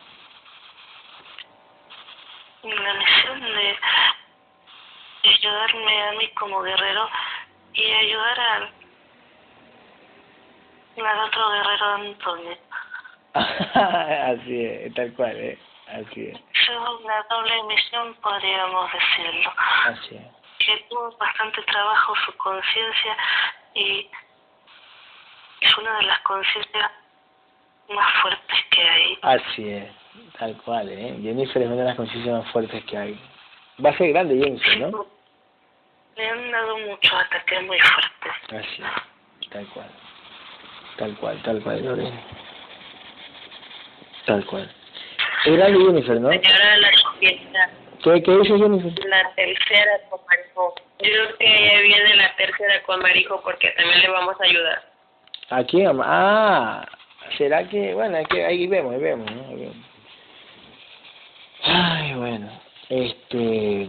La 2.63 2.95
misión 2.95 3.41
de, 3.41 3.77
de 5.23 5.29
ayudarme 5.29 6.03
a 6.03 6.13
mí 6.13 6.29
como 6.35 6.61
guerrero 6.63 7.09
y 7.73 7.85
ayudar 7.85 8.41
al, 8.41 8.71
al 11.07 11.19
otro 11.21 11.49
guerrero 11.51 11.87
Antonio. 11.95 12.59
Así 13.35 14.65
es, 14.65 14.95
tal 14.95 15.13
cual, 15.15 15.37
¿eh? 15.37 15.59
Así 15.89 16.27
es, 16.27 16.35
Es 16.37 16.69
una 16.69 17.23
doble 17.31 17.63
misión, 17.63 18.15
podríamos 18.17 18.91
decirlo. 18.93 19.53
así 19.87 20.17
es. 20.17 20.38
Que 20.69 20.85
tuvo 20.91 21.11
bastante 21.17 21.63
trabajo 21.63 22.15
su 22.27 22.37
conciencia 22.37 23.17
y 23.75 24.11
es 25.61 25.79
una 25.79 25.97
de 25.97 26.03
las 26.03 26.21
conciencias 26.21 26.91
más 27.89 28.13
fuertes 28.21 28.59
que 28.71 28.83
hay. 28.83 29.19
Así 29.23 29.69
es, 29.71 29.91
tal 30.39 30.55
cual, 30.59 30.91
¿eh? 30.91 31.19
Jennifer 31.23 31.63
es 31.63 31.69
una 31.69 31.77
de 31.77 31.85
las 31.85 31.97
conciencias 31.97 32.43
más 32.43 32.53
fuertes 32.53 32.85
que 32.85 32.99
hay. 32.99 33.21
Va 33.85 33.91
a 33.91 33.97
ser 33.97 34.09
grande 34.11 34.37
Jennifer, 34.37 34.79
¿no? 34.79 35.07
Le 36.17 36.29
han 36.29 36.51
dado 36.51 36.79
muchos 36.79 37.13
ataques 37.13 37.63
muy 37.63 37.79
fuertes. 37.81 38.33
Así 38.49 38.83
es, 38.83 39.51
tal 39.51 39.67
cual. 39.69 39.91
Tal 40.99 41.17
cual, 41.17 41.43
tal 41.45 41.63
cual, 41.63 41.85
Lorena. 41.85 42.21
Tal 44.27 44.45
cual. 44.45 44.71
Grande 45.47 45.79
Jennifer, 45.79 46.21
¿no? 46.21 46.31
Señora 46.31 46.77
la 46.77 46.91
fiesta, 47.19 47.71
¿Qué, 48.03 48.23
qué 48.23 48.33
dice 48.39 48.59
Jennifer? 48.59 48.93
la 49.07 49.35
tercera 49.35 50.01
con 50.11 50.21
Marijo. 50.27 50.75
Yo 51.01 51.11
creo 51.11 51.39
que 51.39 51.47
ya 51.47 51.81
viene 51.81 52.17
la 52.17 52.37
tercera 52.37 52.83
con 52.85 53.01
Marijo 53.01 53.41
porque 53.43 53.71
también 53.71 54.01
le 54.01 54.09
vamos 54.09 54.37
a 54.41 54.45
ayudar. 54.45 54.83
¿A 55.51 55.65
quién? 55.65 55.99
Ah, 56.03 56.87
¿será 57.37 57.67
que, 57.69 57.95
bueno, 57.95 58.19
es 58.19 58.29
que 58.29 58.45
ahí 58.45 58.67
vemos, 58.67 58.95
ahí 58.95 59.01
vemos, 59.01 59.31
¿no? 59.31 59.49
Ahí 59.49 59.57
vemos. 59.57 59.77
Ay, 61.65 62.15
bueno, 62.15 62.49
este, 62.89 63.89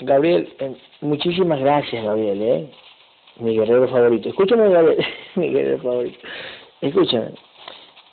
Gabriel, 0.00 0.54
eh, 0.60 0.76
muchísimas 1.00 1.60
gracias, 1.60 2.04
Gabriel, 2.04 2.42
¿eh? 2.42 2.70
Mi 3.36 3.56
guerrero 3.56 3.88
favorito. 3.88 4.28
Escúchame, 4.28 4.68
Gabriel, 4.70 5.04
mi 5.34 5.48
guerrero 5.48 5.78
favorito. 5.78 6.18
Escúchame. 6.80 7.32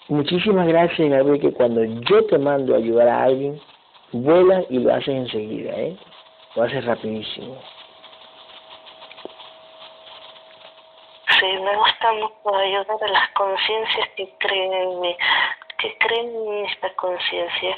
Muchísimas 0.08 0.68
gracias, 0.68 1.10
Gabriel, 1.10 1.40
que 1.40 1.53
cuando 1.53 1.84
yo 1.84 2.26
te 2.26 2.38
mando 2.38 2.74
a 2.74 2.78
ayudar 2.78 3.08
a 3.08 3.24
alguien, 3.24 3.62
vuelas 4.11 4.65
y 4.69 4.79
lo 4.79 4.93
haces 4.93 5.09
enseguida, 5.09 5.71
¿eh? 5.73 5.97
Lo 6.55 6.63
haces 6.63 6.83
rapidísimo. 6.85 7.61
Sí, 11.39 11.45
me 11.45 11.75
gusta 11.75 12.13
mucho 12.13 12.55
ayudar 12.55 12.97
a 13.01 13.07
las 13.07 13.29
conciencias 13.31 14.09
que 14.15 14.33
creen 14.39 14.73
en 14.73 14.99
mí, 14.99 15.17
que 15.77 15.97
creen 15.97 16.27
en 16.27 16.65
esta 16.65 16.93
conciencia 16.95 17.75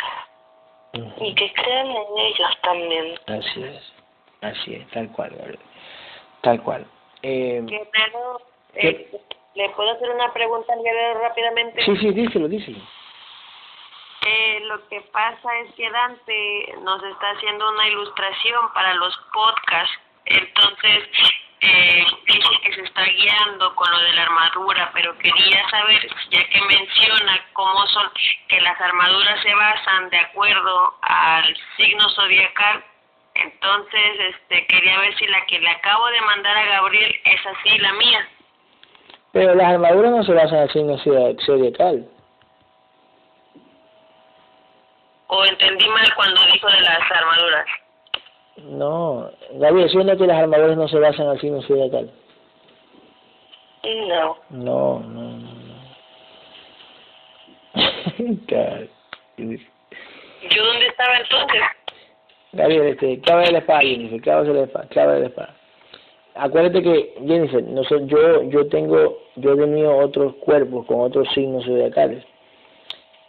y 0.93 1.35
que 1.35 1.53
creen 1.53 1.87
en 1.87 2.17
ellos 2.17 2.57
también. 2.61 3.15
Así 3.27 3.63
es, 3.63 3.93
así 4.41 4.75
es, 4.75 4.87
tal 4.89 5.09
cual, 5.11 5.29
Gabriel. 5.31 5.59
Tal 6.41 6.61
cual. 6.61 6.85
Eh, 7.21 7.63
eh, 8.73 9.21
¿le 9.55 9.69
puedo 9.69 9.91
hacer 9.91 10.09
una 10.09 10.33
pregunta 10.33 10.73
al 10.73 10.83
guerrero 10.83 11.21
rápidamente? 11.21 11.85
sí, 11.85 11.95
sí, 11.97 12.11
díselo, 12.11 12.47
díselo. 12.47 12.79
Eh, 14.25 14.59
lo 14.65 14.87
que 14.87 15.01
pasa 15.11 15.59
es 15.59 15.73
que 15.75 15.89
Dante 15.89 16.75
nos 16.81 17.03
está 17.03 17.31
haciendo 17.31 17.69
una 17.71 17.87
ilustración 17.89 18.71
para 18.73 18.93
los 18.95 19.15
podcasts, 19.33 19.99
entonces 20.25 21.09
eh, 21.61 22.05
dice 22.25 22.49
que 22.63 22.73
se 22.73 22.81
está 22.83 23.03
guiando 23.03 23.75
con 23.75 23.89
lo 23.91 23.99
de 23.99 24.13
la 24.13 24.23
armadura, 24.23 24.91
pero 24.93 25.17
quería 25.17 25.69
saber, 25.69 26.07
ya 26.29 26.47
que 26.47 26.61
menciona 26.61 27.45
cómo 27.53 27.85
son, 27.87 28.09
que 28.47 28.61
las 28.61 28.79
armaduras 28.79 29.41
se 29.41 29.53
basan 29.53 30.09
de 30.09 30.17
acuerdo 30.19 30.93
al 31.01 31.57
signo 31.75 32.07
zodiacal, 32.09 32.83
entonces 33.35 34.19
este 34.35 34.67
quería 34.67 34.99
ver 34.99 35.15
si 35.17 35.25
la 35.27 35.45
que 35.47 35.59
le 35.59 35.69
acabo 35.69 36.05
de 36.07 36.21
mandar 36.21 36.55
a 36.55 36.65
Gabriel 36.65 37.13
es 37.25 37.41
así 37.45 37.77
la 37.79 37.93
mía. 37.93 38.29
Pero 39.33 39.55
las 39.55 39.73
armaduras 39.73 40.11
no 40.11 40.23
se 40.23 40.33
basan 40.33 40.59
el 40.59 40.71
signo 40.71 40.97
zodia- 40.99 41.35
zodiacal. 41.45 42.07
O 45.35 45.45
entendí 45.45 45.87
mal 45.87 46.13
cuando 46.15 46.39
dijo 46.53 46.67
de 46.67 46.81
las 46.81 47.11
armaduras. 47.11 47.65
No, 48.57 49.31
Gabriel, 49.53 49.89
¿sí 49.89 49.97
no 49.97 50.15
que 50.15 50.27
las 50.27 50.37
armaduras 50.37 50.77
no 50.77 50.87
se 50.87 50.99
basan 50.99 51.27
el 51.29 51.41
signo 51.41 51.59
zodiacal? 51.63 52.11
No, 53.83 54.37
No, 54.51 54.99
no, 54.99 55.37
no. 55.37 55.53
¿Yo 59.37 60.65
dónde 60.65 60.85
estaba 60.85 61.17
entonces? 61.17 61.61
Gabriel, 62.51 62.87
este, 62.89 63.19
clava 63.21 63.41
de 63.41 63.53
la 63.53 63.57
espada, 63.57 63.81
Jennifer, 63.81 64.21
clava 64.21 64.43
de 64.43 64.53
la 64.53 64.63
espada, 64.65 64.87
clava 64.89 65.13
de 65.13 65.19
la 65.21 65.27
espada. 65.27 65.55
Acuérdate 66.35 66.83
que, 66.83 67.15
Jennifer, 67.25 67.63
no 67.63 67.83
sé, 67.85 67.95
yo, 68.05 68.43
yo 68.43 68.67
tengo, 68.67 69.17
yo 69.37 69.53
he 69.53 69.57
tenido 69.57 69.97
otros 69.97 70.35
cuerpos 70.35 70.85
con 70.85 71.01
otros 71.01 71.27
signos 71.33 71.65
zodiacales. 71.65 72.23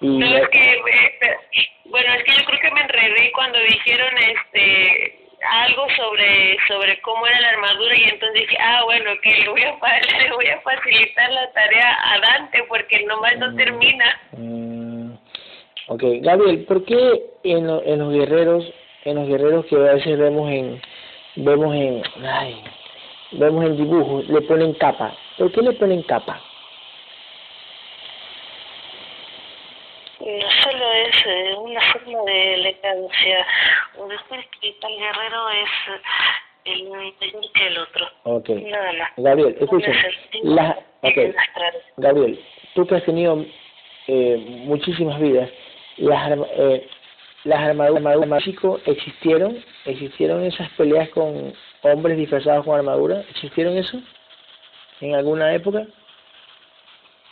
Y 0.02 0.18
no, 0.18 0.26
es 0.26 0.48
que, 0.50 0.60
eh, 0.60 1.36
bueno, 1.94 2.12
es 2.12 2.24
que 2.24 2.32
yo 2.32 2.44
creo 2.44 2.58
que 2.58 2.70
me 2.72 2.80
enredé 2.80 3.30
cuando 3.30 3.56
dijeron, 3.60 4.08
este, 4.18 5.28
algo 5.48 5.86
sobre 5.96 6.56
sobre 6.66 7.00
cómo 7.02 7.24
era 7.24 7.40
la 7.40 7.50
armadura 7.50 7.96
y 7.96 8.02
entonces 8.02 8.34
dije, 8.34 8.56
ah, 8.60 8.82
bueno, 8.82 9.12
que 9.22 9.30
le 9.30 9.48
voy 9.48 9.62
a, 9.62 9.76
le 10.18 10.32
voy 10.32 10.46
a 10.48 10.60
facilitar 10.62 11.30
la 11.30 11.52
tarea 11.52 11.96
a 12.02 12.18
Dante 12.18 12.64
porque 12.68 13.04
nomás 13.04 13.38
no 13.38 13.52
mm, 13.52 13.56
termina. 13.56 14.20
Mm, 14.32 15.12
ok, 15.86 16.02
Gabriel, 16.22 16.64
¿por 16.64 16.84
qué 16.84 17.22
en, 17.44 17.70
en 17.70 17.98
los 18.00 18.12
guerreros, 18.12 18.64
en 19.04 19.14
los 19.14 19.28
guerreros 19.28 19.64
que 19.66 19.76
a 19.76 19.94
veces 19.94 20.18
vemos 20.18 20.50
en, 20.50 20.82
vemos 21.36 21.76
en, 21.76 22.02
ay, 22.26 22.60
vemos 23.30 23.66
en 23.66 23.76
dibujos, 23.76 24.28
le 24.28 24.40
ponen 24.40 24.74
capa? 24.74 25.16
¿Por 25.38 25.52
qué 25.52 25.62
le 25.62 25.74
ponen 25.74 26.02
capa? 26.02 26.42
no 30.24 30.50
solo 30.62 30.63
es 30.94 31.16
eh, 31.26 31.54
una 31.58 31.80
forma 31.92 32.22
de 32.24 32.54
elegancia, 32.54 33.46
o 33.98 34.08
decir 34.08 34.48
que 34.60 34.72
tal 34.80 34.96
guerrero 34.96 35.50
es 35.50 35.70
eh, 35.88 36.72
el 36.72 36.88
mayor 36.88 37.14
que 37.52 37.66
el 37.66 37.78
otro. 37.78 38.08
Okay. 38.24 38.62
Nada 38.64 38.92
más. 38.92 39.10
Gabriel, 39.16 39.56
escucha. 39.60 39.92
La, 40.42 40.78
okay. 41.02 41.34
Gabriel, 41.96 42.40
tú 42.74 42.86
que 42.86 42.96
has 42.96 43.04
tenido 43.04 43.44
eh, 44.06 44.36
muchísimas 44.64 45.20
vidas, 45.20 45.50
las, 45.96 46.38
eh, 46.56 46.88
las 47.44 47.60
armaduras 47.60 48.26
México 48.26 48.80
existieron, 48.86 49.62
existieron 49.84 50.44
esas 50.44 50.70
peleas 50.70 51.08
con 51.10 51.54
hombres 51.82 52.16
disfrazados 52.16 52.64
con 52.64 52.78
armadura, 52.78 53.20
¿existieron 53.30 53.76
eso 53.76 54.00
en 55.00 55.14
alguna 55.14 55.54
época? 55.54 55.86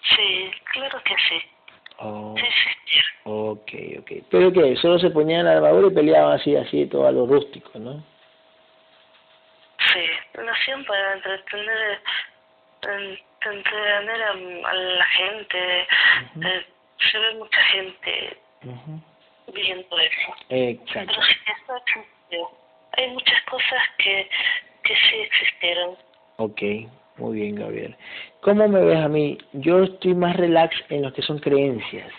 Sí, 0.03 0.51
claro 0.73 1.01
que 1.05 1.15
sí. 1.29 1.52
Oh. 1.99 2.35
Ok, 3.25 3.73
ok. 4.01 4.11
¿Pero 4.31 4.53
qué? 4.53 4.77
Solo 4.77 4.99
se 4.99 5.11
ponían 5.11 5.45
la 5.45 5.53
armadura 5.53 5.89
y 5.89 5.95
peleaban 5.95 6.41
así, 6.41 6.57
así, 6.57 6.87
todo 6.87 7.07
a 7.07 7.13
lo 7.13 7.27
rústico, 7.27 7.79
¿no? 7.79 8.05
Sí, 9.93 10.07
lo 10.35 10.51
hacían 10.51 10.85
para 10.85 11.15
entretener, 11.15 12.01
entretener 12.83 14.23
a, 14.23 14.75
la 14.75 15.07
gente. 15.07 15.81
eh, 15.83 16.67
se 17.11 17.19
ve 17.19 17.35
mucha 17.35 17.63
gente 17.65 18.37
viendo 19.53 19.99
eso. 19.99 20.35
Exacto. 20.49 21.13
Pero 21.15 21.27
sí, 21.27 21.35
eso 21.47 21.77
existió. 21.77 22.51
Hay 22.97 23.09
muchas 23.11 23.43
cosas 23.45 23.83
que, 23.99 24.29
que 24.85 24.95
sí 24.95 25.17
existieron. 25.17 25.97
Ok, 26.37 26.63
muy 27.19 27.41
bien, 27.41 27.57
Gabriel. 27.57 27.97
¿Cómo 28.41 28.67
me 28.69 28.85
ves 28.85 28.99
a 28.99 29.09
mí? 29.09 29.39
Yo 29.53 29.85
estoy 29.85 30.15
más 30.15 30.37
relax 30.37 30.75
en 30.89 31.03
lo 31.03 31.13
que 31.13 31.23
son 31.23 31.39
creencias 31.39 32.13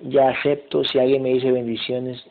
ya 0.00 0.30
acepto 0.30 0.82
si 0.84 0.98
alguien 0.98 1.22
me 1.22 1.30
dice 1.30 1.52
bendiciones, 1.52 2.24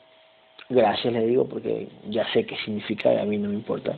gracias 0.70 1.14
le 1.14 1.26
digo 1.26 1.48
porque 1.48 1.88
ya 2.06 2.26
sé 2.34 2.45
qué 2.45 2.56
significa 2.57 3.14
y 3.14 3.18
a 3.18 3.26
mí 3.26 3.38
no 3.38 3.49
me 3.49 3.56
importa. 3.56 3.98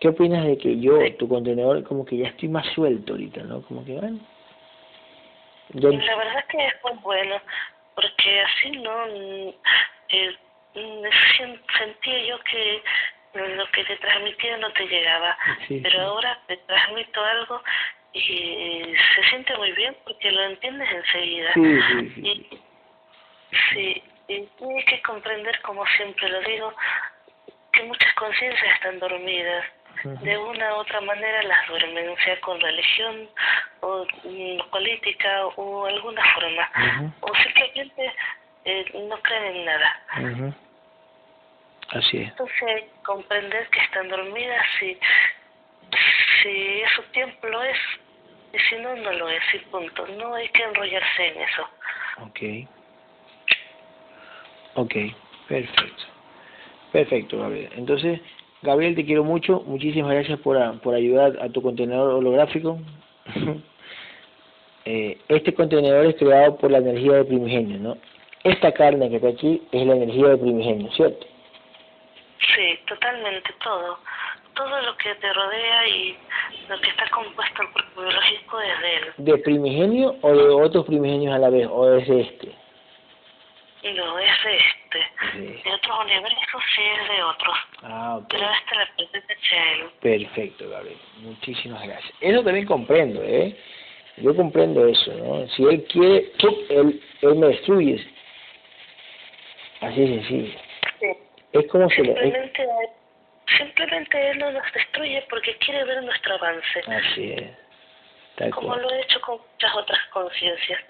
¿Qué 0.00 0.08
opinas 0.08 0.46
de 0.46 0.56
que 0.56 0.80
yo, 0.80 0.98
tu 1.18 1.28
contenedor, 1.28 1.84
como 1.84 2.06
que 2.06 2.16
ya 2.16 2.28
estoy 2.28 2.48
más 2.48 2.66
suelto 2.74 3.12
ahorita, 3.12 3.42
¿no? 3.42 3.60
Como 3.62 3.84
que, 3.84 3.92
bueno. 3.92 4.18
La 5.74 6.16
verdad 6.16 6.38
es 6.38 6.44
que 6.46 6.66
es 6.66 6.74
muy 6.84 6.94
bueno, 7.02 7.36
porque 7.94 8.40
así 8.40 8.70
no. 8.78 9.06
Eh, 10.08 10.36
sentía 11.78 12.26
yo 12.28 12.38
que 12.50 12.82
lo 13.34 13.70
que 13.70 13.84
te 13.84 13.96
transmitía 13.96 14.56
no 14.58 14.72
te 14.72 14.86
llegaba, 14.86 15.38
pero 15.68 16.00
ahora 16.02 16.38
te 16.46 16.56
transmito 16.58 17.24
algo 17.24 17.62
y 18.12 18.92
se 19.14 19.24
siente 19.30 19.56
muy 19.56 19.72
bien 19.72 19.96
porque 20.04 20.32
lo 20.32 20.42
entiendes 20.44 20.88
enseguida. 20.90 21.52
Sí. 21.54 22.12
Y, 22.16 22.60
sí, 23.72 24.02
y 24.28 24.46
tienes 24.58 24.84
que 24.86 25.02
comprender, 25.02 25.60
como 25.62 25.86
siempre 25.96 26.28
lo 26.28 26.40
digo, 26.40 26.74
que 27.72 27.82
muchas 27.84 28.12
conciencias 28.14 28.74
están 28.74 28.98
dormidas. 28.98 29.64
De 30.22 30.38
una 30.38 30.76
u 30.76 30.78
otra 30.78 31.00
manera 31.02 31.42
las 31.42 31.68
duermen, 31.68 32.16
sea 32.24 32.40
con 32.40 32.58
religión 32.58 33.28
o 33.80 34.06
mm, 34.24 34.70
política 34.70 35.46
o 35.56 35.84
alguna 35.84 36.22
forma. 36.34 37.12
O 37.20 37.34
simplemente 37.34 38.14
eh, 38.64 38.84
no 38.94 39.20
creen 39.20 39.56
en 39.56 39.64
nada. 39.66 40.60
Así 41.90 42.18
es. 42.18 42.28
Entonces, 42.28 42.84
comprender 43.04 43.68
que 43.68 43.80
están 43.80 44.08
dormidas 44.08 44.66
y 44.82 44.96
si 46.42 46.82
su 46.94 47.02
tiempo 47.12 47.46
lo 47.48 47.62
es, 47.62 47.76
y 48.52 48.58
si 48.58 48.82
no, 48.82 48.94
no 48.96 49.12
lo 49.12 49.28
es, 49.28 49.42
y 49.54 49.58
punto. 49.70 50.06
No 50.18 50.34
hay 50.34 50.48
que 50.50 50.62
enrollarse 50.62 51.26
en 51.26 51.42
eso. 51.42 51.62
Ok. 52.22 52.68
Ok, 54.74 54.94
perfecto. 55.48 56.04
Perfecto, 56.92 57.38
Gabriel. 57.38 57.70
Entonces, 57.76 58.20
Gabriel, 58.62 58.94
te 58.94 59.04
quiero 59.04 59.24
mucho. 59.24 59.62
Muchísimas 59.66 60.12
gracias 60.12 60.38
por, 60.40 60.80
por 60.80 60.94
ayudar 60.94 61.38
a 61.40 61.48
tu 61.48 61.62
contenedor 61.62 62.12
holográfico. 62.14 62.78
eh, 64.84 65.18
este 65.28 65.54
contenedor 65.54 66.06
es 66.06 66.16
creado 66.16 66.56
por 66.56 66.70
la 66.70 66.78
energía 66.78 67.14
de 67.14 67.24
primigenio, 67.24 67.78
¿no? 67.78 67.96
Esta 68.44 68.72
carne 68.72 69.10
que 69.10 69.16
está 69.16 69.28
aquí 69.28 69.62
es 69.72 69.86
la 69.86 69.96
energía 69.96 70.28
de 70.28 70.38
primigenio, 70.38 70.90
¿cierto? 70.92 71.26
Sí, 72.54 72.78
totalmente 72.86 73.52
todo 73.62 73.98
todo 74.54 74.80
lo 74.82 74.96
que 74.96 75.14
te 75.14 75.32
rodea 75.32 75.88
y 75.88 76.16
lo 76.68 76.80
que 76.80 76.90
está 76.90 77.08
compuesto 77.10 77.62
el 77.62 77.70
cuerpo 77.70 78.02
biológico 78.02 78.60
es 78.60 78.80
de 78.80 78.96
él. 78.96 79.04
¿De 79.18 79.38
primigenio 79.38 80.16
o 80.22 80.32
de 80.34 80.48
otros 80.48 80.86
primigenios 80.86 81.34
a 81.34 81.38
la 81.38 81.50
vez? 81.50 81.66
¿O 81.70 81.96
es 81.96 82.06
de 82.08 82.20
este? 82.20 82.48
No, 83.94 84.18
es 84.18 84.44
de 84.44 84.56
este. 84.56 85.64
De 85.64 85.72
otros 85.72 86.04
universos 86.04 86.62
sí 86.76 86.82
es 86.82 87.08
de 87.08 87.22
otros. 87.22 87.56
Ah, 87.82 88.16
ok. 88.18 88.26
Pero 88.28 88.50
este 88.50 88.74
representa 88.74 89.34
a 89.52 89.72
él. 89.72 89.90
Perfecto, 90.00 90.68
Gabriel. 90.68 90.98
Muchísimas 91.18 91.82
gracias. 91.82 92.12
Eso 92.20 92.42
también 92.42 92.66
comprendo, 92.66 93.22
¿eh? 93.22 93.56
Yo 94.18 94.36
comprendo 94.36 94.86
eso, 94.86 95.14
¿no? 95.14 95.48
Si 95.48 95.64
él 95.64 95.84
quiere, 95.84 96.30
él, 96.68 97.02
él 97.22 97.34
me 97.36 97.46
destruye. 97.46 98.06
Así 99.80 100.02
es 100.02 100.10
sencillo. 100.10 100.69
Es 101.52 101.66
como 101.68 101.88
si... 101.90 101.96
Simplemente 101.96 102.66
Simplemente 103.56 104.30
Él 104.30 104.38
no 104.38 104.52
nos 104.52 104.72
destruye 104.72 105.24
porque 105.28 105.56
quiere 105.56 105.84
ver 105.84 106.02
nuestro 106.02 106.34
avance. 106.34 106.80
Así 106.86 107.32
es. 107.32 107.50
Tal 108.36 108.50
como 108.50 108.76
lo 108.76 108.90
he 108.90 109.00
hecho 109.02 109.20
con 109.20 109.38
muchas 109.38 109.74
otras 109.74 110.00
conciencias. 110.12 110.80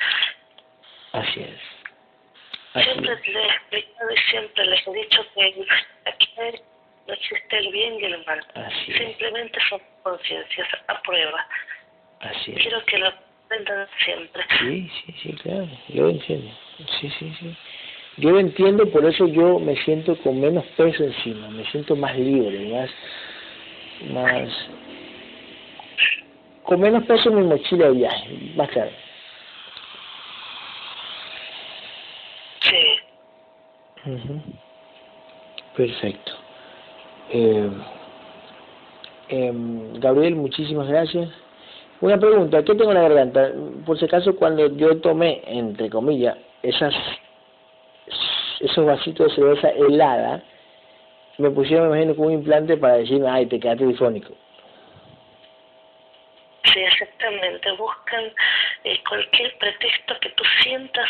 Así 1.13 1.43
es. 1.43 2.85
siempre 2.85 3.17
les 3.17 3.27
he 3.27 3.47
explicado 3.47 4.11
y 4.11 4.31
siempre 4.31 4.67
les 4.67 4.87
he 4.87 4.93
dicho 4.93 5.27
que 5.35 5.67
aquí 6.07 6.35
no 7.07 7.15
existe 7.15 7.59
el 7.59 7.73
bien 7.73 7.95
y 8.01 8.05
el 8.05 8.25
mal. 8.25 8.47
Así 8.55 8.93
Simplemente 8.93 9.59
son 9.69 9.81
conciencias 10.03 10.69
a 10.87 11.01
prueba. 11.03 11.47
Así 12.21 12.53
es. 12.53 12.59
Quiero 12.63 12.85
que 12.85 12.99
lo 12.99 13.09
aprendan 13.09 13.89
siempre. 14.05 14.45
Sí, 14.59 14.91
sí, 15.07 15.15
sí, 15.23 15.33
claro. 15.43 15.69
Yo 15.89 16.11
entiendo. 16.11 16.53
Sí, 17.01 17.11
sí, 17.19 17.35
sí. 17.41 17.57
Yo 18.21 18.33
lo 18.33 18.39
entiendo, 18.39 18.87
por 18.91 19.05
eso 19.07 19.27
yo 19.29 19.59
me 19.59 19.75
siento 19.77 20.15
con 20.19 20.39
menos 20.39 20.65
peso 20.77 21.05
encima, 21.05 21.49
me 21.49 21.65
siento 21.71 21.97
más 21.97 22.19
libre, 22.19 22.71
más, 22.71 22.91
más, 24.13 24.49
con 26.63 26.81
menos 26.81 27.05
peso 27.07 27.31
en 27.31 27.37
mi 27.37 27.43
mochila 27.45 27.87
de 27.87 27.93
viaje, 27.93 28.53
más 28.57 28.69
claro. 28.69 28.91
Sí. 32.61 32.77
Perfecto. 35.75 36.33
Eh, 37.31 37.71
eh, 39.31 39.53
Gabriel, 39.95 40.37
muchísimas 40.37 40.89
gracias. 40.89 41.31
Una 42.03 42.19
pregunta, 42.19 42.63
¿qué 42.65 42.75
tengo 42.75 42.91
en 42.91 42.97
la 42.97 43.09
garganta? 43.09 43.51
Por 43.87 43.99
si 43.99 44.05
acaso, 44.05 44.37
cuando 44.37 44.67
yo 44.77 45.01
tomé, 45.01 45.41
entre 45.47 45.89
comillas, 45.89 46.37
esas 46.63 46.95
esos 48.61 48.85
vasitos 48.85 49.29
de 49.29 49.35
cerveza 49.35 49.71
helada, 49.71 50.43
me 51.39 51.51
pusieron, 51.51 51.89
me 51.91 51.97
imagino, 51.97 52.17
con 52.17 52.27
un 52.27 52.33
implante 52.35 52.77
para 52.77 52.99
decirme, 52.99 53.29
ay, 53.29 53.47
te 53.47 53.59
quedaste 53.59 53.87
difónico. 53.87 54.35
Sí, 56.65 56.81
exactamente. 56.81 57.73
Buscan 57.73 58.25
eh, 58.85 59.01
cualquier 59.09 59.57
pretexto 59.59 60.15
que 60.21 60.29
tú 60.31 60.45
sientas 60.63 61.09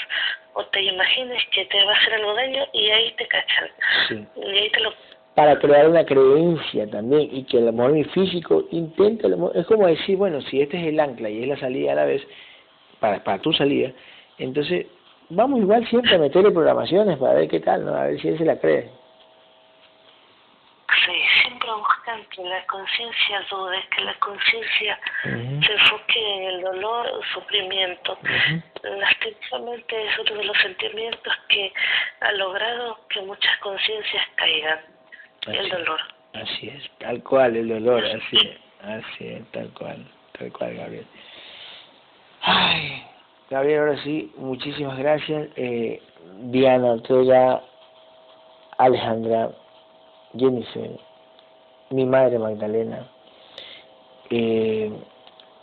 o 0.55 0.65
te 0.67 0.83
imagines 0.83 1.43
que 1.53 1.65
te 1.67 1.85
va 1.85 1.93
a 1.93 1.97
hacer 1.97 2.15
algo 2.15 2.35
daño 2.35 2.67
y 2.73 2.91
ahí 2.91 3.13
te 3.13 3.27
cachan. 3.27 3.69
Sí. 4.09 4.27
Y 4.37 4.59
ahí 4.59 4.71
te 4.71 4.81
lo... 4.81 4.93
Para 5.35 5.59
crear 5.59 5.89
una 5.89 6.05
creencia 6.05 6.89
también 6.91 7.29
y 7.33 7.45
que 7.45 7.59
a 7.59 7.63
lo 7.63 7.73
mejor 7.73 7.93
mi 7.93 8.05
físico 8.05 8.65
intente, 8.71 9.29
es 9.55 9.67
como 9.67 9.87
decir, 9.87 10.17
bueno, 10.17 10.41
si 10.43 10.61
este 10.61 10.79
es 10.81 10.89
el 10.89 11.01
ancla 11.01 11.31
y 11.31 11.43
es 11.43 11.49
la 11.49 11.57
salida 11.59 11.93
a 11.93 11.97
la 11.97 12.05
vez, 12.05 12.23
para, 12.99 13.23
para 13.25 13.39
tu 13.39 13.53
salida, 13.53 13.91
entonces 14.39 14.87
vamos 15.31 15.61
igual 15.61 15.87
siempre 15.89 16.15
a 16.15 16.19
meterle 16.19 16.51
programaciones 16.51 17.19
para 17.19 17.35
ver 17.35 17.49
qué 17.49 17.61
tal, 17.61 17.85
¿no? 17.85 17.95
A 17.95 18.05
ver 18.05 18.21
si 18.21 18.29
él 18.29 18.39
se 18.39 18.45
la 18.45 18.59
cree. 18.59 18.91
Sí, 21.07 21.13
siempre 21.43 21.69
buscan 21.73 22.25
que 22.27 22.43
la 22.43 22.67
conciencia 22.67 23.41
dude, 23.51 23.79
que 23.97 24.05
la 24.05 24.15
conciencia 24.15 24.99
se 25.23 25.73
enfoque 25.73 26.37
en 26.37 26.43
el 26.55 26.61
dolor 26.63 27.07
o 27.07 27.23
sufrimiento. 27.33 28.19
Lastimosamente 28.83 30.07
es 30.07 30.19
uno 30.19 30.35
de 30.41 30.45
los 30.45 30.59
sentimientos 30.59 31.33
que 31.49 31.73
ha 32.21 32.33
logrado 32.33 32.99
que 33.09 33.23
muchas 33.23 33.57
conciencias 33.59 34.25
caigan, 34.35 34.81
el 35.47 35.69
dolor. 35.71 36.01
Así 36.35 36.69
es, 36.69 36.91
tal 36.99 37.23
cual, 37.23 37.57
el 37.57 37.69
dolor, 37.69 38.05
así 38.05 38.37
es, 38.37 38.59
así 38.83 39.29
es, 39.29 39.53
tal 39.53 39.71
cual, 39.71 40.07
tal 40.39 40.53
cual, 40.53 40.75
Gabriel. 40.75 41.07
Ay, 42.43 43.05
Gabriel, 43.51 43.81
ahora 43.81 44.03
sí, 44.05 44.33
muchísimas 44.37 44.97
gracias. 44.97 45.49
Eh, 45.57 46.01
Diana 46.53 46.93
Ortega, 46.93 47.61
Alejandra, 48.79 49.51
Jennifer, 50.37 50.93
mi 51.91 52.07
madre 52.07 52.39
Magdalena, 52.39 53.11
eh, 54.31 54.93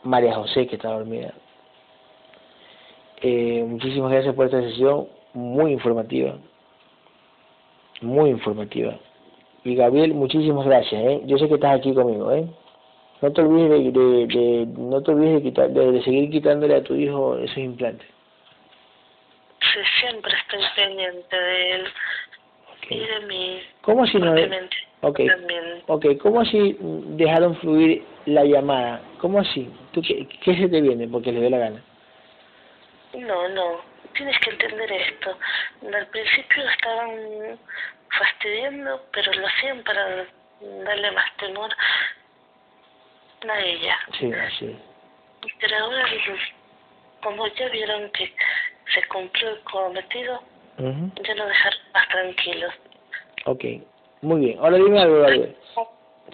María 0.03 0.35
José, 0.35 0.67
que 0.67 0.75
está 0.75 0.89
dormida. 0.89 1.33
Eh, 3.21 3.63
muchísimas 3.65 4.11
gracias 4.11 4.35
por 4.35 4.47
esta 4.47 4.61
sesión, 4.61 5.07
muy 5.33 5.71
informativa, 5.71 6.35
muy 8.01 8.31
informativa. 8.31 8.99
Y 9.63 9.75
Gabriel, 9.75 10.13
muchísimas 10.13 10.65
gracias, 10.65 11.01
¿eh? 11.01 11.21
Yo 11.25 11.37
sé 11.37 11.47
que 11.47 11.53
estás 11.53 11.79
aquí 11.79 11.93
conmigo, 11.93 12.33
¿eh? 12.33 12.45
No 13.21 13.33
te 13.33 13.41
olvides 13.41 13.93
de, 13.93 14.27
de, 14.27 14.65
no 14.77 15.01
te 15.01 15.11
olvides 15.11 15.35
de, 15.35 15.49
quitar, 15.49 15.69
de, 15.69 16.03
seguir 16.03 16.29
quitándole 16.29 16.75
a 16.75 16.83
tu 16.83 16.93
hijo 16.95 17.37
esos 17.37 17.57
implantes. 17.57 18.07
Sí, 19.59 19.79
siempre 19.99 20.31
estoy 20.33 20.61
pendiente 20.75 21.35
de 21.35 21.71
él 21.71 21.87
y 22.89 22.99
de 22.99 23.19
mí. 23.27 23.61
¿Cómo 23.81 24.05
si 24.05 24.19
no? 24.19 24.35
Okay. 25.01 25.29
ok, 25.85 26.05
¿cómo 26.21 26.41
así 26.41 26.75
dejaron 26.79 27.55
fluir 27.57 28.03
la 28.25 28.43
llamada? 28.43 29.01
¿Cómo 29.19 29.39
así? 29.39 29.69
¿Tú 29.91 30.01
qué, 30.01 30.27
qué 30.43 30.55
se 30.55 30.69
te 30.69 30.81
viene 30.81 31.07
porque 31.07 31.31
le 31.31 31.41
dé 31.41 31.49
la 31.49 31.59
gana? 31.59 31.83
No, 33.13 33.47
no, 33.49 33.81
tienes 34.15 34.37
que 34.39 34.51
entender 34.51 34.91
esto. 34.91 35.37
Al 35.93 36.07
principio 36.07 36.69
estaban 36.69 37.59
fastidiando, 38.09 39.01
pero 39.11 39.33
lo 39.33 39.47
hacían 39.47 39.83
para 39.83 40.25
darle 40.83 41.11
más 41.11 41.37
temor 41.37 41.69
a 43.47 43.59
ella. 43.61 43.97
Sí, 44.19 44.31
así. 44.33 44.75
Pero 45.59 45.77
ahora, 45.77 46.05
como 47.21 47.47
ya 47.47 47.69
vieron 47.69 48.09
que 48.11 48.33
se 48.93 49.07
cumplió 49.07 49.49
el 49.49 49.59
cometido, 49.61 50.41
ya 50.77 51.35
lo 51.35 51.45
dejaron 51.45 51.79
más 51.93 52.07
tranquilos. 52.09 52.73
Ok, 53.45 53.63
muy 54.21 54.41
bien. 54.41 54.59
Ahora 54.59 54.77
dime 54.77 55.01
algo, 55.01 55.21
Gabriel. 55.21 55.55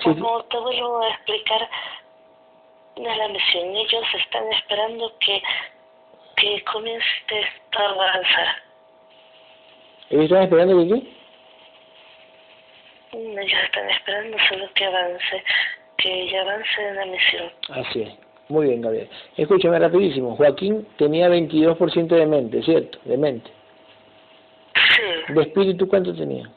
Como 0.02 0.44
te 0.46 0.58
vuelvo 0.58 1.02
a 1.04 1.10
explicar 1.10 1.70
de 2.96 3.16
la 3.16 3.28
misión, 3.28 3.76
ellos 3.76 4.04
están 4.20 4.52
esperando 4.54 5.14
que, 5.20 5.42
que 6.38 6.64
comience 6.64 7.06
a 7.78 7.82
avanzar. 7.84 8.64
¿Ellos 10.10 10.24
están 10.26 10.44
esperando 10.44 10.78
que 10.80 11.02
qué? 11.02 11.24
Ellos 13.18 13.60
están 13.64 13.90
esperando 13.90 14.38
solo 14.50 14.74
que 14.74 14.86
avance, 14.86 15.44
que 16.04 16.24
ella 16.24 16.42
avance 16.42 16.90
en 16.90 16.96
la 16.96 17.06
misión. 17.06 17.52
Así 17.70 18.02
es. 18.02 18.14
Muy 18.50 18.68
bien, 18.68 18.82
Gabriel. 18.82 19.10
Escúchame 19.38 19.80
rapidísimo. 19.80 20.36
Joaquín 20.36 20.86
tenía 20.98 21.30
22% 21.30 22.08
de 22.08 22.26
mente, 22.26 22.62
¿cierto? 22.62 23.00
De 23.06 23.18
mente. 23.18 23.50
Sí. 24.76 25.34
¿De 25.34 25.42
espíritu 25.42 25.88
cuánto 25.88 26.14
tenía? 26.14 26.50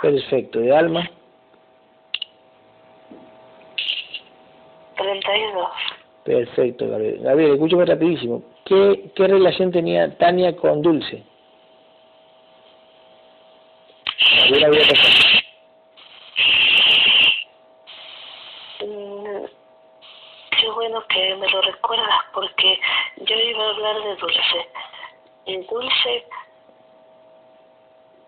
Perfecto. 0.00 0.58
¿De 0.58 0.74
alma? 0.74 1.08
32. 5.32 5.68
Perfecto, 6.24 6.88
Gabriel. 6.88 7.20
Gabriel, 7.22 7.52
escúchame 7.52 7.84
rapidísimo. 7.84 8.42
¿Qué, 8.64 9.10
¿Qué 9.14 9.26
relación 9.26 9.72
tenía 9.72 10.16
Tania 10.18 10.54
con 10.56 10.82
Dulce? 10.82 11.24
Mm, 18.80 19.44
qué 20.60 20.70
bueno 20.70 21.04
que 21.08 21.34
me 21.36 21.48
lo 21.48 21.62
recuerdas 21.62 22.20
porque 22.32 22.78
yo 23.16 23.36
iba 23.36 23.64
a 23.64 23.70
hablar 23.70 23.96
de 24.02 24.16
Dulce. 24.16 24.68
Y 25.46 25.56
Dulce, 25.56 26.24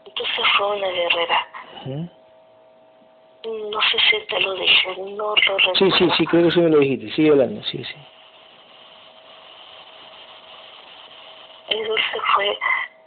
Dulce 0.04 0.42
fue 0.56 0.76
una 0.76 0.88
guerrera. 0.88 1.48
No 3.44 3.80
sé 3.82 3.98
si 4.10 4.26
te 4.26 4.40
lo 4.40 4.54
dije, 4.54 4.96
no 4.96 5.16
lo 5.16 5.34
recuerdo. 5.34 5.74
Sí, 5.74 5.90
sí, 5.98 6.08
sí, 6.16 6.26
creo 6.26 6.44
que 6.44 6.50
sí 6.50 6.60
me 6.60 6.70
lo 6.70 6.78
dijiste. 6.78 7.10
Sigue 7.12 7.30
hablando, 7.30 7.62
sí, 7.64 7.84
sí. 7.84 7.94
El 11.68 11.86
dulce 11.86 12.20
fue 12.34 12.58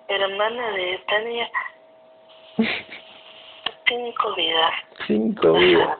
hermana 0.09 0.71
de 0.71 0.97
Tania. 1.07 1.49
Cinco 3.87 4.35
vidas. 4.35 4.73
Cinco 5.07 5.53
vidas. 5.53 5.97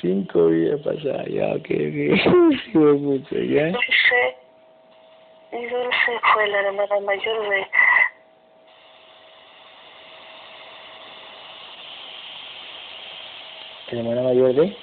Cinco 0.00 0.46
vidas 0.46 0.80
pasadas, 0.80 1.26
ya, 1.28 1.46
ok, 1.54 1.68
ok. 1.70 2.58
Sí, 2.64 2.78
mucho, 2.78 3.36
¿ya? 3.36 3.66
Dulce, 3.66 4.36
y 5.52 5.66
Dulce 5.66 6.20
fue 6.34 6.46
la 6.48 6.60
hermana 6.60 7.00
mayor 7.00 7.48
de 7.48 7.67
la 13.90 14.00
hermana 14.00 14.22
mayor 14.22 14.54
de 14.54 14.76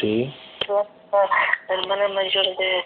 sí 0.00 0.32
la 1.68 1.74
hermana 1.74 2.08
mayor 2.08 2.44
de, 2.56 2.84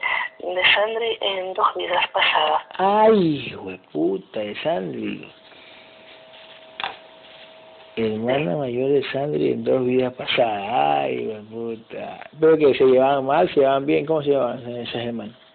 de 0.54 0.62
Sandri 0.74 1.18
en 1.20 1.54
dos 1.54 1.66
vidas 1.76 2.06
pasadas. 2.12 2.62
Ay, 2.76 3.54
puta 3.92 4.40
de 4.40 4.54
Sandri. 4.62 5.32
Hermana 7.96 8.56
mayor 8.56 8.90
de 8.90 9.02
Sandri 9.10 9.52
en 9.52 9.64
dos 9.64 9.84
vidas 9.84 10.12
pasadas. 10.14 10.68
Ay, 10.70 11.44
puta. 11.50 12.28
Pero 12.38 12.56
que 12.56 12.74
se 12.74 12.84
llevaban 12.84 13.24
mal, 13.24 13.48
se 13.48 13.60
llevaban 13.60 13.86
bien. 13.86 14.06
¿Cómo 14.06 14.22
se 14.22 14.30
llevaban 14.30 14.76
esas 14.76 15.06
hermanas? 15.06 15.47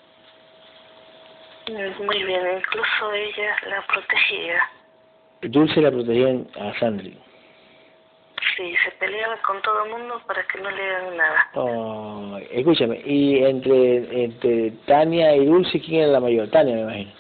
Muy 1.70 2.24
bien, 2.24 2.42
incluso 2.58 3.14
ella 3.14 3.56
la 3.70 3.82
protegía. 3.88 4.70
Dulce 5.44 5.82
la 5.82 5.92
protegía 5.92 6.36
a 6.60 6.80
Sandri. 6.80 7.18
Sí, 8.58 8.76
se 8.84 8.92
peleaba 9.00 9.38
con 9.38 9.62
todo 9.62 9.86
el 9.86 9.92
mundo 9.92 10.22
para 10.28 10.46
que 10.48 10.60
no 10.60 10.70
le 10.70 10.84
hagan 10.84 11.18
nada. 11.18 11.50
Oh, 11.56 12.38
escúchame, 12.52 13.02
y 13.06 13.44
entre, 13.44 14.24
entre 14.24 14.72
Tania 14.86 15.36
y 15.36 15.46
Dulce, 15.46 15.80
¿quién 15.80 16.04
era 16.04 16.12
la 16.14 16.20
mayor? 16.20 16.50
Tania, 16.50 16.76
me 16.76 16.82
imagino. 16.82 17.12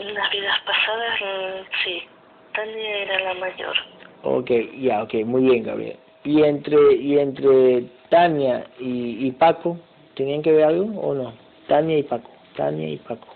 En 0.00 0.14
las 0.14 0.30
vidas 0.30 0.58
pasadas, 0.66 1.20
mm, 1.20 1.84
sí, 1.84 2.02
Tania 2.54 2.96
era 2.98 3.20
la 3.20 3.34
mayor. 3.34 3.76
Ok, 4.22 4.50
ya, 4.78 5.02
ok, 5.04 5.14
muy 5.24 5.42
bien, 5.42 5.62
Gabriel. 5.62 5.96
¿Y 6.24 6.42
entre, 6.42 6.94
y 6.94 7.18
entre 7.18 7.82
Tania 8.10 8.66
y, 8.78 9.26
y 9.26 9.32
Paco, 9.32 9.78
tenían 10.14 10.42
que 10.42 10.52
ver 10.52 10.64
algo 10.64 11.00
o 11.00 11.14
no? 11.14 11.47
Tania 11.68 11.98
y 11.98 12.02
Paco, 12.02 12.30
Tania 12.56 12.88
y 12.88 12.96
Paco. 12.96 13.28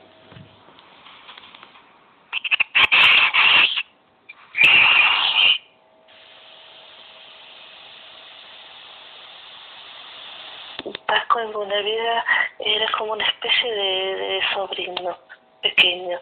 Paco 11.07 11.41
en 11.41 11.53
buena 11.53 11.79
vida 11.83 12.25
era 12.59 12.91
como 12.97 13.13
una 13.13 13.27
especie 13.27 13.71
de, 13.71 14.17
de 14.17 14.41
sobrino 14.55 15.19
pequeño. 15.61 16.19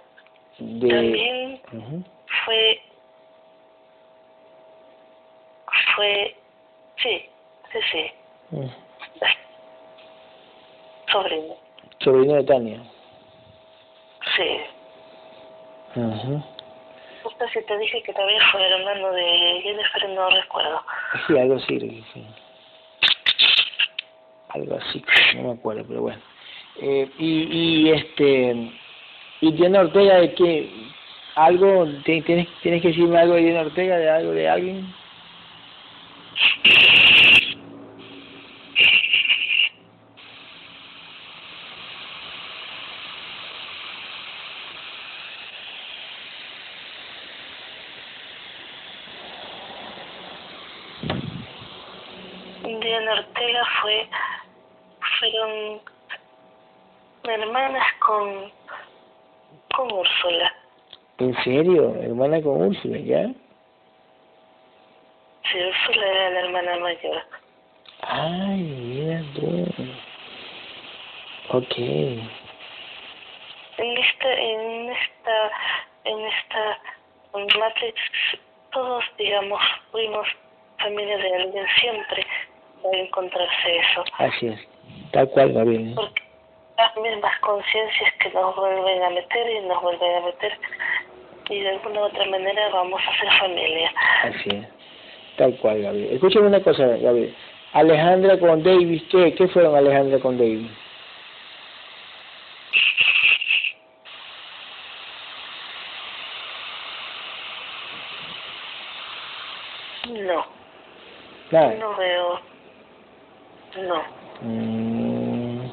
También 0.58 1.62
fue, 2.44 2.82
fue, 5.94 6.36
sí, 6.96 7.30
sí, 7.72 7.78
sí. 7.92 8.12
Mm. 8.50 8.66
Sobrino. 11.12 11.69
Sobrino 12.00 12.34
de 12.34 12.44
Tania. 12.44 12.82
Sí. 14.36 14.60
Uh 15.96 16.42
Justo 17.22 17.48
si 17.48 17.62
te 17.66 17.78
dije 17.78 18.02
que 18.02 18.12
todavía 18.14 18.40
fue 18.50 18.66
hermano 18.66 19.12
de 19.12 19.60
Jennifer, 19.62 20.08
no 20.10 20.30
recuerdo. 20.30 20.82
Sí, 21.26 21.38
algo 21.38 21.58
sí, 21.60 22.04
sí. 22.14 22.26
algo 24.48 24.76
así, 24.76 25.04
no 25.36 25.42
me 25.42 25.52
acuerdo, 25.52 25.84
pero 25.86 26.00
bueno. 26.02 26.20
Eh, 26.80 27.10
y, 27.18 27.86
y 27.86 27.90
este, 27.90 28.72
y 29.42 29.52
Diana 29.52 29.80
Ortega, 29.80 30.16
¿de 30.16 30.34
qué? 30.34 30.70
¿Algo, 31.34 31.86
tienes, 32.04 32.48
tienes 32.62 32.82
que 32.82 32.88
decirme 32.88 33.18
algo 33.18 33.34
de 33.34 33.42
Diana 33.42 33.60
Ortega, 33.60 33.96
de 33.96 34.10
algo 34.10 34.32
de 34.32 34.48
alguien? 34.48 34.94
Diana 52.80 53.12
Ortega 53.12 53.62
fue, 53.80 54.08
fueron 55.18 55.80
hermanas 57.24 57.86
con, 58.00 58.52
con 59.76 59.92
Úrsula. 59.92 60.52
¿En 61.18 61.34
serio? 61.50 61.94
¿Hermana 62.00 62.42
con 62.42 62.62
Úrsula, 62.62 62.98
ya? 62.98 63.26
Sí, 65.50 65.58
Úrsula 65.58 66.06
era 66.06 66.30
la 66.30 66.40
hermana 66.40 66.76
mayor. 66.78 67.22
Ay, 68.02 68.62
mira 68.62 69.22
tú. 69.34 69.66
Ok. 71.52 71.78
En 73.78 73.96
esta, 73.98 74.32
en 74.32 74.90
esta, 74.90 75.50
en 76.04 76.20
esta 76.26 76.78
Matrix, 77.58 78.00
todos, 78.72 79.04
digamos, 79.18 79.60
fuimos 79.90 80.26
familia 80.78 81.16
de 81.18 81.36
alguien 81.36 81.66
siempre 81.80 82.26
va 82.84 82.90
a 82.90 82.96
encontrarse 82.96 83.76
eso. 83.76 84.04
Así 84.18 84.46
es, 84.48 84.60
tal 85.12 85.28
cual, 85.30 85.52
Gabriel. 85.52 85.92
Porque 85.94 86.22
las 86.76 86.96
mismas 86.96 87.38
conciencias 87.40 88.14
que 88.20 88.30
nos 88.30 88.56
vuelven 88.56 89.02
a 89.02 89.10
meter 89.10 89.50
y 89.50 89.60
nos 89.66 89.82
vuelven 89.82 90.14
a 90.16 90.20
meter 90.26 90.58
y 91.50 91.60
de 91.60 91.68
alguna 91.70 92.00
u 92.00 92.04
otra 92.04 92.24
manera 92.26 92.68
vamos 92.70 93.00
a 93.06 93.20
ser 93.20 93.28
familia. 93.38 93.92
Así 94.22 94.48
es, 94.50 94.66
tal 95.36 95.54
cual, 95.56 95.82
Gabriel. 95.82 96.14
Escúchame 96.14 96.46
una 96.46 96.62
cosa, 96.62 96.86
Gabriel. 96.86 97.34
Alejandra 97.72 98.38
con 98.38 98.62
David, 98.62 99.02
¿qué, 99.10 99.34
qué 99.34 99.48
fueron 99.48 99.76
Alejandra 99.76 100.18
con 100.20 100.38
David? 100.38 100.66
No, 110.08 110.44
Nada. 111.50 111.74
no 111.74 111.96
veo. 111.96 112.40
No. 113.82 114.02
Mm, 114.42 115.70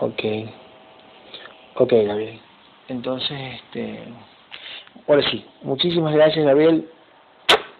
ok. 0.00 0.22
Ok, 1.76 1.92
Gabriel. 1.92 2.40
Entonces, 2.88 3.38
este... 3.54 4.04
Ahora 5.06 5.22
sí, 5.30 5.46
muchísimas 5.62 6.14
gracias, 6.14 6.44
Gabriel. 6.44 6.90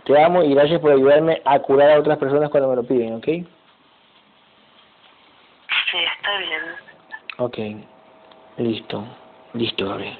Te 0.05 0.23
amo 0.23 0.43
y 0.43 0.55
gracias 0.55 0.81
por 0.81 0.93
ayudarme 0.93 1.41
a 1.45 1.59
curar 1.61 1.91
a 1.91 2.01
otras 2.01 2.19
personas 2.19 2.51
cuando 2.51 2.69
me 2.69 2.77
lo 2.77 2.85
piden, 2.85 3.15
¿ok? 3.15 3.25
Sí, 3.25 3.47
está 6.17 6.39
bien. 6.39 6.63
Ok. 7.39 7.59
Listo. 8.59 9.05
Listo, 9.55 9.89
Gabriel. 9.89 10.19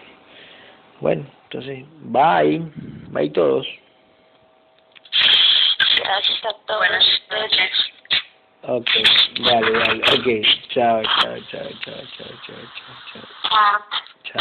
Bueno, 1.01 1.27
entonces, 1.45 1.85
bye. 2.01 2.63
Bye 3.11 3.31
todos. 3.31 3.67
Gracias 5.97 6.45
a 6.45 6.53
todos. 6.67 6.79
Buenas 6.79 7.05
noches. 7.31 7.95
Ok, 8.67 8.89
dale, 9.45 9.73
dale. 9.73 10.03
Ok, 10.15 10.27
chao, 10.71 11.03
chao, 11.03 11.39
chao, 11.51 11.69
chao, 11.85 11.85
chao, 11.85 11.97
chao, 12.17 12.27
chao, 12.47 12.65
chao. 13.13 13.23
Ah. 13.51 13.79
Chao. 14.33 14.41